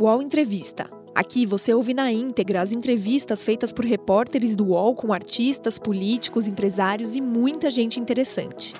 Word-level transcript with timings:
UOL 0.00 0.22
Entrevista. 0.22 0.88
Aqui 1.12 1.44
você 1.44 1.74
ouve 1.74 1.92
na 1.92 2.12
íntegra 2.12 2.62
as 2.62 2.70
entrevistas 2.70 3.42
feitas 3.42 3.72
por 3.72 3.84
repórteres 3.84 4.54
do 4.54 4.66
UOL 4.66 4.94
com 4.94 5.12
artistas, 5.12 5.76
políticos, 5.76 6.46
empresários 6.46 7.16
e 7.16 7.20
muita 7.20 7.68
gente 7.68 7.98
interessante. 7.98 8.74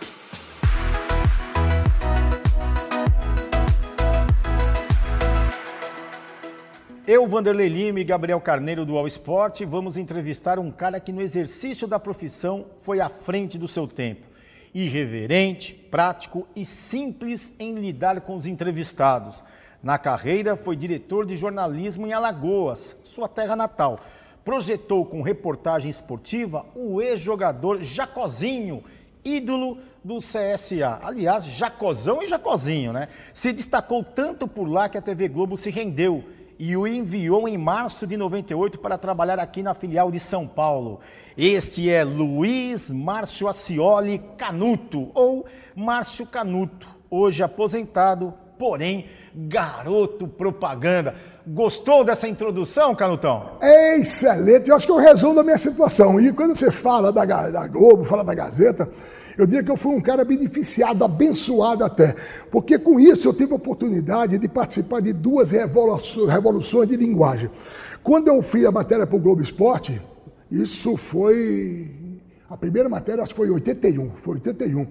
Eu, 7.04 7.27
Vanderlei 7.27 7.69
Lima 7.69 7.98
e 7.98 8.05
Gabriel 8.05 8.41
Carneiro 8.41 8.87
do 8.87 8.96
All 8.96 9.09
Sport 9.09 9.62
vamos 9.64 9.96
entrevistar 9.96 10.61
um 10.61 10.71
cara 10.71 11.00
que 11.00 11.11
no 11.11 11.21
exercício 11.21 11.89
da 11.89 11.98
profissão 11.98 12.66
foi 12.82 13.00
à 13.00 13.09
frente 13.09 13.59
do 13.59 13.66
seu 13.66 13.89
tempo. 13.89 14.29
Irreverente, 14.73 15.75
prático 15.75 16.46
e 16.55 16.64
simples 16.64 17.53
em 17.59 17.75
lidar 17.75 18.21
com 18.21 18.37
os 18.37 18.46
entrevistados. 18.46 19.42
Na 19.82 19.96
carreira, 19.96 20.56
foi 20.56 20.74
diretor 20.74 21.24
de 21.24 21.37
jornalismo 21.37 22.06
em 22.06 22.12
Alagoas, 22.12 22.96
sua 23.05 23.28
terra 23.28 23.55
natal. 23.55 24.00
Projetou 24.45 25.06
com 25.06 25.23
reportagem 25.23 25.88
esportiva 25.88 26.66
o 26.74 27.00
ex-jogador 27.00 27.83
Jacozinho, 27.83 28.83
ídolo 29.24 29.78
do 30.02 30.19
CSA. 30.19 31.00
Aliás, 31.02 31.45
Jacozão 31.45 32.22
e 32.22 32.27
Jacozinho, 32.27 32.92
né? 32.92 33.09
Se 33.33 33.52
destacou 33.52 34.02
tanto 34.02 34.48
por 34.48 34.69
lá 34.69 34.88
que 34.88 34.98
a 34.98 35.02
TV 35.02 35.28
Globo 35.28 35.56
se 35.56 35.70
rendeu 35.70 36.24
e 36.58 36.77
o 36.77 36.86
enviou 36.86 37.47
em 37.47 37.56
março 37.56 38.05
de 38.05 38.16
98 38.16 38.80
para 38.80 38.98
trabalhar 38.98 39.38
aqui 39.38 39.62
na 39.62 39.74
filial 39.74 40.10
de 40.10 40.19
São 40.19 40.47
Paulo. 40.47 40.98
Este 41.36 41.88
é 41.88 42.02
Luiz 42.02 42.91
Márcio 42.91 43.47
Acioli 43.47 44.19
Canuto, 44.36 45.10
ou 45.14 45.47
Márcio 45.77 46.27
Canuto, 46.27 46.88
hoje 47.08 47.45
aposentado, 47.45 48.34
porém 48.58 49.06
garoto 49.47 50.27
propaganda. 50.27 51.15
Gostou 51.47 52.05
dessa 52.05 52.27
introdução, 52.27 52.94
Canutão? 52.94 53.53
É 53.62 53.98
excelente, 53.98 54.69
eu 54.69 54.77
acho 54.77 54.84
que 54.84 54.92
é 54.92 54.94
o 54.94 54.98
resumo 54.98 55.36
da 55.36 55.44
minha 55.44 55.56
situação. 55.56 56.20
E 56.20 56.33
quando 56.33 56.55
você 56.55 56.70
fala 56.70 57.12
da, 57.12 57.25
da 57.25 57.66
Globo, 57.69 58.05
fala 58.05 58.25
da 58.25 58.34
Gazeta, 58.34 58.91
eu 59.36 59.47
diria 59.47 59.62
que 59.62 59.70
eu 59.70 59.77
fui 59.77 59.94
um 59.94 60.00
cara 60.00 60.25
beneficiado, 60.25 61.05
abençoado 61.05 61.84
até, 61.84 62.14
porque 62.50 62.77
com 62.77 62.98
isso 62.98 63.28
eu 63.28 63.33
tive 63.33 63.53
a 63.53 63.56
oportunidade 63.56 64.36
de 64.36 64.48
participar 64.48 65.00
de 65.00 65.12
duas 65.12 65.53
revoluções 65.53 66.89
de 66.89 66.97
linguagem. 66.97 67.48
Quando 68.03 68.28
eu 68.28 68.42
fiz 68.42 68.64
a 68.64 68.72
matéria 68.72 69.06
para 69.06 69.16
o 69.16 69.20
Globo 69.20 69.41
Esporte, 69.41 70.03
isso 70.50 70.97
foi. 70.97 71.94
A 72.50 72.56
primeira 72.56 72.89
matéria 72.89 73.22
acho 73.22 73.33
que 73.33 73.36
foi 73.36 73.48
em 73.48 73.53
81, 73.53 74.11
foi 74.22 74.34
81. 74.34 74.86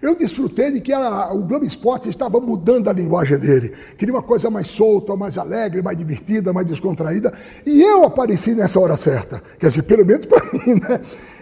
Eu 0.00 0.14
desfrutei 0.14 0.70
de 0.70 0.80
que 0.80 0.94
o 0.94 1.42
Globo 1.44 1.64
Esporte 1.64 2.08
estava 2.08 2.40
mudando 2.40 2.88
a 2.88 2.92
linguagem 2.92 3.38
dele. 3.38 3.72
Queria 3.96 4.14
uma 4.14 4.22
coisa 4.22 4.48
mais 4.48 4.68
solta, 4.68 5.16
mais 5.16 5.36
alegre, 5.36 5.82
mais 5.82 5.96
divertida, 5.96 6.52
mais 6.52 6.66
descontraída. 6.66 7.32
E 7.66 7.82
eu 7.82 8.04
apareci 8.04 8.54
nessa 8.54 8.78
hora 8.78 8.96
certa. 8.96 9.42
Quer 9.58 9.68
dizer, 9.68 9.82
pelo 9.82 10.06
menos 10.06 10.26
para 10.26 10.42
mim, 10.52 10.74
né? 10.80 11.00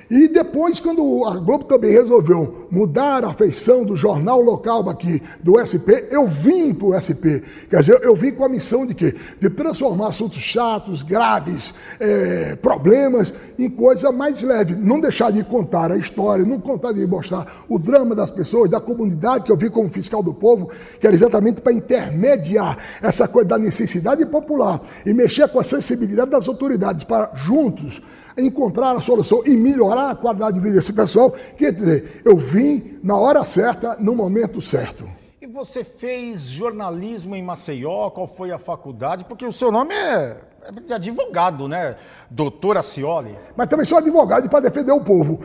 E 0.09 0.29
depois, 0.29 0.79
quando 0.79 1.25
a 1.25 1.37
Globo 1.37 1.65
também 1.65 1.91
resolveu 1.91 2.69
mudar 2.71 3.25
a 3.25 3.35
feição 3.35 3.85
do 3.85 3.97
jornal 3.97 4.41
local 4.41 4.89
aqui, 4.89 5.21
do 5.43 5.59
SP, 5.59 6.07
eu 6.13 6.29
vim 6.29 6.73
para 6.73 6.87
o 6.87 6.95
SP. 6.95 7.43
Quer 7.69 7.81
dizer, 7.81 8.01
eu 8.03 8.15
vim 8.15 8.31
com 8.31 8.45
a 8.45 8.49
missão 8.49 8.87
de 8.87 8.95
quê? 8.95 9.15
De 9.41 9.51
transformar 9.51 10.09
assuntos 10.09 10.41
chatos, 10.41 11.03
graves, 11.03 11.75
é, 11.99 12.55
problemas, 12.57 13.35
em 13.59 13.69
coisa 13.69 14.13
mais 14.13 14.43
leve. 14.43 14.77
Não 14.77 15.01
deixar 15.01 15.33
de 15.33 15.43
contar 15.43 15.91
a 15.91 15.97
história, 15.97 16.45
não 16.45 16.61
contar 16.61 16.93
de 16.93 17.05
mostrar 17.05 17.65
o 17.69 17.77
drama 17.77 18.15
das 18.15 18.31
pessoas, 18.31 18.71
da 18.71 18.81
comunidade, 18.81 19.45
que 19.45 19.51
eu 19.51 19.57
vim 19.57 19.71
como 19.71 19.89
fiscal 19.89 20.23
do 20.23 20.33
povo, 20.33 20.71
que 21.01 21.07
era 21.07 21.17
exatamente 21.17 21.61
para 21.61 21.73
intermediar 21.73 22.79
essa 23.03 23.27
coisa 23.27 23.49
da 23.49 23.59
necessidade 23.59 24.25
popular 24.27 24.81
e 25.05 25.13
mexer 25.13 25.49
com 25.49 25.59
a 25.59 25.65
sensibilidade 25.65 26.31
das 26.31 26.47
autoridades 26.47 27.03
para 27.03 27.33
juntos 27.35 28.03
encontrar 28.37 28.93
a 28.97 29.01
solução 29.01 29.43
e 29.47 29.57
melhorar 29.57 30.11
a 30.11 30.15
qualidade 30.15 30.55
de 30.55 30.61
vida 30.61 30.77
desse 30.77 30.93
pessoal. 30.93 31.33
Quer 31.57 31.73
dizer, 31.73 32.23
eu 32.25 32.37
vim 32.37 32.99
na 33.03 33.17
hora 33.17 33.45
certa, 33.45 33.97
no 33.99 34.15
momento 34.15 34.61
certo. 34.61 35.09
E 35.41 35.47
você 35.47 35.85
fez 35.85 36.43
jornalismo 36.43 37.35
em 37.35 37.43
Maceió? 37.43 38.11
Qual 38.11 38.27
foi 38.27 38.51
a 38.51 38.59
faculdade? 38.59 39.25
Porque 39.25 39.47
o 39.47 39.53
seu 39.53 39.71
nome 39.71 39.95
é, 39.95 40.37
é 40.63 40.73
de 40.73 40.93
advogado, 40.93 41.69
né? 41.69 41.97
Doutor 42.31 42.77
Acioli. 42.77 43.37
Mas 43.57 43.69
também 43.69 43.87
sou 43.87 43.99
advogado 43.99 44.49
para 44.49 44.61
defender 44.61 44.93
o 44.93 45.01
povo. 45.01 45.41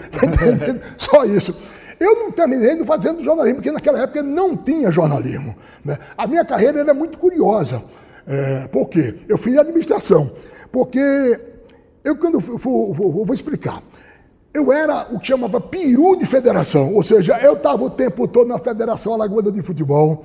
Só 0.97 1.23
isso. 1.23 1.55
Eu 1.99 2.15
não 2.15 2.31
terminei 2.31 2.83
fazendo 2.83 3.23
jornalismo, 3.23 3.57
porque 3.57 3.71
naquela 3.71 3.99
época 3.99 4.23
não 4.23 4.57
tinha 4.57 4.89
jornalismo. 4.89 5.55
Né? 5.85 5.99
A 6.17 6.25
minha 6.25 6.43
carreira 6.43 6.79
era 6.79 6.95
muito 6.95 7.19
curiosa. 7.19 7.83
É, 8.25 8.67
por 8.69 8.89
quê? 8.89 9.19
Eu 9.27 9.37
fiz 9.37 9.55
administração. 9.57 10.31
Porque 10.71 11.50
eu, 12.03 12.17
quando 12.17 12.35
eu 12.35 12.41
for, 12.41 12.57
vou, 12.93 13.25
vou 13.25 13.33
explicar. 13.33 13.81
Eu 14.53 14.71
era 14.71 15.07
o 15.11 15.19
que 15.19 15.27
chamava 15.27 15.61
peru 15.61 16.17
de 16.17 16.25
federação, 16.25 16.93
ou 16.93 17.01
seja, 17.01 17.39
eu 17.41 17.53
estava 17.53 17.83
o 17.83 17.89
tempo 17.89 18.27
todo 18.27 18.47
na 18.47 18.59
Federação 18.59 19.13
Alagoana 19.13 19.51
de 19.51 19.61
Futebol. 19.61 20.23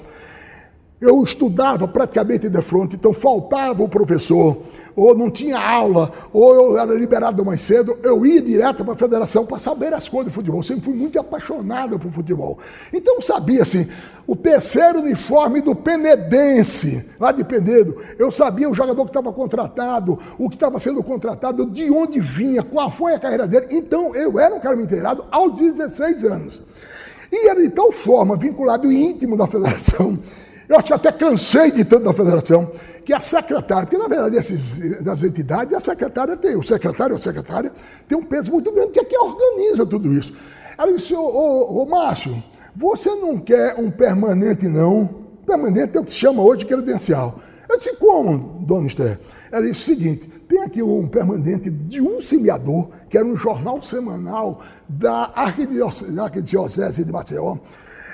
Eu 0.99 1.23
estudava 1.23 1.87
praticamente 1.87 2.49
de 2.49 2.63
frente, 2.63 2.97
então 2.97 3.13
faltava 3.13 3.83
o 3.83 3.89
professor, 3.89 4.57
ou 4.95 5.15
não 5.15 5.31
tinha 5.31 5.59
aula, 5.59 6.11
ou 6.33 6.55
eu 6.55 6.79
era 6.79 6.95
liberado 6.95 7.45
mais 7.45 7.61
cedo, 7.61 7.99
eu 8.03 8.25
ia 8.25 8.41
direto 8.41 8.83
para 8.83 8.95
a 8.95 8.97
federação 8.97 9.45
para 9.45 9.59
saber 9.59 9.93
as 9.93 10.09
coisas 10.09 10.33
do 10.33 10.35
futebol. 10.35 10.61
Eu 10.61 10.63
sempre 10.63 10.85
fui 10.85 10.95
muito 10.95 11.21
apaixonado 11.21 11.99
por 11.99 12.11
futebol. 12.11 12.59
Então 12.91 13.21
sabia 13.21 13.61
assim, 13.61 13.87
o 14.27 14.35
terceiro 14.35 15.01
uniforme 15.01 15.61
do 15.61 15.75
Penedense, 15.75 17.11
lá 17.21 17.31
de 17.31 17.45
Penedo. 17.45 17.99
Eu 18.19 18.31
sabia 18.31 18.71
o 18.71 18.73
jogador 18.73 19.05
que 19.05 19.11
estava 19.11 19.31
contratado, 19.35 20.19
o 20.39 20.49
que 20.49 20.57
estava 20.57 20.79
sendo 20.79 21.03
contratado, 21.03 21.67
de 21.67 21.91
onde 21.91 22.21
vinha, 22.21 22.63
qual 22.63 22.91
foi 22.91 23.13
a 23.13 23.21
carreira 23.21 23.47
dele. 23.47 23.67
Então 23.71 24.15
eu 24.15 24.41
era 24.41 24.55
um 24.55 24.61
cara 24.61 24.81
inteirado 24.81 25.27
aos 25.31 25.57
16 25.57 26.25
anos. 26.25 26.63
E 27.31 27.49
era 27.49 27.61
de 27.61 27.69
tal 27.69 27.93
forma 27.93 28.35
vinculado 28.35 28.91
e 28.91 28.97
íntimo 28.97 29.37
da 29.37 29.47
federação 29.47 30.19
eu 30.69 30.77
acho 30.77 30.87
que 30.87 30.93
até 30.93 31.13
cansei 31.13 31.71
de 31.71 31.85
tanto 31.85 32.05
da 32.05 32.13
federação, 32.13 32.71
que 33.05 33.13
a 33.13 33.21
secretária, 33.21 33.85
porque 33.85 33.97
na 33.97 34.09
verdade 34.09 34.37
esses, 34.37 35.01
das 35.03 35.23
entidades, 35.23 35.73
a 35.75 35.81
secretária 35.81 36.37
tem, 36.37 36.57
o 36.57 36.63
secretário 36.63 37.15
ou 37.15 37.21
secretária 37.21 37.73
tem 38.09 38.19
um 38.19 38.25
peso 38.25 38.51
muito 38.51 38.73
grande, 38.73 38.91
que 38.91 39.01
é 39.01 39.05
quem 39.05 39.19
organiza 39.19 39.87
tudo 39.87 40.13
isso. 40.13 40.35
Ela 40.77 40.93
disse, 40.93 41.15
ô, 41.15 41.21
ô, 41.21 41.83
ô 41.83 41.87
Márcio, 41.87 42.43
você 42.75 43.11
não 43.15 43.39
quer 43.39 43.77
um 43.79 43.91
permanente, 43.91 44.67
não? 44.67 45.27
Permanente 45.47 45.97
é 45.97 46.01
o 46.01 46.05
que 46.05 46.13
se 46.13 46.19
chama 46.19 46.43
hoje 46.43 46.67
credencial. 46.67 47.41
Eu 47.69 47.79
disse, 47.79 47.95
como, 47.97 48.65
dona 48.67 48.87
Esther? 48.87 49.19
Ela 49.51 49.63
disse 49.63 49.81
o 49.93 49.97
seguinte, 49.97 50.29
tem 50.49 50.63
aqui 50.63 50.83
um 50.83 51.09
permanente 51.09 51.71
de 51.71 52.01
um 52.01 52.21
semeador, 52.21 52.89
que 53.09 53.17
era 53.17 53.27
um 53.27 53.37
jornal 53.37 53.83
semanal 53.83 54.61
da 54.89 55.33
Arquidiocese 55.35 57.05
de 57.05 57.13
Maceió, 57.13 57.57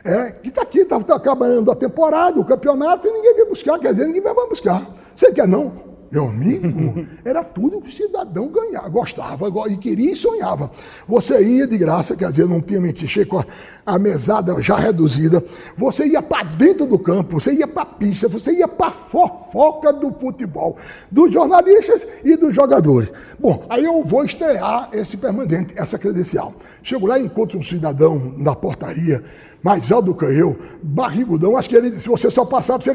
é, 0.05 0.33
que 0.33 0.49
está 0.49 0.63
aqui, 0.63 0.81
está 0.81 1.01
tá 1.01 1.17
acabando 1.17 1.71
a 1.71 1.77
temporada, 1.77 2.39
o 2.41 2.45
campeonato, 2.45 3.07
e 3.07 3.13
ninguém 3.13 3.35
vem 3.35 3.49
buscar, 3.49 3.79
quer 3.79 3.93
dizer, 3.93 4.07
ninguém 4.07 4.23
vai 4.23 4.35
buscar. 4.49 4.89
Você 5.15 5.33
quer 5.33 5.47
não? 5.47 5.93
Meu 6.13 6.29
amigo, 6.29 7.07
era 7.25 7.43
tudo 7.43 7.81
que 7.81 7.89
o 7.89 7.91
cidadão 7.91 8.47
ganhava, 8.49 8.87
gostava 8.91 9.49
e 9.71 9.79
queria 9.79 10.13
e 10.13 10.17
sonhava. 10.17 10.71
Você 11.09 11.43
ia 11.43 11.67
de 11.67 11.79
graça, 11.79 12.15
quer 12.15 12.29
dizer, 12.29 12.47
não 12.47 12.61
tinha 12.61 12.79
mentiche 12.83 13.25
com 13.25 13.39
a, 13.39 13.47
a, 13.87 13.99
mesada 13.99 14.61
já 14.61 14.77
reduzida. 14.77 15.43
Você 15.75 16.07
ia 16.07 16.21
para 16.21 16.45
dentro 16.45 16.85
do 16.85 16.99
campo, 16.99 17.41
você 17.41 17.55
ia 17.55 17.67
para 17.67 17.83
a 17.83 17.87
pista, 17.87 18.29
você 18.29 18.53
ia 18.53 18.69
para 18.69 18.89
a 18.89 18.91
fofoca 18.91 19.91
do 19.91 20.13
futebol, 20.13 20.77
dos 21.11 21.33
jornalistas 21.33 22.07
e 22.23 22.37
dos 22.37 22.55
jogadores. 22.55 23.11
Bom, 23.41 23.65
aí 23.71 23.85
eu 23.85 24.05
vou 24.05 24.23
estrear 24.23 24.91
esse 24.93 25.17
permanente, 25.17 25.73
essa 25.77 25.99
credencial. 25.99 26.53
Chego 26.83 27.07
lá 27.07 27.19
e 27.19 27.25
encontro 27.25 27.59
um 27.59 27.63
cidadão 27.63 28.35
na 28.37 28.55
portaria, 28.55 29.25
mais 29.63 29.93
alto 29.93 30.07
do 30.07 30.15
que 30.15 30.25
eu, 30.25 30.59
barrigudão. 30.83 31.57
Acho 31.57 31.69
que 31.69 31.77
ele, 31.77 31.99
se 31.99 32.09
você 32.09 32.31
só 32.31 32.45
passar, 32.45 32.79
você 32.79 32.93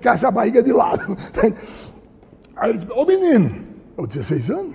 caixa 0.00 0.28
a 0.28 0.30
barriga 0.30 0.62
de 0.62 0.72
lado. 0.72 1.16
Aí 2.56 2.70
ele 2.70 2.78
disse, 2.78 2.92
ô 2.92 3.04
menino, 3.04 3.64
eu 3.98 4.06
16 4.06 4.50
anos, 4.50 4.74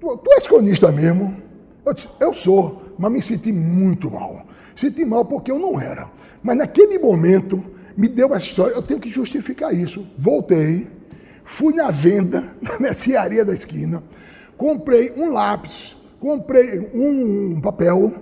tu, 0.00 0.16
tu 0.16 0.32
és 0.32 0.46
cronista 0.46 0.90
mesmo? 0.90 1.36
Eu 1.84 1.92
disse, 1.92 2.08
eu 2.18 2.32
sou, 2.32 2.82
mas 2.98 3.12
me 3.12 3.20
senti 3.20 3.52
muito 3.52 4.10
mal. 4.10 4.46
Senti 4.74 5.04
mal 5.04 5.24
porque 5.24 5.50
eu 5.50 5.58
não 5.58 5.78
era. 5.78 6.10
Mas 6.42 6.56
naquele 6.56 6.98
momento, 6.98 7.62
me 7.96 8.08
deu 8.08 8.34
essa 8.34 8.46
história, 8.46 8.74
eu 8.74 8.82
tenho 8.82 8.98
que 8.98 9.10
justificar 9.10 9.74
isso. 9.74 10.06
Voltei, 10.18 10.88
fui 11.44 11.74
na 11.74 11.90
venda, 11.90 12.54
na 12.62 12.78
mercearia 12.78 13.44
da 13.44 13.52
esquina, 13.52 14.02
comprei 14.56 15.12
um 15.16 15.30
lápis, 15.30 15.96
comprei 16.18 16.90
um 16.94 17.60
papel, 17.60 18.14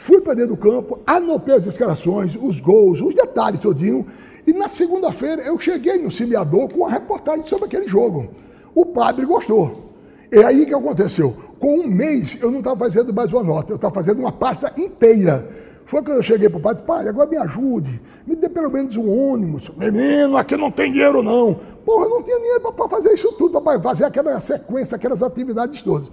fui 0.00 0.18
para 0.22 0.32
dentro 0.32 0.56
do 0.56 0.56
campo, 0.56 0.98
anotei 1.06 1.54
as 1.54 1.66
escalações, 1.66 2.34
os 2.34 2.58
gols, 2.58 3.02
os 3.02 3.14
detalhes 3.14 3.60
todinho, 3.60 4.06
e 4.46 4.52
na 4.54 4.66
segunda-feira 4.66 5.42
eu 5.42 5.58
cheguei 5.58 5.98
no 5.98 6.10
Ciliador 6.10 6.70
com 6.70 6.78
uma 6.78 6.90
reportagem 6.90 7.46
sobre 7.46 7.66
aquele 7.66 7.86
jogo. 7.86 8.28
O 8.74 8.86
padre 8.86 9.26
gostou. 9.26 9.90
É 10.32 10.42
aí 10.42 10.64
que 10.64 10.72
aconteceu. 10.72 11.36
Com 11.58 11.80
um 11.80 11.86
mês 11.86 12.38
eu 12.40 12.50
não 12.50 12.60
estava 12.60 12.78
fazendo 12.78 13.12
mais 13.12 13.30
uma 13.30 13.44
nota, 13.44 13.72
eu 13.72 13.76
estava 13.76 13.92
fazendo 13.92 14.20
uma 14.20 14.32
pasta 14.32 14.72
inteira 14.78 15.46
foi 15.90 16.04
quando 16.04 16.18
eu 16.18 16.22
cheguei 16.22 16.48
para 16.48 16.58
o 16.58 16.60
pai, 16.60 16.76
pai, 16.76 17.08
agora 17.08 17.28
me 17.28 17.36
ajude, 17.36 18.00
me 18.24 18.36
dê 18.36 18.48
pelo 18.48 18.70
menos 18.70 18.96
um 18.96 19.10
ônibus. 19.10 19.72
Menino, 19.76 20.36
aqui 20.36 20.56
não 20.56 20.70
tem 20.70 20.92
dinheiro 20.92 21.20
não. 21.20 21.58
Porra, 21.84 22.04
eu 22.04 22.10
não 22.10 22.22
tinha 22.22 22.36
dinheiro 22.36 22.60
para 22.60 22.88
fazer 22.88 23.12
isso 23.12 23.32
tudo, 23.32 23.60
para 23.60 23.82
fazer 23.82 24.04
aquela 24.04 24.38
sequência, 24.38 24.94
aquelas 24.94 25.20
atividades 25.20 25.82
todas. 25.82 26.08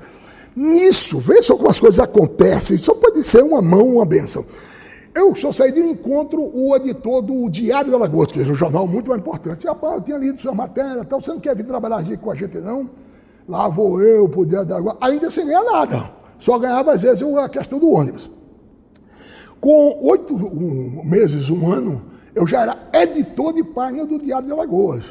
Nisso, 0.57 1.19
vê 1.19 1.39
só 1.44 1.56
como 1.56 1.69
as 1.69 1.80
coisas 1.80 2.00
acontecem, 2.00 2.80
só 2.80 2.95
pode 2.95 3.21
ser 3.21 3.44
uma 3.44 3.62
mão, 3.62 3.98
uma 3.98 4.06
benção. 4.06 4.44
Eu 5.13 5.36
só 5.36 5.51
saí 5.51 5.71
de 5.71 5.80
um 5.80 5.92
encontro, 5.92 6.42
o 6.42 6.75
editor 6.75 7.21
do 7.21 7.48
Diário 7.48 7.92
da 7.92 7.98
Lagoa, 8.00 8.25
que 8.25 8.39
é 8.39 8.42
um 8.42 8.56
jornal 8.56 8.88
muito 8.88 9.07
mais 9.07 9.21
importante. 9.21 9.68
Rapaz, 9.68 9.98
eu 9.98 10.01
tinha 10.01 10.18
lido 10.18 10.42
sua 10.42 10.56
matéria, 10.56 11.06
tal, 11.06 11.21
você 11.21 11.30
não 11.30 11.39
quer 11.39 11.56
vir 11.56 11.63
trabalhar 11.63 11.98
aqui 11.98 12.18
com 12.18 12.31
a 12.31 12.36
gente 12.36 12.57
não? 12.57 12.89
Lá 13.48 13.68
vou 13.68 14.01
eu 14.01 14.27
pro 14.27 14.48
Diário 14.48 14.68
da 14.68 14.77
Lagoa, 14.77 14.98
ainda 15.00 15.30
sem 15.30 15.45
ganhar 15.45 15.63
nada. 15.63 16.09
Só 16.39 16.57
ganhava, 16.57 16.92
às 16.92 17.04
vezes, 17.04 17.21
a 17.21 17.50
questão 17.50 17.77
do 17.77 17.92
ônibus. 17.92 18.31
Com 19.62 20.00
oito 20.09 20.33
um, 20.33 21.04
meses, 21.04 21.51
um 21.51 21.71
ano, 21.71 22.01
eu 22.33 22.48
já 22.48 22.63
era 22.63 22.89
editor 22.94 23.54
de 23.54 23.63
página 23.63 24.07
do 24.07 24.18
Diário 24.18 24.48
de 24.48 24.54
Alagoas. 24.54 25.06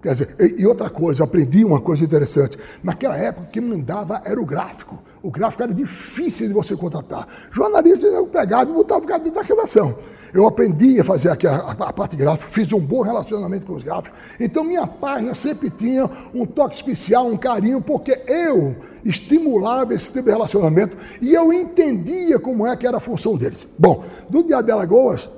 Quer 0.00 0.12
dizer, 0.12 0.36
e, 0.58 0.64
outra 0.64 0.88
coisa, 0.88 1.24
aprendi 1.24 1.64
uma 1.64 1.80
coisa 1.80 2.04
interessante. 2.04 2.56
Naquela 2.82 3.16
época, 3.16 3.48
quem 3.52 3.62
mandava 3.62 4.22
era 4.24 4.40
o 4.40 4.46
gráfico. 4.46 5.02
O 5.20 5.30
gráfico 5.30 5.64
era 5.64 5.74
difícil 5.74 6.46
de 6.46 6.54
você 6.54 6.76
contratar. 6.76 7.26
Jornalista 7.50 8.06
eu 8.06 8.26
pegava 8.26 8.70
e 8.70 8.74
botava 8.74 9.04
o 9.04 9.08
cara 9.08 9.18
da 9.18 9.42
redação. 9.42 9.96
Eu 10.32 10.46
aprendi 10.46 11.00
a 11.00 11.04
fazer 11.04 11.30
aqui 11.30 11.46
a, 11.46 11.56
a, 11.56 11.72
a, 11.72 11.92
parte 11.92 12.14
gráfica, 12.14 12.48
fiz 12.48 12.72
um 12.72 12.80
bom 12.80 13.00
relacionamento 13.00 13.66
com 13.66 13.72
os 13.72 13.82
gráficos. 13.82 14.16
Então 14.38 14.62
minha 14.62 14.86
página 14.86 15.34
sempre 15.34 15.70
tinha 15.70 16.08
um 16.32 16.46
toque 16.46 16.76
especial, 16.76 17.26
um 17.26 17.36
carinho, 17.36 17.80
porque 17.80 18.22
eu 18.28 18.76
estimulava 19.04 19.94
esse 19.94 20.12
tipo 20.12 20.24
de 20.24 20.30
relacionamento 20.30 20.96
e 21.20 21.34
eu 21.34 21.52
entendia 21.52 22.38
como 22.38 22.66
é 22.66 22.76
que 22.76 22.86
era 22.86 22.98
a 22.98 23.00
função 23.00 23.36
deles. 23.36 23.66
Bom, 23.76 24.04
do 24.28 24.44
Dia 24.44 24.62
de 24.62 24.70
Alagoas, 24.70 25.30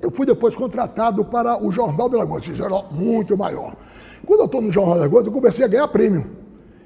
eu 0.00 0.10
fui 0.10 0.26
depois 0.26 0.54
contratado 0.54 1.24
para 1.24 1.62
o 1.62 1.70
Jornal 1.70 2.08
de 2.08 2.16
Alagoas, 2.16 2.46
que 2.46 2.62
era 2.62 2.82
muito 2.90 3.36
maior. 3.36 3.74
Quando 4.24 4.40
eu 4.40 4.46
estou 4.46 4.60
no 4.60 4.70
Jornal 4.70 4.94
de 4.94 5.00
Alagoas, 5.00 5.26
eu 5.26 5.32
comecei 5.32 5.64
a 5.64 5.68
ganhar 5.68 5.88
prêmio. 5.88 6.26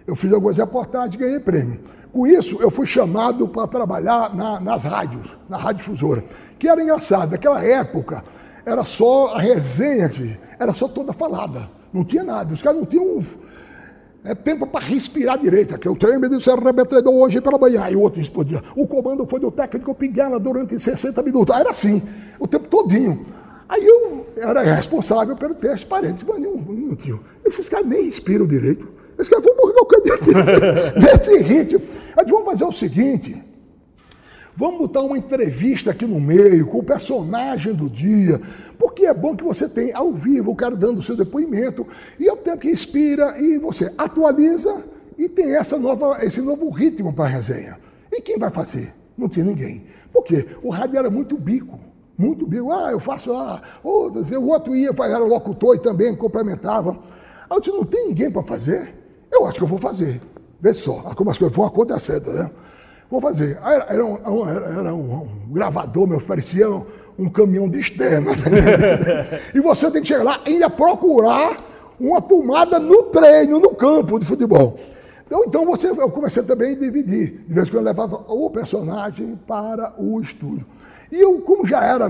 Eu 0.06 0.14
fiz 0.14 0.32
algumas 0.32 0.58
reportagens 0.58 1.14
e 1.14 1.18
ganhei 1.18 1.40
prêmio. 1.40 1.80
Com 2.12 2.26
isso, 2.26 2.58
eu 2.60 2.70
fui 2.70 2.86
chamado 2.86 3.46
para 3.46 3.66
trabalhar 3.66 4.34
na, 4.34 4.60
nas 4.60 4.84
rádios, 4.84 5.38
na 5.48 5.56
rádio 5.56 5.84
que 6.58 6.68
era 6.68 6.82
engraçado. 6.82 7.30
Naquela 7.30 7.64
época, 7.64 8.24
era 8.64 8.84
só 8.84 9.34
a 9.34 9.38
resenha 9.38 10.10
era 10.58 10.72
só 10.72 10.88
toda 10.88 11.12
falada, 11.12 11.70
não 11.92 12.04
tinha 12.04 12.22
nada. 12.22 12.52
Os 12.52 12.62
caras 12.62 12.78
não 12.78 12.86
tinham 12.86 13.22
é, 14.24 14.34
tempo 14.34 14.66
para 14.66 14.84
respirar 14.84 15.38
direito. 15.38 15.78
Que 15.78 15.88
eu 15.88 15.96
tenho 15.96 16.20
medo 16.20 16.36
de 16.36 16.44
ser 16.44 16.52
arrebentador 16.52 17.12
hoje 17.14 17.40
pela 17.40 17.58
manhã. 17.58 17.82
Aí 17.82 17.96
o 17.96 18.00
outro 18.00 18.20
explodia. 18.20 18.62
O 18.76 18.86
comando 18.86 19.26
foi 19.26 19.40
do 19.40 19.50
técnico 19.50 19.94
Pinguela 19.94 20.38
durante 20.38 20.78
60 20.78 21.22
minutos. 21.22 21.54
Era 21.54 21.70
assim, 21.70 22.02
o 22.38 22.46
tempo 22.46 22.68
todinho. 22.68 23.26
Aí 23.68 23.84
eu 23.86 24.26
era 24.36 24.62
responsável 24.62 25.36
pelo 25.36 25.54
teste 25.54 25.86
parede. 25.86 26.24
Mas 26.26 26.38
um 26.38 26.56
minutinho. 26.58 27.20
Esses 27.44 27.68
caras 27.68 27.86
nem 27.86 28.04
respiram 28.04 28.46
direito. 28.46 28.88
Eles 29.16 29.28
caras 29.28 29.44
vão 29.44 29.56
morrer 29.56 29.74
qualquer 29.74 30.00
dia 30.02 30.16
nesse 30.96 31.38
ritmo. 31.42 31.80
A 32.16 32.20
gente 32.20 32.30
vamos 32.30 32.46
fazer 32.46 32.64
o 32.64 32.72
seguinte. 32.72 33.49
Vamos 34.56 34.78
botar 34.78 35.00
uma 35.02 35.16
entrevista 35.16 35.92
aqui 35.92 36.06
no 36.06 36.20
meio 36.20 36.66
com 36.66 36.78
o 36.78 36.82
personagem 36.82 37.72
do 37.72 37.88
dia, 37.88 38.40
porque 38.78 39.06
é 39.06 39.14
bom 39.14 39.36
que 39.36 39.44
você 39.44 39.68
tenha 39.68 39.96
ao 39.96 40.12
vivo 40.12 40.50
o 40.50 40.56
cara 40.56 40.74
dando 40.74 40.98
o 40.98 41.02
seu 41.02 41.16
depoimento 41.16 41.86
e 42.18 42.28
é 42.28 42.32
o 42.32 42.36
tempo 42.36 42.58
que 42.58 42.70
inspira 42.70 43.38
e 43.38 43.58
você 43.58 43.92
atualiza 43.96 44.84
e 45.16 45.28
tem 45.28 45.54
essa 45.54 45.78
nova, 45.78 46.18
esse 46.22 46.42
novo 46.42 46.68
ritmo 46.70 47.12
para 47.12 47.26
a 47.26 47.28
resenha. 47.28 47.78
E 48.10 48.20
quem 48.20 48.38
vai 48.38 48.50
fazer? 48.50 48.92
Não 49.16 49.28
tinha 49.28 49.44
ninguém. 49.44 49.84
Por 50.12 50.24
quê? 50.24 50.46
O 50.62 50.70
rádio 50.70 50.98
era 50.98 51.10
muito 51.10 51.38
bico, 51.38 51.78
muito 52.18 52.46
bico. 52.46 52.72
Ah, 52.72 52.90
eu 52.90 52.98
faço 52.98 53.32
lá, 53.32 53.62
outro, 53.84 54.40
o 54.40 54.48
outro 54.48 54.74
ia, 54.74 54.90
era 54.90 55.18
locutor 55.18 55.76
e 55.76 55.78
também 55.78 56.14
complementava. 56.16 56.98
Eu 57.50 57.60
disse, 57.60 57.72
não 57.72 57.84
tem 57.84 58.08
ninguém 58.08 58.30
para 58.30 58.42
fazer. 58.42 58.94
Eu 59.30 59.46
acho 59.46 59.58
que 59.58 59.64
eu 59.64 59.68
vou 59.68 59.78
fazer. 59.78 60.20
Vê 60.60 60.72
só, 60.72 61.14
como 61.14 61.30
as 61.30 61.38
coisas 61.38 61.56
vão 61.56 61.66
acontecendo, 61.66 62.32
né? 62.32 62.50
Vou 63.10 63.20
fazer. 63.20 63.58
Era, 63.88 64.04
um, 64.04 64.48
era, 64.48 64.66
era 64.66 64.94
um, 64.94 65.22
um, 65.22 65.52
gravador, 65.52 66.06
me 66.06 66.14
oferecia 66.14 66.70
um, 66.70 66.84
um 67.18 67.28
caminhão 67.28 67.68
de 67.68 67.80
externa. 67.80 68.30
e 69.52 69.60
você 69.60 69.90
tem 69.90 70.00
que 70.00 70.08
chegar 70.08 70.22
lá 70.22 70.40
e 70.46 70.50
ainda 70.50 70.70
procurar 70.70 71.58
uma 71.98 72.22
tomada 72.22 72.78
no 72.78 73.04
treino, 73.04 73.58
no 73.58 73.74
campo 73.74 74.18
de 74.18 74.24
futebol. 74.24 74.78
Então, 75.26 75.44
então 75.46 75.66
você, 75.66 75.88
eu 75.88 76.10
comecei 76.10 76.42
também 76.44 76.72
a 76.72 76.78
dividir. 76.78 77.44
De 77.46 77.54
vez 77.54 77.68
em 77.68 77.70
quando 77.70 77.86
eu 77.86 77.90
levava 77.90 78.24
o 78.28 78.48
personagem 78.50 79.38
para 79.46 79.94
o 79.98 80.20
estúdio. 80.20 80.66
E 81.10 81.20
eu, 81.20 81.40
como 81.40 81.66
já 81.66 81.84
era 81.84 82.08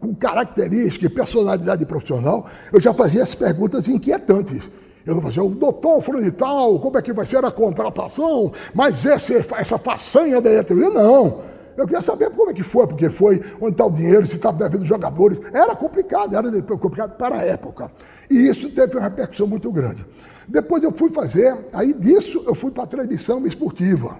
com 0.00 0.14
característica 0.14 1.06
e 1.06 1.08
personalidade 1.08 1.84
profissional, 1.84 2.46
eu 2.72 2.78
já 2.80 2.94
fazia 2.94 3.22
as 3.22 3.34
perguntas 3.34 3.88
inquietantes. 3.88 4.70
Eu 5.06 5.14
não 5.14 5.22
fazia, 5.22 5.42
o 5.42 5.48
doutor 5.48 6.02
tal, 6.36 6.80
como 6.80 6.98
é 6.98 7.02
que 7.02 7.12
vai 7.12 7.24
ser 7.24 7.44
a 7.44 7.50
contratação? 7.50 8.52
Mas 8.74 9.06
esse, 9.06 9.36
essa 9.36 9.78
façanha 9.78 10.40
da 10.40 10.50
diretoria, 10.50 10.90
não. 10.90 11.42
Eu 11.76 11.84
queria 11.84 12.00
saber 12.00 12.30
como 12.30 12.50
é 12.50 12.54
que 12.54 12.64
foi, 12.64 12.86
porque 12.88 13.08
foi, 13.08 13.40
onde 13.60 13.72
está 13.72 13.86
o 13.86 13.90
dinheiro, 13.90 14.26
se 14.26 14.34
estava 14.34 14.58
devendo 14.64 14.84
jogadores. 14.84 15.38
Era 15.52 15.76
complicado, 15.76 16.34
era 16.34 16.50
complicado 16.62 17.16
para 17.16 17.36
a 17.36 17.44
época. 17.44 17.90
E 18.28 18.48
isso 18.48 18.70
teve 18.70 18.96
uma 18.96 19.02
repercussão 19.02 19.46
muito 19.46 19.70
grande. 19.70 20.04
Depois 20.48 20.82
eu 20.82 20.90
fui 20.90 21.10
fazer, 21.10 21.56
aí 21.72 21.92
disso 21.92 22.42
eu 22.46 22.54
fui 22.54 22.72
para 22.72 22.84
a 22.84 22.86
transmissão 22.86 23.46
esportiva. 23.46 24.18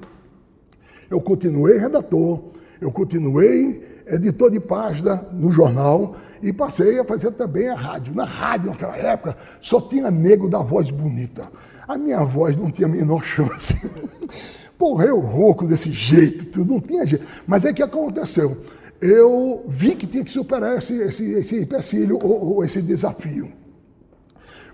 Eu 1.10 1.20
continuei 1.20 1.78
redator, 1.78 2.40
eu 2.80 2.92
continuei 2.92 4.02
editor 4.06 4.50
de 4.50 4.60
página 4.60 5.26
no 5.32 5.50
jornal, 5.50 6.14
e 6.46 6.52
passei 6.52 7.00
a 7.00 7.04
fazer 7.04 7.32
também 7.32 7.68
a 7.68 7.74
rádio. 7.74 8.14
Na 8.14 8.24
rádio, 8.24 8.70
naquela 8.70 8.96
época, 8.96 9.36
só 9.60 9.80
tinha 9.80 10.10
nego 10.12 10.48
da 10.48 10.60
voz 10.60 10.92
bonita. 10.92 11.50
A 11.88 11.98
minha 11.98 12.24
voz 12.24 12.56
não 12.56 12.70
tinha 12.70 12.86
a 12.86 12.90
menor 12.90 13.24
chance. 13.24 13.90
Porra, 14.78 15.06
eu 15.06 15.18
rouco 15.18 15.66
desse 15.66 15.90
jeito, 15.90 16.46
tudo, 16.46 16.74
não 16.74 16.80
tinha 16.80 17.04
jeito. 17.04 17.26
Mas 17.46 17.64
é 17.64 17.72
que 17.72 17.82
aconteceu. 17.82 18.56
Eu 19.00 19.64
vi 19.68 19.96
que 19.96 20.06
tinha 20.06 20.24
que 20.24 20.30
superar 20.30 20.78
esse, 20.78 20.94
esse, 21.02 21.32
esse 21.32 21.62
empecilho 21.62 22.16
ou, 22.22 22.54
ou 22.54 22.64
esse 22.64 22.80
desafio 22.80 23.52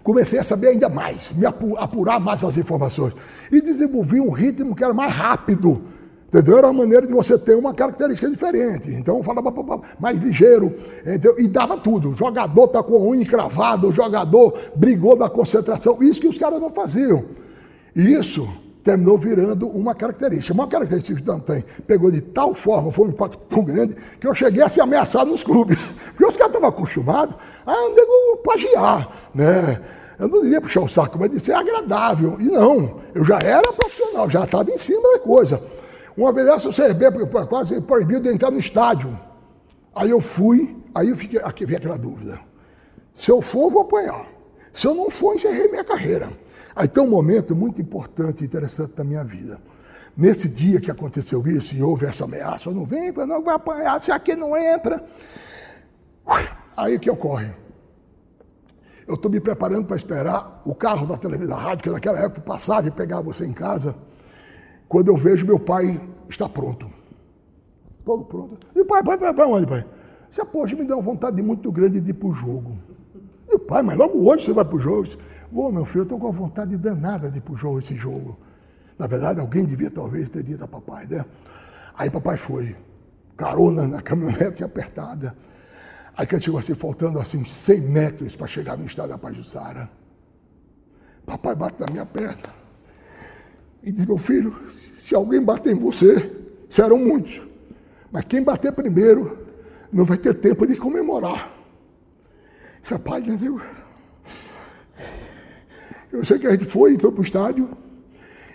comecei 0.02 0.36
a 0.36 0.42
saber 0.42 0.69
ainda 0.69 0.88
mais, 0.88 1.30
me 1.32 1.46
apurar 1.46 2.19
mais 2.19 2.42
as 2.42 2.58
informações. 2.58 3.14
E 3.52 3.60
desenvolvi 3.60 4.20
um 4.20 4.30
ritmo 4.30 4.74
que 4.74 4.82
era 4.82 4.92
mais 4.92 5.12
rápido 5.12 5.84
Entendeu? 6.32 6.56
Era 6.56 6.69
uma 6.69 6.82
maneira 6.84 7.06
de 7.06 7.12
você 7.12 7.37
ter 7.37 7.55
uma 7.55 7.75
característica 7.75 8.31
diferente. 8.31 8.88
Então, 8.88 9.23
falava 9.23 9.52
mais 10.00 10.19
ligeiro. 10.19 10.75
Entendeu? 11.02 11.34
E 11.38 11.46
dava 11.46 11.76
tudo. 11.76 12.12
O 12.12 12.17
jogador 12.17 12.64
está 12.64 12.82
com 12.82 12.96
a 12.96 13.00
unha 13.00 13.20
encravada, 13.23 13.87
o 13.87 13.93
jogador 13.93 14.58
brigou 14.74 15.15
na 15.15 15.29
concentração. 15.29 16.03
Isso 16.03 16.22
que 16.22 16.27
os 16.27 16.39
caras 16.39 16.58
não 16.58 16.70
faziam. 16.70 17.22
E 17.94 18.15
isso 18.15 18.48
terminou 18.82 19.19
virando 19.19 19.69
uma 19.69 19.94
característica. 19.94 20.55
Uma 20.55 20.67
característica 20.67 21.20
que 21.20 21.27
não 21.27 21.39
tem. 21.39 21.62
Pegou 21.86 22.10
de 22.10 22.22
tal 22.22 22.55
forma, 22.55 22.91
foi 22.91 23.08
um 23.08 23.10
impacto 23.10 23.39
tão 23.46 23.62
grande, 23.62 23.94
que 24.19 24.27
eu 24.27 24.34
cheguei 24.34 24.62
a 24.62 24.70
ser 24.70 24.81
ameaçado 24.81 25.31
nos 25.31 25.44
clubes. 25.44 25.93
Porque 26.17 26.24
os 26.24 26.36
caras 26.39 26.55
estavam 26.55 26.70
acostumados 26.70 27.36
a 27.67 27.72
nego 27.91 28.39
plagiar, 28.43 29.06
né? 29.34 29.82
Eu 30.19 30.29
não 30.29 30.41
diria 30.41 30.62
puxar 30.62 30.81
o 30.81 30.89
saco, 30.89 31.19
mas 31.20 31.31
de 31.31 31.41
ser 31.41 31.53
agradável. 31.53 32.36
E 32.41 32.44
não, 32.44 33.01
eu 33.15 33.22
já 33.22 33.39
era 33.39 33.70
profissional, 33.70 34.31
já 34.31 34.44
estava 34.44 34.70
em 34.70 34.79
cima 34.79 35.03
da 35.12 35.19
coisa. 35.19 35.60
Uma 36.16 36.32
vez 36.32 36.46
essa 36.46 36.69
o 36.69 36.74
CRB 36.74 37.06
quase 37.48 37.81
proibiu 37.81 38.20
de 38.20 38.28
entrar 38.28 38.50
no 38.50 38.58
estádio. 38.58 39.19
Aí 39.94 40.10
eu 40.10 40.20
fui, 40.20 40.76
aí 40.94 41.08
eu 41.08 41.16
fiquei, 41.16 41.40
aqui 41.40 41.64
vem 41.64 41.76
aquela 41.76 41.96
dúvida. 41.96 42.40
Se 43.14 43.31
eu 43.31 43.40
for, 43.42 43.70
vou 43.70 43.82
apanhar. 43.82 44.26
Se 44.72 44.86
eu 44.86 44.94
não 44.94 45.10
for, 45.10 45.34
encerrei 45.34 45.69
minha 45.69 45.84
carreira. 45.84 46.31
Aí 46.74 46.88
tem 46.88 47.02
um 47.02 47.08
momento 47.08 47.54
muito 47.54 47.81
importante 47.81 48.42
e 48.42 48.46
interessante 48.46 48.94
da 48.94 49.04
minha 49.04 49.24
vida. 49.24 49.60
Nesse 50.16 50.48
dia 50.48 50.81
que 50.81 50.90
aconteceu 50.90 51.46
isso 51.46 51.74
e 51.74 51.82
houve 51.82 52.06
essa 52.06 52.24
ameaça, 52.24 52.69
eu 52.69 52.74
não 52.74 52.84
vem, 52.84 53.12
não 53.12 53.42
vai 53.42 53.54
apanhar, 53.54 54.00
se 54.00 54.12
aqui 54.12 54.36
não 54.36 54.56
entra. 54.56 55.02
Aí 56.76 56.96
o 56.96 57.00
que 57.00 57.10
ocorre? 57.10 57.50
Eu 59.06 59.14
estou 59.14 59.31
me 59.31 59.40
preparando 59.40 59.86
para 59.86 59.96
esperar 59.96 60.62
o 60.64 60.74
carro 60.74 61.06
da 61.06 61.16
televisão, 61.16 61.56
da 61.56 61.62
rádio, 61.62 61.84
que 61.84 61.90
naquela 61.90 62.19
época 62.19 62.40
passava 62.40 62.88
e 62.88 62.90
pegava 62.90 63.22
você 63.22 63.46
em 63.46 63.52
casa 63.52 63.94
quando 64.93 65.08
eu 65.08 65.17
vejo 65.17 65.46
meu 65.46 65.58
pai 65.58 65.99
está 66.29 66.46
pronto. 66.46 66.87
Todo 68.05 68.27
pronto. 68.27 68.58
E 68.77 68.84
pai, 68.84 69.03
pai, 69.03 69.17
vai 69.17 69.32
para 69.32 69.46
onde, 69.46 69.67
pai? 69.67 69.87
Você, 70.29 70.44
poxa, 70.44 70.77
me 70.77 70.84
dá 70.84 70.94
uma 70.96 71.03
vontade 71.03 71.41
muito 71.41 71.72
grande 71.72 71.99
de 71.99 72.11
ir 72.11 72.13
para 72.13 72.29
o 72.29 72.32
jogo. 72.34 72.77
E 73.49 73.58
pai, 73.58 73.82
mas 73.82 73.96
logo 73.96 74.19
hoje 74.22 74.44
você 74.44 74.53
vai 74.53 74.67
para 74.67 74.77
o 74.77 74.79
jogo? 74.79 75.08
Vou, 75.51 75.72
meu 75.72 75.87
filho, 75.87 76.01
eu 76.01 76.03
estou 76.03 76.19
com 76.19 76.29
a 76.29 76.31
vontade 76.31 76.77
danada 76.77 77.31
de 77.31 77.39
ir 77.39 77.41
para 77.41 77.55
o 77.55 77.56
jogo, 77.56 77.79
esse 77.79 77.94
jogo. 77.94 78.37
Na 78.99 79.06
verdade, 79.06 79.41
alguém 79.41 79.65
devia 79.65 79.91
talvez 79.91 80.29
ter 80.29 80.43
dito 80.43 80.63
a 80.63 80.69
papai, 80.69 81.06
né? 81.06 81.25
Aí 81.96 82.11
papai 82.11 82.37
foi, 82.37 82.77
carona 83.34 83.89
na 83.89 84.03
caminhonete 84.03 84.61
apertada. 84.63 85.34
Aí 86.15 86.27
que 86.27 86.39
chegou 86.39 86.61
assim, 86.61 86.75
faltando 86.75 87.19
assim 87.19 87.39
uns 87.39 87.51
100 87.51 87.81
metros 87.81 88.37
para 88.37 88.46
chegar 88.46 88.77
no 88.77 88.84
estado 88.84 89.08
da 89.08 89.17
Pajussara. 89.17 89.89
Papai 91.25 91.55
bate 91.55 91.81
na 91.81 91.87
minha 91.87 92.05
perna 92.05 92.61
e 93.82 93.93
diz: 93.93 94.06
Meu 94.06 94.19
filho, 94.19 94.55
se 94.98 95.15
alguém 95.15 95.43
bater 95.43 95.72
em 95.72 95.79
você, 95.79 96.31
serão 96.69 96.98
muitos. 96.98 97.41
Mas 98.10 98.24
quem 98.24 98.43
bater 98.43 98.72
primeiro 98.72 99.39
não 99.93 100.05
vai 100.05 100.17
ter 100.17 100.34
tempo 100.34 100.67
de 100.67 100.77
comemorar. 100.77 101.53
É 102.91 102.98
pai, 102.98 103.20
né, 103.20 103.39
Deus? 103.41 103.62
Eu 106.12 106.24
sei 106.24 106.39
que 106.39 106.46
a 106.46 106.51
gente 106.51 106.67
foi, 106.67 106.93
entrou 106.93 107.10
para 107.10 107.20
o 107.20 107.24
estádio, 107.24 107.70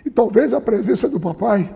e 0.04 0.10
talvez 0.10 0.52
a 0.52 0.60
presença 0.60 1.08
do 1.08 1.18
papai, 1.18 1.74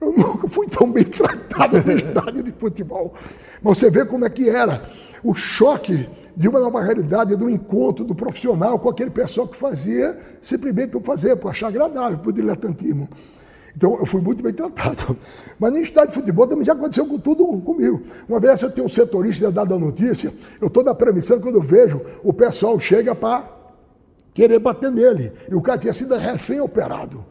eu 0.00 0.12
nunca 0.12 0.46
fui 0.46 0.68
tão 0.68 0.90
bem 0.90 1.02
tratado 1.10 1.82
no 1.82 1.92
estádio 1.92 2.42
de 2.42 2.52
futebol. 2.52 3.12
Mas 3.60 3.78
você 3.78 3.90
vê 3.90 4.04
como 4.04 4.24
é 4.24 4.30
que 4.30 4.48
era 4.48 4.88
o 5.24 5.34
choque 5.34 6.08
de 6.36 6.48
uma 6.48 6.60
nova 6.60 6.82
realidade, 6.82 7.34
do 7.34 7.48
encontro 7.48 8.04
do 8.04 8.14
profissional 8.14 8.78
com 8.78 8.90
aquele 8.90 9.10
pessoal 9.10 9.48
que 9.48 9.58
fazia 9.58 10.18
simplesmente 10.40 10.90
por 10.90 11.02
fazer, 11.02 11.36
por 11.36 11.48
achar 11.48 11.68
agradável, 11.68 12.18
por 12.18 12.32
diletantismo. 12.32 13.08
Então, 13.74 13.98
eu 13.98 14.06
fui 14.06 14.20
muito 14.20 14.42
bem 14.42 14.52
tratado. 14.52 15.16
Mas 15.58 15.72
no 15.72 15.78
estádio 15.78 16.10
de 16.10 16.14
futebol 16.14 16.46
também 16.46 16.64
já 16.64 16.74
aconteceu 16.74 17.06
com 17.06 17.18
tudo 17.18 17.46
comigo. 17.60 18.02
Uma 18.28 18.38
vez 18.38 18.60
eu 18.60 18.70
tenho 18.70 18.86
um 18.86 18.90
setorista 18.90 19.50
dado 19.50 19.74
a 19.74 19.78
notícia, 19.78 20.32
eu 20.60 20.68
estou 20.68 20.84
na 20.84 20.94
premissão 20.94 21.40
quando 21.40 21.56
eu 21.56 21.62
vejo 21.62 22.00
o 22.22 22.32
pessoal 22.32 22.78
chega 22.78 23.14
para 23.14 23.50
querer 24.34 24.58
bater 24.58 24.90
nele. 24.90 25.32
E 25.50 25.54
o 25.54 25.62
cara 25.62 25.78
tinha 25.78 25.92
sido 25.92 26.14
recém-operado. 26.16 27.24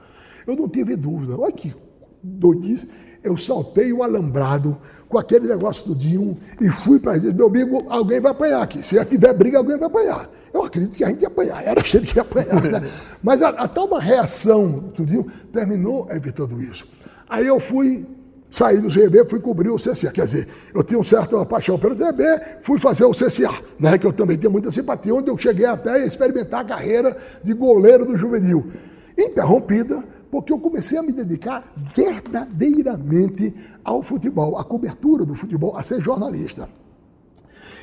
Eu 0.47 0.55
não 0.55 0.67
tive 0.67 0.95
dúvida. 0.95 1.37
Olha 1.37 1.51
que 1.51 1.73
doidice. 2.21 2.89
Eu 3.25 3.35
saltei 3.35 3.91
o 3.91 4.03
alambrado 4.03 4.77
com 5.09 5.17
aquele 5.17 5.47
negócio 5.47 5.87
do 5.87 5.95
Dinho 5.95 6.37
e 6.61 6.69
fui 6.69 6.99
para 6.99 7.17
dizer, 7.17 7.33
meu 7.33 7.47
amigo, 7.47 7.83
alguém 7.89 8.19
vai 8.19 8.31
apanhar 8.31 8.61
aqui. 8.61 8.83
Se 8.83 9.03
tiver 9.05 9.33
briga, 9.33 9.57
alguém 9.57 9.77
vai 9.77 9.87
apanhar. 9.87 10.29
Eu 10.53 10.63
acredito 10.63 10.95
que 10.95 11.03
a 11.03 11.09
gente 11.09 11.23
ia 11.23 11.27
apanhar, 11.27 11.65
era 11.65 11.81
cheio 11.83 12.03
de 12.03 12.19
apanhar. 12.19 12.61
Né? 12.61 12.87
Mas 13.23 13.41
a, 13.41 13.49
a, 13.49 13.67
tal 13.67 13.87
da 13.87 13.99
reação 13.99 14.91
do 14.95 15.03
Dinho 15.03 15.25
terminou 15.51 16.07
evitando 16.11 16.61
isso. 16.61 16.87
Aí 17.27 17.47
eu 17.47 17.59
fui 17.59 18.05
saí 18.47 18.77
do 18.77 18.87
CB, 18.87 19.25
fui 19.27 19.39
cobrir 19.39 19.69
o 19.69 19.75
CCA. 19.75 20.11
Quer 20.11 20.25
dizer, 20.25 20.47
eu 20.73 20.83
tinha 20.83 20.99
um 20.99 21.03
certo 21.03 21.43
paixão 21.47 21.79
pelo 21.79 21.95
CB, 21.95 22.23
fui 22.61 22.79
fazer 22.79 23.03
o 23.03 23.11
CCA, 23.11 23.53
né, 23.79 23.97
que 23.97 24.05
eu 24.05 24.13
também 24.13 24.37
tenho 24.37 24.51
muita 24.51 24.71
simpatia, 24.71 25.13
onde 25.13 25.29
eu 25.29 25.37
cheguei 25.37 25.65
até 25.65 25.91
a 25.91 26.05
experimentar 26.05 26.61
a 26.61 26.63
carreira 26.63 27.17
de 27.43 27.53
goleiro 27.53 28.05
do 28.05 28.15
juvenil. 28.15 28.71
Interrompida 29.17 30.03
porque 30.31 30.51
eu 30.51 30.59
comecei 30.59 30.97
a 30.97 31.03
me 31.03 31.11
dedicar 31.11 31.71
verdadeiramente 31.95 33.53
ao 33.83 34.03
futebol, 34.03 34.57
à 34.57 34.63
cobertura 34.63 35.25
do 35.25 35.35
futebol, 35.35 35.75
a 35.77 35.83
ser 35.83 36.01
jornalista. 36.01 36.67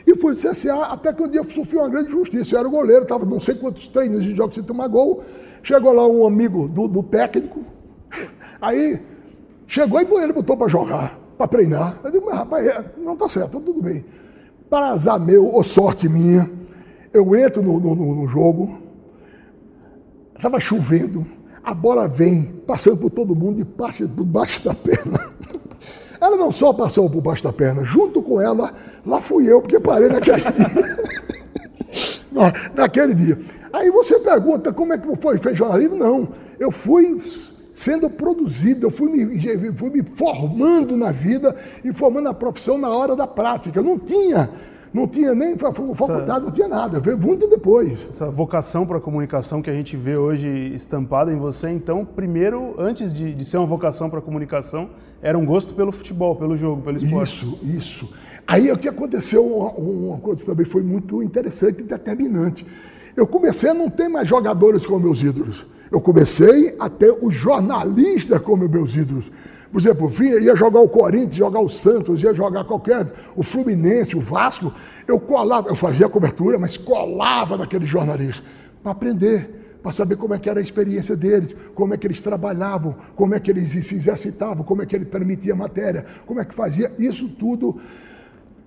E 0.07 0.17
fui 0.17 0.35
do 0.35 0.39
CSA 0.39 0.75
até 0.87 1.13
que 1.13 1.23
um 1.23 1.29
dia 1.29 1.45
sofri 1.45 1.77
uma 1.77 1.89
grande 1.89 2.11
justiça. 2.11 2.57
Eu 2.57 2.61
era 2.61 2.69
goleiro, 2.69 3.03
estava 3.03 3.25
não 3.25 3.39
sei 3.39 3.55
quantos 3.55 3.87
treinos 3.89 4.25
de 4.25 4.35
jogos 4.35 4.55
sem 4.55 4.65
tomar 4.65 4.89
gol. 4.89 5.23
Chegou 5.63 5.93
lá 5.93 6.07
um 6.07 6.27
amigo 6.27 6.69
do, 6.69 6.89
do 6.89 7.03
técnico, 7.05 7.61
aí 8.61 9.01
chegou 9.67 10.01
e 10.01 10.23
ele 10.23 10.33
botou 10.33 10.57
para 10.57 10.67
jogar, 10.67 11.19
para 11.39 11.47
treinar. 11.47 12.01
Eu 12.03 12.11
digo, 12.11 12.27
mas 12.27 12.35
rapaz, 12.35 12.67
é, 12.67 12.93
não 12.99 13.13
está 13.13 13.29
certo, 13.29 13.61
tudo 13.61 13.81
bem. 13.81 14.05
Para 14.69 14.89
azar 14.89 15.21
meu, 15.21 15.47
ou 15.47 15.63
sorte 15.63 16.09
minha, 16.09 16.51
eu 17.13 17.37
entro 17.37 17.63
no, 17.63 17.79
no, 17.79 17.95
no 17.95 18.27
jogo, 18.27 18.79
estava 20.35 20.59
chovendo, 20.59 21.25
a 21.63 21.75
bola 21.75 22.09
vem 22.09 22.45
passando 22.67 22.97
por 22.97 23.11
todo 23.11 23.35
mundo 23.35 23.59
de 23.59 23.65
parte, 23.65 24.07
por 24.07 24.25
baixo 24.25 24.65
da 24.65 24.75
perna. 24.75 25.19
Ela 26.21 26.37
não 26.37 26.53
só 26.53 26.73
passou 26.73 27.11
por 27.11 27.21
baixo 27.21 27.43
da 27.43 27.53
perna, 27.53 27.85
junto 27.85 28.23
com 28.23 28.41
ela, 28.41 28.73
lá 29.05 29.21
fui 29.21 29.51
eu, 29.51 29.61
porque 29.61 29.81
parei 29.81 30.09
naquele 30.09 30.41
dia. 30.41 30.99
naquele 32.75 33.15
dia. 33.15 33.39
Aí 33.73 33.91
você 33.91 34.19
pergunta 34.21 34.73
como 34.73 34.93
é 34.93 34.99
que 34.99 35.17
foi, 35.17 35.39
fez 35.39 35.57
jornalismo? 35.57 35.97
Não, 35.97 36.29
eu 36.59 36.71
fui 36.71 37.21
sendo 37.73 38.11
produzido, 38.11 38.87
eu 38.87 38.91
fui 38.91 39.09
me, 39.09 39.73
fui 39.75 39.91
me 39.91 40.03
formando 40.03 40.97
na 40.97 41.11
vida 41.11 41.57
e 41.83 41.93
formando 41.93 42.29
a 42.29 42.35
profissão 42.35 42.77
na 42.77 42.91
hora 42.91 43.17
da 43.17 43.27
prática. 43.27 43.81
Eu 43.81 43.85
não 43.85 43.99
tinha 43.99 44.51
não 44.93 45.09
tinha 45.09 45.35
nem 45.35 45.57
faculdade, 45.57 46.23
essa, 46.23 46.41
não 46.41 46.51
tinha 46.51 46.69
nada, 46.69 47.01
veio 47.01 47.19
muito 47.19 47.49
depois. 47.49 48.07
Essa 48.09 48.31
vocação 48.31 48.87
para 48.87 48.99
a 48.99 49.01
comunicação 49.01 49.63
que 49.63 49.71
a 49.71 49.73
gente 49.73 49.97
vê 49.97 50.17
hoje 50.17 50.49
estampada 50.75 51.33
em 51.33 51.37
você, 51.37 51.71
então, 51.71 52.05
primeiro, 52.05 52.75
antes 52.79 53.13
de, 53.13 53.35
de 53.35 53.45
ser 53.45 53.57
uma 53.57 53.67
vocação 53.67 54.11
para 54.11 54.19
a 54.19 54.23
comunicação, 54.23 54.91
era 55.23 55.39
um 55.39 55.47
gosto 55.47 55.75
pelo 55.75 55.93
futebol, 55.93 56.37
pelo 56.37 56.57
jogo, 56.57 56.83
pelo 56.83 56.97
esporte. 56.97 57.23
Isso, 57.23 57.59
isso. 57.63 58.13
Aí 58.47 58.71
o 58.71 58.77
que 58.77 58.89
aconteceu, 58.89 59.47
uma, 59.47 59.71
uma 59.71 60.19
coisa 60.19 60.45
também 60.45 60.67
foi 60.67 60.83
muito 60.83 61.23
interessante 61.23 61.81
e 61.81 61.85
determinante. 61.85 62.67
Eu 63.17 63.27
comecei 63.27 63.71
a 63.71 63.75
não 63.75 63.91
ter 63.91 64.09
mais 64.09 64.29
jogadores 64.29 64.87
como 64.87 65.01
meus 65.01 65.23
ídolos. 65.23 65.67
Eu 65.91 66.01
comecei 66.01 66.75
a 66.79 66.89
ter 66.89 67.15
os 67.21 67.35
jornalistas 67.35 68.41
como 68.41 68.69
meus 68.69 68.97
ídolos. 68.97 69.31
Por 69.71 69.81
exemplo, 69.81 70.09
vinha, 70.09 70.39
ia 70.39 70.55
jogar 70.55 70.81
o 70.81 70.89
Corinthians, 70.89 71.37
jogar 71.37 71.61
o 71.61 71.69
Santos, 71.69 72.23
ia 72.23 72.35
jogar 72.35 72.65
qualquer, 72.65 73.11
o 73.35 73.43
Fluminense, 73.43 74.17
o 74.17 74.21
Vasco. 74.21 74.73
Eu 75.09 75.19
colava, 75.19 75.69
eu 75.69 75.75
fazia 75.77 76.09
cobertura, 76.09 76.59
mas 76.59 76.77
colava 76.77 77.57
naqueles 77.57 77.89
jornalistas 77.89 78.45
para 78.83 78.93
aprender, 78.93 79.79
para 79.83 79.93
saber 79.93 80.17
como 80.17 80.35
é 80.35 80.39
que 80.39 80.49
era 80.49 80.61
a 80.61 80.63
experiência 80.63 81.17
deles, 81.17 81.57
como 81.75 81.95
é 81.95 81.97
que 81.97 82.07
eles 82.07 82.21
trabalhavam, 82.21 82.95
como 83.17 83.35
é 83.35 83.41
que 83.41 83.51
eles 83.51 83.71
se 83.71 83.95
exercitavam, 83.95 84.65
como 84.65 84.83
é 84.83 84.87
que 84.87 84.95
ele 84.95 85.07
permitia 85.07 85.55
matéria, 85.55 86.05
como 86.27 86.41
é 86.41 86.45
que 86.45 86.55
fazia 86.55 86.93
isso 86.99 87.29
tudo. 87.29 87.81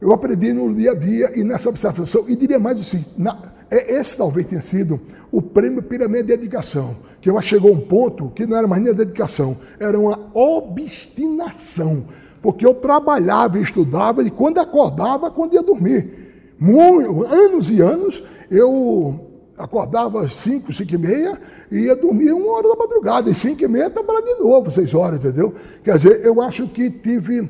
Eu 0.01 0.11
aprendi 0.13 0.53
no 0.53 0.73
dia 0.73 0.91
a 0.91 0.95
dia 0.95 1.31
e 1.35 1.43
nessa 1.43 1.69
observação. 1.69 2.25
E 2.27 2.35
diria 2.35 2.59
mais 2.59 2.79
assim, 2.79 3.03
na, 3.17 3.37
é, 3.69 3.95
esse 3.95 4.17
talvez 4.17 4.45
tenha 4.45 4.61
sido 4.61 4.99
o 5.31 5.41
prêmio 5.41 5.81
pela 5.81 6.07
minha 6.07 6.23
dedicação 6.23 6.95
que 7.25 7.29
eu 7.31 7.41
chegou 7.41 7.71
a 7.71 7.73
um 7.73 7.81
ponto 7.81 8.29
que 8.35 8.45
não 8.45 8.55
era 8.55 8.67
mais 8.67 8.83
nem 8.83 8.93
dedicação, 8.93 9.57
era 9.79 9.99
uma 9.99 10.29
obstinação. 10.31 12.05
Porque 12.39 12.63
eu 12.63 12.75
trabalhava 12.75 13.57
e 13.57 13.63
estudava, 13.63 14.21
e 14.21 14.29
quando 14.29 14.59
acordava, 14.59 15.31
quando 15.31 15.55
ia 15.55 15.63
dormir. 15.63 16.53
Muito, 16.59 17.25
anos 17.25 17.71
e 17.71 17.81
anos, 17.81 18.21
eu 18.51 19.19
acordava 19.57 20.21
às 20.21 20.35
5, 20.35 20.71
5 20.71 20.93
e 20.93 20.97
meia 20.99 21.41
e 21.71 21.77
ia 21.85 21.95
dormir 21.95 22.31
uma 22.31 22.51
hora 22.51 22.69
da 22.69 22.75
madrugada. 22.75 23.27
E 23.27 23.33
5 23.33 23.63
e 23.63 23.67
meia 23.67 23.89
trabalhava 23.89 24.27
de 24.27 24.35
novo, 24.35 24.69
6 24.69 24.93
horas, 24.93 25.25
entendeu? 25.25 25.51
Quer 25.83 25.95
dizer, 25.95 26.23
eu 26.23 26.39
acho 26.43 26.67
que 26.67 26.91
tive 26.91 27.49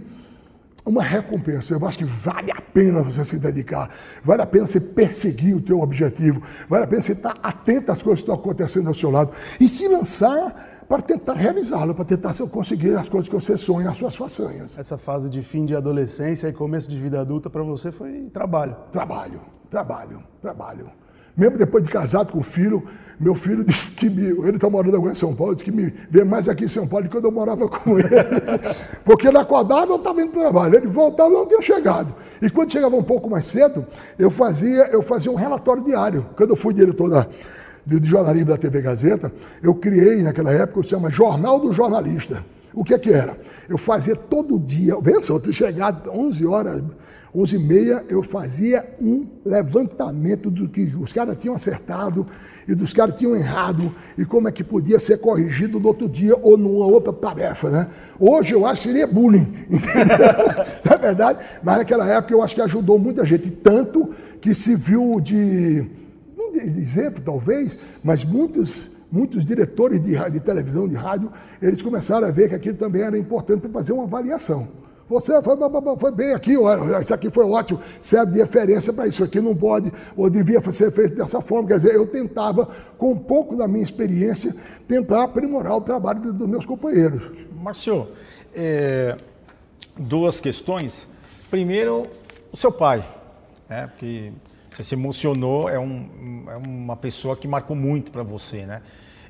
uma 0.86 1.02
recompensa. 1.02 1.74
Eu 1.74 1.86
acho 1.86 1.98
que 1.98 2.06
vale 2.06 2.52
a 2.52 2.62
pena 2.62 3.02
você 3.02 3.26
se 3.26 3.40
dedicar, 3.40 3.90
vale 4.24 4.42
a 4.42 4.46
pena 4.46 4.68
você 4.68 4.80
perseguir 4.80 5.56
o 5.56 5.62
teu 5.62 5.82
objetivo, 5.82 6.42
vale 6.70 6.84
a 6.84 6.88
pena 6.88 7.02
você 7.02 7.14
estar 7.14 7.38
atento 7.42 7.92
às 7.92 8.02
coisas 8.02 8.20
que 8.20 8.30
estão 8.30 8.36
acontecendo 8.36 8.88
ao 8.88 8.94
seu 8.94 9.10
lado 9.10 9.32
e 9.60 9.68
se 9.68 9.88
lançar 9.88 10.84
para 10.88 11.02
tentar 11.02 11.34
realizá-lo, 11.34 11.96
para 11.96 12.06
tentar 12.06 12.32
conseguir 12.52 12.96
as 12.96 13.10
coisas 13.10 13.28
que 13.28 13.34
você 13.34 13.58
sonha, 13.58 13.90
as 13.90 13.98
suas 13.98 14.16
façanhas. 14.16 14.78
Essa 14.78 14.98
fase 14.98 15.30
de 15.30 15.42
fim 15.42 15.66
de 15.66 15.76
adolescência 15.76 16.48
e 16.48 16.54
começo 16.54 16.90
de 16.90 17.00
vida 17.00 17.20
adulta 17.20 17.50
para 17.50 17.64
você 17.64 17.92
foi 17.92 18.30
trabalho. 18.32 18.76
Trabalho, 18.92 19.42
trabalho, 19.70 20.24
trabalho. 20.42 21.05
Mesmo 21.38 21.58
depois 21.58 21.84
de 21.84 21.90
casado 21.90 22.32
com 22.32 22.40
o 22.40 22.44
filho, 22.44 22.84
meu 23.20 23.36
filho 23.36 23.64
disse 23.66 23.92
que 23.92 24.10
me, 24.10 24.24
ele 24.48 24.56
está 24.56 24.70
morando 24.70 24.96
agora 24.96 25.12
em 25.12 25.16
São 25.16 25.36
Paulo, 25.36 25.56
disse 25.56 25.66
que 25.66 25.72
me 25.72 25.94
vê 26.10 26.24
mais 26.24 26.48
aqui 26.48 26.66
em 26.66 26.68
São 26.68 26.88
Paulo 26.88 27.06
do 27.06 27.10
que 27.10 27.16
quando 27.16 27.26
eu 27.26 27.32
morava 27.32 27.68
com 27.68 28.00
ele. 28.00 28.10
Porque 29.04 29.28
ele 29.28 29.38
acordava, 29.38 29.92
eu 29.92 29.98
estava 29.98 30.22
indo 30.22 30.32
para 30.32 30.40
o 30.40 30.44
trabalho. 30.44 30.76
Ele 30.76 30.88
voltava, 30.88 31.30
eu 31.30 31.40
não 31.40 31.48
tinha 31.48 31.62
chegado. 31.62 32.14
E 32.42 32.50
quando 32.50 32.72
chegava 32.72 32.96
um 32.96 33.04
pouco 33.04 33.30
mais 33.30 33.46
cedo, 33.46 33.86
eu 34.18 34.32
fazia, 34.32 34.88
eu 34.92 35.02
fazia 35.02 35.32
um 35.32 35.36
relatório 35.36 35.84
diário. 35.84 36.26
Quando 36.36 36.52
eu 36.52 36.56
fui 36.56 36.74
diretor 36.74 37.10
da, 37.10 37.28
de, 37.86 38.00
de 38.00 38.08
jornalismo 38.08 38.50
da 38.50 38.58
TV 38.58 38.82
Gazeta, 38.82 39.32
eu 39.62 39.76
criei 39.76 40.22
naquela 40.22 40.52
época 40.52 40.80
o 40.80 40.82
que 40.82 40.88
se 40.88 40.96
chama 40.96 41.10
Jornal 41.10 41.60
do 41.60 41.72
Jornalista. 41.72 42.44
O 42.74 42.84
que 42.84 42.94
é 42.94 43.00
que 43.00 43.12
era? 43.12 43.38
Eu 43.70 43.78
fazia 43.78 44.16
todo 44.16 44.60
dia, 44.60 44.96
vê 45.02 45.22
só, 45.22 45.40
eu 45.44 45.54
chegar 45.54 46.04
11 46.10 46.46
horas, 46.46 46.84
11 47.36 47.56
e 47.58 47.60
meia, 47.60 48.06
eu 48.08 48.24
fazia 48.24 48.96
um 49.02 49.28
levantamento 49.46 50.50
do 50.50 50.70
que 50.70 50.84
os 50.98 51.12
caras 51.12 51.36
tinham 51.36 51.54
acertado 51.54 52.26
e 52.66 52.74
dos 52.74 52.94
caras 52.94 53.14
tinham 53.16 53.36
errado 53.36 53.94
e 54.18 54.24
como 54.24 54.48
é 54.48 54.52
que 54.54 54.64
podia 54.64 54.98
ser 55.00 55.18
corrigido 55.18 55.78
no 55.78 55.90
outro 55.90 56.08
dia 56.08 56.34
ou 56.42 56.58
numa 56.58 56.86
outra 56.86 57.12
tarefa, 57.12 57.70
né? 57.70 57.90
Hoje 58.18 58.54
eu 58.54 58.66
acho 58.66 58.84
que 58.84 58.88
seria 58.88 59.06
bullying, 59.06 59.52
não 60.86 60.94
é 60.94 60.98
verdade? 60.98 61.40
Mas 61.62 61.80
naquela 61.80 62.08
época 62.08 62.34
eu 62.34 62.42
acho 62.42 62.56
que 62.56 62.62
ajudou 62.62 62.98
muita 62.98 63.26
gente, 63.26 63.52
tanto 63.52 64.12
que 64.40 64.54
se 64.54 64.74
viu 64.74 65.20
de, 65.20 65.86
não 66.38 66.54
de 66.54 66.60
exemplo 66.80 67.22
talvez, 67.22 67.78
mas 68.02 68.24
muitos 68.24 68.96
muitos 69.12 69.46
diretores 69.46 70.02
de, 70.02 70.18
de 70.32 70.40
televisão, 70.40 70.88
de 70.88 70.96
rádio, 70.96 71.32
eles 71.62 71.82
começaram 71.82 72.28
a 72.28 72.32
ver 72.32 72.50
que 72.50 72.56
aquilo 72.56 72.76
também 72.76 73.02
era 73.02 73.18
importante 73.18 73.62
para 73.62 73.70
fazer 73.70 73.94
uma 73.94 74.04
avaliação. 74.04 74.68
Você 75.08 75.40
foi, 75.42 75.56
foi 76.00 76.12
bem 76.12 76.34
aqui, 76.34 76.56
isso 77.00 77.14
aqui 77.14 77.30
foi 77.30 77.46
ótimo, 77.46 77.80
serve 78.02 78.34
de 78.34 78.40
referência 78.40 78.92
para 78.92 79.06
isso 79.06 79.24
aqui, 79.24 79.40
não 79.40 79.56
pode, 79.56 79.94
ou 80.18 80.30
devia 80.32 80.60
ser 80.72 80.92
feito 80.92 81.16
dessa 81.16 81.42
forma. 81.42 81.68
Quer 81.68 81.76
dizer, 81.76 81.96
eu 81.96 82.08
tentava, 82.08 82.68
com 82.98 83.12
um 83.12 83.18
pouco 83.18 83.56
da 83.56 83.68
minha 83.68 83.84
experiência, 83.84 84.56
tentar 84.88 85.24
aprimorar 85.24 85.78
o 85.78 85.82
trabalho 85.82 86.34
dos 86.34 86.48
meus 86.48 86.66
companheiros. 86.66 87.32
Márcio, 87.62 88.08
é, 88.54 89.16
duas 89.96 90.40
questões. 90.40 91.08
Primeiro, 91.52 92.08
o 92.52 92.58
seu 92.58 92.72
pai, 92.72 93.08
né? 93.70 93.88
porque 93.88 94.32
você 94.72 94.82
se 94.82 94.96
emocionou, 94.96 95.70
é, 95.70 95.78
um, 95.78 96.46
é 96.50 96.58
uma 96.58 96.96
pessoa 96.96 97.38
que 97.38 97.48
marcou 97.48 97.76
muito 97.76 98.12
para 98.12 98.24
você. 98.24 98.66
Né? 98.66 98.82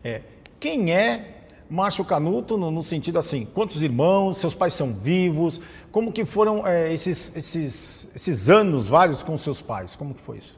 É, 0.01 0.21
quem 0.57 0.93
é 0.93 1.34
Márcio 1.69 2.05
Canuto, 2.05 2.57
no, 2.57 2.69
no, 2.69 2.83
sentido 2.83 3.17
assim, 3.17 3.45
quantos 3.45 3.81
irmãos, 3.81 4.37
seus 4.37 4.53
pais 4.53 4.73
são 4.73 4.93
vivos, 4.93 5.59
como 5.91 6.11
que 6.11 6.23
foram 6.23 6.65
é, 6.65 6.93
esses, 6.93 7.31
esses, 7.35 8.07
esses 8.15 8.49
anos 8.49 8.87
vários 8.87 9.23
com 9.23 9.37
seus 9.37 9.61
pais, 9.61 9.95
como 9.95 10.13
que 10.13 10.21
foi 10.21 10.37
isso? 10.37 10.57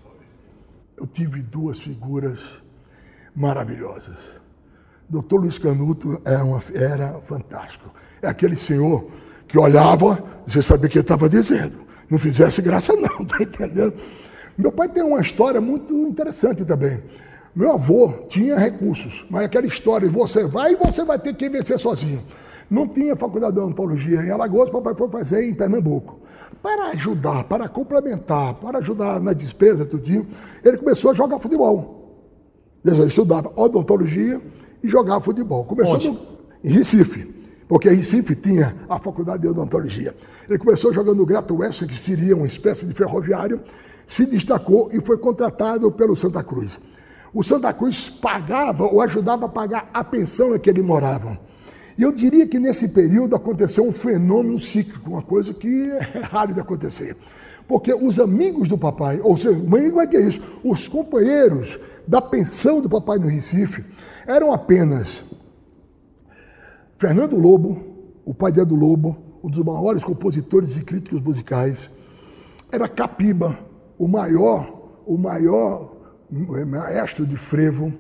Eu 0.98 1.08
tive 1.08 1.42
duas 1.42 1.80
figuras 1.80 2.64
maravilhosas. 3.36 4.42
Doutor 5.08 5.42
Luiz 5.42 5.58
Canuto 5.58 6.22
era, 6.26 6.44
uma, 6.44 6.60
era 6.74 7.20
fantástico. 7.22 7.94
É 8.22 8.28
aquele 8.28 8.56
senhor 8.56 9.10
que 9.48 9.58
olhava, 9.58 10.22
você 10.46 10.62
sabia 10.62 10.88
o 10.88 10.90
que 10.90 10.98
ele 10.98 11.04
estava 11.04 11.30
dizendo. 11.30 11.88
Não 12.10 12.20
fizesse 12.20 12.62
graça 12.62 12.94
não, 12.98 13.26
tá 13.26 13.38
entendendo? 13.42 13.94
Meu 14.58 14.72
pai 14.72 14.90
tem 14.90 15.04
uma 15.04 15.22
história 15.22 15.62
muito 15.62 15.94
interessante 15.94 16.66
também. 16.66 17.02
Meu 17.58 17.72
avô 17.72 18.14
tinha 18.30 18.56
recursos, 18.56 19.26
mas 19.32 19.46
aquela 19.46 19.66
história, 19.66 20.08
você 20.08 20.46
vai 20.46 20.74
e 20.74 20.76
você 20.76 21.04
vai 21.04 21.18
ter 21.18 21.36
que 21.36 21.50
vencer 21.50 21.80
sozinho. 21.80 22.22
Não 22.70 22.88
tinha 22.88 23.16
faculdade 23.16 23.56
de 23.56 23.60
odontologia 23.60 24.22
em 24.22 24.30
Alagoas, 24.30 24.70
papai 24.70 24.94
foi 24.96 25.10
fazer 25.10 25.44
em 25.44 25.56
Pernambuco. 25.56 26.20
Para 26.62 26.90
ajudar, 26.90 27.46
para 27.46 27.68
complementar, 27.68 28.54
para 28.60 28.78
ajudar 28.78 29.20
na 29.20 29.34
despesa, 29.34 29.88
tudinho, 29.88 30.28
ele 30.64 30.78
começou 30.78 31.10
a 31.10 31.14
jogar 31.16 31.40
futebol. 31.40 32.22
Ele 32.86 33.08
estudava 33.08 33.52
odontologia 33.56 34.40
e 34.84 34.88
jogava 34.88 35.22
futebol. 35.22 35.66
Começou 35.66 36.00
no, 36.00 36.20
em 36.64 36.70
Recife, 36.70 37.28
porque 37.68 37.90
Recife 37.90 38.36
tinha 38.36 38.76
a 38.88 39.00
faculdade 39.00 39.42
de 39.42 39.48
odontologia. 39.48 40.16
Ele 40.48 40.60
começou 40.60 40.94
jogando 40.94 41.18
no 41.18 41.26
Grato 41.26 41.58
Oeste, 41.58 41.88
que 41.88 41.96
seria 41.96 42.38
uma 42.38 42.46
espécie 42.46 42.86
de 42.86 42.94
ferroviário, 42.94 43.60
se 44.06 44.28
destacou 44.28 44.90
e 44.94 45.02
foi 45.02 45.18
contratado 45.18 45.92
pelo 45.92 46.16
Santa 46.16 46.44
Cruz 46.44 46.80
o 47.34 47.44
Santa 47.44 47.74
Cruz 47.74 48.10
pagava 48.10 48.86
ou 48.86 49.02
ajudava 49.02 49.46
a 49.46 49.50
pagar 49.50 49.90
a 49.94 50.04
pensão 50.04 50.56
em 50.56 50.60
que 50.60 50.70
ele 50.70 50.82
morava. 50.82 51.40
E 51.98 52.04
eu 52.04 52.12
diria 52.12 52.46
que 52.48 52.60
nesse 52.60 52.90
período 52.90 53.36
aconteceu 53.36 53.88
um 53.88 53.92
fenômeno 53.92 54.60
cíclico, 54.60 55.10
uma 55.10 55.22
coisa 55.22 55.54
que 55.54 55.90
é 55.90 56.22
raro 56.30 56.54
de 56.54 56.60
acontecer. 56.60 57.18
Porque 57.68 57.94
os 57.94 58.20
amigos 58.20 58.68
do 58.68 58.78
papai, 58.78 59.20
ou 59.22 59.36
seja, 59.36 59.60
como 59.60 60.02
é 60.02 60.08
que 60.08 60.16
é 60.16 60.22
isso? 60.22 60.42
Os 60.64 60.88
companheiros 60.88 61.78
da 62.08 62.22
pensão 62.22 62.82
do 62.82 62.90
papai 62.90 63.18
no 63.18 63.28
Recife 63.28 63.84
eram 64.26 64.54
apenas 64.54 65.26
Fernando 66.98 67.36
Lobo, 67.36 67.78
o 68.24 68.34
pai 68.34 68.52
de 68.52 68.60
Edu 68.60 68.76
Lobo, 68.76 69.18
um 69.44 69.50
dos 69.50 69.64
maiores 69.64 70.04
compositores 70.04 70.78
e 70.78 70.84
críticos 70.84 71.20
musicais, 71.22 71.92
era 72.72 72.88
Capiba, 72.88 73.58
o 73.98 74.08
maior, 74.08 75.02
o 75.06 75.18
maior 75.18 75.97
maestro 76.30 77.26
de 77.26 77.38
frevo, 77.38 77.94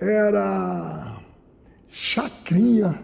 era 0.00 1.20
Chacrinha. 1.88 3.02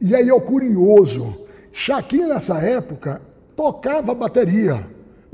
E 0.00 0.14
aí 0.14 0.28
é 0.28 0.34
o 0.34 0.40
curioso, 0.40 1.46
Chacrinha 1.72 2.28
nessa 2.28 2.58
época 2.58 3.20
tocava 3.56 4.14
bateria, 4.14 4.86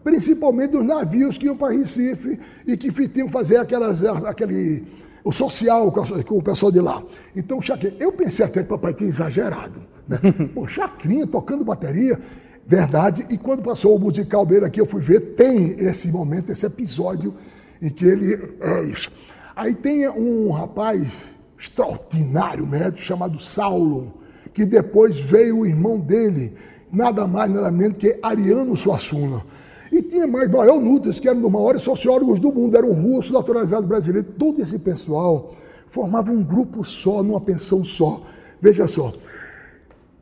principalmente 0.03 0.73
dos 0.73 0.85
navios 0.85 1.37
que 1.37 1.47
iam 1.47 1.57
para 1.57 1.75
Recife 1.75 2.39
e 2.67 2.77
que 2.77 2.91
tinham 3.09 3.29
fazer 3.29 3.59
aquelas, 3.59 4.03
aquele, 4.03 4.85
o 5.23 5.31
social 5.31 5.93
com 5.93 6.39
o 6.39 6.43
pessoal 6.43 6.73
de 6.73 6.81
lá. 6.81 7.03
Então, 7.37 7.61
Chacrinha, 7.61 7.95
eu 8.01 8.13
pensei 8.13 8.45
até 8.45 8.61
que 8.61 8.67
o 8.67 8.79
papai 8.79 8.95
tinha 8.95 9.09
exagerado. 9.09 9.83
Né? 10.09 10.19
Pô, 10.55 10.67
Chacrinha 10.67 11.27
tocando 11.27 11.65
bateria, 11.65 12.19
verdade. 12.67 13.27
E 13.29 13.37
quando 13.37 13.63
passou 13.63 13.95
o 13.95 13.99
musical 13.99 14.47
dele 14.47 14.65
aqui, 14.65 14.81
eu 14.81 14.87
fui 14.87 15.03
ver, 15.03 15.21
tem 15.35 15.77
esse 15.79 16.11
momento, 16.11 16.51
esse 16.51 16.65
episódio 16.65 17.35
em 17.81 17.89
que 17.89 18.05
ele 18.05 18.35
é 18.61 18.85
isso. 18.85 19.11
Aí 19.55 19.75
tem 19.75 20.09
um 20.09 20.51
rapaz 20.51 21.35
extraordinário, 21.59 22.67
médico, 22.67 22.99
chamado 22.99 23.39
Saulo, 23.39 24.13
que 24.53 24.65
depois 24.67 25.21
veio 25.21 25.61
o 25.61 25.67
irmão 25.67 25.99
dele, 25.99 26.55
nada 26.93 27.27
mais, 27.27 27.51
nada 27.51 27.71
menos 27.71 27.99
que 27.99 28.19
Ariano 28.23 28.75
Suassuna. 28.77 29.45
E 29.93 30.03
tinha 30.03 30.27
mais 30.27 30.51
Noel 30.51 30.81
Nutres, 30.81 31.21
que 31.21 31.29
era 31.29 31.37
um 31.37 31.41
dos 31.41 31.51
maiores 31.51 31.83
sociólogos 31.83 32.41
do 32.41 32.53
mundo, 32.53 32.77
era 32.77 32.87
um 32.87 33.01
russo 33.01 33.33
naturalizado 33.33 33.87
brasileiro. 33.87 34.27
Todo 34.37 34.61
esse 34.61 34.79
pessoal 34.79 35.53
formava 35.89 36.33
um 36.33 36.43
grupo 36.43 36.85
só, 36.85 37.23
numa 37.23 37.41
pensão 37.41 37.85
só. 37.85 38.23
Veja 38.61 38.87
só, 38.89 39.13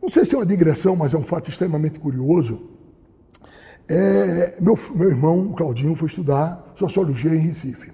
não 0.03 0.09
sei 0.09 0.25
se 0.25 0.35
é 0.35 0.39
uma 0.39 0.45
digressão, 0.45 0.97
mas 0.97 1.15
é 1.15 1.17
um 1.17 1.23
fato 1.23 1.49
extremamente 1.49 2.01
curioso. 2.01 2.72
É, 3.89 4.57
meu, 4.61 4.79
meu 4.95 5.11
irmão, 5.11 5.53
Claudinho, 5.53 5.95
foi 5.97 6.09
estudar 6.09 6.73
sociologia 6.75 7.35
em 7.35 7.39
Recife. 7.39 7.93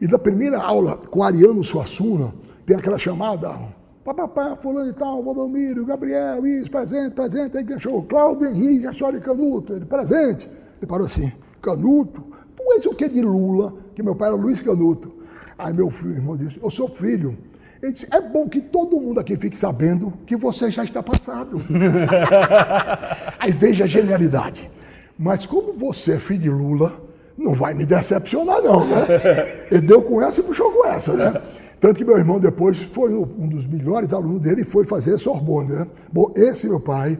E 0.00 0.06
da 0.06 0.18
primeira 0.18 0.60
aula 0.62 0.96
com 0.96 1.22
Ariano 1.22 1.64
Suassuna, 1.64 2.32
tem 2.64 2.76
aquela 2.76 2.98
chamada, 2.98 3.58
papapá, 4.04 4.56
fulano 4.56 4.90
e 4.90 4.92
tal, 4.92 5.22
Valdomiro, 5.24 5.84
Gabriel, 5.84 6.46
isso, 6.46 6.70
presente, 6.70 7.14
presente, 7.14 7.56
aí 7.56 7.64
ganchou, 7.64 8.02
Cláudio 8.02 8.48
Henrique, 8.48 8.86
Achori 8.86 9.20
Canuto, 9.20 9.72
ele, 9.72 9.84
presente. 9.84 10.48
Ele 10.78 10.86
parou 10.86 11.06
assim, 11.06 11.32
Canuto, 11.60 12.22
tu 12.56 12.72
és 12.74 12.86
o 12.86 12.94
que 12.94 13.08
de 13.08 13.20
Lula? 13.20 13.74
Que 13.94 14.02
meu 14.02 14.14
pai 14.14 14.28
era 14.28 14.36
Luiz 14.36 14.60
Canuto. 14.60 15.12
Aí 15.58 15.72
meu 15.72 15.90
filho, 15.90 16.12
irmão 16.12 16.36
disse, 16.36 16.60
eu 16.62 16.70
sou 16.70 16.88
filho. 16.88 17.36
Ele 17.82 17.92
disse, 17.92 18.06
é 18.12 18.20
bom 18.20 18.48
que 18.48 18.60
todo 18.60 19.00
mundo 19.00 19.18
aqui 19.18 19.36
fique 19.36 19.56
sabendo 19.56 20.12
que 20.24 20.36
você 20.36 20.70
já 20.70 20.84
está 20.84 21.02
passado. 21.02 21.60
Aí 23.38 23.52
veja 23.52 23.84
a 23.84 23.86
genialidade. 23.86 24.70
Mas 25.18 25.44
como 25.44 25.72
você 25.72 26.12
é 26.12 26.18
filho 26.18 26.40
de 26.40 26.50
Lula, 26.50 26.92
não 27.36 27.54
vai 27.54 27.74
me 27.74 27.84
decepcionar, 27.84 28.62
não, 28.62 28.86
né? 28.86 29.66
Ele 29.70 29.80
deu 29.80 30.02
com 30.02 30.22
essa 30.22 30.40
e 30.40 30.44
puxou 30.44 30.70
com 30.70 30.86
essa, 30.86 31.14
né? 31.14 31.42
Tanto 31.80 31.98
que 31.98 32.04
meu 32.04 32.18
irmão 32.18 32.40
depois 32.40 32.82
foi 32.82 33.14
um 33.14 33.48
dos 33.48 33.66
melhores 33.66 34.12
alunos 34.12 34.40
dele 34.40 34.62
e 34.62 34.64
foi 34.64 34.84
fazer 34.84 35.16
Sorbonne, 35.18 35.70
né? 35.70 35.86
Bom, 36.12 36.32
esse 36.36 36.68
meu 36.68 36.80
pai, 36.80 37.18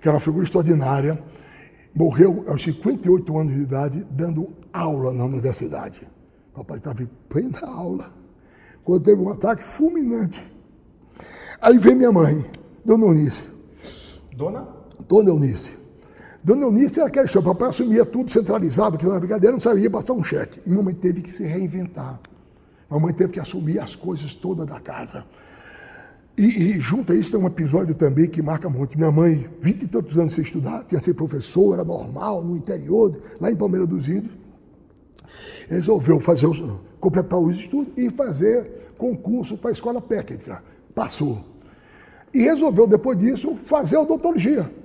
que 0.00 0.08
era 0.08 0.14
uma 0.14 0.20
figura 0.20 0.44
extraordinária, 0.44 1.22
morreu 1.94 2.44
aos 2.48 2.62
58 2.62 3.38
anos 3.38 3.52
de 3.52 3.60
idade 3.60 4.06
dando 4.10 4.48
aula 4.72 5.12
na 5.12 5.24
universidade. 5.24 6.02
Papai 6.54 6.78
estava 6.78 7.02
em 7.02 7.10
plena 7.28 7.60
aula, 7.64 8.12
quando 8.84 9.04
teve 9.04 9.20
um 9.20 9.28
ataque 9.28 9.62
fulminante. 9.62 10.50
Aí 11.60 11.78
vem 11.78 11.94
minha 11.94 12.10
mãe, 12.12 12.44
Dona 12.84 13.06
Eunice. 13.06 13.50
Dona? 14.36 14.66
Dona 15.08 15.30
Eunice. 15.30 15.79
Dona 16.42 16.62
Eunice 16.62 16.98
era 16.98 17.08
aquele 17.08 17.28
show, 17.28 17.42
papai 17.42 17.68
assumia 17.68 18.04
tudo, 18.04 18.30
centralizava, 18.30 18.96
que 18.96 19.06
na 19.06 19.18
brincadeira 19.18 19.52
não 19.52 19.60
sabia 19.60 19.90
passar 19.90 20.14
um 20.14 20.24
cheque. 20.24 20.60
E 20.66 20.70
mamãe 20.70 20.94
teve 20.94 21.20
que 21.20 21.30
se 21.30 21.44
reinventar. 21.44 22.18
Mamãe 22.88 23.12
teve 23.12 23.32
que 23.32 23.40
assumir 23.40 23.78
as 23.78 23.94
coisas 23.94 24.34
todas 24.34 24.66
da 24.66 24.80
casa. 24.80 25.24
E, 26.36 26.44
e 26.44 26.80
junto 26.80 27.12
a 27.12 27.14
isso 27.14 27.30
tem 27.30 27.40
um 27.40 27.46
episódio 27.46 27.94
também 27.94 28.26
que 28.26 28.40
marca 28.40 28.70
muito. 28.70 28.96
Minha 28.96 29.12
mãe, 29.12 29.50
vinte 29.60 29.82
e 29.82 29.88
tantos 29.88 30.18
anos 30.18 30.32
sem 30.32 30.42
estudar, 30.42 30.84
tinha 30.84 31.00
sido 31.00 31.14
professora 31.14 31.84
normal, 31.84 32.42
no 32.42 32.56
interior, 32.56 33.12
lá 33.38 33.50
em 33.50 33.56
Palmeira 33.56 33.86
dos 33.86 34.08
Índios, 34.08 34.38
resolveu 35.68 36.18
fazer 36.20 36.46
os, 36.46 36.58
completar 36.98 37.38
os 37.38 37.56
estudos 37.56 37.92
e 37.98 38.10
fazer 38.10 38.94
concurso 38.96 39.58
para 39.58 39.70
a 39.70 39.72
escola 39.72 40.00
técnica. 40.00 40.62
Passou. 40.94 41.44
E 42.32 42.38
resolveu, 42.38 42.86
depois 42.86 43.18
disso, 43.18 43.54
fazer 43.66 43.98
odontologia. 43.98 44.79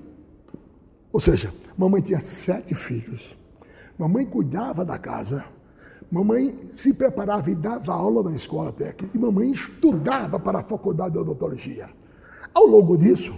Ou 1.16 1.20
seja, 1.22 1.54
mamãe 1.78 2.02
tinha 2.02 2.20
sete 2.20 2.76
filhos. 2.76 3.38
Mamãe 3.98 4.26
cuidava 4.26 4.84
da 4.84 4.98
casa. 4.98 5.46
Mamãe 6.12 6.60
se 6.76 6.94
preparava 6.94 7.50
e 7.50 7.56
dava 7.56 7.94
aula 7.94 8.22
na 8.22 8.36
escola 8.36 8.70
técnica. 8.74 9.18
E 9.18 9.18
mamãe 9.18 9.52
estudava 9.52 10.38
para 10.38 10.60
a 10.60 10.64
faculdade 10.64 11.14
de 11.14 11.20
odontologia. 11.20 11.90
Ao 12.54 12.66
longo 12.66 12.98
disso, 12.98 13.34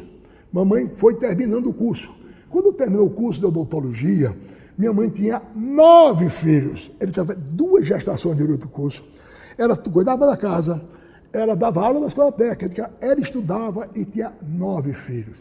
mamãe 0.51 0.87
foi 0.87 1.17
terminando 1.17 1.69
o 1.69 1.73
curso. 1.73 2.11
Quando 2.49 2.73
terminou 2.73 3.05
o 3.05 3.11
curso 3.11 3.41
de 3.41 3.45
odontologia, 3.45 4.35
minha 4.75 4.91
mãe 4.91 5.07
tinha 5.11 5.39
nove 5.55 6.31
filhos. 6.31 6.89
Ele 6.99 7.11
teve 7.11 7.35
duas 7.35 7.85
gestações 7.85 8.37
durante 8.37 8.65
o 8.65 8.69
curso. 8.69 9.07
Ela 9.55 9.77
cuidava 9.77 10.25
da 10.25 10.35
casa, 10.35 10.83
ela 11.31 11.55
dava 11.55 11.85
aula 11.85 11.99
na 11.99 12.07
escola 12.07 12.31
técnica, 12.31 12.91
ela 12.99 13.19
estudava 13.19 13.87
e 13.93 14.03
tinha 14.03 14.33
nove 14.41 14.93
filhos. 14.93 15.37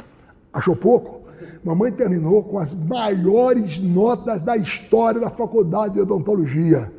Achou 0.53 0.77
pouco? 0.77 1.26
Mamãe 1.65 1.93
terminou 1.93 2.43
com 2.45 2.59
as 2.59 2.75
maiores 2.75 3.79
notas 3.81 4.41
da 4.41 4.57
história 4.57 5.21
da 5.21 5.31
faculdade 5.31 5.95
de 5.95 6.01
odontologia. 6.01 6.93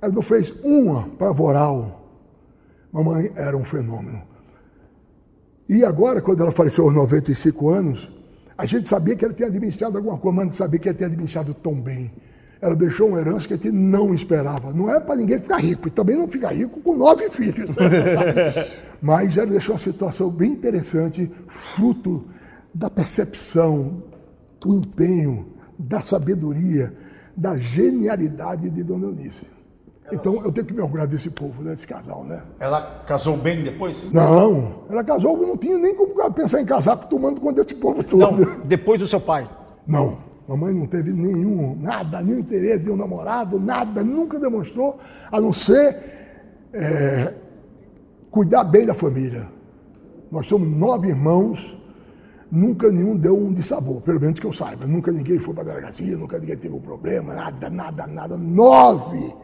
Ela 0.00 0.12
não 0.12 0.22
fez 0.22 0.52
uma 0.62 1.08
para 1.18 1.32
voral. 1.32 2.02
Mamãe 2.92 3.32
era 3.34 3.56
um 3.56 3.64
fenômeno. 3.64 4.22
E 5.68 5.84
agora, 5.84 6.20
quando 6.20 6.42
ela 6.42 6.52
faleceu 6.52 6.84
aos 6.84 6.94
95 6.94 7.70
anos, 7.70 8.12
a 8.56 8.66
gente 8.66 8.88
sabia 8.88 9.16
que 9.16 9.24
ela 9.24 9.34
tinha 9.34 9.48
administrado 9.48 9.96
alguma 9.96 10.18
coisa, 10.18 10.36
mas 10.36 10.46
não 10.46 10.52
sabia 10.52 10.78
que 10.78 10.88
ela 10.88 10.96
tinha 10.96 11.06
administrado 11.08 11.54
tão 11.54 11.74
bem. 11.74 12.12
Ela 12.60 12.76
deixou 12.76 13.08
uma 13.08 13.20
herança 13.20 13.48
que 13.48 13.54
a 13.54 13.56
gente 13.56 13.72
não 13.72 14.14
esperava. 14.14 14.72
Não 14.72 14.88
era 14.88 15.00
para 15.00 15.16
ninguém 15.16 15.38
ficar 15.38 15.58
rico, 15.58 15.88
e 15.88 15.90
também 15.90 16.16
não 16.16 16.28
ficar 16.28 16.52
rico 16.52 16.80
com 16.80 16.94
nove 16.94 17.28
filhos. 17.28 17.68
mas 19.02 19.36
ela 19.36 19.48
deixou 19.48 19.74
uma 19.74 19.78
situação 19.78 20.30
bem 20.30 20.52
interessante, 20.52 21.30
fruto 21.46 22.24
da 22.74 22.90
percepção, 22.90 24.02
do 24.60 24.78
empenho, 24.78 25.54
da 25.78 26.00
sabedoria, 26.00 26.92
da 27.36 27.56
genialidade 27.56 28.70
de 28.70 28.82
Dona 28.82 29.06
Eunice. 29.06 29.46
Então 30.12 30.42
eu 30.44 30.52
tenho 30.52 30.66
que 30.66 30.74
me 30.74 30.80
orgulhar 30.80 31.06
desse 31.06 31.30
povo, 31.30 31.62
né, 31.62 31.70
desse 31.70 31.86
casal, 31.86 32.24
né? 32.24 32.42
Ela 32.60 33.04
casou 33.06 33.36
bem 33.36 33.64
depois? 33.64 34.12
Não, 34.12 34.84
ela 34.90 35.02
casou, 35.02 35.36
não 35.38 35.56
tinha 35.56 35.78
nem 35.78 35.94
como 35.94 36.14
pensar 36.32 36.60
em 36.60 36.66
casar 36.66 36.96
tomando 36.96 37.40
conta 37.40 37.62
desse 37.62 37.74
povo 37.74 38.02
todo. 38.04 38.44
Não, 38.44 38.60
depois 38.66 39.00
do 39.00 39.08
seu 39.08 39.20
pai? 39.20 39.48
Não, 39.86 40.18
mamãe 40.46 40.74
não 40.74 40.86
teve 40.86 41.12
nenhum, 41.12 41.74
nada, 41.80 42.20
nenhum 42.20 42.40
interesse 42.40 42.84
de 42.84 42.90
um 42.90 42.96
namorado, 42.96 43.58
nada, 43.58 44.02
nunca 44.02 44.38
demonstrou, 44.38 44.98
a 45.32 45.40
não 45.40 45.52
ser 45.52 45.96
é, 46.72 47.34
cuidar 48.30 48.64
bem 48.64 48.84
da 48.84 48.94
família. 48.94 49.48
Nós 50.30 50.46
somos 50.46 50.68
nove 50.68 51.08
irmãos, 51.08 51.82
nunca 52.54 52.90
nenhum 52.90 53.16
deu 53.16 53.36
um 53.36 53.52
de 53.52 53.62
sabor, 53.62 54.00
pelo 54.00 54.20
menos 54.20 54.38
que 54.38 54.46
eu 54.46 54.52
saiba. 54.52 54.86
Nunca 54.86 55.10
ninguém 55.10 55.38
foi 55.40 55.52
para 55.52 55.64
a 55.64 55.66
delegacia, 55.66 56.16
nunca 56.16 56.38
ninguém 56.38 56.56
teve 56.56 56.74
um 56.74 56.80
problema, 56.80 57.34
nada, 57.34 57.68
nada, 57.68 58.06
nada. 58.06 58.36
Nove! 58.38 59.34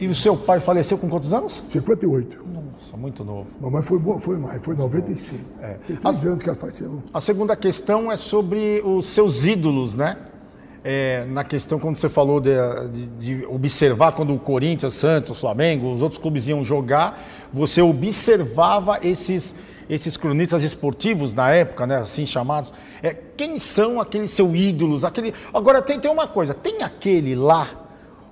E 0.00 0.08
o 0.08 0.14
seu 0.14 0.36
pai 0.36 0.58
faleceu 0.58 0.98
com 0.98 1.08
quantos 1.08 1.32
anos? 1.32 1.64
58. 1.68 2.44
Nossa, 2.52 2.96
muito 2.96 3.24
novo. 3.24 3.46
Mamãe 3.60 3.82
foi, 3.82 4.00
foi 4.20 4.36
mais, 4.36 4.62
foi 4.64 4.74
95. 4.74 5.62
É. 5.62 5.76
Tem 5.86 5.96
três 5.96 6.26
anos 6.26 6.42
que 6.42 6.48
ela 6.48 6.58
faleceu. 6.58 7.02
A 7.14 7.20
segunda 7.20 7.54
questão 7.54 8.10
é 8.10 8.16
sobre 8.16 8.82
os 8.84 9.06
seus 9.06 9.46
ídolos, 9.46 9.94
né? 9.94 10.16
É, 10.88 11.24
na 11.26 11.42
questão, 11.42 11.80
quando 11.80 11.96
você 11.96 12.08
falou 12.08 12.40
de, 12.40 12.52
de, 12.92 13.06
de, 13.38 13.46
observar 13.46 14.12
quando 14.12 14.32
o 14.32 14.38
Corinthians, 14.38 14.94
Santos, 14.94 15.40
Flamengo, 15.40 15.92
os 15.92 16.00
outros 16.00 16.20
clubes 16.20 16.46
iam 16.46 16.64
jogar, 16.64 17.20
você 17.52 17.82
observava 17.82 19.00
esses 19.02 19.52
esses 19.88 20.16
cronistas 20.16 20.62
esportivos 20.62 21.34
na 21.34 21.50
época, 21.50 21.86
né, 21.86 21.96
assim 21.96 22.26
chamados, 22.26 22.72
é, 23.02 23.14
quem 23.14 23.58
são 23.58 24.00
aqueles 24.00 24.30
seus 24.30 24.54
ídolos? 24.54 25.04
Aquele... 25.04 25.32
Agora 25.52 25.80
tem, 25.80 25.98
tem 26.00 26.10
uma 26.10 26.26
coisa, 26.26 26.54
tem 26.54 26.82
aquele 26.82 27.34
lá, 27.34 27.68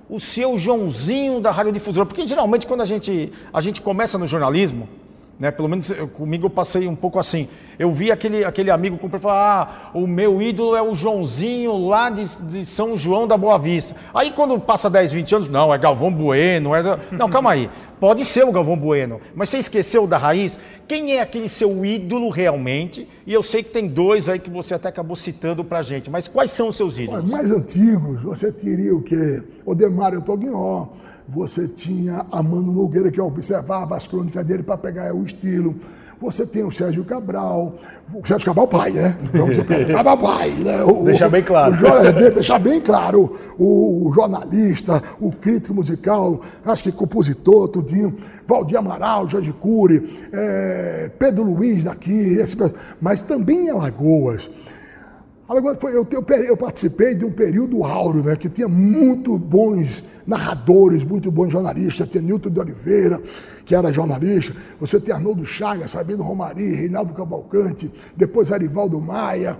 o 0.09 0.19
seu 0.19 0.57
Joãozinho 0.57 1.39
da 1.39 1.51
radiodifusora, 1.51 2.05
porque 2.05 2.25
geralmente 2.25 2.67
quando 2.67 2.81
a 2.81 2.85
gente, 2.85 3.31
a 3.51 3.61
gente 3.61 3.81
começa 3.81 4.17
no 4.17 4.27
jornalismo, 4.27 4.87
né? 5.39 5.51
Pelo 5.51 5.67
menos 5.67 5.89
eu, 5.89 6.07
comigo 6.07 6.45
eu 6.45 6.49
passei 6.49 6.87
um 6.87 6.95
pouco 6.95 7.19
assim. 7.19 7.47
Eu 7.77 7.91
vi 7.91 8.11
aquele, 8.11 8.45
aquele 8.45 8.71
amigo 8.71 8.97
e 9.01 9.19
falar: 9.19 9.89
ah, 9.93 9.97
o 9.97 10.07
meu 10.07 10.41
ídolo 10.41 10.75
é 10.75 10.81
o 10.81 10.95
Joãozinho 10.95 11.87
lá 11.87 12.09
de, 12.09 12.25
de, 12.37 12.65
São 12.65 12.97
João 12.97 13.27
da 13.27 13.37
Boa 13.37 13.57
Vista. 13.59 13.95
Aí 14.13 14.31
quando 14.31 14.57
passa 14.59 14.89
10, 14.89 15.11
20 15.11 15.35
anos, 15.35 15.49
não, 15.49 15.73
é 15.73 15.77
Galvão 15.77 16.11
Bueno. 16.11 16.73
É... 16.73 16.81
Não, 17.11 17.29
calma 17.29 17.51
aí. 17.51 17.69
Pode 17.99 18.25
ser 18.25 18.43
o 18.45 18.51
Galvão 18.51 18.77
Bueno, 18.77 19.21
mas 19.33 19.49
você 19.49 19.57
esqueceu 19.57 20.05
da 20.05 20.17
raiz? 20.17 20.57
Quem 20.87 21.13
é 21.13 21.21
aquele 21.21 21.47
seu 21.47 21.85
ídolo 21.85 22.29
realmente? 22.29 23.07
E 23.25 23.33
eu 23.33 23.41
sei 23.41 23.63
que 23.63 23.71
tem 23.71 23.87
dois 23.87 24.27
aí 24.27 24.37
que 24.37 24.49
você 24.49 24.73
até 24.73 24.89
acabou 24.89 25.15
citando 25.15 25.63
pra 25.63 25.81
gente, 25.81 26.09
mas 26.09 26.27
quais 26.27 26.51
são 26.51 26.67
os 26.67 26.75
seus 26.75 26.97
ídolos? 26.97 27.31
mais 27.31 27.51
antigos, 27.51 28.21
você 28.21 28.51
teria 28.51 28.93
o 28.95 29.01
quê? 29.01 29.41
Odemário 29.65 30.21
Toguinho 30.21 30.89
você 31.27 31.67
tinha 31.67 32.25
a 32.31 32.43
Mano 32.43 32.71
Nogueira, 32.71 33.11
que 33.11 33.19
observava 33.19 33.95
as 33.95 34.07
crônicas 34.07 34.45
dele 34.45 34.61
para 34.61 34.77
pegar 34.77 35.13
o 35.13 35.23
estilo. 35.23 35.75
Você 36.25 36.45
tem 36.45 36.63
o 36.63 36.71
Sérgio 36.71 37.05
Cabral, 37.05 37.75
o 38.11 38.27
Sérgio 38.27 38.47
Cabral 38.47 38.67
pai, 38.67 38.91
né? 38.91 39.15
Cabral 39.93 40.17
pai, 40.17 40.49
né? 40.49 40.83
O, 40.83 41.03
deixar 41.03 41.29
bem 41.29 41.43
claro. 41.43 41.75
O, 41.75 42.31
deixar 42.31 42.59
bem 42.59 42.81
claro. 42.81 43.37
O, 43.59 44.07
o, 44.07 44.11
jornalista, 44.11 45.01
o 45.19 45.31
crítico 45.31 45.75
musical, 45.75 46.41
acho 46.65 46.83
que 46.83 46.91
compositor, 46.91 47.67
tudinho. 47.67 48.15
Valdir 48.47 48.77
Amaral, 48.77 49.29
Jorge 49.29 49.53
Cury, 49.53 50.07
é, 50.31 51.11
Pedro 51.17 51.43
Luiz 51.43 51.83
daqui, 51.83 52.11
esse, 52.11 52.57
mas 52.99 53.21
também 53.21 53.67
em 53.67 53.69
Alagoas. 53.69 54.49
Alagoas 55.47 55.77
foi, 55.79 55.95
eu, 55.95 56.07
eu, 56.11 56.25
eu, 56.43 56.57
participei 56.57 57.13
de 57.13 57.23
um 57.23 57.31
período 57.31 57.83
áureo, 57.83 58.23
né, 58.23 58.35
que 58.35 58.49
tinha 58.49 58.67
muito 58.67 59.37
bons 59.37 60.03
narradores, 60.25 61.03
muito 61.03 61.31
bons 61.31 61.53
jornalistas. 61.53 62.07
Tinha 62.09 62.23
Nilton 62.23 62.49
de 62.49 62.59
Oliveira, 62.59 63.21
que 63.65 63.75
era 63.75 63.91
jornalista. 63.91 64.55
Você 64.79 64.99
tem 64.99 65.13
Arnoldo 65.13 65.45
Chagas, 65.45 65.91
Sabino 65.91 66.23
Romari, 66.23 66.73
Reinaldo 66.73 67.13
Cavalcante, 67.13 67.91
depois 68.15 68.51
Arivaldo 68.51 69.01
Maia, 69.01 69.57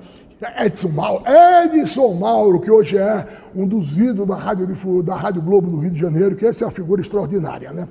Edson 0.59 0.89
Mauro. 0.89 1.23
Edson 1.27 2.13
Mauro, 2.13 2.59
que 2.59 2.69
hoje 2.69 2.97
é 2.97 3.27
um 3.55 3.67
dos 3.67 3.97
ídolos 3.97 4.27
da 4.27 4.35
Rádio, 4.35 5.03
da 5.03 5.15
Rádio 5.15 5.41
Globo 5.41 5.69
do 5.69 5.79
Rio 5.79 5.91
de 5.91 5.99
Janeiro, 5.99 6.35
que 6.35 6.45
essa 6.45 6.63
é 6.63 6.67
uma 6.67 6.71
figura 6.71 7.01
extraordinária, 7.01 7.71
né? 7.71 7.87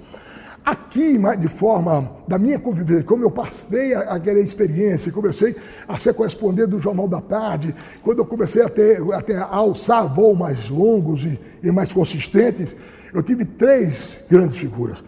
Aqui, 0.65 1.19
de 1.39 1.49
forma 1.49 2.11
da 2.27 2.39
minha 2.39 2.59
convivência, 2.59 3.05
como 3.05 3.23
eu 3.23 3.31
passei 3.31 3.95
a, 3.95 4.17
experiência, 4.39 5.13
comecei 5.13 5.55
a 5.87 5.99
ser 5.99 6.15
correspondente 6.15 6.69
do 6.69 6.79
Jornal 6.79 7.07
da 7.07 7.21
Tarde, 7.21 7.75
quando 8.03 8.21
eu 8.21 8.25
comecei 8.25 8.63
a, 8.63 8.69
ter, 8.71 9.03
a, 9.13 9.21
ter, 9.21 9.37
a 9.37 9.45
alçar 9.45 10.09
voos 10.09 10.39
mais 10.39 10.71
longos 10.71 11.27
e, 11.27 11.39
e, 11.63 11.71
mais 11.71 11.93
consistentes, 11.93 12.75
eu 13.13 13.23
tive 13.23 13.45
três 13.45 14.25
grandes 14.31 14.57
figuras. 14.57 15.05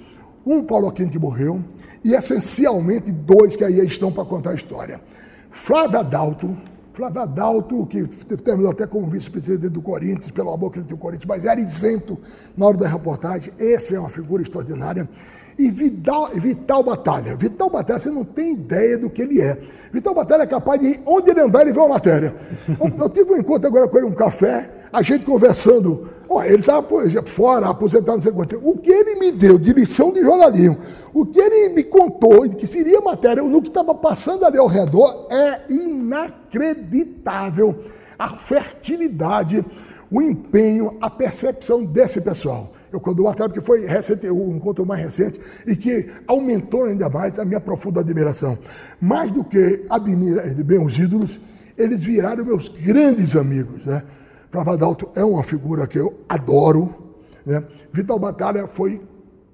Um 0.46 0.62
Paulo 0.62 0.86
Aquino 0.86 1.10
que 1.10 1.18
morreu, 1.18 1.60
e 2.04 2.14
essencialmente 2.14 3.10
dois 3.10 3.56
que 3.56 3.64
aí 3.64 3.84
estão 3.84 4.12
para 4.12 4.24
contar 4.24 4.50
a 4.50 4.54
história. 4.54 5.00
Flávio 5.50 5.98
Adalto, 5.98 6.56
Flávio 6.92 7.20
Adalto, 7.20 7.84
que 7.86 8.06
terminou 8.36 8.70
até 8.70 8.86
como 8.86 9.10
vice-presidente 9.10 9.70
do 9.70 9.82
Corinthians, 9.82 10.30
pelo 10.30 10.52
amor 10.52 10.70
que 10.70 10.78
ele 10.78 10.86
tem 10.86 10.94
o 10.94 11.00
Corinthians, 11.00 11.26
mas 11.26 11.44
era 11.44 11.60
isento 11.60 12.16
na 12.56 12.64
hora 12.64 12.76
da 12.76 12.88
reportagem. 12.88 13.52
Esse 13.58 13.96
é 13.96 13.98
uma 13.98 14.08
figura 14.08 14.40
extraordinária. 14.40 15.08
E 15.58 15.70
Vital, 15.70 16.28
Vital 16.34 16.82
Batalha. 16.82 17.34
Vital 17.34 17.70
Batalha, 17.70 17.98
você 17.98 18.10
não 18.10 18.24
tem 18.24 18.52
ideia 18.52 18.98
do 18.98 19.08
que 19.08 19.22
ele 19.22 19.40
é. 19.40 19.56
Vital 19.90 20.14
Batalha 20.14 20.42
é 20.42 20.46
capaz 20.46 20.78
de, 20.80 21.00
onde 21.06 21.30
ele 21.30 21.40
andar, 21.40 21.62
ele 21.62 21.72
vê 21.72 21.78
uma 21.78 21.88
matéria. 21.88 22.34
Eu, 22.68 22.92
eu 22.98 23.08
tive 23.08 23.32
um 23.32 23.38
encontro 23.38 23.66
agora 23.66 23.88
com 23.88 23.96
ele, 23.96 24.06
um 24.06 24.12
café, 24.12 24.70
a 24.92 25.00
gente 25.00 25.24
conversando. 25.24 26.10
Ó, 26.28 26.42
ele 26.42 26.56
está 26.56 26.84
fora, 27.24 27.68
aposentado, 27.68 28.16
não 28.16 28.22
sei 28.22 28.32
quanto. 28.32 28.60
O 28.62 28.76
que 28.76 28.90
ele 28.90 29.14
me 29.14 29.32
deu 29.32 29.58
de 29.58 29.72
lição 29.72 30.12
de 30.12 30.22
jornalismo, 30.22 30.76
o 31.14 31.24
que 31.24 31.40
ele 31.40 31.70
me 31.70 31.84
contou 31.84 32.46
de 32.46 32.54
que 32.56 32.66
seria 32.66 33.00
matéria, 33.00 33.42
no 33.42 33.62
que 33.62 33.68
estava 33.68 33.94
passando 33.94 34.44
ali 34.44 34.58
ao 34.58 34.66
redor, 34.66 35.26
é 35.30 35.72
inacreditável 35.72 37.78
a 38.18 38.28
fertilidade, 38.28 39.64
o 40.10 40.20
empenho, 40.20 40.98
a 41.00 41.08
percepção 41.08 41.82
desse 41.84 42.20
pessoal. 42.20 42.72
Quando 43.00 43.20
o 43.20 43.28
Atlético, 43.28 43.60
que 43.60 43.66
foi 43.66 43.86
recente, 43.86 44.28
o 44.28 44.54
encontro 44.54 44.84
mais 44.84 45.02
recente, 45.02 45.40
e 45.66 45.76
que 45.76 46.10
aumentou 46.26 46.84
ainda 46.84 47.08
mais 47.08 47.38
a 47.38 47.44
minha 47.44 47.60
profunda 47.60 48.00
admiração. 48.00 48.58
Mais 49.00 49.30
do 49.30 49.44
que 49.44 49.84
admirar 49.88 50.44
bem 50.64 50.84
os 50.84 50.98
ídolos, 50.98 51.40
eles 51.76 52.02
viraram 52.02 52.44
meus 52.44 52.68
grandes 52.68 53.36
amigos. 53.36 53.86
Né? 53.86 54.02
Flávio 54.50 55.10
é 55.14 55.24
uma 55.24 55.42
figura 55.42 55.86
que 55.86 55.98
eu 55.98 56.20
adoro. 56.28 56.94
Né? 57.44 57.62
Vital 57.92 58.18
Batalha 58.18 58.66
foi 58.66 59.00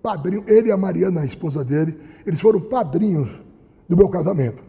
padrinho, 0.03 0.45
ele 0.47 0.69
e 0.69 0.73
a 0.73 0.77
Mariana, 0.77 1.21
a 1.21 1.25
esposa 1.25 1.65
dele, 1.65 1.99
eles 2.27 2.41
foram 2.41 2.61
padrinhos 2.61 3.41
do 3.89 3.97
meu 3.97 4.09
casamento. 4.09 4.63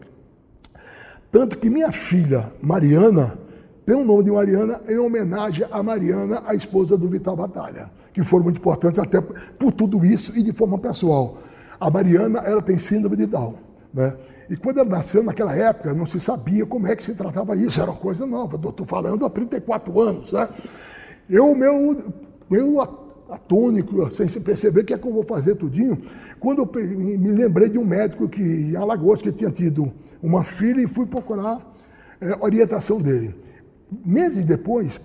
Tanto 1.30 1.58
que 1.58 1.68
minha 1.68 1.90
filha, 1.90 2.52
Mariana, 2.62 3.36
tem 3.84 3.94
o 3.94 4.04
nome 4.04 4.24
de 4.24 4.30
Mariana 4.30 4.80
em 4.88 4.98
homenagem 4.98 5.66
a 5.70 5.82
Mariana, 5.82 6.42
a 6.46 6.54
esposa 6.54 6.96
do 6.96 7.08
Vital 7.08 7.36
Batalha 7.36 7.90
que 8.14 8.22
foram 8.22 8.44
muito 8.44 8.58
importantes 8.58 8.98
até 9.00 9.20
por 9.20 9.72
tudo 9.72 10.04
isso 10.06 10.38
e 10.38 10.42
de 10.42 10.52
forma 10.52 10.78
pessoal. 10.78 11.36
A 11.80 11.90
Mariana, 11.90 12.38
ela 12.46 12.62
tem 12.62 12.78
síndrome 12.78 13.16
de 13.16 13.26
Down, 13.26 13.56
né? 13.92 14.16
E 14.48 14.56
quando 14.56 14.78
ela 14.78 14.88
nasceu 14.88 15.24
naquela 15.24 15.54
época, 15.56 15.92
não 15.92 16.06
se 16.06 16.20
sabia 16.20 16.64
como 16.64 16.86
é 16.86 16.94
que 16.94 17.02
se 17.02 17.14
tratava 17.14 17.56
isso, 17.56 17.80
era 17.80 17.90
uma 17.90 17.98
coisa 17.98 18.24
nova. 18.24 18.56
Estou 18.56 18.86
falando 18.86 19.26
há 19.26 19.30
34 19.30 20.00
anos, 20.00 20.32
né? 20.32 20.48
Eu, 21.28 21.54
meu, 21.56 21.98
meu 22.48 22.80
atônico, 23.28 24.14
sem 24.14 24.28
se 24.28 24.38
perceber 24.38 24.82
o 24.82 24.84
que 24.84 24.94
é 24.94 24.98
que 24.98 25.08
eu 25.08 25.12
vou 25.12 25.24
fazer 25.24 25.56
tudinho, 25.56 25.98
quando 26.38 26.60
eu 26.60 26.70
me 27.18 27.32
lembrei 27.32 27.68
de 27.68 27.78
um 27.78 27.84
médico 27.84 28.28
que, 28.28 28.42
em 28.42 28.76
Alagoas 28.76 29.22
que 29.22 29.32
tinha 29.32 29.50
tido 29.50 29.90
uma 30.22 30.44
filha 30.44 30.80
e 30.80 30.86
fui 30.86 31.06
procurar 31.06 31.60
é, 32.20 32.36
orientação 32.40 33.00
dele. 33.00 33.34
Meses 34.04 34.44
depois, 34.44 35.00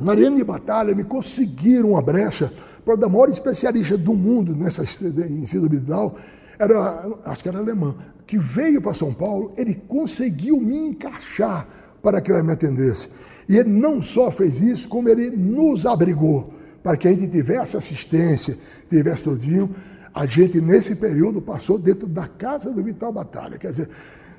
Mariana 0.00 0.38
e 0.38 0.44
Batalha 0.44 0.94
me 0.94 1.04
conseguiram 1.04 1.90
uma 1.90 2.02
brecha 2.02 2.52
para 2.84 2.96
dar 2.96 3.08
maior 3.08 3.28
especialista 3.28 3.96
do 3.96 4.14
mundo 4.14 4.56
nessa, 4.56 4.82
em 4.82 5.46
síndrome 5.46 5.78
de 5.78 5.86
Down, 5.86 6.14
era, 6.58 7.10
acho 7.24 7.42
que 7.42 7.48
era 7.48 7.58
alemã, 7.58 7.94
que 8.26 8.38
veio 8.38 8.80
para 8.80 8.94
São 8.94 9.12
Paulo, 9.12 9.52
ele 9.56 9.74
conseguiu 9.74 10.60
me 10.60 10.76
encaixar 10.76 11.66
para 12.02 12.20
que 12.20 12.30
ela 12.30 12.42
me 12.42 12.52
atendesse. 12.52 13.10
E 13.48 13.56
ele 13.56 13.70
não 13.70 14.00
só 14.00 14.30
fez 14.30 14.60
isso, 14.60 14.88
como 14.88 15.08
ele 15.08 15.30
nos 15.30 15.86
abrigou 15.86 16.52
para 16.82 16.96
que 16.96 17.06
a 17.06 17.10
gente 17.12 17.28
tivesse 17.28 17.76
assistência, 17.76 18.58
tivesse 18.88 19.24
tudinho. 19.24 19.70
A 20.12 20.26
gente, 20.26 20.60
nesse 20.60 20.96
período, 20.96 21.40
passou 21.40 21.78
dentro 21.78 22.08
da 22.08 22.26
casa 22.26 22.72
do 22.72 22.82
Vital 22.82 23.12
Batalha. 23.12 23.58
Quer 23.58 23.70
dizer, 23.70 23.88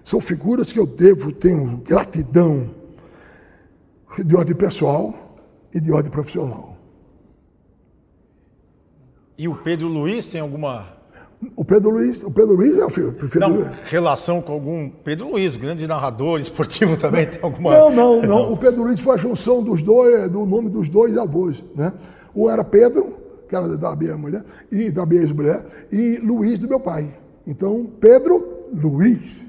são 0.03 0.19
figuras 0.19 0.73
que 0.73 0.79
eu 0.79 0.85
devo, 0.85 1.31
tenho 1.31 1.77
gratidão 1.77 2.69
de 4.21 4.35
ordem 4.35 4.55
pessoal, 4.55 5.13
e 5.73 5.79
de 5.79 5.91
ordem 5.91 6.11
profissional. 6.11 6.77
E 9.37 9.47
o 9.47 9.55
Pedro 9.55 9.87
Luiz 9.87 10.25
tem 10.27 10.39
alguma. 10.39 10.93
O 11.55 11.65
Pedro 11.65 11.89
Luiz, 11.89 12.23
o 12.23 12.31
Pedro 12.31 12.55
Luiz 12.55 12.77
é 12.77 12.85
o 12.85 12.89
filho. 12.89 13.11
Pedro 13.13 13.39
não, 13.39 13.73
relação 13.83 14.41
com 14.41 14.53
algum. 14.53 14.89
Pedro 14.89 15.31
Luiz, 15.31 15.57
grande 15.57 15.85
narrador 15.87 16.39
esportivo 16.39 16.95
também, 16.95 17.25
tem 17.25 17.39
alguma. 17.41 17.71
Não, 17.71 17.91
não, 17.91 18.21
não. 18.21 18.53
O 18.53 18.57
Pedro 18.57 18.83
Luiz 18.83 18.99
foi 18.99 19.15
a 19.15 19.17
junção 19.17 19.63
dos 19.63 19.81
dois, 19.81 20.29
do 20.29 20.45
nome 20.45 20.69
dos 20.69 20.87
dois 20.87 21.17
avós. 21.17 21.65
Né? 21.75 21.91
Um 22.35 22.49
era 22.49 22.63
Pedro, 22.63 23.15
que 23.49 23.55
era 23.55 23.77
da 23.77 23.95
minha 23.95 24.15
mulher, 24.15 24.43
e 24.71 24.89
da 24.91 25.05
minha 25.05 25.21
ex-mulher, 25.21 25.65
e 25.91 26.17
Luiz 26.17 26.59
do 26.59 26.67
meu 26.67 26.79
pai. 26.79 27.13
Então, 27.45 27.89
Pedro, 27.99 28.67
Luiz. 28.71 29.45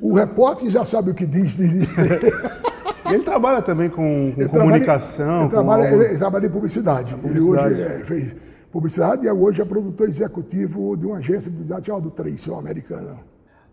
O 0.00 0.14
repórter 0.14 0.68
já 0.70 0.84
sabe 0.84 1.10
o 1.10 1.14
que 1.14 1.24
diz. 1.26 1.56
ele 3.14 3.22
trabalha 3.22 3.62
também 3.62 3.88
com, 3.88 4.32
com 4.34 4.40
ele 4.40 4.48
comunicação. 4.48 5.48
Trabalha, 5.48 5.82
ele, 5.82 5.88
trabalha, 5.88 6.04
ele, 6.04 6.04
ele, 6.12 6.18
trabalha 6.18 6.46
em 6.46 6.50
publicidade. 6.50 7.14
publicidade. 7.14 7.74
Ele 7.74 7.82
hoje 7.82 7.82
é, 7.82 8.04
fez 8.04 8.36
publicidade 8.70 9.26
e 9.26 9.30
hoje 9.30 9.62
é 9.62 9.64
produtor 9.64 10.08
executivo 10.08 10.96
de 10.96 11.06
uma 11.06 11.16
agência 11.16 11.50
de 11.50 11.56
publicidade 11.56 11.86
chamada 11.86 12.10
Trace, 12.10 12.52
americana. 12.52 13.18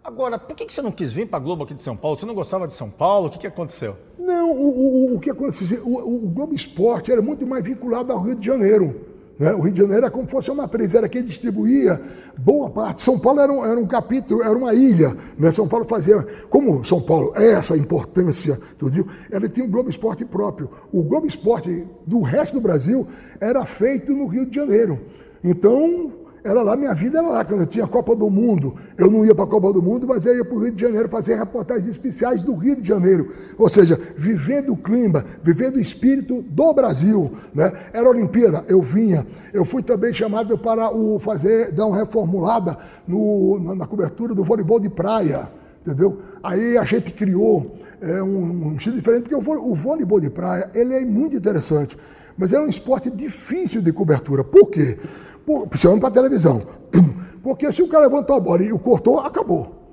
Agora, 0.04 0.38
por 0.38 0.56
que 0.56 0.72
você 0.72 0.82
não 0.82 0.92
quis 0.92 1.14
vir 1.14 1.28
para 1.28 1.38
a 1.38 1.42
Globo 1.42 1.64
aqui 1.64 1.74
de 1.74 1.82
São 1.82 1.96
Paulo? 1.96 2.18
Você 2.18 2.26
não 2.26 2.36
gostava 2.36 2.68
de 2.68 2.74
São 2.74 2.90
Paulo? 2.90 3.28
O 3.28 3.30
que, 3.30 3.40
que 3.40 3.48
aconteceu? 3.48 3.96
Não, 4.20 4.52
o, 4.52 5.14
o, 5.14 5.16
o 5.16 5.20
que 5.20 5.30
aconteceu? 5.30 5.82
O, 5.86 6.26
o 6.26 6.30
Globo 6.30 6.54
Esporte 6.54 7.10
era 7.10 7.22
muito 7.22 7.48
mais 7.48 7.64
vinculado 7.64 8.12
ao 8.12 8.22
Rio 8.22 8.36
de 8.36 8.46
Janeiro. 8.46 9.13
Né? 9.38 9.54
O 9.54 9.62
Rio 9.62 9.74
de 9.74 9.80
Janeiro 9.80 10.04
era 10.06 10.12
como 10.12 10.26
se 10.26 10.32
fosse 10.32 10.52
uma 10.52 10.64
matriz, 10.64 10.94
era 10.94 11.10
quem 11.10 11.24
distribuía 11.24 12.00
boa 12.38 12.70
parte. 12.70 13.02
São 13.02 13.18
Paulo 13.18 13.40
era 13.40 13.52
um, 13.52 13.66
era 13.66 13.80
um 13.80 13.86
capítulo, 13.86 14.42
era 14.42 14.56
uma 14.56 14.74
ilha. 14.74 15.16
Né? 15.38 15.52
São 15.52 15.68
Paulo 15.68 15.86
fazia. 15.86 16.26
Como 16.50 16.84
São 16.84 17.02
Paulo 17.02 17.34
é 17.36 17.54
essa 17.54 17.76
importância 17.76 18.60
do 18.78 18.90
dia, 18.90 19.06
ela 19.32 19.50
tinha 19.50 19.66
um 19.66 19.70
Globo 19.70 19.90
Esporte 19.90 20.24
próprio. 20.24 20.70
O 20.92 21.04
Globo 21.04 21.26
Esporte 21.26 21.88
do 22.06 22.22
resto 22.22 22.54
do 22.54 22.62
Brasil 22.62 23.08
era 23.40 23.66
feito 23.66 24.14
no 24.14 24.28
Rio 24.28 24.46
de 24.46 24.56
Janeiro. 24.56 25.00
Então, 25.44 26.23
era 26.44 26.62
lá, 26.62 26.76
minha 26.76 26.94
vida 26.94 27.20
era 27.20 27.28
lá. 27.28 27.46
Quando 27.46 27.62
eu 27.62 27.68
tinha 27.68 27.86
a 27.86 27.88
Copa 27.88 28.16
do 28.16 28.30
Mundo, 28.30 28.76
eu 28.98 29.10
não 29.10 29.26
ia 29.26 29.34
para 29.34 29.46
a 29.46 29.48
Copa 29.48 29.72
do 29.72 29.82
Mundo, 29.82 30.06
mas 30.06 30.26
eu 30.26 30.36
ia 30.36 30.44
para 30.44 30.56
o 30.56 30.60
Rio 30.60 30.72
de 30.72 30.82
Janeiro 30.82 31.08
fazer 31.08 31.36
reportagens 31.36 31.88
especiais 31.88 32.44
do 32.44 32.54
Rio 32.54 32.76
de 32.76 32.88
Janeiro. 32.88 33.30
Ou 33.58 33.70
seja, 33.70 33.98
vivendo 34.18 34.74
o 34.74 34.78
clima, 34.78 35.24
vivendo 35.42 35.78
o 35.78 35.80
espírito 35.80 36.42
do 36.42 36.74
Brasil. 36.74 37.32
Né? 37.54 37.72
Era 37.94 38.10
Olimpíada, 38.10 38.66
eu 38.68 38.82
vinha. 38.82 39.26
Eu 39.54 39.64
fui 39.64 39.82
também 39.82 40.12
chamado 40.12 40.58
para 40.58 40.94
o 40.94 41.18
fazer, 41.20 41.72
dar 41.72 41.86
uma 41.86 41.98
reformulada 41.98 42.78
no, 43.08 43.60
na, 43.60 43.76
na 43.76 43.88
cobertura 43.88 44.36
do 44.36 44.44
voleibol 44.44 44.82
de 44.82 44.90
praia. 44.90 45.50
Entendeu? 45.82 46.20
Aí 46.44 46.78
a 46.78 46.84
gente 46.84 47.14
criou 47.14 47.78
é, 48.02 48.22
um, 48.22 48.68
um 48.68 48.76
estilo 48.76 48.98
diferente, 48.98 49.30
porque 49.30 49.36
o, 49.36 49.72
o 49.72 49.76
voleibol 49.76 50.20
de 50.20 50.30
praia 50.30 50.70
ele 50.76 50.94
é 50.94 51.06
muito 51.06 51.38
interessante. 51.38 51.98
Mas 52.38 52.52
é 52.52 52.60
um 52.60 52.68
esporte 52.68 53.10
difícil 53.10 53.82
de 53.82 53.94
cobertura. 53.94 54.44
Por 54.44 54.70
quê? 54.70 54.98
Por, 55.46 55.68
principalmente 55.68 56.02
para 56.02 56.12
televisão. 56.12 56.62
Porque 57.44 57.72
se 57.72 57.82
o 57.82 57.88
cara 57.88 58.06
levantou 58.06 58.36
a 58.36 58.40
bola 58.40 58.64
e 58.64 58.72
o 58.72 58.80
cortou, 58.80 59.20
acabou. 59.20 59.84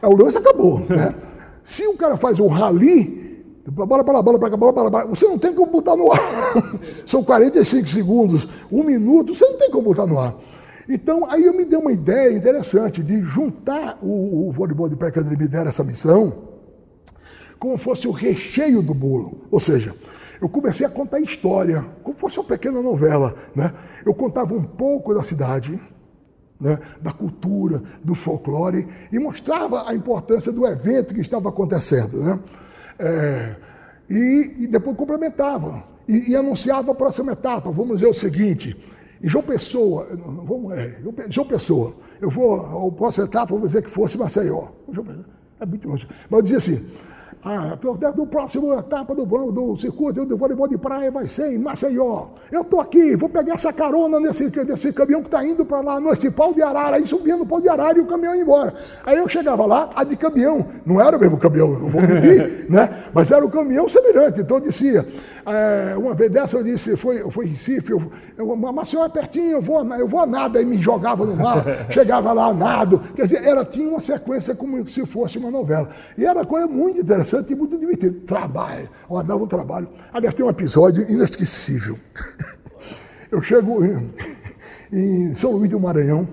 É, 0.00 0.06
o 0.06 0.16
lance 0.16 0.38
acabou. 0.38 0.80
Né? 0.88 1.14
Se 1.64 1.86
o 1.86 1.96
cara 1.96 2.16
faz 2.16 2.38
um 2.38 2.46
rally, 2.46 3.42
bola 3.66 4.04
para 4.04 4.22
bola 4.22 4.38
cá, 4.38 4.56
bola 4.56 4.72
para 4.72 4.90
bola, 4.90 5.06
você 5.06 5.26
não 5.26 5.38
tem 5.38 5.54
como 5.54 5.72
botar 5.72 5.96
no 5.96 6.12
ar. 6.12 6.20
São 7.06 7.24
45 7.24 7.88
segundos, 7.88 8.46
um 8.70 8.84
minuto, 8.84 9.34
você 9.34 9.46
não 9.46 9.58
tem 9.58 9.70
como 9.70 9.84
botar 9.84 10.06
no 10.06 10.18
ar. 10.18 10.36
Então, 10.88 11.26
aí 11.30 11.44
eu 11.44 11.54
me 11.54 11.64
dei 11.64 11.78
uma 11.78 11.92
ideia 11.92 12.36
interessante 12.36 13.02
de 13.02 13.22
juntar 13.22 13.96
o, 14.02 14.48
o 14.48 14.52
voleibol 14.52 14.88
de 14.88 14.96
pré-que 14.96 15.18
me 15.20 15.36
deram 15.48 15.68
essa 15.68 15.82
missão, 15.82 16.50
como 17.58 17.78
fosse 17.78 18.06
o 18.06 18.10
recheio 18.10 18.82
do 18.82 18.92
bolo. 18.92 19.38
Ou 19.50 19.58
seja, 19.58 19.94
eu 20.40 20.48
comecei 20.48 20.86
a 20.86 20.90
contar 20.90 21.20
história, 21.20 21.84
como 22.02 22.18
fosse 22.18 22.38
uma 22.38 22.46
pequena 22.46 22.82
novela. 22.82 23.34
Né? 23.54 23.72
Eu 24.04 24.14
contava 24.14 24.54
um 24.54 24.62
pouco 24.62 25.14
da 25.14 25.22
cidade, 25.22 25.80
né? 26.60 26.78
da 27.00 27.12
cultura, 27.12 27.82
do 28.02 28.14
folclore, 28.14 28.86
e 29.12 29.18
mostrava 29.18 29.88
a 29.88 29.94
importância 29.94 30.52
do 30.52 30.66
evento 30.66 31.14
que 31.14 31.20
estava 31.20 31.48
acontecendo. 31.48 32.20
Né? 32.22 32.40
É, 32.98 33.56
e, 34.08 34.52
e, 34.60 34.66
depois 34.66 34.96
complementava, 34.96 35.84
e, 36.06 36.32
e, 36.32 36.36
anunciava 36.36 36.92
a 36.92 36.94
próxima 36.94 37.32
etapa. 37.32 37.70
Vamos 37.70 38.00
dizer 38.00 38.10
o 38.10 38.14
seguinte. 38.14 38.76
Em 39.22 39.28
João 39.28 39.44
Pessoa, 39.44 40.06
vamos, 40.44 40.72
é, 40.72 41.00
João 41.30 41.46
Pessoa, 41.46 41.94
eu 42.20 42.28
vou, 42.28 42.88
a 42.88 42.92
próxima 42.92 43.26
etapa, 43.26 43.54
vamos 43.54 43.68
dizer 43.68 43.82
que 43.82 43.88
fosse 43.88 44.18
Maceió. 44.18 44.68
É 45.58 45.64
muito 45.64 45.88
longe. 45.88 46.06
Mas 46.28 46.38
eu 46.38 46.42
dizia 46.42 46.58
assim, 46.58 46.90
a, 47.44 47.76
do 48.10 48.26
próximo 48.26 48.72
etapa 48.72 49.14
do, 49.14 49.26
do 49.26 49.76
circuito 49.76 50.24
do 50.24 50.34
voleibol 50.36 50.66
de 50.66 50.78
praia 50.78 51.10
vai 51.10 51.26
ser 51.26 51.52
em 51.52 51.58
Maceió. 51.58 52.28
Eu 52.50 52.62
estou 52.62 52.80
aqui, 52.80 53.14
vou 53.14 53.28
pegar 53.28 53.52
essa 53.52 53.70
carona 53.70 54.18
nesse, 54.18 54.50
nesse 54.64 54.92
caminhão 54.94 55.20
que 55.20 55.28
está 55.28 55.44
indo 55.44 55.64
para 55.64 55.82
lá, 55.82 56.00
nesse 56.00 56.30
pau 56.30 56.54
de 56.54 56.62
arara, 56.62 56.96
aí 56.96 57.06
subia 57.06 57.36
no 57.36 57.44
pau 57.44 57.60
de 57.60 57.68
arara 57.68 57.98
e 57.98 58.00
o 58.00 58.06
caminhão 58.06 58.34
ia 58.34 58.40
embora. 58.40 58.72
Aí 59.04 59.18
eu 59.18 59.28
chegava 59.28 59.66
lá, 59.66 59.90
a 59.94 60.04
de 60.04 60.16
caminhão, 60.16 60.66
não 60.86 60.98
era 60.98 61.14
o 61.14 61.20
mesmo 61.20 61.36
caminhão, 61.36 61.72
eu 61.74 61.88
vou 61.88 62.00
mentir, 62.00 62.64
né? 62.70 63.04
mas 63.12 63.30
era 63.30 63.44
um 63.44 63.50
caminhão 63.50 63.86
semelhante. 63.90 64.40
Então 64.40 64.56
eu 64.56 64.62
dizia, 64.62 65.06
é, 65.46 65.96
uma 65.96 66.14
vez 66.14 66.30
dessa 66.30 66.56
eu 66.56 66.64
disse, 66.64 66.96
foi, 66.96 67.30
foi 67.30 67.46
Recife, 67.46 67.90
eu, 67.90 68.10
eu, 68.36 68.56
Maceió 68.56 69.04
é 69.04 69.08
pertinho, 69.08 69.52
eu 69.52 69.62
vou, 69.62 69.84
eu 69.94 70.08
vou 70.08 70.20
a 70.20 70.26
nada, 70.26 70.60
e 70.60 70.64
me 70.64 70.78
jogava 70.78 71.26
no 71.26 71.36
mar, 71.36 71.62
chegava 71.90 72.32
lá 72.32 72.46
a 72.46 72.54
nado. 72.54 73.00
Quer 73.14 73.22
dizer, 73.22 73.44
era, 73.44 73.64
tinha 73.64 73.88
uma 73.88 74.00
sequência 74.00 74.54
como 74.54 74.88
se 74.88 75.04
fosse 75.04 75.38
uma 75.38 75.50
novela. 75.50 75.90
E 76.16 76.24
era 76.24 76.44
coisa 76.46 76.66
muito 76.66 77.00
interessante 77.00 77.52
e 77.52 77.56
muito 77.56 77.76
divertida. 77.78 78.18
Trabalho, 78.26 78.88
eu 79.10 79.22
dava 79.22 79.44
um 79.44 79.46
trabalho. 79.46 79.88
Aliás, 80.12 80.34
tem 80.34 80.44
um 80.44 80.50
episódio 80.50 81.08
inesquecível. 81.10 81.98
Eu 83.30 83.42
chego 83.42 83.84
em, 83.84 84.14
em 84.92 85.34
São 85.34 85.50
Luís 85.50 85.68
do 85.68 85.80
Maranhão, 85.80 86.28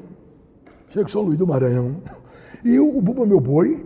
chego 0.89 1.05
em 1.05 1.11
São 1.11 1.23
Luís 1.23 1.37
do 1.37 1.47
Maranhão, 1.47 1.99
e 2.63 2.79
o, 2.79 2.95
o 2.95 3.01
Buba 3.01 3.25
Meu 3.25 3.39
Boi 3.39 3.83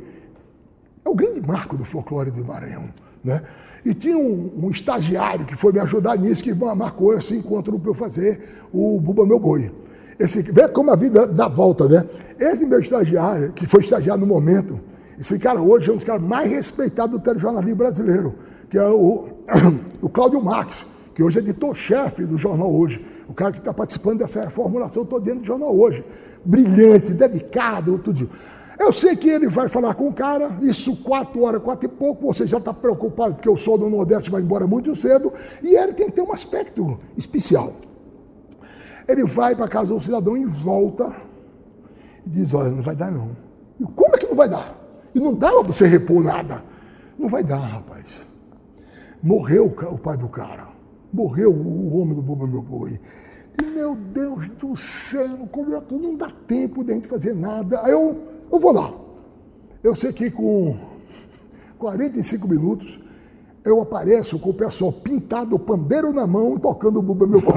é 1.06 1.10
o 1.10 1.16
grande 1.16 1.40
marco 1.40 1.78
do 1.78 1.86
folclore 1.86 2.30
do 2.30 2.44
Maranhão. 2.44 2.90
Né? 3.24 3.42
E 3.86 3.94
tinha 3.94 4.18
um, 4.18 4.52
um, 4.64 4.70
estagiário 4.72 5.46
que 5.46 5.56
foi 5.56 5.72
me 5.72 5.80
ajudar 5.80 6.18
nisso, 6.18 6.44
que 6.44 6.52
marcou 6.54 7.14
esse 7.14 7.36
encontro 7.36 7.78
para 7.80 7.92
eu 7.92 7.94
fazer 7.94 8.66
o 8.74 9.00
Buba 9.00 9.28
Meu 9.28 9.40
Boi. 9.40 9.72
Esse, 10.18 10.42
vê 10.42 10.68
como 10.68 10.90
a 10.90 10.96
vida 10.96 11.28
dá 11.28 11.48
volta, 11.48 11.88
né? 11.88 12.04
Esse 12.40 12.66
meu 12.66 12.80
estagiário, 12.80 13.52
que 13.54 13.68
foi 13.68 13.82
estagiário 13.82 14.22
no 14.22 14.28
momento, 14.28 14.80
esse 15.20 15.38
cara 15.38 15.62
hoje 15.62 15.90
é 15.90 15.94
um 15.94 15.98
dos 15.98 16.06
caras 16.06 16.22
mais 16.22 16.50
respeitados 16.50 17.20
do 17.20 17.24
telejornalismo 17.24 17.76
brasileiro, 17.76 18.36
que 18.70 18.78
é 18.78 18.90
o, 18.90 19.28
o 20.02 20.10
Cláudio 20.10 20.44
Marques, 20.44 20.88
que 21.14 21.22
hoje 21.22 21.38
é 21.38 21.42
editor-chefe 21.42 22.26
do 22.26 22.38
jornal 22.38 22.74
Hoje. 22.74 23.06
O 23.28 23.34
cara 23.34 23.52
que 23.52 23.60
está 23.60 23.74
participando 23.74 24.20
dessa 24.20 24.50
formulação 24.50 25.06
todo 25.06 25.24
dentro 25.24 25.42
do 25.42 25.46
jornal 25.46 25.74
Hoje. 25.78 26.04
Brilhante, 26.44 27.14
dedicado, 27.14 27.98
tudo. 28.00 28.30
Eu 28.78 28.92
sei 28.92 29.16
que 29.16 29.30
ele 29.30 29.48
vai 29.48 29.70
falar 29.70 29.96
com 29.96 30.08
o 30.08 30.14
cara, 30.14 30.58
isso 30.62 30.98
quatro 30.98 31.42
horas, 31.44 31.62
quatro 31.62 31.86
e 31.86 31.90
pouco, 31.90 32.26
você 32.26 32.46
já 32.46 32.58
está 32.58 32.74
preocupado 32.74 33.36
porque 33.36 33.50
o 33.50 33.56
sol 33.56 33.78
do 33.78 33.90
Nordeste 33.90 34.30
vai 34.30 34.42
embora 34.42 34.68
muito 34.68 34.96
cedo, 34.96 35.32
e 35.64 35.76
ele 35.76 35.94
tem 35.94 36.08
que 36.08 36.14
ter 36.14 36.22
um 36.22 36.32
aspecto 36.34 37.00
especial. 37.18 37.74
Ele 39.08 39.24
vai 39.24 39.56
para 39.56 39.68
casa 39.68 39.94
do 39.94 40.00
cidadão 40.00 40.36
e 40.36 40.46
volta 40.46 41.16
e 42.26 42.30
diz, 42.30 42.54
olha, 42.54 42.72
não 42.72 42.84
vai 42.84 42.96
dar 42.96 43.12
não. 43.12 43.36
E 43.80 43.84
como 43.84 44.16
é 44.16 44.18
que 44.18 44.28
não 44.28 44.36
vai 44.36 44.50
dar? 44.50 44.76
E 45.14 45.20
não 45.20 45.34
dá 45.34 45.52
para 45.52 45.62
você 45.62 45.86
repor 45.86 46.24
nada. 46.24 46.64
Não 47.18 47.30
vai 47.30 47.44
dar, 47.44 47.60
rapaz. 47.60 48.28
Morreu 49.24 49.68
o 49.68 49.98
pai 49.98 50.18
do 50.18 50.28
cara. 50.28 50.68
Morreu 51.14 51.52
o 51.52 51.98
homem 51.98 52.16
do 52.16 52.22
Buba 52.22 52.46
Meu 52.46 52.62
Boi. 52.62 53.00
E, 53.62 53.66
meu 53.66 53.96
Deus 53.96 54.50
do 54.60 54.76
céu, 54.76 55.48
como 55.50 55.76
é 55.76 55.82
que 55.82 55.96
não 55.96 56.16
dá 56.16 56.30
tempo 56.46 56.84
de 56.84 56.92
a 56.92 56.96
gente 56.96 57.08
fazer 57.08 57.34
nada. 57.34 57.80
Aí 57.84 57.92
eu 57.92 58.35
eu 58.52 58.60
vou 58.60 58.72
lá. 58.72 58.94
Eu 59.84 59.94
sei 59.96 60.12
que 60.12 60.32
com 60.32 60.78
45 61.78 62.48
minutos 62.48 63.00
eu 63.64 63.82
apareço 63.82 64.38
com 64.40 64.52
o 64.52 64.54
pessoal 64.54 64.92
pintado, 64.92 65.58
pandeiro 65.58 66.14
na 66.14 66.28
mão, 66.28 66.58
tocando 66.58 67.00
o 67.00 67.02
buba 67.02 67.26
meu. 67.26 67.42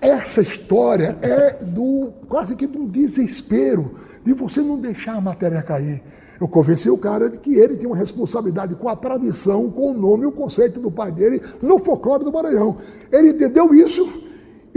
Essa 0.00 0.42
história 0.42 1.16
é 1.22 1.64
do 1.64 2.12
quase 2.28 2.54
que 2.56 2.66
de 2.66 2.76
um 2.76 2.86
desespero 2.86 3.94
de 4.24 4.32
você 4.32 4.60
não 4.60 4.78
deixar 4.78 5.14
a 5.14 5.20
matéria 5.20 5.62
cair. 5.62 6.02
Eu 6.40 6.46
convenci 6.46 6.88
o 6.88 6.98
cara 6.98 7.28
de 7.28 7.38
que 7.38 7.54
ele 7.56 7.76
tinha 7.76 7.90
uma 7.90 7.96
responsabilidade 7.96 8.76
com 8.76 8.88
a 8.88 8.94
tradição, 8.94 9.70
com 9.70 9.90
o 9.90 9.94
nome 9.94 10.22
e 10.22 10.26
o 10.26 10.32
conceito 10.32 10.78
do 10.78 10.90
pai 10.90 11.10
dele 11.10 11.42
no 11.60 11.78
folclore 11.80 12.24
do 12.24 12.32
Maranhão. 12.32 12.76
Ele 13.10 13.30
entendeu 13.30 13.74
isso 13.74 14.27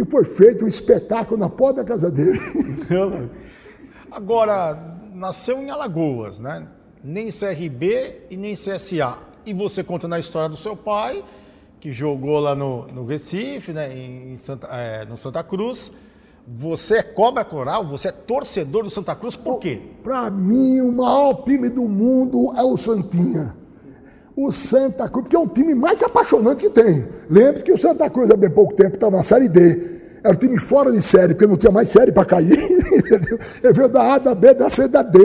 e 0.01 0.05
foi 0.09 0.25
feito 0.25 0.65
um 0.65 0.67
espetáculo 0.67 1.39
na 1.39 1.47
porta 1.47 1.83
da 1.83 1.87
casa 1.87 2.11
dele. 2.11 2.39
Agora, 4.11 4.97
nasceu 5.13 5.61
em 5.61 5.69
Alagoas, 5.69 6.39
né? 6.39 6.67
Nem 7.03 7.29
CRB 7.29 8.23
e 8.29 8.35
nem 8.35 8.55
CSA. 8.55 9.17
E 9.45 9.53
você 9.53 9.83
conta 9.83 10.07
na 10.07 10.19
história 10.19 10.49
do 10.49 10.57
seu 10.57 10.75
pai, 10.75 11.23
que 11.79 11.91
jogou 11.91 12.39
lá 12.39 12.55
no, 12.55 12.87
no 12.87 13.05
Recife, 13.05 13.71
né? 13.71 13.95
Em 13.95 14.35
Santa, 14.35 14.67
é, 14.67 15.05
no 15.05 15.15
Santa 15.17 15.43
Cruz. 15.43 15.91
Você 16.47 16.97
é 16.97 17.03
cobra 17.03 17.45
coral, 17.45 17.85
você 17.85 18.07
é 18.07 18.11
torcedor 18.11 18.83
do 18.83 18.89
Santa 18.89 19.15
Cruz, 19.15 19.35
por 19.35 19.59
quê? 19.59 19.79
Para 20.01 20.31
mim, 20.31 20.81
o 20.81 20.91
maior 20.91 21.43
time 21.43 21.69
do 21.69 21.87
mundo 21.87 22.51
é 22.57 22.63
o 22.63 22.75
Santinha. 22.75 23.55
O 24.35 24.51
Santa 24.51 25.09
Cruz, 25.09 25.23
porque 25.23 25.35
é 25.35 25.39
o 25.39 25.47
time 25.47 25.75
mais 25.75 26.01
apaixonante 26.01 26.63
que 26.63 26.69
tem. 26.69 27.07
Lembre-se 27.29 27.63
que 27.63 27.71
o 27.71 27.77
Santa 27.77 28.09
Cruz 28.09 28.31
há 28.31 28.37
bem 28.37 28.49
pouco 28.49 28.73
tempo 28.73 28.95
estava 28.95 29.17
na 29.17 29.23
Série 29.23 29.49
D. 29.49 29.99
Era 30.23 30.33
o 30.33 30.37
time 30.37 30.57
fora 30.59 30.91
de 30.91 31.01
série, 31.01 31.33
porque 31.33 31.47
não 31.47 31.57
tinha 31.57 31.71
mais 31.71 31.89
série 31.89 32.11
para 32.11 32.25
cair. 32.25 32.53
Entendeu? 32.93 33.39
Ele 33.63 33.73
veio 33.73 33.89
da 33.89 34.13
A, 34.13 34.17
da 34.19 34.35
B, 34.35 34.53
da 34.53 34.69
C, 34.69 34.87
da 34.87 35.01
D. 35.01 35.19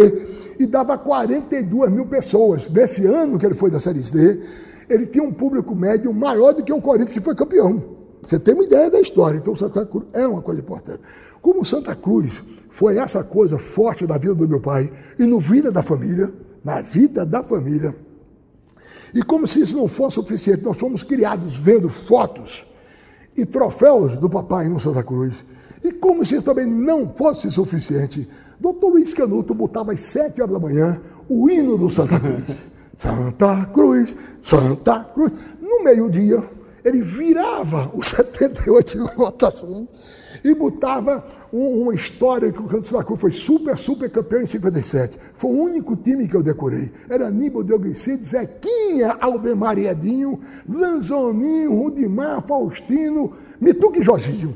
E 0.58 0.66
dava 0.66 0.96
42 0.96 1.92
mil 1.92 2.06
pessoas. 2.06 2.70
Nesse 2.70 3.04
ano 3.06 3.38
que 3.38 3.44
ele 3.44 3.54
foi 3.54 3.70
da 3.70 3.78
Série 3.78 4.00
D, 4.00 4.40
ele 4.88 5.06
tinha 5.06 5.22
um 5.22 5.32
público 5.32 5.74
médio 5.74 6.12
maior 6.14 6.52
do 6.54 6.62
que 6.62 6.72
o 6.72 6.80
Corinthians, 6.80 7.12
que 7.12 7.22
foi 7.22 7.34
campeão. 7.34 7.96
Você 8.22 8.38
tem 8.38 8.54
uma 8.54 8.64
ideia 8.64 8.90
da 8.90 9.00
história. 9.00 9.38
Então, 9.38 9.54
Santa 9.54 9.84
Cruz 9.84 10.06
é 10.14 10.26
uma 10.26 10.40
coisa 10.40 10.60
importante. 10.60 11.00
Como 11.42 11.64
Santa 11.64 11.94
Cruz 11.94 12.42
foi 12.70 12.96
essa 12.96 13.22
coisa 13.22 13.58
forte 13.58 14.06
da 14.06 14.16
vida 14.16 14.34
do 14.34 14.48
meu 14.48 14.60
pai 14.60 14.90
e 15.18 15.26
no 15.26 15.38
vida 15.38 15.70
da 15.70 15.82
família, 15.82 16.32
na 16.64 16.80
vida 16.80 17.24
da 17.24 17.44
família. 17.44 17.94
E 19.16 19.22
como 19.22 19.46
se 19.46 19.62
isso 19.62 19.78
não 19.78 19.88
fosse 19.88 20.16
suficiente, 20.16 20.62
nós 20.62 20.76
fomos 20.76 21.02
criados 21.02 21.56
vendo 21.56 21.88
fotos 21.88 22.66
e 23.34 23.46
troféus 23.46 24.14
do 24.18 24.28
papai 24.28 24.68
no 24.68 24.78
Santa 24.78 25.02
Cruz. 25.02 25.42
E 25.82 25.90
como 25.90 26.22
se 26.22 26.34
isso 26.34 26.44
também 26.44 26.66
não 26.66 27.10
fosse 27.16 27.50
suficiente, 27.50 28.28
doutor 28.60 28.90
Luiz 28.90 29.14
Canuto 29.14 29.54
botava 29.54 29.92
às 29.92 30.00
sete 30.00 30.42
horas 30.42 30.52
da 30.52 30.60
manhã 30.60 31.00
o 31.30 31.48
hino 31.48 31.78
do 31.78 31.88
Santa 31.88 32.20
Cruz. 32.20 32.70
Santa 32.94 33.64
Cruz, 33.72 34.14
Santa 34.42 35.00
Cruz. 35.04 35.32
No 35.62 35.82
meio-dia, 35.82 36.46
ele 36.84 37.00
virava 37.00 37.90
o 37.94 38.02
78 38.02 38.98
de 38.98 39.16
votação 39.16 39.88
e 40.44 40.54
botava 40.54 41.24
um, 41.56 41.82
uma 41.82 41.94
história 41.94 42.52
que 42.52 42.60
o 42.60 42.64
Canto 42.64 42.92
da 42.92 43.02
Cruz 43.02 43.20
foi 43.20 43.30
super, 43.30 43.76
super 43.78 44.10
campeão 44.10 44.42
em 44.42 44.46
57. 44.46 45.18
Foi 45.34 45.50
o 45.50 45.62
único 45.62 45.96
time 45.96 46.28
que 46.28 46.36
eu 46.36 46.42
decorei. 46.42 46.92
Era 47.08 47.28
Aníbal 47.28 47.64
Deoguicide, 47.64 48.24
Zequinha, 48.24 49.16
Aldemar 49.20 49.78
Edinho, 49.78 50.38
Lanzoninho, 50.68 51.74
Rudimar, 51.74 52.46
Faustino, 52.46 53.32
Mituque 53.58 54.00
e 54.00 54.02
Jorginho. 54.02 54.54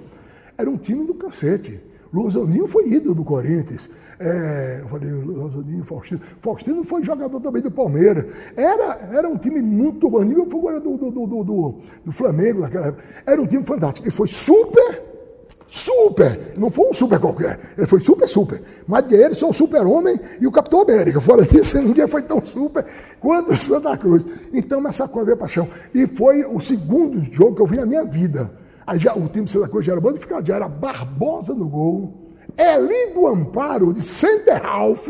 Era 0.59 0.69
um 0.69 0.77
time 0.77 1.07
do 1.07 1.15
cacete. 1.15 1.81
Lanzoninho 2.13 2.67
foi 2.67 2.89
ídolo 2.89 3.15
do 3.15 3.25
Corinthians. 3.25 3.89
É, 4.19 4.81
eu 4.83 4.89
falei, 4.89 5.11
Lanzoninho, 5.11 5.85
Faustino. 5.85 6.21
Faustino 6.41 6.85
foi 6.85 7.03
jogador 7.03 7.41
também 7.41 7.63
do 7.63 7.71
Palmeiras. 7.71 8.27
Era, 8.55 9.17
era 9.17 9.29
um 9.29 9.39
time 9.39 9.63
muito. 9.63 10.11
Nível 10.21 10.47
foi 10.51 10.81
do, 10.81 10.99
do, 10.99 11.11
do, 11.11 11.27
do, 11.27 11.75
do 12.05 12.13
Flamengo 12.13 12.61
naquela 12.61 12.89
época. 12.89 13.05
Era 13.25 13.41
um 13.41 13.47
time 13.47 13.65
fantástico. 13.65 14.07
E 14.07 14.11
foi 14.11 14.29
super 14.29 15.10
Super! 15.73 16.53
Não 16.57 16.69
foi 16.69 16.89
um 16.89 16.93
super 16.93 17.21
qualquer. 17.21 17.57
Ele 17.79 17.87
foi 17.87 18.01
super, 18.01 18.27
super. 18.27 18.61
Mas 18.89 19.05
de 19.05 19.15
ele 19.15 19.35
só 19.35 19.49
o 19.49 19.53
super-homem 19.53 20.19
e 20.41 20.47
o 20.47 20.51
Capitão 20.51 20.83
América. 20.83 21.21
Fora 21.21 21.45
disso, 21.45 21.79
ninguém 21.81 22.09
foi 22.09 22.23
tão 22.23 22.45
super 22.45 22.85
quanto 23.21 23.57
Santa 23.57 23.97
Cruz. 23.97 24.27
Então, 24.53 24.85
essa 24.89 25.07
coisa 25.07 25.27
veio 25.27 25.37
paixão. 25.37 25.69
E 25.95 26.09
foi 26.09 26.45
o 26.45 26.59
segundo 26.59 27.23
jogo 27.23 27.55
que 27.55 27.63
eu 27.63 27.67
vi 27.67 27.77
na 27.77 27.87
minha 27.87 28.05
vida. 28.05 28.51
Aí 28.85 28.99
já, 28.99 29.15
o 29.15 29.29
time 29.29 29.45
do 29.45 29.51
Santa 29.51 29.69
Cruz 29.69 29.87
já 29.87 29.93
era 29.93 30.01
bom 30.01 30.13
de 30.13 30.19
ficar, 30.19 30.45
já 30.45 30.57
era 30.57 30.69
Barbosa 30.69 31.55
no 31.55 31.69
gol. 31.69 32.15
Eli 32.59 33.15
do 33.15 33.29
Amparo, 33.29 33.93
de 33.93 34.03
Center 34.03 34.67
Half, 34.67 35.09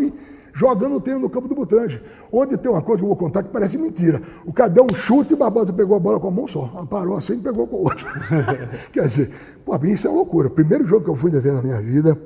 jogando 0.53 0.97
o 0.97 1.01
treino 1.01 1.21
no 1.21 1.31
campo 1.31 1.49
do 1.49 1.55
Butange. 1.55 2.03
Onde 2.33 2.57
tem 2.57 2.71
uma 2.71 2.83
coisa 2.83 3.01
que 3.01 3.05
eu 3.05 3.09
vou 3.09 3.17
contar 3.17 3.43
que 3.43 3.51
parece 3.51 3.79
mentira. 3.79 4.21
O 4.45 4.53
cara 4.53 4.69
deu 4.69 4.85
um 4.85 4.95
chute 4.95 5.33
e 5.33 5.35
o 5.35 5.37
Barbosa 5.37 5.73
pegou 5.73 5.97
a 5.97 6.01
bola 6.01 6.21
com 6.21 6.29
a 6.29 6.31
mão 6.31 6.47
só. 6.47 6.67
Parou 6.89 7.17
assim 7.17 7.35
e 7.35 7.41
pegou 7.41 7.67
com 7.67 7.77
a 7.77 7.81
outra. 7.81 8.07
Quer 8.93 9.03
dizer, 9.03 9.31
pô, 9.65 9.77
isso 9.85 10.07
é 10.07 10.11
uma 10.11 10.17
loucura. 10.17 10.49
O 10.49 10.51
primeiro 10.51 10.85
jogo 10.85 11.05
que 11.05 11.11
eu 11.11 11.17
fui 11.17 11.31
ver 11.31 11.53
na 11.53 11.63
minha 11.63 11.81
vida 11.81 12.21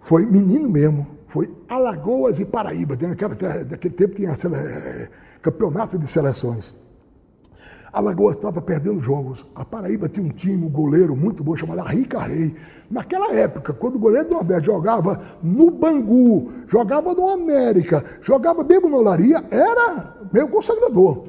foi 0.00 0.26
menino 0.26 0.68
mesmo. 0.68 1.06
Foi 1.28 1.48
Alagoas 1.68 2.40
e 2.40 2.44
Paraíba. 2.44 2.96
Naquela, 3.00 3.34
naquele 3.70 3.94
tempo 3.94 4.14
tinha 4.14 4.32
campeonato 5.40 5.98
de 5.98 6.06
seleções. 6.06 6.74
Alagoas 7.92 8.36
estava 8.36 8.62
perdendo 8.62 9.00
jogos. 9.00 9.44
A 9.54 9.64
Paraíba 9.64 10.08
tinha 10.08 10.24
um 10.24 10.30
time, 10.30 10.64
um 10.64 10.70
goleiro 10.70 11.16
muito 11.16 11.42
bom 11.42 11.56
chamado 11.56 11.82
Rica 11.82 12.20
Rei. 12.20 12.54
Naquela 12.90 13.32
época, 13.34 13.72
quando 13.72 13.96
o 13.96 13.98
goleiro 13.98 14.28
do 14.28 14.34
Nordeste 14.34 14.66
jogava 14.66 15.20
no 15.42 15.70
Bangu, 15.70 16.50
jogava 16.66 17.14
no 17.14 17.28
América, 17.28 18.04
jogava 18.20 18.62
mesmo 18.62 18.88
no 18.88 18.98
Olaria, 18.98 19.44
era 19.50 20.16
meio 20.32 20.48
consagrador. 20.48 21.24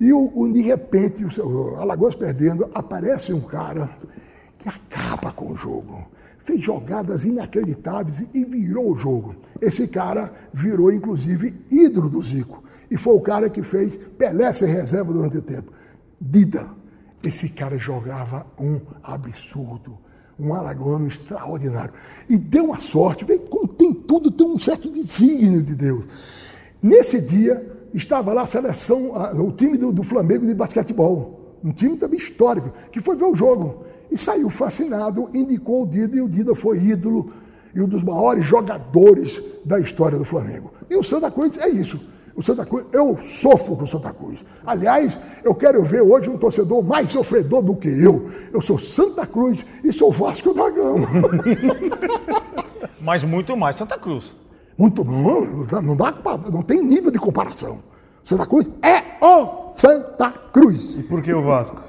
E 0.00 0.12
o, 0.12 0.30
o, 0.34 0.52
de 0.52 0.60
repente, 0.60 1.24
o 1.24 1.76
Alagoas 1.76 2.14
perdendo, 2.14 2.68
aparece 2.74 3.32
um 3.32 3.40
cara 3.40 3.88
que 4.58 4.68
acaba 4.68 5.32
com 5.32 5.52
o 5.52 5.56
jogo. 5.56 6.06
Fez 6.38 6.60
jogadas 6.60 7.24
inacreditáveis 7.24 8.26
e 8.34 8.44
virou 8.44 8.92
o 8.92 8.96
jogo. 8.96 9.34
Esse 9.62 9.88
cara 9.88 10.30
virou, 10.52 10.92
inclusive, 10.92 11.54
ídolo 11.70 12.10
do 12.10 12.20
Zico. 12.20 12.62
E 12.90 12.98
foi 12.98 13.14
o 13.14 13.20
cara 13.20 13.48
que 13.48 13.62
fez 13.62 13.96
Pelé 13.96 14.52
ser 14.52 14.66
reserva 14.66 15.10
durante 15.10 15.38
o 15.38 15.42
tempo. 15.42 15.72
Dida. 16.20 16.70
Esse 17.22 17.48
cara 17.48 17.78
jogava 17.78 18.46
um 18.58 18.80
absurdo, 19.02 19.98
um 20.38 20.52
alagoano 20.54 21.06
extraordinário. 21.06 21.94
E 22.28 22.36
deu 22.36 22.66
uma 22.66 22.80
sorte, 22.80 23.24
vem, 23.24 23.38
como 23.38 23.66
tem 23.66 23.94
tudo, 23.94 24.30
tem 24.30 24.46
um 24.46 24.58
certo 24.58 24.90
desígnio 24.90 25.62
de 25.62 25.74
Deus. 25.74 26.06
Nesse 26.82 27.20
dia, 27.20 27.88
estava 27.94 28.32
lá 28.32 28.42
a 28.42 28.46
seleção, 28.46 29.12
o 29.40 29.52
time 29.52 29.78
do, 29.78 29.90
do 29.90 30.04
Flamengo 30.04 30.46
de 30.46 30.54
basquetebol, 30.54 31.58
um 31.64 31.72
time 31.72 31.96
também 31.96 32.18
histórico, 32.18 32.72
que 32.92 33.00
foi 33.00 33.16
ver 33.16 33.24
o 33.24 33.34
jogo. 33.34 33.84
E 34.10 34.18
saiu 34.18 34.50
fascinado, 34.50 35.30
indicou 35.32 35.84
o 35.84 35.86
Dida, 35.86 36.16
e 36.16 36.20
o 36.20 36.28
Dida 36.28 36.54
foi 36.54 36.78
ídolo 36.78 37.32
e 37.74 37.80
um 37.80 37.88
dos 37.88 38.04
maiores 38.04 38.44
jogadores 38.44 39.42
da 39.64 39.80
história 39.80 40.18
do 40.18 40.24
Flamengo. 40.24 40.72
E 40.90 40.94
o 40.94 41.02
Santa 41.02 41.30
Cruz 41.30 41.56
é 41.58 41.68
isso 41.68 42.13
o 42.36 42.42
Santa 42.42 42.66
Cruz, 42.66 42.86
eu 42.92 43.16
sofro 43.16 43.76
com 43.76 43.84
o 43.84 43.86
Santa 43.86 44.12
Cruz. 44.12 44.44
Aliás, 44.66 45.20
eu 45.44 45.54
quero 45.54 45.84
ver 45.84 46.02
hoje 46.02 46.28
um 46.28 46.36
torcedor 46.36 46.82
mais 46.82 47.10
sofredor 47.10 47.62
do 47.62 47.76
que 47.76 47.88
eu. 47.88 48.28
Eu 48.52 48.60
sou 48.60 48.76
Santa 48.76 49.26
Cruz 49.26 49.64
e 49.84 49.92
sou 49.92 50.10
Vasco 50.10 50.52
da 50.52 50.68
Gama. 50.68 51.06
Mas 53.00 53.22
muito 53.22 53.56
mais 53.56 53.76
Santa 53.76 53.98
Cruz. 53.98 54.34
Muito 54.76 55.04
bom, 55.04 55.46
não, 55.82 55.94
dá, 55.94 56.12
não 56.52 56.62
tem 56.62 56.82
nível 56.82 57.10
de 57.10 57.18
comparação. 57.18 57.78
Santa 58.24 58.46
Cruz 58.46 58.68
é 58.82 59.24
o 59.24 59.68
Santa 59.70 60.30
Cruz. 60.52 60.98
E 60.98 61.02
por 61.04 61.22
que 61.22 61.32
o 61.32 61.42
Vasco? 61.42 61.80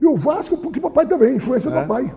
E 0.00 0.06
o 0.06 0.16
Vasco, 0.16 0.56
porque 0.56 0.80
o 0.80 0.82
papai 0.82 1.06
também, 1.06 1.36
influência 1.36 1.68
é? 1.68 1.70
do 1.70 1.76
papai. 1.76 2.12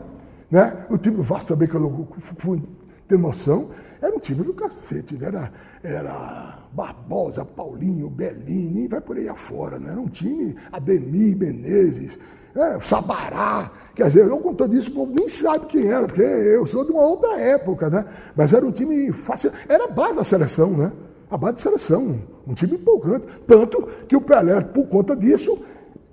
Né? 0.50 0.86
O 0.90 0.98
time 0.98 1.18
do 1.18 1.24
Vasco 1.24 1.50
também, 1.50 1.68
que 1.68 1.76
eu 1.76 2.08
fui 2.40 2.64
ter 3.08 3.20
noção, 3.20 3.70
era 4.02 4.16
um 4.16 4.20
time 4.20 4.44
do 4.44 4.54
cacete, 4.54 5.18
né? 5.18 5.28
era, 5.28 5.52
era 5.84 6.60
Barbosa, 6.72 7.44
Paulinho, 7.44 8.10
Bellini, 8.10 8.88
vai 8.88 9.02
por 9.02 9.18
aí 9.18 9.28
afora, 9.28 9.80
né? 9.80 9.92
era 9.92 10.00
um 10.00 10.08
time, 10.08 10.56
Ademir, 10.72 11.38
Menezes, 11.38 12.20
era 12.56 12.80
Sabará, 12.80 13.70
quer 13.96 14.04
dizer, 14.04 14.28
eu 14.28 14.38
contando 14.40 14.76
isso, 14.76 14.92
o 14.92 14.94
povo 14.94 15.14
nem 15.16 15.28
sabe 15.28 15.66
quem 15.68 15.88
era, 15.88 16.06
porque 16.06 16.22
eu 16.22 16.66
sou 16.66 16.86
de 16.86 16.92
uma 16.92 17.04
outra 17.04 17.40
época, 17.40 17.90
né? 17.90 18.06
mas 18.36 18.54
era 18.54 18.66
um 18.66 18.72
time 18.72 19.12
fácil, 19.12 19.52
era 19.68 19.86
a 19.86 19.90
base 19.90 20.16
da 20.16 20.24
seleção, 20.24 20.72
né? 20.72 20.92
a 21.30 21.38
base 21.38 21.56
da 21.56 21.60
seleção, 21.60 22.20
um 22.46 22.54
time 22.54 22.76
empolgante, 22.76 23.28
tanto 23.46 23.88
que 24.08 24.16
o 24.16 24.22
Pelé, 24.22 24.62
por 24.62 24.88
conta 24.88 25.16
disso, 25.16 25.58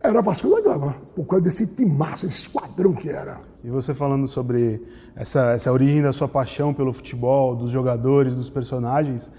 era 0.02 0.20
Vasco 0.20 0.50
da 0.50 0.60
Gama, 0.60 0.96
por 1.14 1.24
causa 1.24 1.44
desse 1.44 1.66
timaço, 1.66 2.26
esse 2.26 2.42
esquadrão 2.42 2.92
que 2.92 3.08
era. 3.08 3.53
E 3.64 3.70
você 3.70 3.94
falando 3.94 4.28
sobre 4.28 4.82
essa, 5.16 5.52
essa 5.52 5.72
origem 5.72 6.02
da 6.02 6.12
sua 6.12 6.28
paixão 6.28 6.74
pelo 6.74 6.92
futebol, 6.92 7.56
dos 7.56 7.70
jogadores, 7.70 8.36
dos 8.36 8.50
personagens, 8.50 9.32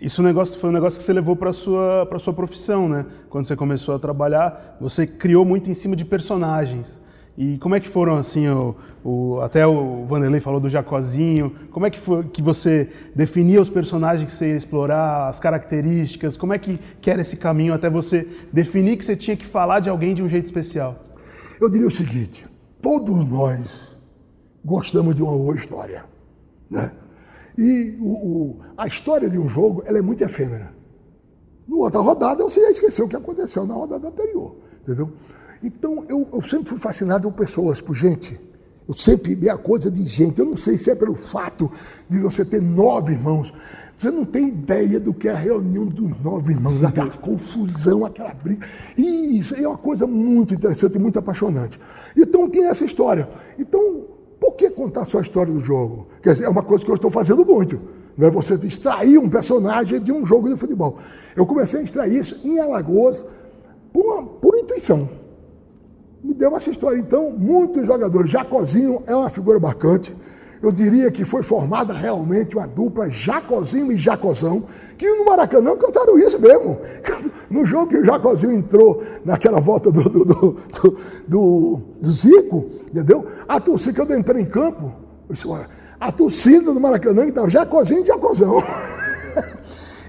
isso 0.00 0.22
negócio, 0.22 0.58
foi 0.58 0.70
um 0.70 0.72
negócio 0.72 0.98
que 0.98 1.04
você 1.04 1.12
levou 1.12 1.36
para 1.36 1.50
a 1.50 1.52
sua, 1.52 2.08
sua 2.18 2.32
profissão, 2.32 2.88
né? 2.88 3.04
Quando 3.28 3.44
você 3.44 3.54
começou 3.54 3.94
a 3.94 3.98
trabalhar, 3.98 4.78
você 4.80 5.06
criou 5.06 5.44
muito 5.44 5.70
em 5.70 5.74
cima 5.74 5.94
de 5.94 6.06
personagens. 6.06 7.02
E 7.36 7.58
como 7.58 7.74
é 7.74 7.80
que 7.80 7.86
foram, 7.86 8.16
assim, 8.16 8.48
o, 8.48 8.74
o, 9.04 9.40
até 9.42 9.66
o 9.66 10.06
Vanderlei 10.06 10.40
falou 10.40 10.58
do 10.58 10.70
Jacozinho, 10.70 11.52
como 11.70 11.84
é 11.84 11.90
que 11.90 11.98
foi 11.98 12.24
que 12.24 12.40
você 12.40 12.88
definia 13.14 13.60
os 13.60 13.68
personagens 13.68 14.32
que 14.32 14.38
você 14.38 14.48
ia 14.48 14.56
explorar, 14.56 15.28
as 15.28 15.38
características, 15.38 16.34
como 16.34 16.54
é 16.54 16.58
que, 16.58 16.80
que 16.98 17.10
era 17.10 17.20
esse 17.20 17.36
caminho 17.36 17.74
até 17.74 17.90
você 17.90 18.26
definir 18.50 18.96
que 18.96 19.04
você 19.04 19.14
tinha 19.14 19.36
que 19.36 19.44
falar 19.44 19.80
de 19.80 19.90
alguém 19.90 20.14
de 20.14 20.22
um 20.22 20.28
jeito 20.28 20.46
especial? 20.46 21.04
Eu 21.60 21.68
diria 21.68 21.86
o 21.86 21.90
seguinte, 21.90 22.46
todos 22.86 23.28
nós 23.28 23.98
gostamos 24.64 25.16
de 25.16 25.20
uma 25.20 25.32
boa 25.32 25.56
história. 25.56 26.04
Né? 26.70 26.92
E 27.58 27.98
o, 28.00 28.12
o, 28.12 28.60
a 28.76 28.86
história 28.86 29.28
de 29.28 29.36
um 29.36 29.48
jogo 29.48 29.82
ela 29.86 29.98
é 29.98 30.00
muito 30.02 30.22
efêmera. 30.22 30.72
No 31.66 31.78
outra 31.78 32.00
rodada 32.00 32.44
você 32.44 32.60
já 32.60 32.70
esqueceu 32.70 33.06
o 33.06 33.08
que 33.08 33.16
aconteceu 33.16 33.66
na 33.66 33.74
rodada 33.74 34.06
anterior. 34.06 34.54
Entendeu? 34.84 35.12
Então 35.60 36.04
eu, 36.08 36.28
eu 36.32 36.40
sempre 36.42 36.68
fui 36.68 36.78
fascinado 36.78 37.28
por 37.28 37.36
pessoas, 37.38 37.80
por 37.80 37.92
gente. 37.92 38.40
Eu 38.86 38.94
sempre 38.94 39.34
vi 39.34 39.50
a 39.50 39.58
coisa 39.58 39.90
de 39.90 40.04
gente. 40.04 40.38
Eu 40.38 40.46
não 40.46 40.56
sei 40.56 40.78
se 40.78 40.88
é 40.88 40.94
pelo 40.94 41.16
fato 41.16 41.68
de 42.08 42.20
você 42.20 42.44
ter 42.44 42.62
nove 42.62 43.14
irmãos. 43.14 43.52
Você 43.98 44.10
não 44.10 44.26
tem 44.26 44.48
ideia 44.48 45.00
do 45.00 45.14
que 45.14 45.26
é 45.26 45.32
a 45.32 45.36
reunião 45.36 45.86
dos 45.86 46.10
nove 46.22 46.52
irmãos, 46.52 46.84
aquela 46.84 47.10
confusão, 47.10 48.04
aquela 48.04 48.34
briga. 48.34 48.66
E 48.96 49.38
isso 49.38 49.54
é 49.54 49.66
uma 49.66 49.78
coisa 49.78 50.06
muito 50.06 50.52
interessante 50.52 50.96
e 50.96 50.98
muito 50.98 51.18
apaixonante. 51.18 51.80
Então 52.14 52.48
tem 52.48 52.66
essa 52.66 52.84
história. 52.84 53.26
Então, 53.58 54.04
por 54.38 54.54
que 54.54 54.68
contar 54.68 55.06
só 55.06 55.18
a 55.18 55.22
história 55.22 55.50
do 55.50 55.60
jogo? 55.60 56.08
Quer 56.22 56.32
dizer, 56.32 56.44
é 56.44 56.48
uma 56.48 56.62
coisa 56.62 56.84
que 56.84 56.90
eu 56.90 56.94
estou 56.94 57.10
fazendo 57.10 57.44
muito. 57.44 57.80
Não 58.18 58.28
é 58.28 58.30
você 58.30 58.54
extrair 58.66 59.18
um 59.18 59.30
personagem 59.30 59.98
de 60.00 60.12
um 60.12 60.26
jogo 60.26 60.48
de 60.48 60.58
futebol. 60.58 60.98
Eu 61.34 61.46
comecei 61.46 61.80
a 61.80 61.82
extrair 61.82 62.18
isso 62.18 62.40
em 62.46 62.58
Alagoas 62.58 63.24
por, 63.92 64.04
uma, 64.04 64.26
por 64.26 64.56
intuição. 64.56 65.08
Me 66.22 66.34
deu 66.34 66.54
essa 66.54 66.70
história. 66.70 66.98
Então, 66.98 67.30
muitos 67.30 67.86
jogadores. 67.86 68.30
Jacozinho 68.30 69.02
é 69.06 69.14
uma 69.14 69.30
figura 69.30 69.58
marcante. 69.58 70.14
Eu 70.62 70.72
diria 70.72 71.10
que 71.10 71.24
foi 71.24 71.42
formada 71.42 71.92
realmente 71.92 72.56
uma 72.56 72.66
dupla 72.66 73.08
Jacozinho 73.10 73.92
e 73.92 73.96
Jacozão, 73.96 74.64
que 74.96 75.08
no 75.08 75.24
Maracanã 75.24 75.76
cantaram 75.76 76.18
isso 76.18 76.38
mesmo. 76.40 76.78
No 77.48 77.64
jogo 77.64 77.86
que 77.86 77.96
o 77.96 78.04
Jacozinho 78.04 78.54
entrou 78.54 79.04
naquela 79.24 79.60
volta 79.60 79.88
do, 79.92 80.02
do, 80.02 80.24
do, 80.24 80.58
do, 81.28 81.80
do 82.00 82.10
Zico, 82.10 82.66
entendeu? 82.90 83.24
A 83.46 83.60
torcida 83.60 84.04
que 84.04 84.12
eu 84.12 84.18
entrei 84.18 84.42
em 84.42 84.46
campo, 84.46 84.92
a 86.00 86.10
torcida 86.10 86.72
do 86.72 86.80
Maracanã 86.80 87.24
estava 87.24 87.48
Jacozinho 87.48 88.02
e 88.02 88.06
Jacozão. 88.06 88.56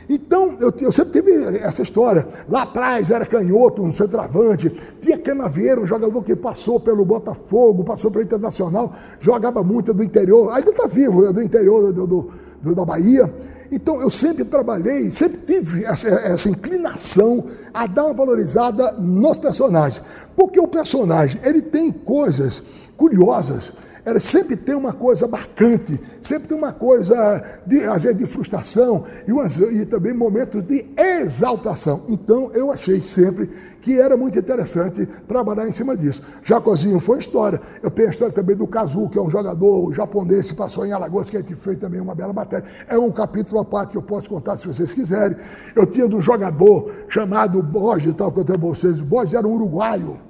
Então, 0.09 0.55
eu, 0.59 0.73
eu, 0.79 0.91
sempre 0.91 1.21
tive 1.21 1.57
essa 1.57 1.81
história. 1.81 2.25
Lá 2.47 2.63
atrás 2.63 3.09
era 3.09 3.25
canhoto, 3.25 3.83
um 3.83 3.91
centroavante. 3.91 4.69
Tinha 5.01 5.17
Canaveiro, 5.17 5.81
um 5.81 5.85
jogador 5.85 6.21
que 6.23 6.35
passou 6.35 6.79
pelo 6.79 7.03
Botafogo, 7.03 7.83
passou 7.83 8.09
pelo 8.09 8.23
Internacional, 8.23 8.93
jogava 9.19 9.63
muito 9.63 9.93
do 9.93 10.03
interior. 10.03 10.51
Ainda 10.53 10.69
está 10.69 10.87
vivo, 10.87 11.25
é 11.25 11.33
do 11.33 11.41
interior 11.41 11.91
do, 11.91 12.07
do, 12.07 12.29
do, 12.61 12.75
da 12.75 12.85
Bahia. 12.85 13.33
Então, 13.69 14.01
eu 14.01 14.09
sempre 14.09 14.45
trabalhei, 14.45 15.11
sempre 15.11 15.39
tive 15.39 15.83
essa, 15.83 16.07
essa 16.07 16.49
inclinação 16.49 17.43
a 17.73 17.85
dar 17.85 18.05
uma 18.05 18.13
valorizada 18.13 18.93
nos 18.93 19.37
personagens. 19.37 20.01
Porque 20.37 20.57
o 20.57 20.67
personagem, 20.69 21.41
ele 21.43 21.61
tem 21.61 21.91
coisas 21.91 22.63
curiosas 22.95 23.73
ela 24.07 24.21
sempre 24.21 24.55
tem 24.55 24.73
uma 24.73 24.93
coisa 24.93 25.27
marcante, 25.27 25.99
sempre 26.21 26.47
tem 26.47 26.57
uma 26.57 26.71
coisa 26.71 27.43
de, 27.65 27.83
às 27.83 28.03
vezes, 28.03 28.17
de 28.17 28.25
frustração 28.25 29.03
e, 29.27 29.33
umas, 29.33 29.57
e 29.57 29.85
também 29.85 30.13
momentos 30.13 30.63
de 30.63 30.85
exaltação. 30.97 32.05
Então, 32.07 32.49
eu 32.53 32.71
achei 32.71 33.01
sempre 33.01 33.49
que 33.81 33.99
era 33.99 34.15
muito 34.15 34.39
interessante 34.39 35.05
trabalhar 35.27 35.67
em 35.67 35.73
cima 35.73 35.97
disso. 35.97 36.21
Jacozinho 36.41 37.01
foi 37.01 37.17
história. 37.17 37.59
Eu 37.83 37.91
tenho 37.91 38.07
a 38.07 38.11
história 38.11 38.33
também 38.33 38.55
do 38.55 38.65
Kazu, 38.65 39.09
que 39.09 39.19
é 39.19 39.21
um 39.21 39.29
jogador 39.29 39.91
japonês 39.91 40.51
que 40.51 40.55
passou 40.55 40.85
em 40.85 40.93
Alagoas, 40.93 41.29
que 41.29 41.35
a 41.35 41.41
gente 41.41 41.55
fez 41.55 41.75
também 41.75 41.99
uma 41.99 42.15
bela 42.15 42.31
matéria. 42.31 42.65
É 42.87 42.97
um 42.97 43.11
capítulo 43.11 43.59
à 43.59 43.65
parte 43.65 43.91
que 43.91 43.97
eu 43.97 44.01
posso 44.01 44.29
contar 44.29 44.55
se 44.55 44.65
vocês 44.65 44.93
quiserem. 44.93 45.35
Eu 45.75 45.85
tinha 45.85 46.07
um 46.07 46.21
jogador 46.21 46.89
chamado 47.09 47.61
Borges, 47.61 48.13
tal, 48.13 48.31
que 48.31 48.39
eu 48.39 48.45
tenho 48.45 48.57
vocês. 48.57 49.01
Borges 49.01 49.33
era 49.33 49.45
um 49.45 49.51
uruguaio 49.51 50.27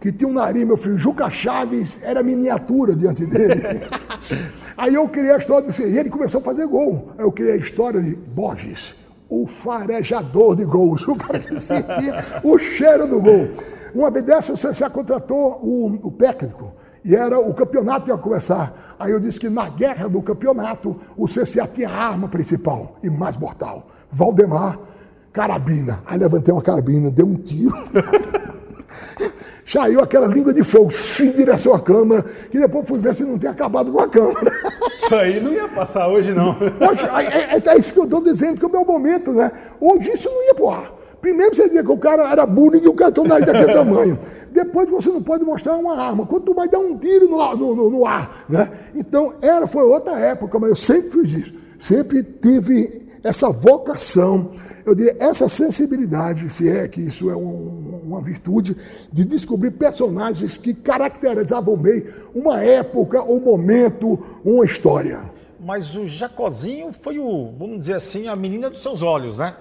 que 0.00 0.12
tinha 0.12 0.28
um 0.28 0.32
nariz, 0.32 0.66
meu 0.66 0.76
filho, 0.76 0.98
Juca 0.98 1.28
Chaves 1.30 2.02
era 2.02 2.22
miniatura 2.22 2.94
diante 2.94 3.26
dele. 3.26 3.62
Aí 4.76 4.94
eu 4.94 5.08
criei 5.08 5.32
a 5.32 5.38
história 5.38 5.66
desse, 5.66 5.82
e 5.82 5.98
ele 5.98 6.10
começou 6.10 6.40
a 6.40 6.44
fazer 6.44 6.66
gol. 6.66 7.12
Aí 7.16 7.24
eu 7.24 7.32
criei 7.32 7.52
a 7.52 7.56
história 7.56 8.00
de 8.00 8.14
Borges, 8.14 8.94
o 9.28 9.46
farejador 9.46 10.56
de 10.56 10.64
gols, 10.64 11.06
o 11.08 11.14
cara 11.14 11.38
que 11.38 11.58
sentia 11.58 12.24
o 12.44 12.58
cheiro 12.58 13.06
do 13.06 13.20
gol. 13.20 13.48
Uma 13.94 14.10
vez 14.10 14.24
dessa, 14.24 14.52
o 14.52 14.56
CSA 14.56 14.90
contratou 14.90 15.58
o, 15.62 16.08
o 16.08 16.10
técnico, 16.10 16.72
e 17.02 17.14
era 17.14 17.38
o 17.38 17.54
campeonato 17.54 18.10
ia 18.10 18.18
começar. 18.18 18.96
Aí 18.98 19.12
eu 19.12 19.20
disse 19.20 19.40
que 19.40 19.48
na 19.48 19.68
guerra 19.68 20.08
do 20.08 20.20
campeonato, 20.20 20.96
o 21.16 21.26
CSA 21.26 21.66
tinha 21.66 21.88
a 21.88 22.08
arma 22.08 22.28
principal 22.28 22.96
e 23.02 23.08
mais 23.08 23.36
mortal. 23.36 23.88
Valdemar, 24.10 24.78
carabina. 25.32 26.02
Aí 26.06 26.18
levantei 26.18 26.52
uma 26.52 26.62
carabina, 26.62 27.10
dei 27.10 27.24
um 27.24 27.36
tiro. 27.36 27.74
saiu 29.66 30.00
aquela 30.00 30.28
língua 30.28 30.54
de 30.54 30.62
fogo 30.62 30.90
em 31.20 31.30
direção 31.32 31.74
à 31.74 31.80
câmara, 31.80 32.24
que 32.50 32.58
depois 32.58 32.86
fui 32.86 33.00
ver 33.00 33.14
se 33.16 33.24
não 33.24 33.36
tinha 33.36 33.50
acabado 33.50 33.90
com 33.90 34.00
a 34.00 34.08
câmara. 34.08 34.52
Isso 34.94 35.14
aí 35.14 35.40
não 35.40 35.52
ia 35.52 35.68
passar 35.68 36.06
hoje, 36.08 36.32
não. 36.32 36.50
Hoje, 36.50 37.04
é, 37.04 37.56
é, 37.56 37.74
é 37.74 37.78
isso 37.78 37.92
que 37.92 37.98
eu 37.98 38.04
estou 38.04 38.22
dizendo, 38.22 38.58
que 38.58 38.64
é 38.64 38.68
o 38.68 38.70
meu 38.70 38.84
momento, 38.84 39.32
né? 39.32 39.50
Hoje 39.80 40.12
isso 40.12 40.30
não 40.30 40.46
ia 40.46 40.54
pro 40.54 40.68
ar. 40.70 40.92
Primeiro 41.20 41.56
você 41.56 41.66
dizia 41.66 41.82
que 41.82 41.90
o 41.90 41.98
cara 41.98 42.30
era 42.30 42.46
bullying 42.46 42.82
e 42.84 42.88
o 42.88 42.94
cartão 42.94 43.26
daquele 43.26 43.64
tamanho. 43.72 44.16
Depois 44.52 44.88
você 44.88 45.10
não 45.10 45.20
pode 45.20 45.44
mostrar 45.44 45.76
uma 45.76 46.00
arma. 46.00 46.24
Quanto 46.24 46.54
mais 46.54 46.70
dar 46.70 46.78
um 46.78 46.96
tiro 46.96 47.28
no, 47.28 47.56
no, 47.56 47.90
no, 47.90 48.06
ar. 48.06 48.44
Né? 48.48 48.70
Então, 48.94 49.34
era, 49.42 49.66
foi 49.66 49.82
outra 49.82 50.18
época, 50.20 50.58
mas 50.60 50.70
eu 50.70 50.76
sempre 50.76 51.10
fiz 51.10 51.32
isso. 51.32 51.54
Sempre 51.78 52.22
tive 52.22 53.08
essa 53.24 53.50
vocação 53.50 54.52
eu 54.86 54.94
diria, 54.94 55.16
essa 55.18 55.48
sensibilidade, 55.48 56.48
se 56.48 56.68
é 56.68 56.86
que 56.86 57.00
isso 57.00 57.28
é 57.28 57.36
um, 57.36 58.02
uma 58.04 58.22
virtude, 58.22 58.76
de 59.12 59.24
descobrir 59.24 59.72
personagens 59.72 60.56
que 60.56 60.72
caracterizavam 60.72 61.76
bem 61.76 62.06
uma 62.32 62.62
época, 62.62 63.20
um 63.24 63.40
momento, 63.40 64.16
uma 64.44 64.64
história. 64.64 65.28
Mas 65.58 65.96
o 65.96 66.06
Jacozinho 66.06 66.92
foi 66.92 67.18
o, 67.18 67.52
vamos 67.58 67.80
dizer 67.80 67.94
assim, 67.94 68.28
a 68.28 68.36
menina 68.36 68.70
dos 68.70 68.80
seus 68.80 69.02
olhos, 69.02 69.38
né? 69.38 69.56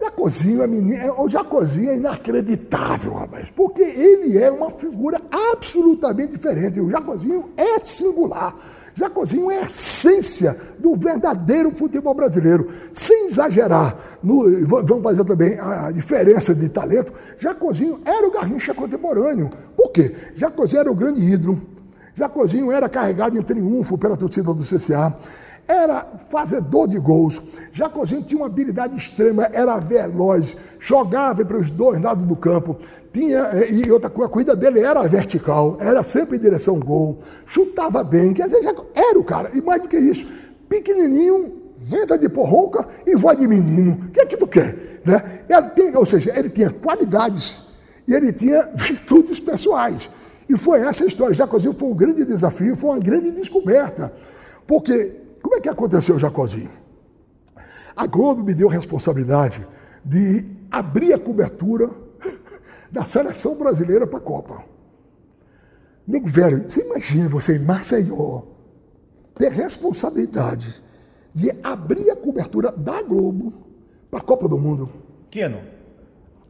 Jacozinho, 0.00 0.62
a 0.62 0.66
menina, 0.66 1.12
o 1.20 1.28
Jacozinho 1.28 1.90
é 1.90 1.96
inacreditável, 1.96 3.14
rapaz, 3.14 3.50
porque 3.50 3.82
ele 3.82 4.38
é 4.38 4.50
uma 4.50 4.70
figura 4.70 5.20
absolutamente 5.50 6.36
diferente. 6.36 6.78
O 6.78 6.90
Jacozinho 6.90 7.50
é 7.56 7.82
singular. 7.82 8.54
Jacozinho 8.98 9.48
é 9.48 9.58
a 9.58 9.62
essência 9.62 10.58
do 10.76 10.96
verdadeiro 10.96 11.70
futebol 11.70 12.12
brasileiro. 12.14 12.68
Sem 12.92 13.28
exagerar, 13.28 13.96
no, 14.20 14.66
vamos 14.66 15.04
fazer 15.04 15.24
também 15.24 15.56
a 15.60 15.92
diferença 15.92 16.52
de 16.52 16.68
talento. 16.68 17.12
Jacozinho 17.38 18.00
era 18.04 18.26
o 18.26 18.32
Garrincha 18.32 18.74
contemporâneo. 18.74 19.50
Por 19.76 19.92
quê? 19.92 20.12
Jacozinho 20.34 20.80
era 20.80 20.90
o 20.90 20.96
grande 20.96 21.20
ídolo. 21.20 21.62
Jacozinho 22.12 22.72
era 22.72 22.88
carregado 22.88 23.38
em 23.38 23.42
triunfo 23.42 23.96
pela 23.96 24.16
torcida 24.16 24.52
do 24.52 24.64
CCA 24.64 25.16
era 25.68 26.06
fazedor 26.30 26.88
de 26.88 26.98
gols. 26.98 27.42
Jacozinho 27.72 28.22
tinha 28.22 28.40
uma 28.40 28.46
habilidade 28.46 28.96
extrema, 28.96 29.44
era 29.52 29.78
veloz, 29.78 30.56
jogava 30.80 31.44
para 31.44 31.58
os 31.58 31.70
dois 31.70 32.00
lados 32.00 32.24
do 32.24 32.34
campo. 32.34 32.76
Tinha, 33.12 33.40
eh, 33.52 33.72
e 33.72 33.90
outra 33.90 34.08
coisa, 34.08 34.28
a 34.28 34.32
corrida 34.32 34.56
dele 34.56 34.80
era 34.80 35.02
vertical, 35.06 35.76
era 35.78 36.02
sempre 36.02 36.38
em 36.38 36.40
direção 36.40 36.76
ao 36.76 36.80
gol, 36.80 37.18
chutava 37.46 38.02
bem, 38.02 38.32
quer 38.32 38.46
dizer, 38.46 38.64
era 38.94 39.18
o 39.18 39.24
cara. 39.24 39.50
E 39.54 39.60
mais 39.60 39.82
do 39.82 39.88
que 39.88 39.98
isso, 39.98 40.26
pequenininho, 40.68 41.52
venda 41.76 42.18
de 42.18 42.28
porronca 42.28 42.86
e 43.06 43.14
voz 43.14 43.36
de 43.36 43.46
menino. 43.46 44.00
O 44.08 44.10
que 44.10 44.20
é 44.20 44.26
que 44.26 44.36
tu 44.36 44.46
quer? 44.46 45.00
Né? 45.04 45.42
Ele 45.48 45.68
tem, 45.68 45.96
ou 45.96 46.06
seja, 46.06 46.32
ele 46.36 46.48
tinha 46.48 46.70
qualidades 46.70 47.68
e 48.06 48.14
ele 48.14 48.32
tinha 48.32 48.70
virtudes 48.74 49.38
pessoais. 49.38 50.10
E 50.48 50.56
foi 50.56 50.80
essa 50.80 51.04
a 51.04 51.06
história. 51.06 51.34
Jacozinho 51.34 51.74
foi 51.74 51.88
um 51.88 51.94
grande 51.94 52.24
desafio, 52.24 52.74
foi 52.74 52.90
uma 52.90 52.98
grande 52.98 53.30
descoberta. 53.30 54.10
Porque 54.66 55.27
como 55.42 55.56
é 55.56 55.60
que 55.60 55.68
aconteceu, 55.68 56.18
Jacozinho? 56.18 56.70
A 57.96 58.06
Globo 58.06 58.42
me 58.42 58.54
deu 58.54 58.68
a 58.68 58.72
responsabilidade 58.72 59.66
de 60.04 60.44
abrir 60.70 61.12
a 61.12 61.18
cobertura 61.18 61.90
da 62.90 63.04
seleção 63.04 63.56
brasileira 63.58 64.06
para 64.06 64.18
a 64.18 64.22
Copa. 64.22 64.64
Nego 66.06 66.26
velho, 66.26 66.62
você 66.68 66.84
imagina 66.84 67.28
você 67.28 67.56
em 67.56 67.64
Maceió 67.64 68.42
ter 69.36 69.52
responsabilidade 69.52 70.82
de 71.34 71.50
abrir 71.62 72.10
a 72.10 72.16
cobertura 72.16 72.72
da 72.72 73.02
Globo 73.02 73.52
para 74.10 74.20
a 74.20 74.22
Copa 74.22 74.48
do 74.48 74.58
Mundo. 74.58 74.90
Que 75.30 75.42
ano? 75.42 75.60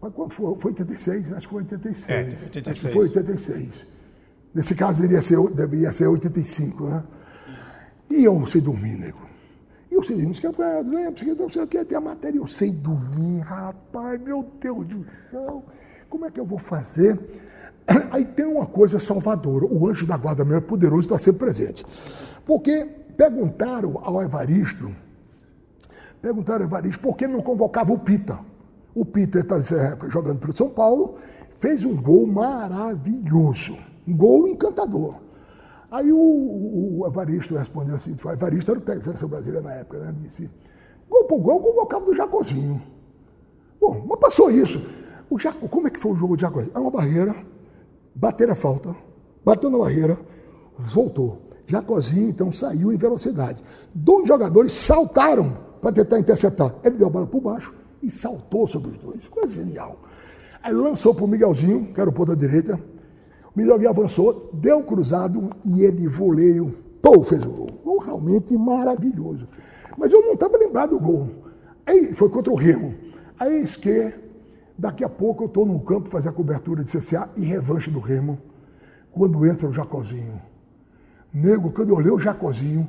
Foi? 0.00 0.56
Foi 0.58 0.70
86, 0.70 1.32
acho 1.32 1.46
que 1.48 1.52
foi 1.52 1.62
86. 1.62 2.10
É, 2.10 2.46
86. 2.46 2.68
Acho 2.68 2.86
que 2.86 2.92
foi 2.92 3.02
86. 3.08 3.86
Nesse 4.54 4.74
caso, 4.74 5.02
deveria 5.02 5.22
ser, 5.22 5.38
deveria 5.54 5.92
ser 5.92 6.06
85, 6.06 6.84
né? 6.84 7.04
E 8.18 8.24
eu 8.24 8.44
sei 8.48 8.60
dormir, 8.60 8.98
nego. 8.98 9.20
E 9.88 9.94
eu 9.94 10.02
sei 10.02 10.16
dormir 10.16 10.40
lembra? 10.84 11.34
Não 11.38 11.48
sei 11.48 11.62
o 11.62 11.66
que, 11.68 11.78
até 11.78 11.94
a 11.94 12.00
matéria. 12.00 12.38
Eu 12.38 12.48
sei 12.48 12.72
dormir, 12.72 13.38
rapaz, 13.42 14.20
meu 14.20 14.44
Deus 14.60 14.84
do 14.88 15.06
céu. 15.30 15.64
Como 16.10 16.26
é 16.26 16.30
que 16.30 16.40
eu 16.40 16.44
vou 16.44 16.58
fazer? 16.58 17.16
Aí 18.10 18.24
tem 18.24 18.44
uma 18.44 18.66
coisa 18.66 18.98
salvadora. 18.98 19.66
O 19.66 19.86
anjo 19.86 20.04
da 20.04 20.16
guarda 20.16 20.44
meu 20.44 20.56
é 20.56 20.60
poderoso 20.60 21.02
está 21.02 21.16
sempre 21.16 21.44
presente. 21.44 21.86
Porque 22.44 22.86
perguntaram 23.16 24.00
ao 24.02 24.20
Evaristo, 24.20 24.90
perguntaram 26.20 26.64
ao 26.64 26.68
Evaristo 26.68 27.00
por 27.00 27.16
que 27.16 27.28
não 27.28 27.40
convocava 27.40 27.92
o 27.92 28.00
Pita. 28.00 28.40
O 28.96 29.04
Pita 29.04 29.38
está 29.38 29.60
jogando 30.08 30.40
para 30.40 30.50
o 30.50 30.56
São 30.56 30.70
Paulo, 30.70 31.14
fez 31.60 31.84
um 31.84 31.94
gol 31.94 32.26
maravilhoso. 32.26 33.78
Um 34.08 34.16
gol 34.16 34.48
encantador. 34.48 35.27
Aí 35.90 36.12
o, 36.12 36.98
o, 37.00 37.06
Evaristo 37.06 37.56
respondeu 37.56 37.94
assim, 37.94 38.14
o 38.22 38.30
Evaristo 38.30 38.70
era 38.70 38.78
o 38.78 38.82
técnico 38.82 39.00
da 39.00 39.04
seleção 39.04 39.28
brasileira 39.28 39.66
na 39.66 39.74
época, 39.74 39.98
né? 39.98 40.14
Disse, 40.18 40.50
gol 41.08 41.24
por 41.24 41.38
gol, 41.38 41.60
convocava 41.60 42.04
do 42.04 42.12
Jacozinho. 42.12 42.82
Bom, 43.80 44.04
mas 44.06 44.18
passou 44.18 44.50
isso. 44.50 44.82
O 45.30 45.38
Jaco, 45.38 45.68
como 45.68 45.86
é 45.86 45.90
que 45.90 45.98
foi 45.98 46.12
o 46.12 46.16
jogo 46.16 46.36
de 46.36 46.42
Jacozinho? 46.42 46.76
É 46.76 46.78
uma 46.78 46.90
barreira, 46.90 47.34
bater 48.14 48.50
a 48.50 48.54
falta, 48.54 48.94
bateu 49.44 49.70
na 49.70 49.78
barreira, 49.78 50.18
voltou. 50.76 51.42
Jacozinho, 51.66 52.30
então, 52.30 52.50
saiu 52.50 52.92
em 52.92 52.96
velocidade. 52.96 53.62
Dois 53.94 54.26
jogadores 54.26 54.72
saltaram 54.72 55.52
para 55.80 55.92
tentar 55.92 56.18
interceptar. 56.18 56.74
Ele 56.82 56.96
deu 56.96 57.06
a 57.06 57.10
bola 57.10 57.26
por 57.26 57.42
baixo 57.42 57.74
e 58.02 58.10
saltou 58.10 58.66
sobre 58.66 58.90
os 58.90 58.98
dois. 58.98 59.28
Coisa 59.28 59.52
genial. 59.52 59.98
Aí 60.62 60.72
lançou 60.72 61.14
para 61.14 61.24
o 61.24 61.28
Miguelzinho, 61.28 61.92
que 61.92 62.00
era 62.00 62.08
o 62.08 62.12
ponto 62.12 62.28
da 62.28 62.34
direita, 62.34 62.80
Miguel 63.58 63.90
avançou, 63.90 64.50
deu 64.52 64.78
um 64.78 64.82
cruzado 64.82 65.50
e 65.64 65.82
ele 65.82 66.06
voleio, 66.06 66.72
pô, 67.02 67.24
fez 67.24 67.44
o 67.44 67.50
gol. 67.50 67.80
Gol 67.84 67.98
realmente 67.98 68.56
maravilhoso. 68.56 69.48
Mas 69.96 70.12
eu 70.12 70.22
não 70.22 70.34
estava 70.34 70.56
lembrado 70.56 70.90
do 70.90 71.00
gol. 71.00 71.28
Aí 71.84 72.14
foi 72.14 72.28
contra 72.28 72.52
o 72.52 72.56
Remo. 72.56 72.94
Aí 73.38 73.64
que 73.64 74.14
daqui 74.78 75.02
a 75.02 75.08
pouco 75.08 75.42
eu 75.42 75.46
estou 75.48 75.66
no 75.66 75.80
campo 75.80 76.08
fazer 76.08 76.28
a 76.28 76.32
cobertura 76.32 76.84
de 76.84 76.90
CCA 76.90 77.28
e 77.36 77.44
revanche 77.44 77.90
do 77.90 77.98
Remo, 77.98 78.38
quando 79.10 79.44
entra 79.44 79.68
o 79.68 79.72
Jacozinho. 79.72 80.40
Nego, 81.34 81.72
quando 81.72 81.88
eu 81.88 81.96
olhei 81.96 82.12
o 82.12 82.18
Jacozinho, 82.18 82.86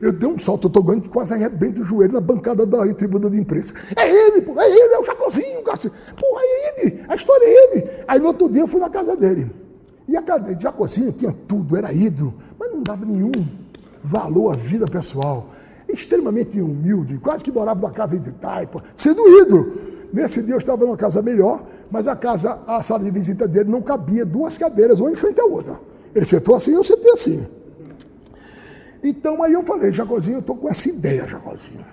eu 0.00 0.12
dei 0.12 0.28
um 0.28 0.38
salto, 0.38 0.68
eu 0.68 0.70
tô 0.70 0.82
ganhando 0.84 1.02
que 1.02 1.08
quase 1.08 1.34
arrebento 1.34 1.80
o 1.80 1.84
joelho 1.84 2.12
na 2.12 2.20
bancada 2.20 2.64
da 2.64 2.94
tribuna 2.94 3.28
de 3.28 3.40
imprensa. 3.40 3.74
É 3.96 4.08
ele, 4.08 4.42
pô, 4.42 4.52
é 4.60 4.66
ele, 4.66 4.94
é 4.94 4.98
o 5.00 5.04
Jacozinho, 5.04 5.62
cara. 5.62 5.78
Pô, 6.16 6.38
é 6.38 6.80
ele, 6.80 7.04
a 7.08 7.14
história 7.16 7.44
é 7.44 7.64
ele. 7.64 7.90
Aí 8.06 8.20
no 8.20 8.28
outro 8.28 8.48
dia 8.48 8.62
eu 8.62 8.68
fui 8.68 8.80
na 8.80 8.88
casa 8.88 9.16
dele. 9.16 9.61
E 10.08 10.16
a 10.16 10.22
casa 10.22 10.54
de 10.54 10.62
Jacozinho 10.62 11.12
tinha 11.12 11.32
tudo, 11.46 11.76
era 11.76 11.92
ídolo, 11.92 12.34
mas 12.58 12.70
não 12.70 12.82
dava 12.82 13.04
nenhum 13.04 13.32
valor 14.02 14.52
à 14.52 14.56
vida 14.56 14.86
pessoal. 14.86 15.50
Extremamente 15.88 16.60
humilde, 16.60 17.18
quase 17.18 17.44
que 17.44 17.52
morava 17.52 17.80
na 17.80 17.90
casa 17.90 18.18
de 18.18 18.32
taipa, 18.32 18.82
sendo 18.96 19.22
ídolo. 19.40 19.72
Nesse 20.12 20.42
dia 20.42 20.54
eu 20.54 20.58
estava 20.58 20.84
numa 20.84 20.96
casa 20.96 21.22
melhor, 21.22 21.64
mas 21.90 22.08
a 22.08 22.16
casa, 22.16 22.60
a 22.66 22.82
sala 22.82 23.04
de 23.04 23.10
visita 23.10 23.46
dele 23.46 23.70
não 23.70 23.82
cabia 23.82 24.24
duas 24.24 24.58
cadeiras, 24.58 25.00
uma 25.00 25.10
em 25.10 25.16
frente 25.16 25.40
à 25.40 25.44
outra. 25.44 25.78
Ele 26.14 26.24
sentou 26.24 26.54
assim, 26.54 26.74
eu 26.74 26.84
sentei 26.84 27.12
assim. 27.12 27.46
Então 29.02 29.42
aí 29.42 29.52
eu 29.52 29.62
falei, 29.62 29.92
Jacozinho, 29.92 30.36
eu 30.36 30.40
estou 30.40 30.56
com 30.56 30.68
essa 30.68 30.88
ideia, 30.88 31.26
Jacozinho. 31.26 31.84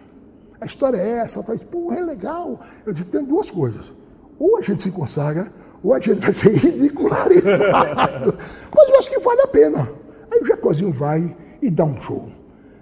A 0.62 0.66
história 0.66 0.98
é 0.98 1.20
essa, 1.20 1.42
tá? 1.42 1.56
Pô, 1.72 1.92
é 1.92 2.02
legal. 2.02 2.60
Eu 2.86 2.92
disse, 2.92 3.06
tem 3.06 3.24
duas 3.24 3.50
coisas. 3.50 3.94
Ou 4.38 4.58
a 4.58 4.62
gente 4.62 4.84
se 4.84 4.92
consagra, 4.92 5.52
a 5.94 6.00
gente 6.00 6.22
vai 6.22 6.34
ser 6.34 6.52
ridicularizado. 6.58 8.38
Mas 8.76 8.90
eu 8.90 8.98
acho 8.98 9.10
que 9.10 9.20
vale 9.20 9.42
a 9.42 9.48
pena. 9.48 9.92
Aí 10.32 10.40
o 10.42 10.46
Jacozinho 10.46 10.92
vai 10.92 11.36
e 11.62 11.70
dá 11.70 11.86
um 11.86 11.98
show. 11.98 12.28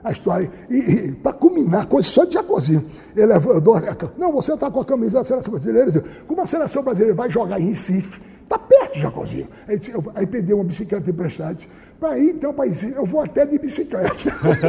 A 0.03 0.11
história, 0.11 0.49
e, 0.69 0.77
e 0.77 1.15
para 1.15 1.33
culminar, 1.33 1.87
coisa 1.87 2.07
só 2.07 2.23
de 2.23 2.35
Jacozinho. 2.35 2.85
Ele 3.15 3.33
dou, 3.61 3.75
não, 4.17 4.31
você 4.31 4.53
está 4.53 4.71
com 4.71 4.79
a 4.79 4.85
camisa 4.85 5.17
da 5.17 5.23
seleção 5.23 5.51
brasileira. 5.51 5.91
Como 6.25 6.41
a 6.41 6.45
seleção 6.45 6.83
brasileira 6.83 7.15
vai 7.15 7.29
jogar 7.29 7.59
em 7.59 7.67
Recife, 7.67 8.21
Está 8.47 8.57
perto, 8.57 8.97
Jacozinho. 8.97 9.49
Aí, 9.67 9.77
disse, 9.77 9.91
eu, 9.91 10.01
aí 10.15 10.25
perdeu 10.25 10.55
uma 10.55 10.63
bicicleta 10.63 11.09
emprestada. 11.09 11.57
Para 11.99 12.17
ir 12.17 12.29
então 12.29 12.53
para 12.53 12.65
eu 12.67 13.05
vou 13.05 13.19
até 13.19 13.45
de 13.45 13.59
bicicleta. 13.59 14.15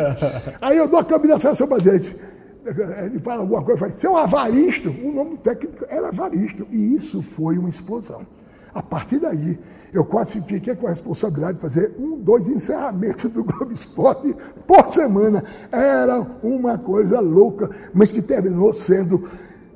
aí 0.61 0.77
eu 0.77 0.89
dou 0.89 0.99
a 0.99 1.05
camisa 1.05 1.35
da 1.35 1.39
seleção 1.39 1.69
brasileira. 1.69 2.01
Disse, 2.01 2.21
ele 3.05 3.19
fala 3.21 3.43
alguma 3.43 3.63
coisa, 3.63 3.81
fala, 3.81 3.93
seu 3.93 4.17
Avaristo, 4.17 4.91
o 4.91 5.13
nome 5.13 5.33
do 5.33 5.37
técnico 5.39 5.85
era 5.89 6.09
Avaristo. 6.09 6.67
E 6.71 6.95
isso 6.95 7.23
foi 7.23 7.59
uma 7.59 7.69
explosão. 7.69 8.27
A 8.75 8.83
partir 8.83 9.19
daí, 9.19 9.59
eu 9.93 10.05
quase 10.05 10.41
fiquei 10.43 10.77
com 10.77 10.87
a 10.87 10.91
responsabilidade 10.91 11.55
de 11.55 11.61
fazer 11.61 11.95
um, 11.99 12.19
dois 12.19 12.49
encerramentos 12.49 13.25
do 13.31 13.43
Globo 13.43 13.73
Esporte 13.73 14.35
por 14.67 14.87
semana. 14.87 15.43
Era 15.73 16.21
uma 16.43 16.79
coisa 16.79 17.21
louca, 17.21 17.71
mas 17.95 18.13
que 18.13 18.21
terminou 18.21 18.73
sendo 18.73 19.29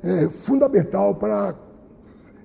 é, 0.03 0.29
fundamental 0.29 1.15
para 1.15 1.55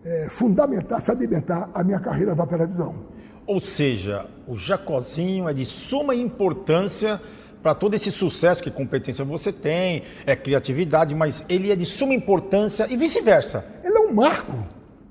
é, 0.05 0.29
fundamentar, 0.31 1.01
sedimentar 1.01 1.69
a 1.75 1.85
minha 1.85 2.01
carreira 2.01 2.35
da 2.35 2.47
televisão. 2.47 3.07
Ou 3.47 3.61
seja, 3.61 4.27
o 4.47 4.57
Jacozinho 4.57 5.49
é 5.49 5.55
de 5.55 5.65
suma 5.65 6.15
importância 6.15 7.21
para 7.63 7.75
todo 7.75 7.95
esse 7.95 8.11
sucesso 8.11 8.63
que 8.63 8.71
competência 8.71 9.25
você 9.25 9.53
tem, 9.53 10.03
é 10.27 10.37
criatividade, 10.37 11.15
mas 11.15 11.45
ele 11.49 11.71
é 11.71 11.77
de 11.77 11.85
suma 11.85 12.15
importância 12.15 12.87
e 12.91 12.97
vice-versa. 12.97 13.65
Ele 13.83 13.97
é 13.97 14.01
um 14.01 14.13
marco. 14.13 14.55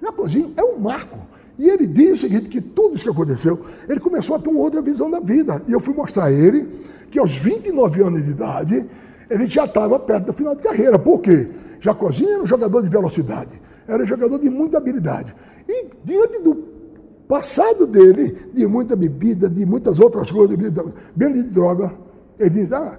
Jacozinho 0.01 0.53
é 0.55 0.63
um 0.63 0.79
marco. 0.79 1.19
E 1.57 1.67
ele 1.67 1.87
diz 1.87 2.19
o 2.19 2.21
seguinte, 2.21 2.49
que 2.49 2.61
tudo 2.61 2.95
isso 2.95 3.03
que 3.03 3.09
aconteceu, 3.09 3.65
ele 3.89 3.99
começou 3.99 4.35
a 4.35 4.39
ter 4.39 4.49
uma 4.49 4.59
outra 4.59 4.81
visão 4.81 5.09
da 5.09 5.19
vida. 5.19 5.61
E 5.67 5.71
eu 5.71 5.79
fui 5.79 5.93
mostrar 5.93 6.25
a 6.25 6.31
ele 6.31 6.69
que 7.09 7.17
aos 7.17 7.35
29 7.35 8.01
anos 8.01 8.23
de 8.23 8.31
idade, 8.31 8.87
ele 9.29 9.47
já 9.47 9.65
estava 9.65 9.97
perto 9.99 10.27
do 10.27 10.33
final 10.33 10.55
de 10.55 10.61
carreira. 10.61 10.99
Por 10.99 11.19
quê? 11.19 11.49
Jacozinho 11.79 12.29
era 12.29 12.43
um 12.43 12.45
jogador 12.45 12.81
de 12.81 12.89
velocidade 12.89 13.59
era 13.87 14.03
um 14.03 14.05
jogador 14.05 14.37
de 14.37 14.49
muita 14.49 14.77
habilidade. 14.77 15.33
E 15.67 15.85
diante 16.03 16.41
do 16.41 16.55
passado 17.27 17.87
dele, 17.87 18.49
de 18.53 18.67
muita 18.67 18.95
bebida, 18.95 19.49
de 19.49 19.65
muitas 19.65 19.99
outras 19.99 20.29
coisas, 20.29 20.57
bem 21.15 21.33
de 21.33 21.43
droga, 21.43 21.93
ele 22.39 22.49
diz, 22.49 22.71
ah, 22.71 22.97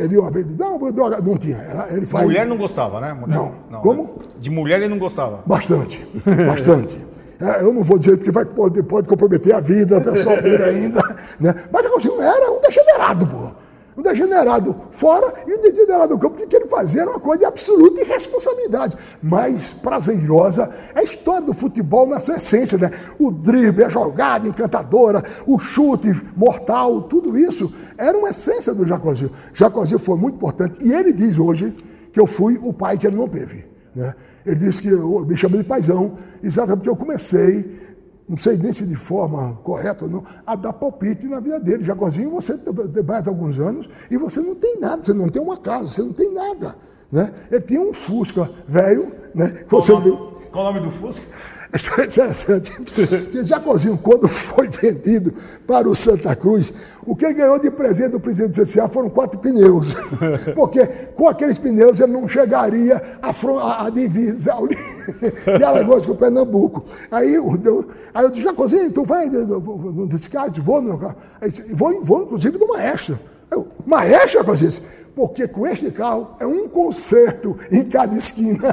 ele 0.00 0.18
uma 0.18 0.30
vez, 0.30 0.46
não, 0.56 0.92
droga, 0.92 1.20
não 1.20 1.36
tinha. 1.36 1.58
Ele 1.90 2.06
faz... 2.06 2.24
Mulher 2.24 2.46
não 2.46 2.56
gostava, 2.56 3.00
né? 3.00 3.12
Mulher, 3.12 3.34
não. 3.34 3.54
não. 3.70 3.80
Como? 3.80 4.18
De 4.38 4.50
mulher 4.50 4.80
ele 4.80 4.88
não 4.88 4.98
gostava. 4.98 5.42
Bastante, 5.46 6.06
bastante. 6.46 7.06
É, 7.42 7.62
eu 7.62 7.72
não 7.72 7.82
vou 7.82 7.98
dizer 7.98 8.18
porque 8.18 8.30
vai, 8.30 8.44
pode, 8.44 8.82
pode 8.82 9.08
comprometer 9.08 9.54
a 9.54 9.60
vida 9.60 9.98
pessoal 10.02 10.42
dele 10.42 10.62
ainda, 10.62 11.00
né? 11.40 11.54
Mas 11.72 11.86
não 12.04 12.22
era 12.22 12.52
um 12.52 12.60
degenerado, 12.60 13.26
pô 13.26 13.50
um 14.00 14.02
degenerado 14.02 14.74
fora 14.90 15.44
e 15.46 15.54
um 15.54 15.60
degenerado 15.60 16.14
no 16.14 16.20
campo, 16.20 16.36
porque 16.38 16.56
ele 16.56 16.68
fazia 16.68 17.02
era 17.02 17.10
uma 17.10 17.20
coisa 17.20 17.40
de 17.40 17.44
absoluta 17.44 18.00
irresponsabilidade, 18.00 18.96
mas 19.22 19.74
prazerosa. 19.74 20.72
É 20.94 21.00
a 21.00 21.02
história 21.02 21.42
do 21.42 21.54
futebol 21.54 22.08
na 22.08 22.18
sua 22.18 22.36
essência, 22.36 22.78
né? 22.78 22.90
O 23.18 23.30
drible, 23.30 23.84
a 23.84 23.88
jogada 23.88 24.48
encantadora, 24.48 25.22
o 25.46 25.58
chute 25.58 26.08
mortal, 26.34 27.02
tudo 27.02 27.38
isso 27.38 27.72
era 27.96 28.16
uma 28.16 28.30
essência 28.30 28.74
do 28.74 28.86
Jacozinho. 28.86 29.30
Jacozinho 29.52 30.00
foi 30.00 30.16
muito 30.16 30.36
importante 30.36 30.84
e 30.84 30.92
ele 30.92 31.12
diz 31.12 31.38
hoje 31.38 31.76
que 32.12 32.18
eu 32.18 32.26
fui 32.26 32.58
o 32.62 32.72
pai 32.72 32.96
que 32.96 33.06
ele 33.06 33.16
não 33.16 33.28
teve. 33.28 33.66
Né? 33.94 34.14
Ele 34.44 34.56
disse 34.56 34.82
que 34.82 34.88
eu, 34.88 35.24
me 35.26 35.36
chama 35.36 35.58
de 35.58 35.64
paizão, 35.64 36.16
exatamente 36.42 36.78
porque 36.78 36.90
eu 36.90 36.96
comecei 36.96 37.89
não 38.30 38.36
sei 38.36 38.56
nem 38.56 38.72
se 38.72 38.86
de 38.86 38.94
forma 38.94 39.58
correta 39.64 40.04
ou 40.04 40.10
não, 40.10 40.24
a 40.46 40.54
dar 40.54 40.72
palpite 40.72 41.26
na 41.26 41.40
vida 41.40 41.58
dele. 41.58 41.82
Jacozinho, 41.82 42.30
você 42.30 42.56
tem 42.56 43.02
mais 43.02 43.26
alguns 43.26 43.58
anos 43.58 43.88
e 44.08 44.16
você 44.16 44.40
não 44.40 44.54
tem 44.54 44.78
nada, 44.78 45.02
você 45.02 45.12
não 45.12 45.28
tem 45.28 45.42
uma 45.42 45.56
casa, 45.56 45.88
você 45.88 46.00
não 46.00 46.12
tem 46.12 46.32
nada. 46.32 46.76
Né? 47.10 47.32
Ele 47.50 47.62
tinha 47.62 47.80
um 47.80 47.92
Fusca 47.92 48.48
velho. 48.68 49.12
Né? 49.34 49.64
Qual, 49.68 49.82
você... 49.82 49.90
nome, 49.90 50.12
qual 50.52 50.64
o 50.64 50.72
nome 50.72 50.86
do 50.86 50.92
Fusca? 50.92 51.26
A 51.72 51.76
história 51.76 52.02
é 52.02 52.06
interessante. 52.06 52.72
Jacozinho, 53.44 53.96
quando 53.98 54.26
foi 54.26 54.68
vendido 54.68 55.32
para 55.66 55.88
o 55.88 55.94
Santa 55.94 56.34
Cruz, 56.34 56.74
o 57.06 57.14
que 57.14 57.24
ele 57.24 57.34
ganhou 57.34 57.60
de 57.60 57.70
presente 57.70 58.10
do 58.10 58.20
presidente 58.20 58.60
do 58.60 58.66
CCA 58.66 58.88
foram 58.88 59.08
quatro 59.08 59.38
pneus. 59.38 59.94
Porque 60.54 60.84
com 61.14 61.28
aqueles 61.28 61.58
pneus 61.58 62.00
ele 62.00 62.12
não 62.12 62.26
chegaria 62.26 63.00
à, 63.22 63.86
à 63.86 63.90
divisa 63.90 64.54
de 65.56 65.64
Alagoas 65.64 66.04
com 66.04 66.12
o 66.12 66.16
Pernambuco. 66.16 66.82
Aí, 67.10 67.34
eu, 67.34 67.52
aí 68.12 68.24
eu 68.24 68.30
disse, 68.30 68.42
Jacozinho, 68.42 68.90
tu 68.90 69.04
vai 69.04 69.28
nesse 69.28 70.28
carro? 70.28 70.50
Vou, 70.60 70.82
vou, 71.72 72.04
vou, 72.04 72.22
inclusive, 72.22 72.58
no 72.58 72.66
maestro. 72.66 73.18
Maestro, 73.86 74.40
Jacozinho? 74.40 74.72
Porque 75.20 75.46
com 75.46 75.66
este 75.66 75.90
carro 75.90 76.34
é 76.40 76.46
um 76.46 76.66
concerto 76.66 77.58
em 77.70 77.86
cada 77.86 78.16
esquina. 78.16 78.72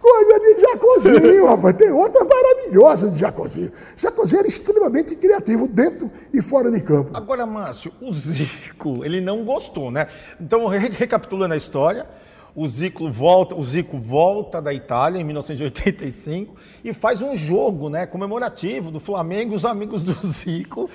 Coisa 0.00 0.40
de 0.40 0.60
Jacozinho, 0.60 1.46
rapaz. 1.46 1.76
Tem 1.76 1.92
outra 1.92 2.24
maravilhosa 2.24 3.08
de 3.08 3.20
Jacozinho. 3.20 3.70
Jacozinho 3.96 4.40
era 4.40 4.48
extremamente 4.48 5.14
criativo 5.14 5.68
dentro 5.68 6.10
e 6.32 6.42
fora 6.42 6.72
de 6.72 6.80
campo. 6.80 7.12
Agora, 7.14 7.46
Márcio, 7.46 7.92
o 8.00 8.12
Zico, 8.12 9.04
ele 9.04 9.20
não 9.20 9.44
gostou, 9.44 9.92
né? 9.92 10.08
Então, 10.40 10.66
recapitulando 10.66 11.54
a 11.54 11.56
história, 11.56 12.04
o 12.52 12.66
Zico 12.66 13.08
volta, 13.12 13.54
o 13.54 13.62
Zico 13.62 13.96
volta 13.96 14.60
da 14.60 14.74
Itália 14.74 15.20
em 15.20 15.24
1985 15.24 16.56
e 16.82 16.92
faz 16.92 17.22
um 17.22 17.36
jogo, 17.36 17.88
né, 17.88 18.06
comemorativo 18.06 18.90
do 18.90 18.98
Flamengo 18.98 19.52
e 19.52 19.56
os 19.56 19.64
amigos 19.64 20.02
do 20.02 20.14
Zico 20.26 20.90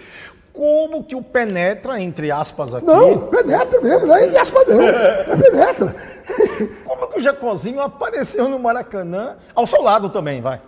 como 0.60 1.06
que 1.06 1.16
o 1.16 1.22
penetra, 1.22 2.02
entre 2.02 2.30
aspas 2.30 2.74
aqui. 2.74 2.86
Não, 2.86 3.18
penetra 3.28 3.80
mesmo, 3.80 4.08
não 4.08 4.16
é 4.18 4.26
entre 4.26 4.38
aspas 4.38 4.66
não. 4.68 4.82
É 4.82 5.38
penetra. 5.38 5.96
Como 6.84 7.08
que 7.08 7.18
o 7.18 7.22
Jacozinho 7.22 7.80
apareceu 7.80 8.50
no 8.50 8.60
Maracanã, 8.60 9.38
ao 9.56 9.66
seu 9.66 9.82
lado 9.82 10.10
também, 10.10 10.42
vai? 10.42 10.62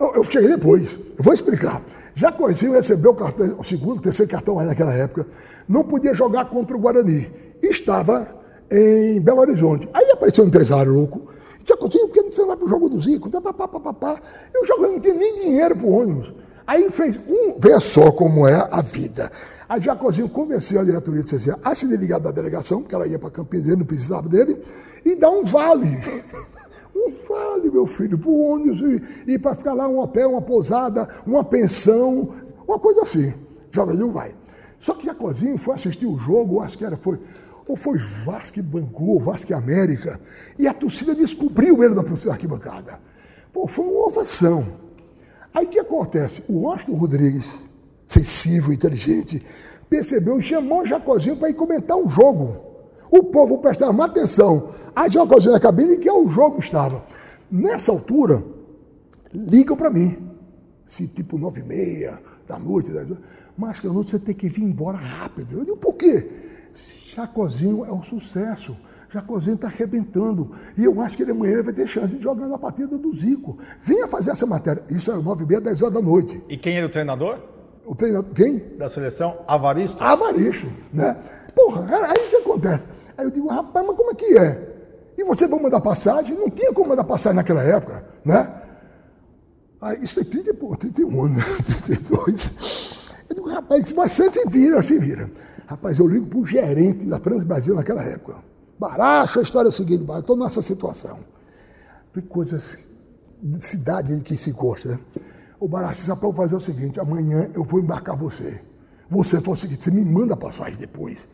Eu, 0.00 0.14
eu 0.14 0.24
cheguei 0.24 0.48
depois, 0.48 0.98
eu 1.18 1.22
vou 1.22 1.34
explicar. 1.34 1.82
Jacozinho 2.14 2.72
recebeu 2.72 3.10
o, 3.10 3.14
cartão, 3.14 3.58
o 3.58 3.62
segundo, 3.62 4.00
terceiro 4.00 4.32
cartão 4.32 4.54
naquela 4.64 4.94
época, 4.94 5.26
não 5.68 5.84
podia 5.84 6.14
jogar 6.14 6.46
contra 6.46 6.74
o 6.74 6.80
Guarani. 6.80 7.30
Estava 7.62 8.26
em 8.72 9.20
Belo 9.20 9.40
Horizonte. 9.40 9.86
Aí 9.92 10.12
apareceu 10.12 10.44
um 10.44 10.46
empresário 10.46 10.90
louco. 10.90 11.26
Jacozinho, 11.62 12.08
por 12.08 12.14
que 12.14 12.32
você 12.32 12.40
não 12.40 12.48
vai 12.48 12.56
para 12.56 12.64
o 12.64 12.68
jogo 12.68 12.88
do 12.88 12.98
Zico? 12.98 13.28
Pá, 13.28 13.52
pá, 13.52 13.68
pá, 13.68 13.80
pá, 13.80 13.92
pá. 13.92 14.18
Eu 14.54 14.64
jogando, 14.64 14.92
não 14.92 15.00
tinha 15.00 15.12
nem 15.12 15.34
dinheiro 15.34 15.76
para 15.76 15.86
o 15.86 15.92
ônibus. 15.92 16.32
Aí 16.66 16.90
fez 16.90 17.20
um, 17.28 17.58
vê 17.58 17.78
só 17.78 18.10
como 18.10 18.46
é 18.48 18.66
a 18.70 18.80
vida. 18.80 19.30
A 19.68 19.78
Jacozinho 19.78 20.28
convenceu 20.28 20.80
a 20.80 20.84
diretoria 20.84 21.22
do 21.22 21.28
CCA 21.28 21.58
a 21.62 21.74
se 21.74 21.86
desligar 21.86 22.20
da 22.20 22.30
delegação, 22.30 22.80
porque 22.80 22.94
ela 22.94 23.06
ia 23.06 23.18
para 23.18 23.30
Campinas, 23.30 23.76
não 23.76 23.84
precisava 23.84 24.28
dele, 24.28 24.60
e 25.04 25.14
dar 25.14 25.30
um 25.30 25.44
vale. 25.44 26.00
um 26.96 27.12
vale, 27.28 27.70
meu 27.70 27.86
filho, 27.86 28.16
para 28.16 28.30
o 28.30 28.40
ônibus, 28.40 28.80
e, 28.80 29.32
e 29.32 29.38
para 29.38 29.54
ficar 29.54 29.74
lá 29.74 29.86
um 29.88 29.98
hotel, 29.98 30.30
uma 30.30 30.40
pousada, 30.40 31.06
uma 31.26 31.44
pensão, 31.44 32.34
uma 32.66 32.78
coisa 32.78 33.02
assim. 33.02 33.34
Jacozinho 33.70 34.10
vai. 34.10 34.34
Só 34.78 34.94
que 34.94 35.06
Jacozinho 35.06 35.58
foi 35.58 35.74
assistir 35.74 36.06
o 36.06 36.16
jogo, 36.16 36.60
acho 36.60 36.78
que 36.78 36.84
era, 36.84 36.96
foi, 36.96 37.18
ou 37.68 37.76
foi 37.76 37.98
Vasco 38.24 38.58
e 38.58 38.62
Bangu, 38.62 39.20
Vasco 39.20 39.52
e 39.52 39.54
América, 39.54 40.18
e 40.58 40.66
a 40.66 40.72
torcida 40.72 41.14
descobriu 41.14 41.82
ele 41.82 41.94
da 41.94 42.02
arquibancada. 42.30 43.00
Pô, 43.52 43.68
foi 43.68 43.84
uma 43.84 44.06
ovação. 44.06 44.83
Aí 45.54 45.66
o 45.66 45.68
que 45.68 45.78
acontece? 45.78 46.44
O 46.48 46.62
Washington 46.62 46.96
Rodrigues, 46.96 47.70
sensível, 48.04 48.72
inteligente, 48.72 49.40
percebeu 49.88 50.38
e 50.38 50.42
chamou 50.42 50.82
o 50.82 50.86
Jacozinho 50.86 51.36
para 51.36 51.48
ir 51.48 51.54
comentar 51.54 51.96
um 51.96 52.08
jogo. 52.08 52.56
O 53.08 53.22
povo 53.22 53.58
prestava 53.58 54.04
atenção 54.04 54.70
a 54.96 55.08
Jacozinho 55.08 55.52
na 55.52 55.60
cabine 55.60 55.98
que 55.98 56.10
o 56.10 56.26
jogo 56.28 56.58
estava. 56.58 57.04
Nessa 57.48 57.92
altura, 57.92 58.44
ligam 59.32 59.76
para 59.76 59.90
mim. 59.90 60.18
Se 60.84 61.06
tipo 61.06 61.38
9 61.38 61.60
e 61.60 61.64
meia, 61.64 62.20
da 62.48 62.58
noite, 62.58 62.90
10 62.90 63.12
horas. 63.12 63.22
Mas 63.56 63.78
que 63.78 63.86
você 63.86 64.18
tem 64.18 64.34
que 64.34 64.48
vir 64.48 64.62
embora 64.62 64.98
rápido. 64.98 65.58
Eu 65.58 65.64
digo, 65.64 65.76
por 65.76 65.94
quê? 65.94 66.28
Jacozinho 67.14 67.84
é 67.84 67.92
um 67.92 68.02
sucesso. 68.02 68.76
Jacozinho 69.14 69.54
está 69.54 69.68
arrebentando. 69.68 70.50
E 70.76 70.84
eu 70.84 71.00
acho 71.00 71.16
que 71.16 71.22
ele 71.22 71.30
amanhã 71.30 71.62
vai 71.62 71.72
ter 71.72 71.86
chance 71.86 72.16
de 72.16 72.22
jogar 72.22 72.48
na 72.48 72.58
partida 72.58 72.98
do 72.98 73.12
Zico. 73.14 73.56
Venha 73.80 74.08
fazer 74.08 74.32
essa 74.32 74.44
matéria. 74.44 74.82
Isso 74.90 75.10
era 75.10 75.20
9 75.20 75.44
e 75.44 75.46
meia, 75.46 75.60
10 75.60 75.82
horas 75.82 75.94
da 75.94 76.02
noite. 76.02 76.42
E 76.48 76.56
quem 76.56 76.76
era 76.76 76.86
o 76.86 76.88
treinador? 76.88 77.38
O 77.86 77.94
treinador. 77.94 78.32
Quem? 78.34 78.58
Da 78.76 78.88
seleção? 78.88 79.38
Avaristo? 79.46 80.02
Avaristo, 80.02 80.66
né? 80.92 81.16
Porra, 81.54 81.86
aí 82.08 82.26
o 82.26 82.30
que 82.30 82.36
acontece? 82.36 82.88
Aí 83.16 83.24
eu 83.24 83.30
digo, 83.30 83.46
rapaz, 83.46 83.86
mas 83.86 83.96
como 83.96 84.10
é 84.10 84.14
que 84.14 84.36
é? 84.36 84.74
E 85.16 85.22
você 85.22 85.46
vai 85.46 85.62
mandar 85.62 85.80
passagem? 85.80 86.36
Não 86.36 86.50
tinha 86.50 86.72
como 86.72 86.88
mandar 86.88 87.04
passagem 87.04 87.36
naquela 87.36 87.62
época, 87.62 88.04
né? 88.24 88.52
Aí, 89.80 90.02
isso 90.02 90.14
foi 90.14 90.24
30, 90.24 90.54
31 90.76 91.24
anos, 91.24 91.44
32. 91.84 93.12
Eu 93.28 93.36
digo, 93.36 93.48
rapaz, 93.48 93.86
se 93.86 93.94
você 93.94 94.28
se 94.28 94.44
vira, 94.48 94.82
se 94.82 94.98
vira. 94.98 95.30
Rapaz, 95.66 96.00
eu 96.00 96.08
ligo 96.08 96.26
para 96.26 96.38
o 96.40 96.44
gerente 96.44 97.06
da 97.06 97.20
Trans 97.20 97.44
Brasil 97.44 97.76
naquela 97.76 98.02
época. 98.02 98.42
Baracho, 98.78 99.38
a 99.38 99.42
história 99.42 99.68
é 99.68 99.70
a 99.70 99.72
seguinte, 99.72 100.04
estou 100.04 100.36
nessa 100.36 100.60
situação. 100.60 101.18
Vi 102.12 102.22
coisas 102.22 102.84
de 103.42 103.66
cidade 103.66 104.20
que 104.22 104.36
se 104.36 104.50
gosta, 104.50 104.90
né? 104.90 104.98
O 105.60 105.68
Baracho 105.68 105.94
disse, 105.94 106.16
para 106.16 106.32
fazer 106.32 106.56
o 106.56 106.60
seguinte, 106.60 107.00
amanhã 107.00 107.50
eu 107.54 107.64
vou 107.64 107.80
embarcar 107.80 108.16
você. 108.16 108.60
Você 109.10 109.40
for 109.40 109.52
o 109.52 109.56
seguinte, 109.56 109.84
você 109.84 109.90
me 109.90 110.04
manda 110.04 110.36
passagem 110.36 110.78
depois. 110.78 111.28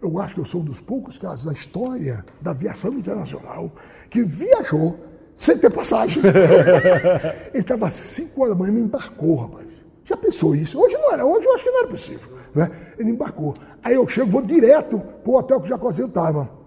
Eu 0.00 0.18
acho 0.20 0.34
que 0.34 0.40
eu 0.40 0.44
sou 0.44 0.60
um 0.60 0.64
dos 0.64 0.80
poucos 0.80 1.18
casos 1.18 1.44
da 1.44 1.52
história 1.52 2.24
da 2.40 2.52
aviação 2.52 2.92
internacional 2.94 3.70
que 4.08 4.22
viajou 4.22 4.98
sem 5.34 5.58
ter 5.58 5.70
passagem. 5.70 6.22
Ele 7.52 7.58
estava 7.58 7.88
às 7.88 7.94
5 7.94 8.40
horas 8.40 8.54
da 8.54 8.58
manhã 8.58 8.72
e 8.72 8.74
me 8.76 8.82
embarcou, 8.82 9.36
rapaz. 9.36 9.84
Já 10.04 10.16
pensou 10.16 10.54
isso? 10.54 10.80
Hoje 10.80 10.96
não 10.96 11.12
era, 11.12 11.26
hoje 11.26 11.46
eu 11.46 11.54
acho 11.54 11.64
que 11.64 11.70
não 11.70 11.80
era 11.80 11.88
possível. 11.88 12.32
Né? 12.54 12.70
Ele 12.98 13.10
embarcou. 13.10 13.54
Aí 13.82 13.94
eu 13.94 14.06
chego, 14.08 14.30
vou 14.30 14.42
direto 14.42 14.98
para 14.98 15.30
o 15.30 15.36
hotel 15.36 15.60
que 15.60 15.66
o 15.66 15.68
Jacozinho 15.68 16.08
estava. 16.08 16.57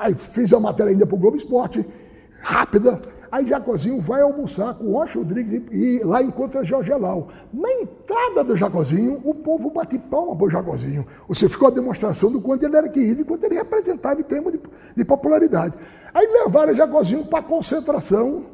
Aí 0.00 0.14
fiz 0.14 0.50
a 0.54 0.58
matéria 0.58 0.92
ainda 0.92 1.06
para 1.06 1.14
o 1.14 1.18
Globo 1.18 1.36
Esporte, 1.36 1.86
rápida. 2.40 3.00
Aí 3.30 3.46
Jacozinho 3.46 4.00
vai 4.00 4.22
almoçar 4.22 4.74
com 4.74 4.86
o 4.86 4.92
Rocha 4.94 5.18
Rodrigues 5.18 5.52
e, 5.70 5.76
e 5.76 6.04
lá 6.04 6.22
encontra 6.22 6.64
Jorge 6.64 6.90
Elau. 6.90 7.28
Na 7.52 7.70
entrada 7.74 8.42
do 8.42 8.56
Jacozinho, 8.56 9.20
o 9.22 9.34
povo 9.34 9.70
bate 9.70 9.98
palma 9.98 10.34
para 10.34 10.46
o 10.46 10.50
Jacozinho. 10.50 11.06
Você 11.28 11.48
ficou 11.48 11.68
a 11.68 11.70
demonstração 11.70 12.32
do 12.32 12.40
quanto 12.40 12.64
ele 12.64 12.76
era 12.76 12.88
querido 12.88 13.20
e 13.20 13.24
quanto 13.24 13.44
ele 13.44 13.56
representava 13.56 14.20
em 14.20 14.24
termos 14.24 14.52
de, 14.52 14.60
de 14.96 15.04
popularidade. 15.04 15.76
Aí 16.14 16.26
levaram 16.26 16.74
Jacozinho 16.74 17.26
para 17.26 17.40
a 17.40 17.42
concentração 17.42 18.46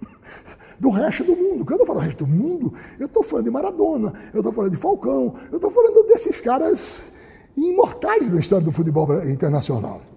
do 0.78 0.90
resto 0.90 1.24
do 1.24 1.34
mundo. 1.34 1.64
Quando 1.64 1.80
eu 1.80 1.86
falo 1.86 1.98
resto 1.98 2.24
do 2.24 2.30
mundo, 2.30 2.74
eu 3.00 3.06
estou 3.06 3.22
falando 3.24 3.46
de 3.46 3.50
Maradona, 3.50 4.12
eu 4.34 4.40
estou 4.40 4.52
falando 4.52 4.70
de 4.70 4.76
Falcão, 4.76 5.34
eu 5.50 5.56
estou 5.56 5.70
falando 5.70 6.06
desses 6.06 6.42
caras 6.42 7.10
imortais 7.56 8.30
da 8.30 8.38
história 8.38 8.64
do 8.64 8.70
futebol 8.70 9.08
internacional. 9.24 10.13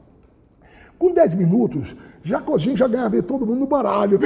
Com 0.98 1.14
10 1.14 1.36
minutos, 1.36 1.96
Jacozinho 2.24 2.76
já 2.76 2.88
ganhava 2.88 3.22
todo 3.22 3.46
mundo 3.46 3.60
no 3.60 3.68
baralho. 3.68 4.18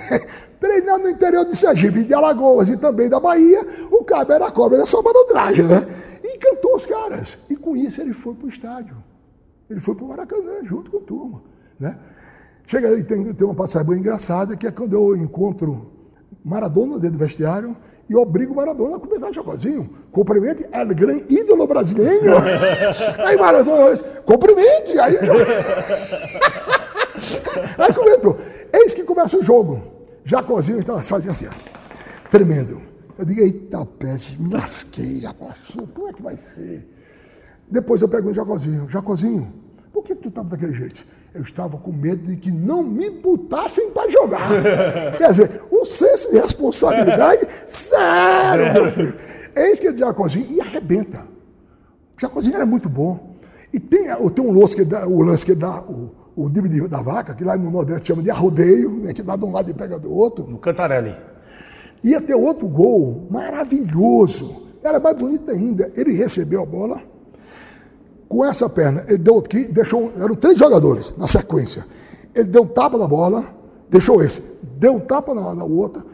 Treinando 0.60 1.04
no 1.04 1.10
interior 1.10 1.44
de 1.46 1.56
Sergipe, 1.56 2.04
de 2.04 2.12
Alagoas 2.12 2.68
e 2.68 2.76
também 2.76 3.08
da 3.08 3.18
Bahia, 3.18 3.66
o 3.90 4.04
cabo 4.04 4.32
era 4.32 4.46
a 4.46 4.50
cobra 4.50 4.76
da 4.76 4.84
malandragem, 5.02 5.64
né? 5.64 5.86
E 6.22 6.36
encantou 6.36 6.76
os 6.76 6.84
caras. 6.84 7.38
E 7.48 7.56
com 7.56 7.74
isso 7.74 8.02
ele 8.02 8.12
foi 8.12 8.34
para 8.34 8.46
o 8.46 8.48
estádio. 8.48 8.96
Ele 9.70 9.80
foi 9.80 9.94
para 9.94 10.04
o 10.04 10.08
Maracanã, 10.08 10.62
junto 10.62 10.90
com 10.90 10.98
a 10.98 11.00
turma. 11.00 11.42
Né? 11.78 11.98
Chega 12.66 12.88
aí, 12.88 13.02
tem, 13.02 13.32
tem 13.32 13.46
uma 13.46 13.54
passagem 13.54 13.92
engraçada, 13.94 14.56
que 14.56 14.66
é 14.66 14.70
quando 14.70 14.92
eu 14.92 15.16
encontro 15.16 15.90
Maradona 16.44 16.98
dentro 16.98 17.18
do 17.18 17.18
vestiário 17.18 17.76
e 18.10 18.16
obrigo 18.16 18.52
Maradona 18.52 18.96
a 18.96 18.98
cumprimentar 18.98 19.32
Jacozinho. 19.32 19.88
Cumprimente, 20.10 20.66
é 20.72 20.82
o 20.82 20.88
grande 20.88 21.32
ídolo 21.32 21.64
brasileiro. 21.64 22.34
aí 23.24 23.36
Maradona 23.36 23.92
diz, 23.92 24.02
cumprimente. 24.24 24.98
Aí, 24.98 25.16
aí 27.78 27.94
comentou, 27.94 28.36
eis 28.72 28.94
que 28.94 29.04
começa 29.04 29.38
o 29.38 29.42
jogo. 29.44 29.80
Jacozinho 30.24 30.80
estava 30.80 30.98
fazendo 30.98 31.30
assim, 31.30 31.46
ó, 31.46 31.52
tremendo. 32.28 32.82
Eu 33.16 33.24
digo, 33.24 33.40
eita 33.42 33.86
peste, 33.86 34.42
me 34.42 34.52
lasquei, 34.52 35.20
rapaz, 35.20 35.76
como 35.94 36.08
é 36.08 36.12
que 36.12 36.20
vai 36.20 36.36
ser? 36.36 36.88
Depois 37.70 38.02
eu 38.02 38.08
pergunto 38.08 38.34
Jacozinho, 38.34 38.88
Jacozinho, 38.88 39.54
por 39.92 40.02
que 40.02 40.16
tu 40.16 40.30
estava 40.30 40.48
daquele 40.48 40.74
jeito? 40.74 41.06
Eu 41.32 41.42
estava 41.42 41.78
com 41.78 41.92
medo 41.92 42.26
de 42.26 42.36
que 42.36 42.50
não 42.50 42.82
me 42.82 43.08
botassem 43.08 43.90
para 43.90 44.10
jogar. 44.10 44.48
Quer 45.16 45.28
dizer, 45.28 45.62
o 45.70 45.84
senso 45.84 46.30
de 46.32 46.38
responsabilidade, 46.38 47.46
sério, 47.66 48.72
meu 48.72 48.90
filho. 48.90 49.14
Eis 49.54 49.78
que 49.78 49.88
o 49.88 49.96
Jacozinho 49.96 50.46
e 50.50 50.60
arrebenta. 50.60 51.20
O 52.16 52.20
Jacozinho 52.20 52.56
era 52.56 52.66
muito 52.66 52.88
bom. 52.88 53.36
E 53.72 53.78
tem, 53.78 54.06
tem 54.06 54.44
um 54.44 54.52
lance 54.52 54.74
que 54.74 54.84
dá, 54.84 55.06
o 55.06 55.22
lance 55.22 55.46
que 55.46 55.54
dá 55.54 55.80
o, 55.82 56.10
o 56.34 56.48
da 56.88 57.00
vaca, 57.00 57.34
que 57.34 57.44
lá 57.44 57.56
no 57.56 57.70
Nordeste 57.70 58.08
chama 58.08 58.22
de 58.22 58.30
arrodeio, 58.30 58.90
né, 58.90 59.12
que 59.12 59.22
dá 59.22 59.36
de 59.36 59.44
um 59.44 59.52
lado 59.52 59.70
e 59.70 59.74
pega 59.74 59.98
do 59.98 60.12
outro. 60.12 60.46
No 60.48 60.58
Cantarelli. 60.58 61.14
Ia 62.02 62.20
ter 62.20 62.34
outro 62.34 62.66
gol 62.66 63.28
maravilhoso. 63.30 64.62
Era 64.82 64.98
mais 64.98 65.16
bonito 65.16 65.50
ainda. 65.50 65.92
Ele 65.94 66.12
recebeu 66.12 66.62
a 66.62 66.66
bola, 66.66 67.00
com 68.30 68.44
essa 68.44 68.68
perna, 68.68 69.04
ele 69.08 69.18
deu 69.18 69.38
aqui, 69.38 69.66
deixou. 69.66 70.08
Eram 70.14 70.36
três 70.36 70.56
jogadores 70.56 71.12
na 71.18 71.26
sequência. 71.26 71.84
Ele 72.32 72.46
deu 72.46 72.62
um 72.62 72.66
tapa 72.66 72.96
na 72.96 73.08
bola, 73.08 73.44
deixou 73.90 74.22
esse. 74.22 74.40
Deu 74.78 74.94
um 74.94 75.00
tapa 75.00 75.34
na, 75.34 75.52
na 75.52 75.64
outra, 75.64 76.04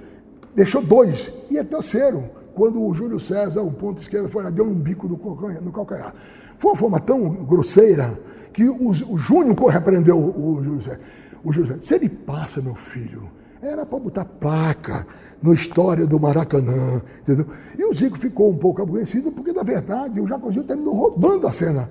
deixou 0.54 0.82
dois. 0.82 1.30
E 1.50 1.58
é 1.58 1.62
terceiro, 1.62 2.24
quando 2.54 2.82
o 2.82 2.94
Júlio 2.94 3.20
César, 3.20 3.60
o 3.60 3.70
ponto 3.70 4.00
esquerdo, 4.00 4.30
foi 4.30 4.42
lá, 4.42 4.48
deu 4.48 4.64
um 4.64 4.72
bico 4.72 5.06
no 5.06 5.18
calcanhar. 5.18 5.62
No 5.62 5.70
calcanhar. 5.70 6.14
Foi 6.56 6.70
uma 6.70 6.76
forma 6.78 7.00
tão 7.00 7.34
grosseira 7.44 8.18
que 8.50 8.64
o, 8.64 8.88
o 8.88 9.18
Júnior 9.18 9.54
repreendeu 9.66 10.16
o, 10.16 10.54
o 10.54 10.62
Júlio 10.62 10.80
César. 10.80 11.00
O 11.44 11.52
Júlio 11.52 11.66
César, 11.66 11.80
se 11.80 11.94
ele 11.96 12.08
passa, 12.08 12.62
meu 12.62 12.74
filho, 12.74 13.28
era 13.62 13.86
para 13.86 13.98
botar 13.98 14.24
placa 14.24 15.06
no 15.42 15.52
História 15.52 16.06
do 16.06 16.20
Maracanã, 16.20 17.02
entendeu? 17.20 17.46
E 17.78 17.84
o 17.84 17.94
Zico 17.94 18.18
ficou 18.18 18.50
um 18.50 18.56
pouco 18.56 18.82
aborrecido, 18.82 19.30
porque, 19.32 19.52
na 19.52 19.62
verdade, 19.62 20.20
o 20.20 20.26
Jacozinho 20.26 20.64
terminou 20.64 20.94
roubando 20.94 21.46
a 21.46 21.50
cena. 21.50 21.88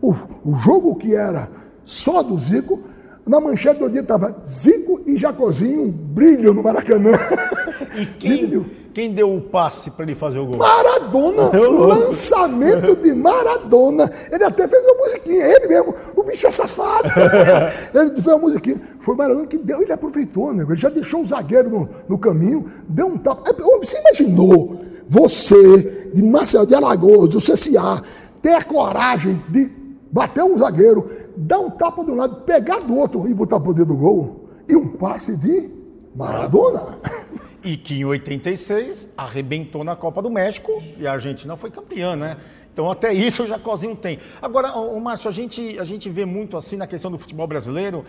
O, 0.00 0.14
o 0.44 0.54
jogo 0.54 0.94
que 0.94 1.14
era 1.14 1.48
só 1.84 2.22
do 2.22 2.36
Zico, 2.36 2.80
na 3.28 3.40
manchete 3.40 3.80
do 3.80 3.90
dia 3.90 4.00
estava 4.00 4.34
Zico 4.44 5.00
e 5.06 5.16
Jacozinho, 5.16 5.92
brilho 5.92 6.54
no 6.54 6.62
Maracanã. 6.62 7.12
E 7.96 8.06
quem, 8.06 8.66
quem 8.94 9.12
deu 9.12 9.34
o 9.34 9.40
passe 9.40 9.90
para 9.90 10.04
ele 10.04 10.14
fazer 10.14 10.38
o 10.38 10.46
gol? 10.46 10.58
Maradona! 10.58 11.50
lançamento 11.68 12.94
de 12.94 13.12
Maradona. 13.12 14.08
Ele 14.30 14.44
até 14.44 14.68
fez 14.68 14.84
uma 14.84 14.94
musiquinha, 14.94 15.44
ele 15.44 15.66
mesmo. 15.66 15.94
O 16.14 16.22
bicho 16.22 16.46
é 16.46 16.50
safado. 16.50 17.08
ele 17.94 18.10
fez 18.10 18.26
uma 18.26 18.38
musiquinha. 18.38 18.80
Foi 19.00 19.16
Maradona 19.16 19.46
que 19.46 19.58
deu, 19.58 19.82
ele 19.82 19.92
aproveitou, 19.92 20.52
né? 20.52 20.64
Ele 20.68 20.76
já 20.76 20.88
deixou 20.90 21.20
um 21.20 21.26
zagueiro 21.26 21.70
no, 21.70 21.88
no 22.08 22.18
caminho, 22.18 22.64
deu 22.88 23.06
um 23.06 23.16
tapa. 23.16 23.50
É, 23.50 23.52
você 23.52 23.98
imaginou 23.98 24.78
você, 25.08 26.10
de 26.12 26.22
Marcelo 26.22 26.66
de 26.66 26.74
Alagoas, 26.74 27.30
do 27.30 27.40
CCA, 27.40 28.02
ter 28.42 28.54
a 28.54 28.62
coragem 28.62 29.42
de 29.48 29.77
bater 30.10 30.44
um 30.44 30.56
zagueiro, 30.56 31.08
dar 31.36 31.58
um 31.58 31.70
tapa 31.70 32.04
de 32.04 32.10
um 32.10 32.14
lado, 32.14 32.42
pegar 32.42 32.80
do 32.80 32.96
outro 32.96 33.28
e 33.28 33.34
botar 33.34 33.60
por 33.60 33.74
dentro 33.74 33.94
do 33.94 34.00
gol? 34.00 34.48
E 34.68 34.76
um 34.76 34.88
passe 34.88 35.36
de 35.36 35.70
Maradona. 36.14 36.98
E 37.64 37.76
que 37.76 38.00
em 38.00 38.04
86 38.04 39.08
arrebentou 39.16 39.82
na 39.82 39.96
Copa 39.96 40.22
do 40.22 40.30
México 40.30 40.80
e 40.96 41.06
a 41.06 41.12
Argentina 41.12 41.56
foi 41.56 41.70
campeã, 41.72 42.14
né? 42.14 42.36
Então 42.72 42.88
até 42.88 43.12
isso 43.12 43.42
o 43.42 43.46
Jacozinho 43.48 43.96
tem. 43.96 44.20
Agora, 44.40 44.72
o 44.78 45.00
Márcio, 45.00 45.28
a 45.28 45.32
gente, 45.32 45.76
a 45.80 45.84
gente 45.84 46.08
vê 46.08 46.24
muito 46.24 46.56
assim 46.56 46.76
na 46.76 46.86
questão 46.86 47.10
do 47.10 47.18
futebol 47.18 47.48
brasileiro, 47.48 48.04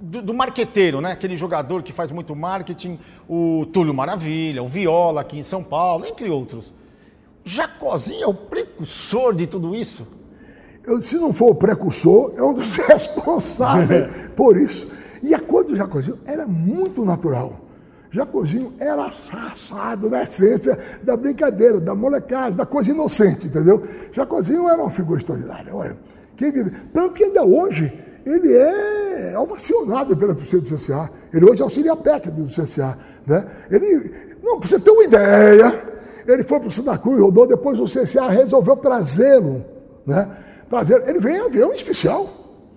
do, 0.00 0.20
do 0.20 0.34
marqueteiro, 0.34 1.00
né? 1.00 1.12
Aquele 1.12 1.36
jogador 1.36 1.84
que 1.84 1.92
faz 1.92 2.10
muito 2.10 2.34
marketing, 2.34 2.98
o 3.28 3.64
Túlio 3.72 3.94
Maravilha, 3.94 4.60
o 4.60 4.66
Viola 4.66 5.20
aqui 5.20 5.38
em 5.38 5.44
São 5.44 5.62
Paulo, 5.62 6.04
entre 6.04 6.28
outros. 6.28 6.74
Jacozinho 7.44 8.24
é 8.24 8.26
o 8.26 8.34
precursor 8.34 9.32
de 9.32 9.46
tudo 9.46 9.76
isso? 9.76 10.17
Eu, 10.88 11.02
se 11.02 11.16
não 11.16 11.34
for 11.34 11.50
o 11.50 11.54
precursor, 11.54 12.32
é 12.34 12.42
um 12.42 12.54
dos 12.54 12.76
responsáveis 12.88 14.10
por 14.34 14.56
isso. 14.56 14.90
E 15.22 15.34
a 15.34 15.38
coisa 15.38 15.68
do 15.68 15.76
Jacozinho 15.76 16.18
era 16.24 16.46
muito 16.46 17.04
natural. 17.04 17.60
Jacozinho 18.10 18.72
era 18.78 19.10
safado 19.10 20.08
na 20.08 20.22
essência 20.22 20.78
da 21.02 21.14
brincadeira, 21.14 21.78
da 21.78 21.94
molecagem, 21.94 22.56
da 22.56 22.64
coisa 22.64 22.90
inocente, 22.90 23.48
entendeu? 23.48 23.82
Jacozinho 24.12 24.66
era 24.66 24.80
uma 24.80 24.90
figura 24.90 25.18
extraordinária. 25.18 25.74
Olha, 25.74 25.98
quem 26.34 26.50
vive... 26.50 26.70
Tanto 26.92 27.12
que 27.12 27.24
ainda 27.24 27.44
hoje 27.44 27.92
ele 28.24 28.56
é 28.56 29.38
ovacionado 29.38 30.16
pela 30.16 30.34
torcida 30.34 30.62
do 30.62 30.74
CCA. 30.74 31.10
Ele 31.34 31.44
hoje 31.44 31.60
é 31.60 31.64
auxiliar 31.64 31.96
técnico 31.96 32.40
do 32.40 32.50
CCA. 32.50 32.96
Né? 33.26 33.44
Ele, 33.70 34.10
não, 34.42 34.58
para 34.58 34.68
você 34.68 34.80
ter 34.80 34.90
uma 34.90 35.04
ideia, 35.04 35.82
ele 36.26 36.44
foi 36.44 36.58
para 36.60 36.68
o 36.68 36.70
Santa 36.70 36.96
Cruz, 36.96 37.20
rodou, 37.20 37.46
depois 37.46 37.78
o 37.78 37.84
CCA 37.84 38.28
resolveu 38.30 38.76
trazê-lo. 38.76 39.64
Né? 40.06 40.28
Trazer, 40.68 41.08
ele 41.08 41.18
veio 41.18 41.36
em 41.36 41.46
avião 41.46 41.72
especial. 41.72 42.24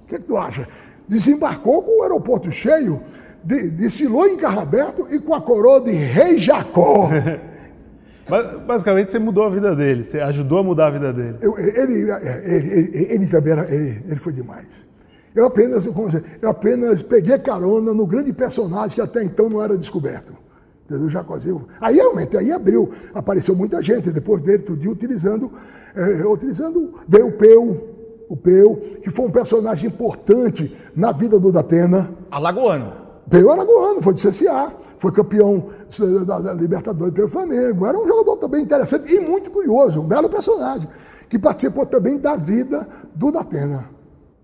O 0.03 0.07
que, 0.07 0.15
é 0.15 0.19
que 0.19 0.25
tu 0.25 0.37
acha? 0.37 0.67
Desembarcou 1.07 1.83
com 1.83 1.99
o 1.99 2.03
aeroporto 2.03 2.51
cheio 2.51 3.01
desfilou 3.43 4.27
em 4.27 4.37
carro 4.37 4.61
aberto 4.61 5.07
e 5.09 5.19
com 5.19 5.33
a 5.33 5.41
coroa 5.41 5.81
de 5.81 5.91
Rei 5.91 6.37
Jacó. 6.37 7.09
Basicamente, 8.65 9.11
você 9.11 9.19
mudou 9.19 9.43
a 9.43 9.49
vida 9.49 9.75
dele, 9.75 10.05
você 10.05 10.19
ajudou 10.19 10.59
a 10.59 10.63
mudar 10.63 10.87
a 10.87 10.91
vida 10.91 11.11
dele. 11.11 11.37
Eu, 11.41 11.57
ele, 11.57 12.09
é, 12.09 12.55
ele, 12.55 12.73
ele, 12.73 13.13
ele, 13.13 13.27
também 13.27 13.53
era, 13.53 13.73
ele, 13.73 14.03
ele 14.07 14.15
foi 14.15 14.31
demais. 14.31 14.87
Eu 15.35 15.45
apenas, 15.45 15.87
como 15.87 16.07
dizer, 16.07 16.23
eu 16.41 16.49
apenas 16.49 17.01
peguei 17.01 17.37
carona 17.39 17.93
no 17.93 18.05
grande 18.05 18.31
personagem 18.31 18.95
que 18.95 19.01
até 19.01 19.23
então 19.23 19.49
não 19.49 19.61
era 19.61 19.77
descoberto. 19.77 20.33
Entendeu? 20.91 21.09
Jacozinho. 21.09 21.67
Aí 21.79 21.95
realmente, 21.95 22.37
aí 22.37 22.51
abriu, 22.51 22.89
apareceu 23.13 23.55
muita 23.55 23.81
gente 23.81 24.11
depois 24.11 24.41
dele, 24.41 24.63
tudo 24.63 24.77
dia, 24.77 24.91
utilizando, 24.91 25.51
é, 25.95 26.27
utilizando, 26.27 26.93
veio 27.07 27.27
o 27.27 27.31
Peu, 27.31 28.25
o 28.27 28.35
Peu, 28.35 28.75
que 29.01 29.09
foi 29.09 29.25
um 29.25 29.31
personagem 29.31 29.89
importante 29.89 30.75
na 30.93 31.11
vida 31.11 31.39
do 31.39 31.51
Datena. 31.51 32.11
Alagoano. 32.29 32.93
Peu 33.29 33.49
Alagoano, 33.49 34.01
foi 34.01 34.13
de 34.13 34.27
CCA, 34.27 34.73
foi 34.97 35.13
campeão 35.13 35.67
da, 36.27 36.39
da 36.41 36.53
Libertadores 36.53 37.13
pelo 37.13 37.29
Flamengo. 37.29 37.85
Era 37.85 37.97
um 37.97 38.05
jogador 38.05 38.35
também 38.35 38.61
interessante 38.61 39.13
e 39.13 39.19
muito 39.21 39.49
curioso, 39.49 40.01
um 40.01 40.07
belo 40.07 40.29
personagem, 40.29 40.89
que 41.29 41.39
participou 41.39 41.85
também 41.85 42.19
da 42.19 42.35
vida 42.35 42.85
do 43.15 43.31
Datena. 43.31 43.89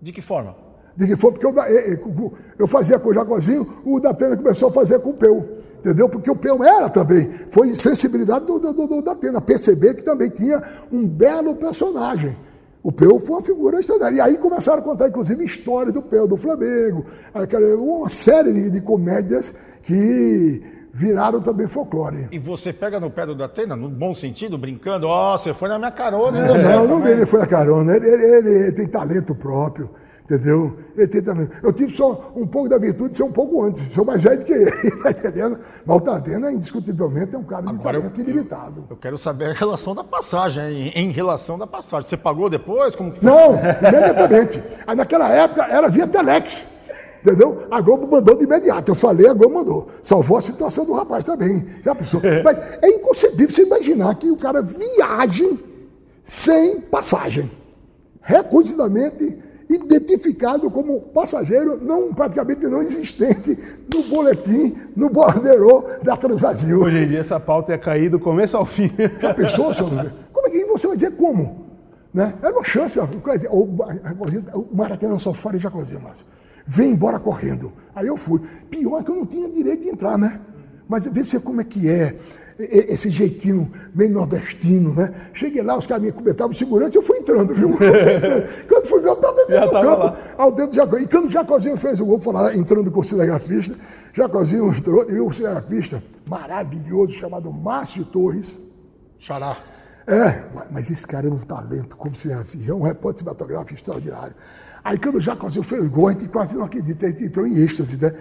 De 0.00 0.12
que 0.12 0.22
forma? 0.22 0.56
De 0.96 1.06
que 1.06 1.16
forma? 1.16 1.38
Porque 1.38 1.46
eu, 1.46 2.32
eu 2.58 2.66
fazia 2.66 2.98
com 2.98 3.10
o 3.10 3.12
Jacozinho, 3.12 3.82
o 3.84 4.00
Datena 4.00 4.36
começou 4.36 4.70
a 4.70 4.72
fazer 4.72 4.98
com 5.00 5.10
o 5.10 5.14
Peu. 5.14 5.58
Entendeu? 5.80 6.08
Porque 6.08 6.30
o 6.30 6.36
Peu 6.36 6.62
era 6.64 6.88
também, 6.88 7.30
foi 7.50 7.68
sensibilidade 7.72 8.44
do, 8.46 8.58
do, 8.58 8.72
do, 8.72 9.02
da 9.02 9.12
Atena, 9.12 9.40
perceber 9.40 9.94
que 9.94 10.02
também 10.02 10.28
tinha 10.28 10.62
um 10.90 11.06
belo 11.06 11.54
personagem. 11.54 12.36
O 12.82 12.90
Peu 12.90 13.18
foi 13.20 13.36
uma 13.36 13.42
figura 13.42 13.78
extraordinária. 13.78 14.16
E 14.16 14.20
aí 14.20 14.38
começaram 14.38 14.80
a 14.80 14.82
contar, 14.82 15.08
inclusive, 15.08 15.44
histórias 15.44 15.92
do 15.92 16.02
Peu, 16.02 16.26
do 16.26 16.36
Flamengo, 16.36 17.04
uma 17.78 18.08
série 18.08 18.52
de, 18.52 18.70
de 18.70 18.80
comédias 18.80 19.54
que 19.82 20.62
viraram 20.92 21.40
também 21.40 21.68
folclore. 21.68 22.28
E 22.32 22.38
você 22.38 22.72
pega 22.72 22.98
no 22.98 23.10
pé 23.10 23.24
do 23.24 23.34
Datena, 23.34 23.76
no 23.76 23.88
bom 23.88 24.14
sentido, 24.14 24.58
brincando, 24.58 25.06
ó, 25.06 25.34
oh, 25.34 25.38
você 25.38 25.54
foi 25.54 25.68
na 25.68 25.78
minha 25.78 25.92
carona. 25.92 26.44
Não, 26.44 26.56
não, 26.56 26.88
não 26.88 27.00
dele 27.00 27.24
foi 27.24 27.40
na 27.40 27.46
carona, 27.46 27.96
ele, 27.96 28.06
ele, 28.06 28.48
ele 28.48 28.72
tem 28.72 28.86
talento 28.88 29.34
próprio. 29.34 29.90
Entendeu? 30.28 30.76
Eu 31.62 31.72
tive 31.72 31.90
só 31.90 32.30
um 32.36 32.46
pouco 32.46 32.68
da 32.68 32.76
virtude 32.76 33.12
de 33.12 33.16
ser 33.16 33.22
um 33.22 33.32
pouco 33.32 33.62
antes, 33.62 33.80
sou 33.84 34.04
mais 34.04 34.22
velho 34.22 34.38
do 34.38 34.44
que 34.44 34.52
ele, 34.52 34.90
tá 35.02 35.10
entendendo? 35.10 35.58
Mas 35.86 35.96
o 35.96 36.00
Tadena, 36.02 36.52
indiscutivelmente, 36.52 37.34
é 37.34 37.38
um 37.38 37.44
cara 37.44 37.62
de 37.62 37.70
Agora, 37.70 37.98
talento 37.98 38.20
eu, 38.20 38.24
ilimitado. 38.24 38.84
Eu 38.90 38.96
quero 38.98 39.16
saber 39.16 39.46
a 39.46 39.52
relação 39.54 39.94
da 39.94 40.04
passagem, 40.04 40.92
em, 40.94 41.06
em 41.06 41.10
relação 41.10 41.56
da 41.56 41.66
passagem. 41.66 42.10
Você 42.10 42.16
pagou 42.18 42.50
depois? 42.50 42.94
Como 42.94 43.10
que 43.10 43.24
Não, 43.24 43.54
imediatamente. 43.54 44.62
Aí 44.86 44.94
naquela 44.94 45.32
época 45.32 45.62
era 45.64 45.88
via 45.88 46.06
Telex. 46.06 46.66
Entendeu? 47.22 47.66
A 47.70 47.80
Globo 47.80 48.06
mandou 48.06 48.36
de 48.36 48.44
imediato. 48.44 48.90
Eu 48.90 48.94
falei, 48.94 49.26
a 49.26 49.32
Globo 49.32 49.54
mandou. 49.54 49.88
Salvou 50.02 50.36
a 50.36 50.42
situação 50.42 50.84
do 50.84 50.92
rapaz 50.92 51.24
também. 51.24 51.64
Já 51.82 51.94
pensou? 51.94 52.20
Mas 52.44 52.58
é 52.82 52.88
inconcebível 52.90 53.50
você 53.54 53.62
imaginar 53.62 54.14
que 54.16 54.30
o 54.30 54.36
cara 54.36 54.60
viaje 54.60 55.58
sem 56.22 56.82
passagem. 56.82 57.50
Reconhecidamente 58.20 59.47
identificado 59.68 60.70
como 60.70 61.00
passageiro 61.00 61.78
não, 61.84 62.12
praticamente 62.14 62.66
não 62.66 62.80
existente 62.80 63.58
no 63.92 64.02
boletim, 64.04 64.74
no 64.96 65.10
bordeiro 65.10 65.84
da 66.02 66.16
Transvazio. 66.16 66.82
Hoje 66.82 66.98
em 66.98 67.08
dia 67.08 67.20
essa 67.20 67.38
pauta 67.38 67.72
ia 67.72 67.78
cair 67.78 68.08
do 68.08 68.18
começo 68.18 68.56
ao 68.56 68.64
fim. 68.64 68.90
Já 69.20 69.34
pensou, 69.34 69.74
senhor? 69.74 70.12
Como 70.32 70.46
é 70.46 70.50
que 70.50 70.64
você 70.64 70.86
vai 70.88 70.96
dizer 70.96 71.16
como? 71.16 71.66
Né? 72.12 72.34
Era 72.42 72.52
uma 72.52 72.64
chance. 72.64 72.98
O 72.98 74.68
Maracanã 74.74 75.18
só 75.18 75.34
fora 75.34 75.56
de 75.56 75.62
Jacozinho, 75.62 76.00
mas 76.02 76.24
vem 76.66 76.92
embora 76.92 77.18
correndo. 77.18 77.72
Aí 77.94 78.06
eu 78.06 78.16
fui. 78.16 78.40
Pior 78.70 79.04
que 79.04 79.10
eu 79.10 79.16
não 79.16 79.26
tinha 79.26 79.48
direito 79.50 79.82
de 79.82 79.90
entrar, 79.90 80.16
né? 80.16 80.40
Mas 80.88 81.06
vê 81.06 81.22
se 81.22 81.38
como 81.40 81.60
é 81.60 81.64
que 81.64 81.88
é 81.88 82.16
esse 82.58 83.08
jeitinho 83.08 83.70
meio 83.94 84.10
nordestino, 84.10 84.92
né? 84.92 85.14
Cheguei 85.32 85.62
lá, 85.62 85.78
os 85.78 85.86
caras 85.86 86.02
me 86.02 86.10
cumprimentavam 86.10 86.52
segurança, 86.52 86.98
eu 86.98 87.02
fui 87.02 87.18
entrando, 87.18 87.54
viu? 87.54 87.70
quando 88.68 88.86
fui 88.86 89.00
ver, 89.00 89.08
eu 89.08 89.12
estava 89.12 89.46
dentro 89.46 89.66
do 89.66 89.70
campo, 89.70 90.02
lá. 90.02 90.18
ao 90.36 90.50
dedo 90.52 90.70
do 90.70 90.74
Jacozinho. 90.74 91.06
E 91.06 91.10
quando 91.10 91.26
o 91.26 91.30
Jacozinho 91.30 91.76
fez 91.76 92.00
o 92.00 92.04
gol, 92.04 92.20
falar, 92.20 92.56
entrando 92.56 92.90
com 92.90 92.98
o 92.98 93.04
cinegrafista, 93.04 93.76
Jacozinho 94.12 94.68
entrou, 94.74 95.08
e 95.08 95.20
o 95.20 95.30
cinegrafista 95.30 96.02
maravilhoso, 96.28 97.12
chamado 97.12 97.52
Márcio 97.52 98.04
Torres. 98.04 98.60
Xará. 99.20 99.56
É, 100.06 100.46
mas 100.72 100.90
esse 100.90 101.06
cara 101.06 101.28
é 101.28 101.30
um 101.30 101.38
talento 101.38 101.96
como 101.96 102.14
cinegrafista, 102.16 102.72
é 102.72 102.74
um 102.74 102.82
repórter 102.82 103.20
cinematográfico 103.20 103.74
extraordinário. 103.74 104.34
Aí 104.82 104.98
quando 104.98 105.16
o 105.16 105.20
Jacozinho 105.20 105.62
fez 105.62 105.84
o 105.84 105.90
gol, 105.90 106.08
a 106.08 106.12
gente 106.12 106.28
quase 106.28 106.56
não 106.56 106.64
acredita, 106.64 107.06
a 107.06 107.10
gente 107.10 107.24
entrou 107.24 107.46
em 107.46 107.56
êxtase, 107.58 108.00
né? 108.00 108.12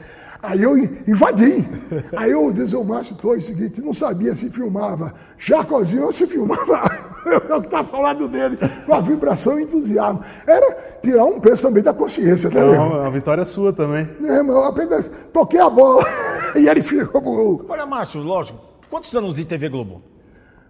Aí 0.41 0.61
eu 0.61 0.77
invadi. 0.77 1.67
Aí 2.15 2.31
eu 2.31 2.51
disse 2.51 2.75
ao 2.75 2.83
Márcio 2.83 3.15
Torres 3.15 3.43
o 3.43 3.47
seguinte, 3.47 3.81
não 3.81 3.93
sabia 3.93 4.33
se 4.35 4.49
filmava 4.49 5.13
Jacozinho 5.37 6.05
ou 6.05 6.13
se 6.13 6.27
filmava 6.27 6.81
eu 7.49 7.59
que 7.59 7.67
estava 7.67 7.87
falando 7.87 8.27
dele, 8.27 8.57
com 8.85 8.93
a 8.93 9.01
vibração 9.01 9.59
e 9.59 9.63
entusiasmo. 9.63 10.21
Era 10.45 10.77
tirar 11.01 11.25
um 11.25 11.39
peso 11.39 11.63
também 11.63 11.83
da 11.83 11.93
consciência, 11.93 12.49
tá 12.49 12.59
vendo? 12.59 12.95
a 12.99 13.09
vitória 13.09 13.41
é 13.41 13.45
sua 13.45 13.73
também. 13.73 14.07
É, 14.23 14.41
mas 14.41 14.55
eu 14.55 14.63
apenas 14.63 15.11
toquei 15.33 15.59
a 15.59 15.69
bola 15.69 16.03
e 16.55 16.67
ele 16.67 16.83
ficou 16.83 17.21
pro. 17.21 17.65
Olha, 17.67 17.85
Márcio, 17.85 18.21
lógico, 18.21 18.59
quantos 18.89 19.13
anos 19.15 19.35
de 19.35 19.45
TV 19.45 19.69
Globo? 19.69 20.01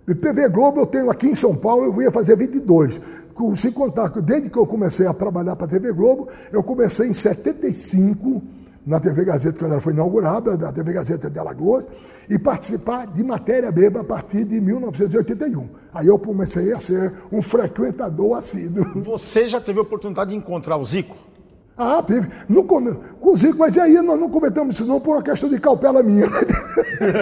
De 0.08 0.16
TV 0.16 0.48
Globo 0.48 0.80
eu 0.80 0.86
tenho 0.86 1.12
aqui 1.12 1.28
em 1.28 1.36
São 1.36 1.56
Paulo, 1.56 1.86
eu 1.86 2.02
ia 2.02 2.12
fazer 2.12 2.36
22. 2.38 3.02
Se 3.56 3.72
contar 3.72 4.10
que 4.10 4.22
desde 4.22 4.50
que 4.50 4.58
eu 4.58 4.66
comecei 4.66 5.06
a 5.06 5.14
trabalhar 5.14 5.56
para 5.56 5.66
a 5.66 5.70
TV 5.70 5.92
Globo, 5.92 6.30
eu 6.52 6.64
comecei 6.64 7.08
em 7.08 7.14
75 7.14 8.42
na 8.88 9.02
TV 9.02 9.26
Gazeta, 9.26 9.60
quando 9.60 9.74
ela 9.74 9.82
foi 9.82 9.92
inaugurada, 9.92 10.56
da 10.56 10.72
TV 10.72 10.94
Gazeta 10.94 11.30
de 11.30 11.38
Alagoas, 11.38 11.86
e 12.30 12.40
participar 12.40 13.06
de 13.06 13.22
matéria 13.22 13.70
mesmo 13.70 14.00
a 14.00 14.04
partir 14.04 14.46
de 14.46 14.62
1981. 14.62 15.68
Aí 15.94 16.08
eu 16.08 16.18
comecei 16.18 16.72
a 16.72 16.80
ser 16.80 17.14
um 17.30 17.42
frequentador 17.42 18.38
assíduo. 18.38 19.04
Você 19.04 19.46
já 19.50 19.60
teve 19.60 19.78
a 19.80 19.82
oportunidade 19.82 20.30
de 20.30 20.38
encontrar 20.38 20.78
o 20.78 20.86
Zico? 20.86 21.18
Ah, 21.78 22.02
teve. 22.02 22.30
Come... 22.64 22.98
Com 23.20 23.34
o 23.34 23.38
Zico, 23.38 23.60
mas 23.60 23.78
aí 23.78 24.02
nós 24.02 24.18
não 24.18 24.30
comentamos 24.30 24.76
isso 24.76 24.86
não 24.86 25.02
por 25.02 25.18
uma 25.18 25.22
questão 25.22 25.50
de 25.50 25.60
cautela 25.60 26.02
minha. 26.02 26.26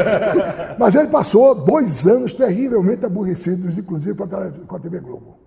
mas 0.78 0.94
ele 0.94 1.08
passou 1.08 1.56
dois 1.56 2.06
anos 2.06 2.32
terrivelmente 2.32 3.06
aborrecidos, 3.06 3.76
inclusive 3.78 4.16
com 4.16 4.76
a 4.76 4.80
TV 4.80 5.00
Globo. 5.00 5.40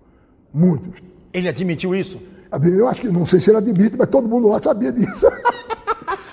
Muitos. 0.53 1.01
Ele 1.31 1.47
admitiu 1.47 1.95
isso? 1.95 2.19
Eu 2.77 2.87
acho 2.87 2.99
que, 2.99 3.07
não 3.07 3.25
sei 3.25 3.39
se 3.39 3.51
ele 3.51 3.57
admite, 3.57 3.97
mas 3.97 4.07
todo 4.07 4.27
mundo 4.27 4.49
lá 4.49 4.61
sabia 4.61 4.91
disso. 4.91 5.27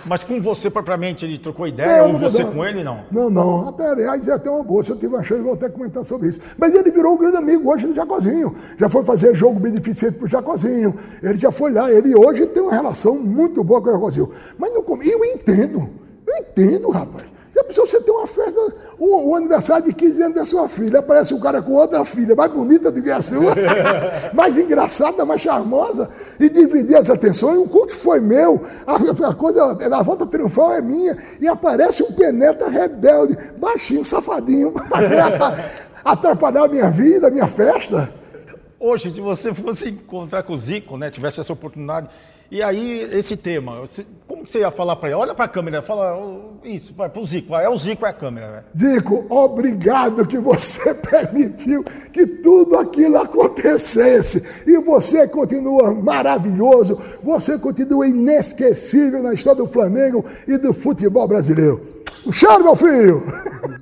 Mas 0.08 0.22
com 0.22 0.40
você, 0.40 0.70
propriamente, 0.70 1.24
ele 1.24 1.36
trocou 1.38 1.66
ideia? 1.66 2.02
Não, 2.02 2.12
ou 2.12 2.18
você 2.18 2.44
não, 2.44 2.52
com 2.52 2.64
ele, 2.64 2.84
não? 2.84 3.00
Não, 3.10 3.28
não. 3.30 3.68
Até, 3.68 3.88
aliás, 3.88 4.28
é 4.28 4.32
até 4.32 4.48
uma 4.50 4.62
boa. 4.62 4.82
Se 4.82 4.92
eu 4.92 4.96
tiver 4.96 5.16
uma 5.16 5.22
chance, 5.22 5.42
vou 5.42 5.54
até 5.54 5.68
comentar 5.68 6.04
sobre 6.04 6.28
isso. 6.28 6.40
Mas 6.56 6.74
ele 6.74 6.90
virou 6.90 7.14
um 7.14 7.16
grande 7.18 7.36
amigo 7.36 7.70
hoje 7.70 7.86
do 7.86 7.94
Jacozinho. 7.94 8.54
Já 8.76 8.88
foi 8.88 9.04
fazer 9.04 9.34
jogo 9.34 9.58
beneficente 9.58 10.12
pro 10.12 10.26
Jacozinho. 10.26 10.94
Ele 11.22 11.36
já 11.36 11.50
foi 11.50 11.72
lá. 11.72 11.90
Ele 11.90 12.14
hoje 12.16 12.46
tem 12.46 12.62
uma 12.62 12.72
relação 12.72 13.18
muito 13.18 13.64
boa 13.64 13.82
com 13.82 13.88
o 13.88 13.92
Jacozinho. 13.92 14.30
Mas 14.58 14.72
não, 14.72 14.84
eu 15.02 15.24
entendo. 15.24 15.88
Eu 16.26 16.36
entendo, 16.36 16.90
rapaz. 16.90 17.26
Já 17.56 17.64
pensou 17.64 17.86
você 17.86 18.02
ter 18.02 18.10
uma 18.10 18.26
festa, 18.26 18.60
um, 19.00 19.30
um, 19.30 19.34
aniversário 19.34 19.86
de 19.86 19.94
15 19.94 20.22
anos 20.24 20.34
da 20.34 20.44
sua 20.44 20.68
filha, 20.68 20.98
aparece 20.98 21.32
um 21.32 21.40
cara 21.40 21.62
com 21.62 21.72
outra 21.72 22.04
filha, 22.04 22.36
mais 22.36 22.52
bonita 22.52 22.92
do 22.92 23.02
que 23.02 23.10
a 23.10 23.22
sua, 23.22 23.54
mais 24.34 24.58
engraçada, 24.58 25.24
mais 25.24 25.40
charmosa, 25.40 26.10
e 26.38 26.50
dividir 26.50 26.96
as 26.96 27.08
atenções, 27.08 27.56
o 27.56 27.66
culto 27.66 27.94
foi 27.94 28.20
meu, 28.20 28.60
a, 28.86 28.96
a 28.96 29.34
coisa, 29.34 29.72
a 29.72 30.02
volta 30.02 30.26
triunfal 30.26 30.74
é 30.74 30.82
minha, 30.82 31.16
e 31.40 31.48
aparece 31.48 32.02
um 32.02 32.12
peneta 32.12 32.68
rebelde, 32.68 33.38
baixinho, 33.56 34.04
safadinho, 34.04 34.74
atrapalhar 36.04 36.64
a 36.64 36.68
minha 36.68 36.90
vida, 36.90 37.28
a 37.28 37.30
minha 37.30 37.46
festa. 37.46 38.12
Hoje, 38.78 39.10
se 39.10 39.20
você 39.22 39.54
fosse 39.54 39.88
encontrar 39.88 40.42
com 40.42 40.52
o 40.52 40.58
Zico, 40.58 40.98
né, 40.98 41.10
tivesse 41.10 41.40
essa 41.40 41.54
oportunidade, 41.54 42.10
e 42.48 42.62
aí, 42.62 43.00
esse 43.12 43.36
tema, 43.36 43.82
como 44.26 44.44
que 44.44 44.50
você 44.50 44.60
ia 44.60 44.70
falar 44.70 44.94
para 44.96 45.08
ele? 45.08 45.18
Olha 45.18 45.34
para 45.34 45.46
a 45.46 45.48
câmera, 45.48 45.82
fala 45.82 46.16
isso, 46.62 46.94
para 46.94 47.18
o 47.18 47.26
Zico, 47.26 47.48
vai, 47.48 47.64
é 47.64 47.68
o 47.68 47.76
Zico, 47.76 48.06
é 48.06 48.10
a 48.10 48.12
câmera. 48.12 48.64
Zico, 48.76 49.26
obrigado 49.28 50.24
que 50.26 50.38
você 50.38 50.94
permitiu 50.94 51.82
que 52.12 52.24
tudo 52.24 52.78
aquilo 52.78 53.18
acontecesse. 53.18 54.64
E 54.64 54.78
você 54.78 55.26
continua 55.26 55.92
maravilhoso, 55.92 57.02
você 57.20 57.58
continua 57.58 58.06
inesquecível 58.06 59.24
na 59.24 59.32
história 59.32 59.62
do 59.62 59.68
Flamengo 59.68 60.24
e 60.46 60.56
do 60.56 60.72
futebol 60.72 61.26
brasileiro. 61.26 62.04
O 62.24 62.32
cheiro, 62.32 62.62
meu 62.62 62.76
filho! 62.76 63.24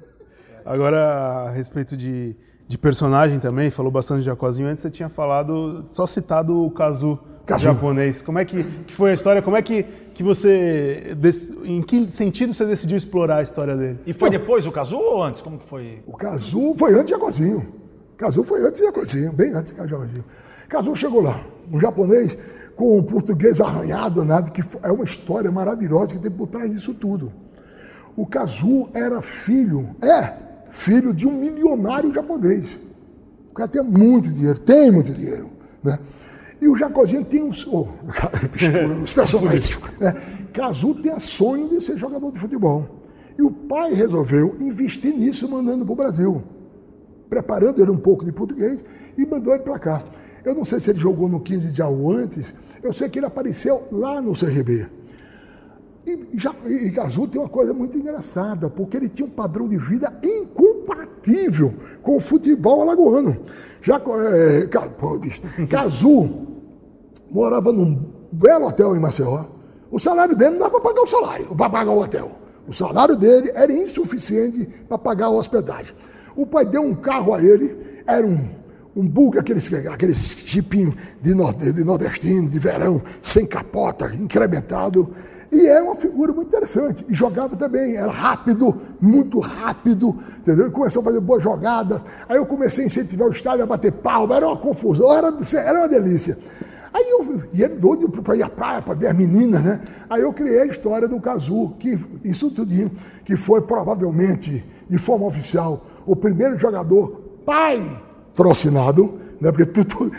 Agora, 0.64 1.48
a 1.48 1.50
respeito 1.50 1.94
de, 1.94 2.34
de 2.66 2.78
personagem 2.78 3.38
também, 3.38 3.68
falou 3.68 3.92
bastante 3.92 4.20
de 4.20 4.26
Jacozinho. 4.26 4.68
Antes 4.68 4.80
você 4.80 4.90
tinha 4.90 5.10
falado, 5.10 5.84
só 5.92 6.06
citado 6.06 6.64
o 6.64 6.70
Kazu 6.70 7.18
Kazu. 7.46 7.64
japonês. 7.64 8.22
Como 8.22 8.38
é 8.38 8.44
que, 8.44 8.64
que, 8.64 8.94
foi 8.94 9.10
a 9.10 9.14
história? 9.14 9.42
Como 9.42 9.56
é 9.56 9.62
que, 9.62 9.82
que 10.14 10.22
você. 10.22 11.16
Em 11.64 11.82
que 11.82 12.10
sentido 12.10 12.54
você 12.54 12.64
decidiu 12.64 12.96
explorar 12.96 13.38
a 13.38 13.42
história 13.42 13.76
dele? 13.76 13.98
E 14.06 14.12
foi 14.12 14.30
depois 14.30 14.66
o 14.66 14.72
Kazu 14.72 14.96
ou 14.96 15.22
antes? 15.22 15.42
Como 15.42 15.58
que 15.58 15.68
foi? 15.68 16.02
O 16.06 16.16
Kazu 16.16 16.74
foi 16.76 16.92
antes 16.94 17.06
de 17.06 17.10
Jacozinho. 17.10 17.66
Kazu 18.16 18.44
foi 18.44 18.62
antes 18.62 18.80
de 18.80 18.86
Jacozinho, 18.86 19.32
bem 19.32 19.52
antes 19.52 19.72
de 19.72 19.88
Jacozinho. 19.88 20.24
Kazu 20.68 20.94
chegou 20.96 21.20
lá, 21.20 21.40
um 21.70 21.78
japonês 21.78 22.38
com 22.74 22.98
um 22.98 23.02
português 23.02 23.60
arranhado, 23.60 24.24
nada, 24.24 24.50
que 24.50 24.62
é 24.82 24.90
uma 24.90 25.04
história 25.04 25.50
maravilhosa 25.50 26.14
que 26.14 26.18
tem 26.18 26.30
por 26.30 26.48
trás 26.48 26.70
disso 26.70 26.94
tudo. 26.94 27.32
O 28.16 28.26
Kazu 28.26 28.88
era 28.94 29.20
filho, 29.20 29.94
é, 30.02 30.34
filho 30.70 31.12
de 31.12 31.26
um 31.26 31.32
milionário 31.32 32.12
japonês. 32.12 32.78
O 33.50 33.54
cara 33.54 33.68
tem 33.68 33.82
muito 33.82 34.30
dinheiro, 34.30 34.58
tem 34.58 34.90
muito 34.90 35.12
dinheiro. 35.12 35.50
Né? 35.82 35.98
E 36.64 36.68
o 36.68 36.74
Jacozinho 36.74 37.22
tem 37.26 37.42
uns. 37.42 37.66
Oh, 37.66 37.86
os 39.02 39.12
personagens. 39.12 39.78
né? 40.00 40.14
Cazu 40.50 40.94
tem 40.94 41.18
sonho 41.20 41.68
de 41.68 41.78
ser 41.78 41.98
jogador 41.98 42.32
de 42.32 42.38
futebol. 42.38 42.88
E 43.36 43.42
o 43.42 43.50
pai 43.50 43.92
resolveu 43.92 44.56
investir 44.58 45.14
nisso, 45.14 45.46
mandando 45.50 45.84
para 45.84 45.92
o 45.92 45.96
Brasil. 45.96 46.42
Preparando 47.28 47.82
ele 47.82 47.90
um 47.90 47.98
pouco 47.98 48.24
de 48.24 48.32
português 48.32 48.82
e 49.18 49.26
mandou 49.26 49.52
ele 49.52 49.62
para 49.62 49.78
cá. 49.78 50.04
Eu 50.42 50.54
não 50.54 50.64
sei 50.64 50.80
se 50.80 50.90
ele 50.90 50.98
jogou 50.98 51.28
no 51.28 51.40
15 51.40 51.68
de 51.68 51.82
ou 51.82 52.10
antes, 52.12 52.54
eu 52.82 52.92
sei 52.92 53.08
que 53.10 53.18
ele 53.18 53.26
apareceu 53.26 53.86
lá 53.90 54.22
no 54.22 54.32
CRB. 54.32 54.86
E, 56.06 56.38
já, 56.38 56.54
e 56.66 56.90
Cazu 56.92 57.26
tem 57.26 57.40
uma 57.40 57.48
coisa 57.48 57.74
muito 57.74 57.98
engraçada, 57.98 58.70
porque 58.70 58.96
ele 58.96 59.08
tinha 59.08 59.26
um 59.26 59.30
padrão 59.30 59.66
de 59.68 59.76
vida 59.76 60.12
incompatível 60.22 61.74
com 62.02 62.16
o 62.16 62.20
futebol 62.20 62.82
alagoano. 62.82 63.36
Já, 63.82 63.96
é, 63.96 64.66
Cazu 65.66 66.53
morava 67.34 67.72
num 67.72 68.12
belo 68.30 68.68
hotel 68.68 68.94
em 68.94 69.00
Maceió. 69.00 69.44
O 69.90 69.98
salário 69.98 70.36
dele 70.36 70.52
não 70.52 70.60
dava 70.60 70.70
para 70.70 70.80
pagar 70.80 71.02
o 71.02 71.06
salário, 71.06 71.56
para 71.56 71.68
pagar 71.68 71.90
o 71.90 72.00
hotel. 72.00 72.30
O 72.66 72.72
salário 72.72 73.16
dele 73.16 73.50
era 73.54 73.72
insuficiente 73.72 74.64
para 74.88 74.96
pagar 74.96 75.26
a 75.26 75.30
hospedagem. 75.30 75.94
O 76.36 76.46
pai 76.46 76.64
deu 76.64 76.82
um 76.82 76.94
carro 76.94 77.34
a 77.34 77.42
ele, 77.42 78.02
era 78.06 78.24
um 78.24 78.64
um 78.96 79.08
bug, 79.08 79.38
aqueles, 79.38 79.72
aqueles 79.92 80.44
jipinhos 80.46 80.94
de, 81.20 81.34
de 81.72 81.84
nordestino, 81.84 82.48
de 82.48 82.58
verão, 82.58 83.02
sem 83.20 83.44
capota, 83.44 84.06
incrementado. 84.14 85.10
E 85.50 85.66
é 85.66 85.82
uma 85.82 85.96
figura 85.96 86.32
muito 86.32 86.48
interessante. 86.48 87.04
E 87.08 87.14
jogava 87.14 87.56
também, 87.56 87.96
era 87.96 88.10
rápido, 88.10 88.76
muito 89.00 89.40
rápido, 89.40 90.16
entendeu? 90.38 90.70
começou 90.70 91.02
a 91.02 91.04
fazer 91.06 91.20
boas 91.20 91.42
jogadas. 91.42 92.04
Aí 92.28 92.36
eu 92.36 92.46
comecei 92.46 92.84
a 92.84 92.86
incentivar 92.86 93.26
o 93.26 93.32
estádio 93.32 93.64
a 93.64 93.66
bater 93.66 93.92
palma, 93.92 94.36
era 94.36 94.46
uma 94.46 94.56
confusão, 94.56 95.12
era, 95.12 95.32
era 95.54 95.78
uma 95.80 95.88
delícia. 95.88 96.38
Aí 96.94 97.10
eu, 97.10 97.42
e 97.52 97.64
ele 97.64 97.74
doido 97.74 98.08
para 98.08 98.36
ir 98.36 98.42
à 98.44 98.48
praia, 98.48 98.80
para 98.80 98.94
ver 98.94 99.08
as 99.08 99.16
meninas, 99.16 99.64
né? 99.64 99.80
Aí 100.08 100.22
eu 100.22 100.32
criei 100.32 100.60
a 100.60 100.66
história 100.66 101.08
do 101.08 101.20
Cazu, 101.20 101.74
que, 101.76 101.98
isso 102.22 102.52
tudinho, 102.52 102.88
que 103.24 103.36
foi 103.36 103.62
provavelmente, 103.62 104.64
de 104.88 104.96
forma 104.96 105.26
oficial, 105.26 105.84
o 106.06 106.14
primeiro 106.14 106.56
jogador 106.56 107.20
pai 107.44 108.00
trocinado, 108.36 109.18
né? 109.40 109.50
porque 109.50 109.66
tudo, 109.66 110.04
uhum. 110.06 110.12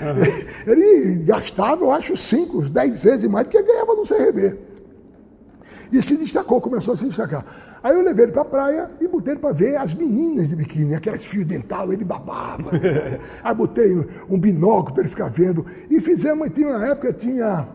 ele 0.67 1.23
gastava, 1.23 1.81
eu 1.81 1.91
acho, 1.91 2.15
5, 2.17 2.63
10 2.69 3.03
vezes 3.03 3.31
mais 3.31 3.45
do 3.45 3.51
que 3.51 3.63
ganhava 3.63 3.95
no 3.95 4.03
CRB. 4.03 4.57
E 5.95 6.01
se 6.01 6.17
destacou, 6.17 6.59
começou 6.59 6.93
a 6.93 6.97
se 6.97 7.05
destacar. 7.05 7.45
Aí 7.81 7.95
eu 7.95 8.03
levei 8.03 8.25
ele 8.25 8.33
para 8.33 8.41
a 8.41 8.45
praia 8.45 8.91
e 8.99 9.07
botei 9.07 9.33
ele 9.33 9.39
para 9.39 9.53
ver 9.53 9.77
as 9.77 9.93
meninas 9.93 10.49
de 10.49 10.57
biquíni, 10.57 10.93
aquelas 10.93 11.23
fios 11.23 11.45
dental, 11.45 11.93
ele 11.93 12.03
babava. 12.03 12.69
Aí 13.41 13.55
botei 13.55 13.95
um, 13.95 14.05
um 14.31 14.37
binóculo 14.37 14.93
para 14.93 15.03
ele 15.03 15.09
ficar 15.09 15.29
vendo. 15.29 15.65
E 15.89 16.01
fizemos, 16.01 16.49
tinha, 16.49 16.77
na 16.77 16.87
época 16.87 17.13
tinha, 17.13 17.69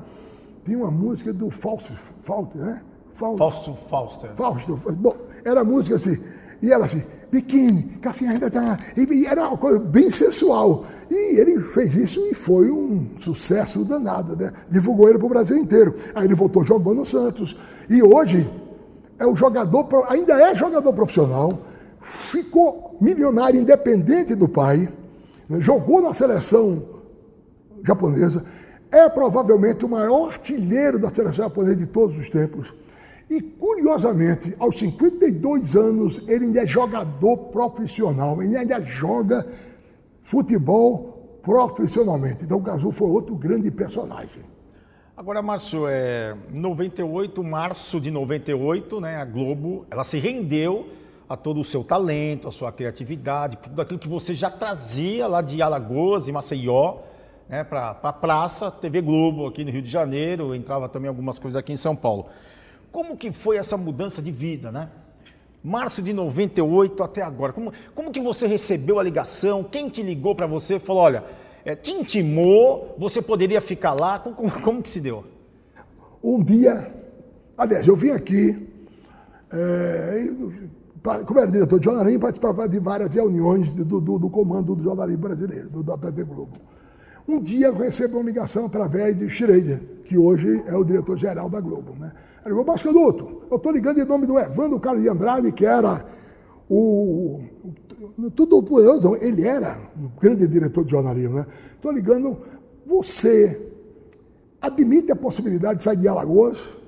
tinha 0.63 0.77
uma 0.77 0.91
música 0.91 1.33
do 1.33 1.51
Fausto, 1.51 1.95
Fausto, 2.21 2.59
né? 2.59 2.83
Fausto, 3.15 3.39
Fausto 3.39 4.29
Fausto. 4.37 4.77
Fausto. 4.77 4.97
Bom, 5.01 5.17
era 5.43 5.65
música 5.65 5.97
assim, 5.97 6.23
e 6.61 6.71
ela 6.71 6.85
assim, 6.85 7.03
biquíni, 7.33 7.85
calcinha 8.03 8.33
ainda 8.33 8.51
tá. 8.51 8.77
E 8.99 9.27
era 9.27 9.49
uma 9.49 9.57
coisa 9.57 9.79
bem 9.79 10.11
sensual. 10.11 10.85
E 11.11 11.41
ele 11.41 11.61
fez 11.61 11.97
isso 11.97 12.25
e 12.31 12.35
foi 12.35 12.71
um 12.71 13.09
sucesso 13.19 13.85
danado, 13.85 14.37
né? 14.37 14.53
Divulgou 14.71 15.09
ele 15.09 15.19
para 15.19 15.27
o 15.27 15.31
Brasil 15.31 15.57
inteiro. 15.57 15.93
Aí 16.15 16.25
ele 16.25 16.37
voltou 16.37 16.63
jogando 16.63 16.99
no 16.99 17.05
Santos. 17.05 17.57
E 17.89 18.01
hoje 18.01 18.49
é 19.19 19.27
o 19.27 19.35
jogador, 19.35 19.89
ainda 20.09 20.41
é 20.41 20.55
jogador 20.55 20.93
profissional, 20.93 21.59
ficou 22.01 22.97
milionário 23.01 23.61
independente 23.61 24.35
do 24.37 24.49
pai, 24.49 24.89
né? 25.49 25.61
jogou 25.61 26.01
na 26.01 26.15
seleção 26.15 26.83
japonesa, 27.85 28.45
é 28.91 29.09
provavelmente 29.09 29.85
o 29.85 29.89
maior 29.89 30.31
artilheiro 30.31 30.99
da 30.99 31.11
seleção 31.11 31.45
japonesa 31.45 31.77
de 31.77 31.87
todos 31.87 32.17
os 32.19 32.31
tempos. 32.31 32.73
E, 33.29 33.41
curiosamente, 33.41 34.57
aos 34.59 34.79
52 34.79 35.77
anos, 35.77 36.21
ele 36.27 36.47
ainda 36.47 36.63
é 36.63 36.67
jogador 36.67 37.37
profissional, 37.37 38.43
ele 38.43 38.57
ainda 38.57 38.81
joga 38.81 39.47
futebol 40.31 41.41
profissionalmente. 41.43 42.45
Então, 42.45 42.59
o 42.59 42.63
Cazu 42.63 42.93
foi 42.93 43.09
outro 43.11 43.35
grande 43.35 43.69
personagem. 43.69 44.45
Agora, 45.17 45.43
Márcio, 45.43 45.89
é 45.89 46.37
98, 46.55 47.43
março 47.43 48.01
de 48.01 48.13
98, 48.13 49.01
né, 49.01 49.17
a 49.17 49.25
Globo, 49.25 49.85
ela 49.91 50.05
se 50.05 50.19
rendeu 50.19 50.89
a 51.29 51.37
todo 51.37 51.59
o 51.59 51.65
seu 51.65 51.83
talento, 51.83 52.47
a 52.47 52.53
sua 52.53 52.71
criatividade, 52.71 53.59
tudo 53.59 53.83
aquilo 53.83 53.99
que 53.99 54.09
você 54.09 54.33
já 54.33 54.49
trazia 54.49 55.27
lá 55.27 55.43
de 55.43 55.61
Alagoas 55.61 56.29
e 56.29 56.33
Maceió, 56.33 56.99
né, 57.49 57.65
para 57.65 57.99
a 58.01 58.13
praça, 58.13 58.71
TV 58.71 59.03
Globo 59.03 59.47
aqui 59.47 59.65
no 59.65 59.71
Rio 59.73 59.83
de 59.83 59.91
Janeiro, 59.91 60.55
entrava 60.55 60.89
também 60.89 61.09
algumas 61.09 61.41
coisas 61.41 61.59
aqui 61.59 61.73
em 61.73 61.77
São 61.77 61.97
Paulo. 61.97 62.27
Como 62.93 63.17
que 63.17 63.33
foi 63.33 63.57
essa 63.57 63.77
mudança 63.77 64.23
de 64.23 64.31
vida, 64.31 64.71
né? 64.71 64.91
Março 65.63 66.01
de 66.01 66.13
98 66.13 67.03
até 67.03 67.23
agora. 67.23 67.53
Como, 67.53 67.73
como 67.95 68.11
que 68.11 68.21
você 68.21 68.47
recebeu 68.47 68.99
a 68.99 69.03
ligação? 69.03 69.63
Quem 69.63 69.91
que 69.91 70.03
ligou 70.03 70.35
para 70.35 70.47
você 70.47 70.77
e 70.77 70.81
falou, 70.81 71.03
olha, 71.03 71.25
é, 71.65 71.77
te 71.77 71.93
intimou, 71.93 72.95
você 72.99 73.21
poderia 73.21 73.61
ficar 73.61 73.93
lá? 73.93 74.19
Como, 74.19 74.51
como, 74.63 74.83
que 74.83 74.89
se 74.89 75.01
deu? 75.01 75.25
Um 76.23 76.43
dia, 76.43 76.91
aliás, 77.57 77.87
eu 77.87 77.97
vim 77.97 78.11
aqui, 78.11 78.69
é, 79.53 80.29
como 81.27 81.41
era 81.41 81.51
diretor 81.51 81.79
de 81.79 81.85
jornalismo, 81.85 82.21
participava 82.21 82.69
de 82.69 82.79
várias 82.79 83.15
reuniões 83.15 83.75
do, 83.75 84.01
do, 84.01 84.19
do 84.19 84.31
comando 84.31 84.75
do 84.75 84.83
jornalismo 84.83 85.23
brasileiro, 85.23 85.71
do, 85.71 85.83
da 85.83 85.97
TV 85.99 86.25
Globo. 86.25 86.59
Um 87.29 87.41
dia 87.41 87.69
eu 87.69 87.77
recebi 87.77 88.15
uma 88.15 88.25
ligação 88.25 88.67
através 88.67 89.17
de 89.17 89.29
Schrader, 89.29 89.81
que 90.05 90.19
hoje 90.19 90.63
é 90.67 90.77
o 90.77 90.83
diretor-geral 90.83 91.49
da 91.49 91.61
Globo. 91.61 91.95
Né? 91.99 92.13
Ele 92.45 92.51
falou, 92.51 92.65
Bascanuto, 92.65 93.43
eu 93.51 93.57
estou 93.57 93.73
ligando 93.73 94.01
em 94.01 94.05
nome 94.05 94.27
do 94.27 94.39
Evandro 94.39 94.81
Carlos 94.81 95.03
de 95.03 95.09
Andrade, 95.09 95.53
que 95.53 95.67
era 95.67 96.05
o, 96.69 97.41
tudo 98.35 98.63
poderoso, 98.63 99.17
ele 99.17 99.47
era 99.47 99.79
um 99.97 100.09
grande 100.21 100.47
diretor 100.49 100.85
de 100.85 100.93
jornalismo, 100.93 101.37
né? 101.37 101.47
Estou 101.75 101.93
ligando, 101.93 102.39
você 102.87 103.71
admite 104.61 105.13
a 105.13 105.17
possibilidade 105.17 105.79
de 105.79 105.85
sair 105.85 105.97
de 105.97 106.09
Alagoas? 106.09 106.79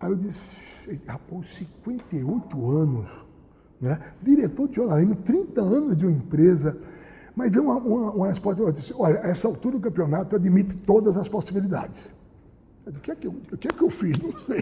Aí 0.00 0.10
eu 0.10 0.16
disse, 0.16 1.00
rapaz, 1.06 1.50
58 1.50 2.70
anos, 2.70 3.10
né? 3.80 3.98
diretor 4.22 4.68
de 4.68 4.76
jornalismo, 4.76 5.16
30 5.16 5.60
anos 5.60 5.96
de 5.96 6.06
uma 6.06 6.16
empresa, 6.16 6.78
mas 7.34 7.52
veio 7.52 7.64
uma, 7.64 7.76
uma, 7.76 8.10
uma 8.12 8.28
resposta, 8.28 8.62
eu 8.62 8.72
disse, 8.72 8.94
olha, 8.96 9.16
essa 9.18 9.48
altura 9.48 9.76
do 9.76 9.80
campeonato 9.80 10.36
admite 10.36 10.76
todas 10.76 11.16
as 11.16 11.28
possibilidades. 11.28 12.14
O 12.86 13.00
que, 13.00 13.10
é 13.10 13.14
que 13.14 13.26
eu, 13.26 13.34
o 13.52 13.56
que 13.56 13.68
é 13.68 13.70
que 13.70 13.82
eu 13.82 13.90
fiz? 13.90 14.16
Não 14.20 14.38
sei. 14.40 14.60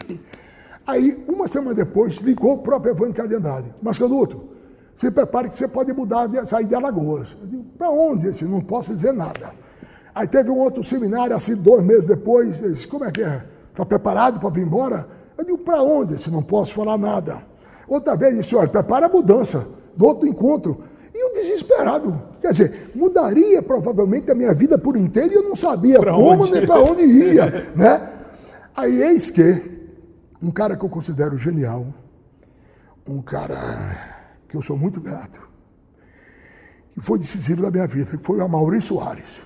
Aí, 0.87 1.25
uma 1.29 1.47
semana 1.49 1.75
depois, 1.75 2.17
ligou 2.19 2.55
o 2.55 2.59
próprio 2.59 2.93
Evandro. 2.93 3.75
Mas, 3.81 3.99
Canuto, 3.99 4.49
se 4.95 5.11
prepare 5.11 5.49
que 5.49 5.57
você 5.57 5.69
pode 5.69 5.93
mudar, 5.93 6.29
sair 6.45 6.67
de 6.67 6.75
Alagoas. 6.75 7.37
Eu 7.41 7.49
digo, 7.49 7.65
para 7.79 7.91
onde? 7.91 8.27
Eu 8.27 8.33
disse, 8.33 8.45
não 8.45 8.61
posso 8.61 8.95
dizer 8.95 9.13
nada. 9.13 9.53
Aí 10.15 10.27
teve 10.27 10.51
um 10.51 10.59
outro 10.59 10.85
seminário, 10.85 11.35
assim, 11.35 11.57
dois 11.57 11.85
meses 11.85 12.07
depois, 12.07 12.61
ele 12.61 12.75
disse, 12.75 12.87
como 12.87 13.05
é 13.05 13.11
que 13.11 13.23
é? 13.23 13.45
Está 13.71 13.87
preparado 13.87 14.39
para 14.39 14.51
vir 14.51 14.67
embora? 14.67 15.07
Eu 15.39 15.45
digo, 15.45 15.59
para 15.59 15.83
onde? 15.83 16.13
Eu 16.13 16.17
disse, 16.19 16.31
não 16.31 16.43
posso 16.43 16.75
falar 16.75 16.99
nada. 16.99 17.43
Outra 17.89 18.17
vez, 18.17 18.37
disse, 18.37 18.55
olha, 18.55 18.69
prepara 18.69 19.07
a 19.07 19.09
mudança 19.09 19.67
do 19.97 20.07
outro 20.07 20.29
encontro. 20.29 20.83
E 21.15 21.19
eu 21.19 21.33
desesperado. 21.33 22.32
Quer 22.43 22.51
dizer, 22.51 22.91
mudaria 22.93 23.63
provavelmente 23.63 24.29
a 24.33 24.35
minha 24.35 24.53
vida 24.53 24.77
por 24.77 24.97
inteiro 24.97 25.33
e 25.33 25.37
eu 25.37 25.43
não 25.45 25.55
sabia 25.55 26.01
pra 26.01 26.13
como 26.13 26.43
onde? 26.43 26.51
nem 26.51 26.67
para 26.67 26.81
onde 26.81 27.03
ia. 27.05 27.47
né? 27.77 28.13
Aí 28.75 29.01
eis 29.01 29.31
que 29.31 29.63
um 30.43 30.51
cara 30.51 30.77
que 30.77 30.85
eu 30.85 30.89
considero 30.89 31.39
genial, 31.39 31.87
um 33.07 33.23
cara 33.23 33.55
que 34.49 34.57
eu 34.57 34.61
sou 34.61 34.77
muito 34.77 35.01
grato, 35.01 35.39
que 36.95 37.01
foi 37.01 37.17
decisivo 37.17 37.63
na 37.63 37.71
minha 37.71 37.87
vida, 37.87 38.19
foi 38.21 38.41
o 38.41 38.49
Maurício 38.49 38.97
Soares. 38.97 39.45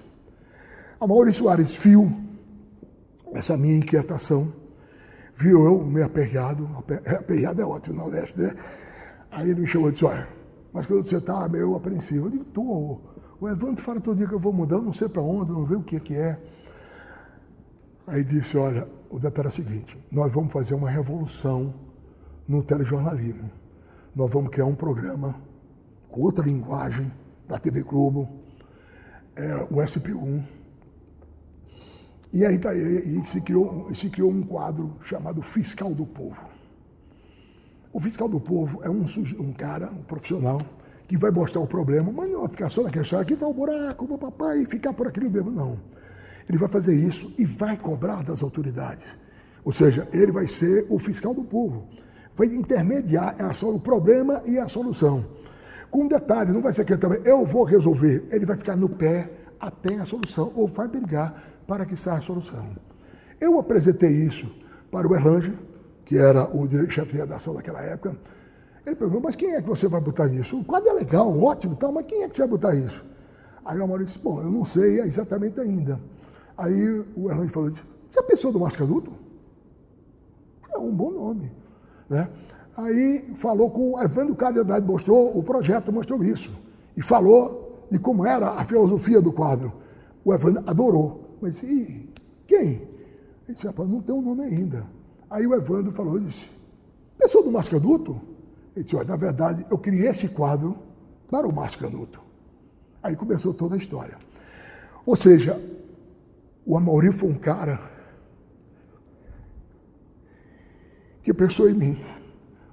A 0.98 1.06
Maurício 1.06 1.44
Soares 1.44 1.76
viu 1.76 2.10
essa 3.34 3.58
minha 3.58 3.76
inquietação, 3.76 4.50
viu 5.36 5.66
eu 5.66 5.84
meio 5.84 6.06
aperreado, 6.06 6.66
aperreado 7.20 7.60
é 7.60 7.64
ótimo 7.66 7.96
no 7.96 8.04
Nordeste, 8.04 8.40
né? 8.40 8.54
Aí 9.30 9.50
ele 9.50 9.60
me 9.60 9.66
chamou 9.66 9.90
e 9.90 9.92
disse, 9.92 10.06
olha, 10.06 10.26
mas 10.76 10.84
quando 10.84 11.06
você 11.06 11.16
está 11.16 11.48
meio 11.48 11.74
apreensivo, 11.74 12.26
eu 12.26 12.30
digo, 12.30 12.44
tô. 12.44 13.00
O 13.40 13.48
Evandro 13.48 13.82
fala 13.82 13.98
todo 13.98 14.14
dia 14.14 14.28
que 14.28 14.34
eu 14.34 14.38
vou 14.38 14.52
mudar, 14.52 14.78
não 14.78 14.92
sei 14.92 15.08
para 15.08 15.22
onde, 15.22 15.50
não 15.50 15.66
sei 15.66 15.76
o 15.78 15.82
que, 15.82 15.98
que 15.98 16.14
é. 16.14 16.38
Aí 18.06 18.22
disse, 18.22 18.58
olha, 18.58 18.86
o 19.08 19.18
detalhe 19.18 19.48
é 19.48 19.50
o 19.50 19.54
seguinte, 19.54 19.98
nós 20.12 20.30
vamos 20.30 20.52
fazer 20.52 20.74
uma 20.74 20.90
revolução 20.90 21.72
no 22.46 22.62
telejornalismo. 22.62 23.50
Nós 24.14 24.30
vamos 24.30 24.50
criar 24.50 24.66
um 24.66 24.74
programa 24.74 25.40
com 26.10 26.20
outra 26.20 26.44
linguagem 26.44 27.10
da 27.48 27.58
TV 27.58 27.82
Globo, 27.82 28.28
é, 29.34 29.54
o 29.70 29.76
SP1. 29.76 30.44
E 32.34 32.44
aí, 32.44 32.58
tá, 32.58 32.74
e 32.74 33.24
se, 33.24 33.40
criou, 33.40 33.94
se 33.94 34.10
criou 34.10 34.30
um 34.30 34.42
quadro 34.42 34.94
chamado 35.00 35.40
Fiscal 35.40 35.94
do 35.94 36.04
Povo. 36.04 36.55
O 37.96 38.00
fiscal 38.00 38.28
do 38.28 38.38
povo 38.38 38.80
é 38.82 38.90
um, 38.90 39.06
um 39.40 39.52
cara, 39.54 39.90
um 39.90 40.02
profissional, 40.02 40.60
que 41.08 41.16
vai 41.16 41.30
mostrar 41.30 41.62
o 41.62 41.66
problema, 41.66 42.12
mas 42.12 42.30
não 42.30 42.40
vai 42.40 42.50
ficar 42.50 42.68
só 42.68 42.82
naquela 42.82 43.02
história, 43.02 43.22
aqui 43.22 43.32
está 43.32 43.48
o 43.48 43.54
buraco, 43.54 44.06
meu 44.06 44.18
papai, 44.18 44.58
e 44.58 44.66
ficar 44.66 44.92
por 44.92 45.08
aquilo 45.08 45.30
mesmo, 45.30 45.50
não. 45.50 45.80
Ele 46.46 46.58
vai 46.58 46.68
fazer 46.68 46.94
isso 46.94 47.32
e 47.38 47.46
vai 47.46 47.74
cobrar 47.78 48.22
das 48.22 48.42
autoridades. 48.42 49.16
Ou 49.64 49.72
seja, 49.72 50.06
ele 50.12 50.30
vai 50.30 50.46
ser 50.46 50.86
o 50.90 50.98
fiscal 50.98 51.32
do 51.32 51.42
povo. 51.42 51.88
Vai 52.36 52.48
intermediar 52.48 53.34
o 53.62 53.80
problema 53.80 54.42
e 54.44 54.58
a 54.58 54.68
solução. 54.68 55.24
Com 55.90 56.04
um 56.04 56.08
detalhe, 56.08 56.52
não 56.52 56.60
vai 56.60 56.74
ser 56.74 56.84
que 56.84 56.98
também, 56.98 57.22
eu 57.24 57.46
vou 57.46 57.64
resolver. 57.64 58.28
Ele 58.30 58.44
vai 58.44 58.58
ficar 58.58 58.76
no 58.76 58.90
pé 58.90 59.30
até 59.58 59.94
a 59.94 60.04
solução, 60.04 60.52
ou 60.54 60.68
vai 60.68 60.86
brigar 60.86 61.62
para 61.66 61.86
que 61.86 61.96
saia 61.96 62.18
a 62.18 62.20
solução. 62.20 62.76
Eu 63.40 63.58
apresentei 63.58 64.10
isso 64.10 64.54
para 64.90 65.08
o 65.08 65.14
Erlange, 65.14 65.58
que 66.06 66.16
era 66.16 66.48
o 66.56 66.66
chefe 66.88 67.12
de 67.12 67.16
redação 67.18 67.52
daquela 67.52 67.82
época. 67.82 68.16
Ele 68.86 68.94
perguntou, 68.94 69.20
mas 69.20 69.34
quem 69.34 69.54
é 69.54 69.60
que 69.60 69.68
você 69.68 69.88
vai 69.88 70.00
botar 70.00 70.28
isso? 70.28 70.58
O 70.60 70.64
quadro 70.64 70.88
é 70.88 70.92
legal, 70.92 71.36
ótimo, 71.42 71.74
tal, 71.74 71.92
mas 71.92 72.06
quem 72.06 72.22
é 72.22 72.28
que 72.28 72.36
você 72.36 72.42
vai 72.42 72.50
botar 72.50 72.74
isso? 72.74 73.04
Aí 73.64 73.80
o 73.80 73.88
Maurício 73.88 74.14
disse, 74.14 74.18
bom, 74.20 74.40
eu 74.40 74.50
não 74.50 74.64
sei 74.64 75.00
exatamente 75.00 75.60
ainda. 75.60 76.00
Aí 76.56 77.04
o 77.16 77.28
Erlange 77.28 77.52
falou, 77.52 77.68
já 77.68 78.22
pensou 78.22 78.52
do 78.52 78.60
Mascaduto? 78.60 79.12
É 80.72 80.78
um 80.78 80.94
bom 80.94 81.10
nome. 81.10 81.52
Né? 82.08 82.28
Aí 82.76 83.34
falou 83.36 83.68
com 83.68 83.94
o 83.94 84.00
Evandro 84.00 84.36
Caridade, 84.36 84.86
mostrou 84.86 85.36
o 85.36 85.42
projeto, 85.42 85.92
mostrou 85.92 86.22
isso. 86.22 86.56
E 86.96 87.02
falou 87.02 87.86
de 87.90 87.98
como 87.98 88.24
era 88.24 88.50
a 88.50 88.64
filosofia 88.64 89.20
do 89.20 89.32
quadro. 89.32 89.72
O 90.24 90.32
Evandro 90.32 90.62
adorou. 90.64 91.36
Mas 91.42 91.60
disse, 91.60 92.08
quem? 92.46 92.68
Ele 92.68 92.88
disse, 93.48 93.66
rapaz, 93.66 93.88
não 93.88 94.00
tem 94.00 94.14
um 94.14 94.22
nome 94.22 94.44
ainda. 94.44 94.86
Aí 95.36 95.46
o 95.46 95.54
Evandro 95.54 95.92
falou, 95.92 96.18
disse, 96.18 96.48
pensou 97.18 97.44
do 97.44 97.52
Mascaduto? 97.52 98.18
Ele 98.74 98.82
disse, 98.82 98.96
olha, 98.96 99.08
na 99.08 99.16
verdade, 99.16 99.66
eu 99.70 99.76
criei 99.76 100.08
esse 100.08 100.30
quadro 100.30 100.78
para 101.30 101.46
o 101.46 101.54
Márcio 101.54 101.78
Canuto. 101.78 102.22
Aí 103.02 103.14
começou 103.14 103.52
toda 103.52 103.74
a 103.74 103.78
história. 103.78 104.16
Ou 105.04 105.14
seja, 105.14 105.60
o 106.64 106.74
Amaury 106.74 107.12
foi 107.12 107.28
um 107.28 107.34
cara 107.34 107.78
que 111.22 111.34
pensou 111.34 111.68
em 111.68 111.74
mim. 111.74 112.02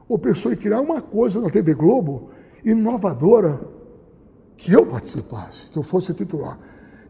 Ou 0.08 0.18
pensou 0.18 0.54
em 0.54 0.56
criar 0.56 0.80
uma 0.80 1.02
coisa 1.02 1.42
na 1.42 1.50
TV 1.50 1.74
Globo 1.74 2.30
inovadora 2.64 3.60
que 4.56 4.72
eu 4.72 4.86
participasse, 4.86 5.70
que 5.70 5.78
eu 5.78 5.84
fosse 5.84 6.14
titular, 6.14 6.58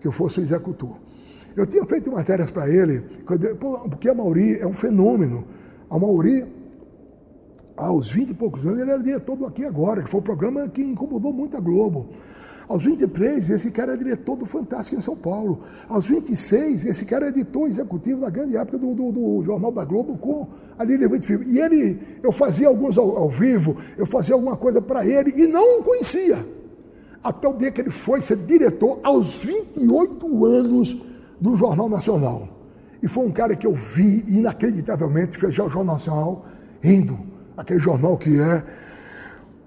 que 0.01 0.08
eu 0.08 0.12
fosse 0.12 0.41
executor. 0.41 0.97
Eu 1.56 1.68
tinha 1.68 1.86
feito 1.86 2.12
matérias 2.12 2.49
para 2.49 2.70
ele, 2.70 3.04
porque 3.89 4.10
a 4.10 4.14
Mauri 4.14 4.58
é 4.60 4.66
um 4.66 4.74
fenômeno. 4.74 5.45
A 5.89 5.99
Mauri 5.99 6.45
aos 7.76 8.12
20 8.12 8.30
e 8.30 8.34
poucos 8.34 8.66
anos, 8.66 8.80
ele 8.80 8.91
era 8.91 9.01
diretor 9.01 9.36
do 9.36 9.45
Aqui 9.45 9.66
Agora, 9.66 10.04
que 10.04 10.10
foi 10.10 10.20
um 10.20 10.24
programa 10.24 10.68
que 10.70 10.82
incomodou 10.82 11.34
muito 11.34 11.58
a 11.58 11.60
Globo. 11.60 12.10
Aos 12.68 12.86
23, 12.86 13.49
esse 13.49 13.72
cara 13.72 13.91
era 13.91 13.97
diretor 13.97 14.38
do 14.38 14.45
Fantástico 14.45 14.97
em 14.97 15.01
São 15.01 15.18
Paulo. 15.18 15.62
Aos 15.88 16.08
26, 16.08 16.86
esse 16.86 17.06
cara 17.06 17.26
é 17.26 17.30
editor 17.30 17.68
executivo 17.68 18.22
da 18.22 18.30
grande 18.30 18.56
época 18.56 18.78
do, 18.78 18.93
do, 18.93 19.12
do 19.12 19.43
Jornal 19.43 19.72
da 19.72 19.84
Globo 19.84 20.18
com 20.18 20.47
a 20.78 20.84
Levante 20.84 21.28
Filme. 21.28 21.45
E 21.47 21.60
ele, 21.60 21.99
eu 22.24 22.32
fazia 22.32 22.68
alguns 22.68 22.97
ao, 22.97 23.18
ao 23.18 23.30
vivo, 23.30 23.76
eu 23.97 24.06
fazia 24.06 24.34
alguma 24.34 24.56
coisa 24.56 24.82
para 24.82 25.06
ele 25.06 25.34
e 25.36 25.45
não 25.45 25.80
o 25.80 25.84
conhecia. 25.84 26.43
Até 27.22 27.47
o 27.47 27.54
dia 27.54 27.72
que 27.72 27.82
ele 27.82 27.91
foi 27.91 28.22
ser 28.22 28.38
diretor, 28.38 28.99
aos 29.04 29.43
28 29.43 30.45
anos, 30.45 30.97
do 31.44 31.58
Jornal 31.58 31.89
Nacional. 31.89 32.48
E 33.02 33.08
foi 33.10 33.26
um 33.26 33.32
cara 33.32 33.54
que 33.54 33.68
eu 33.68 33.76
vi 33.76 34.24
inacreditavelmente 34.30 35.38
fechar 35.38 35.66
o 35.66 35.70
Jornal 35.70 35.96
Nacional 35.96 36.46
rindo 36.82 37.20
aquele 37.58 37.82
jornal 37.82 38.18
que 38.18 38.39
é 38.39 38.64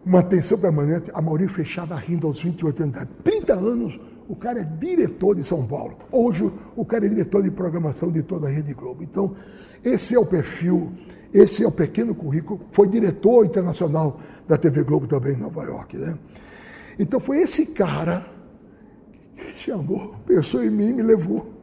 uma 0.03 0.21
atenção 0.21 0.59
permanente, 0.59 1.11
a 1.13 1.21
Maurício 1.21 1.55
fechava 1.55 1.95
rindo 1.97 2.27
aos 2.27 2.43
28 2.43 2.83
anos. 2.83 2.97
30 3.23 3.53
anos, 3.53 4.01
o 4.27 4.35
cara 4.35 4.61
é 4.61 4.65
diretor 4.65 5.35
de 5.35 5.45
São 5.45 5.67
Paulo. 5.67 5.99
Hoje, 6.11 6.51
o 6.75 6.85
cara 6.87 7.05
é 7.05 7.09
diretor 7.11 7.43
de 7.43 7.51
programação 7.51 8.11
de 8.11 8.23
toda 8.23 8.47
a 8.47 8.51
Rede 8.51 8.73
Globo. 8.73 9.03
Então, 9.03 9.35
esse 9.85 10.15
é 10.15 10.19
o 10.19 10.25
perfil, 10.25 10.93
esse 11.31 11.63
é 11.63 11.69
o 11.69 11.73
pequeno 11.73 12.15
currículo. 12.15 12.59
Foi 12.73 12.89
diretor 12.89 13.45
internacional 13.45 14.19
da 14.49 14.57
TV 14.57 14.83
Globo 14.83 15.07
também 15.07 15.35
em 15.35 15.39
Nova 15.39 15.63
York. 15.65 15.99
Né? 15.99 16.17
Então, 16.99 17.21
foi 17.21 17.43
esse 17.43 17.67
cara 17.67 18.25
que 19.37 19.59
chamou, 19.59 20.15
pensou 20.25 20.65
em 20.65 20.71
mim, 20.71 20.95
me 20.95 21.03
levou 21.03 21.56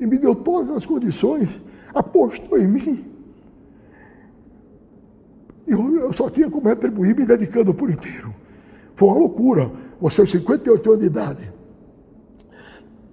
e 0.00 0.06
me 0.06 0.18
deu 0.18 0.34
todas 0.34 0.70
as 0.70 0.86
condições, 0.86 1.60
apostou 1.94 2.58
em 2.58 2.66
mim 2.66 3.10
eu, 5.70 5.96
eu 6.00 6.12
só 6.12 6.28
tinha 6.28 6.50
como 6.50 6.68
retribuir 6.68 7.16
me 7.16 7.24
dedicando 7.24 7.72
por 7.72 7.88
inteiro. 7.88 8.34
Foi 8.96 9.08
uma 9.08 9.18
loucura. 9.18 9.70
Você, 10.00 10.20
aos 10.20 10.30
58 10.30 10.90
anos 10.90 11.00
de 11.00 11.06
idade, 11.06 11.52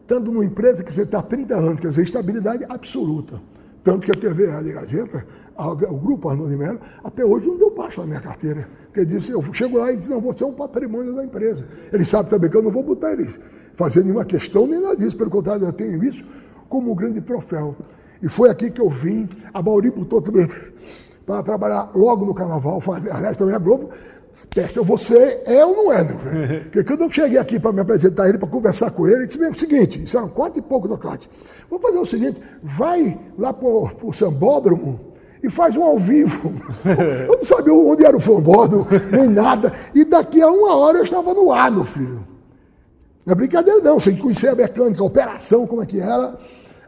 estando 0.01 0.31
numa 0.31 0.43
empresa 0.43 0.83
que 0.83 0.91
você 0.91 1.03
está 1.03 1.19
há 1.19 1.23
30 1.23 1.55
anos, 1.55 1.81
quer 1.81 1.89
dizer, 1.89 2.01
estabilidade 2.01 2.65
absoluta. 2.67 3.41
Tanto 3.83 4.05
que 4.05 4.11
a 4.11 4.15
TV 4.15 4.49
a 4.49 4.61
Gazeta, 4.61 5.25
o 5.55 5.97
grupo 5.97 6.29
Arnaldo 6.29 6.51
de 6.51 6.57
Mello, 6.57 6.79
até 7.03 7.23
hoje 7.23 7.47
não 7.47 7.57
deu 7.57 7.75
baixa 7.75 8.01
na 8.01 8.07
minha 8.07 8.21
carteira. 8.21 8.67
Porque 8.85 9.05
disse, 9.05 9.31
eu 9.31 9.43
chego 9.53 9.77
lá 9.77 9.91
e 9.91 9.97
disse, 9.97 10.09
não, 10.09 10.19
você 10.19 10.43
é 10.43 10.47
um 10.47 10.53
patrimônio 10.53 11.13
da 11.13 11.23
empresa. 11.23 11.67
Ele 11.91 12.03
sabe 12.03 12.29
também 12.29 12.49
que 12.49 12.57
eu 12.57 12.63
não 12.63 12.71
vou 12.71 12.83
botar 12.83 13.13
eles 13.13 13.39
fazendo 13.75 14.05
nenhuma 14.05 14.25
questão, 14.25 14.65
nem 14.65 14.81
nada 14.81 14.95
disso. 14.95 15.15
Pelo 15.15 15.29
contrário, 15.29 15.65
eu 15.65 15.73
tenho 15.73 16.03
isso 16.03 16.25
como 16.69 16.91
um 16.91 16.95
grande 16.95 17.21
troféu. 17.21 17.75
E 18.21 18.27
foi 18.27 18.49
aqui 18.49 18.71
que 18.71 18.81
eu 18.81 18.89
vim, 18.89 19.27
a 19.53 19.61
Mauri 19.61 19.91
botou 19.91 20.21
também 20.21 20.47
para 21.25 21.43
trabalhar 21.43 21.91
logo 21.93 22.25
no 22.25 22.33
carnaval, 22.33 22.81
aliás, 23.11 23.35
também 23.35 23.53
a 23.53 23.59
Globo, 23.59 23.89
testa, 24.49 24.81
você 24.81 25.41
é 25.45 25.65
ou 25.65 25.75
não 25.75 25.93
é, 25.93 26.03
meu 26.03 26.17
filho? 26.17 26.63
Porque 26.71 26.83
quando 26.83 27.01
eu 27.01 27.09
cheguei 27.09 27.37
aqui 27.37 27.59
para 27.59 27.73
me 27.73 27.81
apresentar 27.81 28.29
ele, 28.29 28.37
para 28.37 28.47
conversar 28.47 28.91
com 28.91 29.05
ele, 29.05 29.17
ele 29.17 29.25
disse 29.25 29.37
mesmo 29.37 29.55
o 29.55 29.59
seguinte, 29.59 30.01
isso 30.01 30.17
eram 30.17 30.29
quatro 30.29 30.59
e 30.59 30.61
pouco 30.61 30.87
da 30.87 30.97
tarde, 30.97 31.29
vou 31.69 31.79
fazer 31.79 31.97
o 31.97 32.05
seguinte, 32.05 32.41
vai 32.63 33.19
lá 33.37 33.53
para 33.53 33.67
o 33.67 34.13
Sambódromo 34.13 35.07
e 35.43 35.49
faz 35.49 35.75
um 35.75 35.83
ao 35.83 35.99
vivo. 35.99 36.53
Eu 37.27 37.37
não 37.37 37.45
sabia 37.45 37.73
onde 37.73 38.05
era 38.05 38.15
o 38.15 38.21
sambódromo, 38.21 38.87
nem 39.11 39.27
nada, 39.27 39.71
e 39.93 40.03
daqui 40.03 40.41
a 40.41 40.47
uma 40.47 40.75
hora 40.75 40.97
eu 40.97 41.03
estava 41.03 41.33
no 41.33 41.51
ar, 41.51 41.71
meu 41.71 41.85
filho. 41.85 42.25
Não 43.25 43.33
é 43.33 43.35
brincadeira 43.35 43.81
não, 43.81 43.99
sem 43.99 44.15
conhecer 44.15 44.47
a 44.47 44.55
mecânica, 44.55 45.01
a 45.01 45.05
operação, 45.05 45.67
como 45.67 45.83
é 45.83 45.85
que 45.85 45.99
era. 45.99 46.35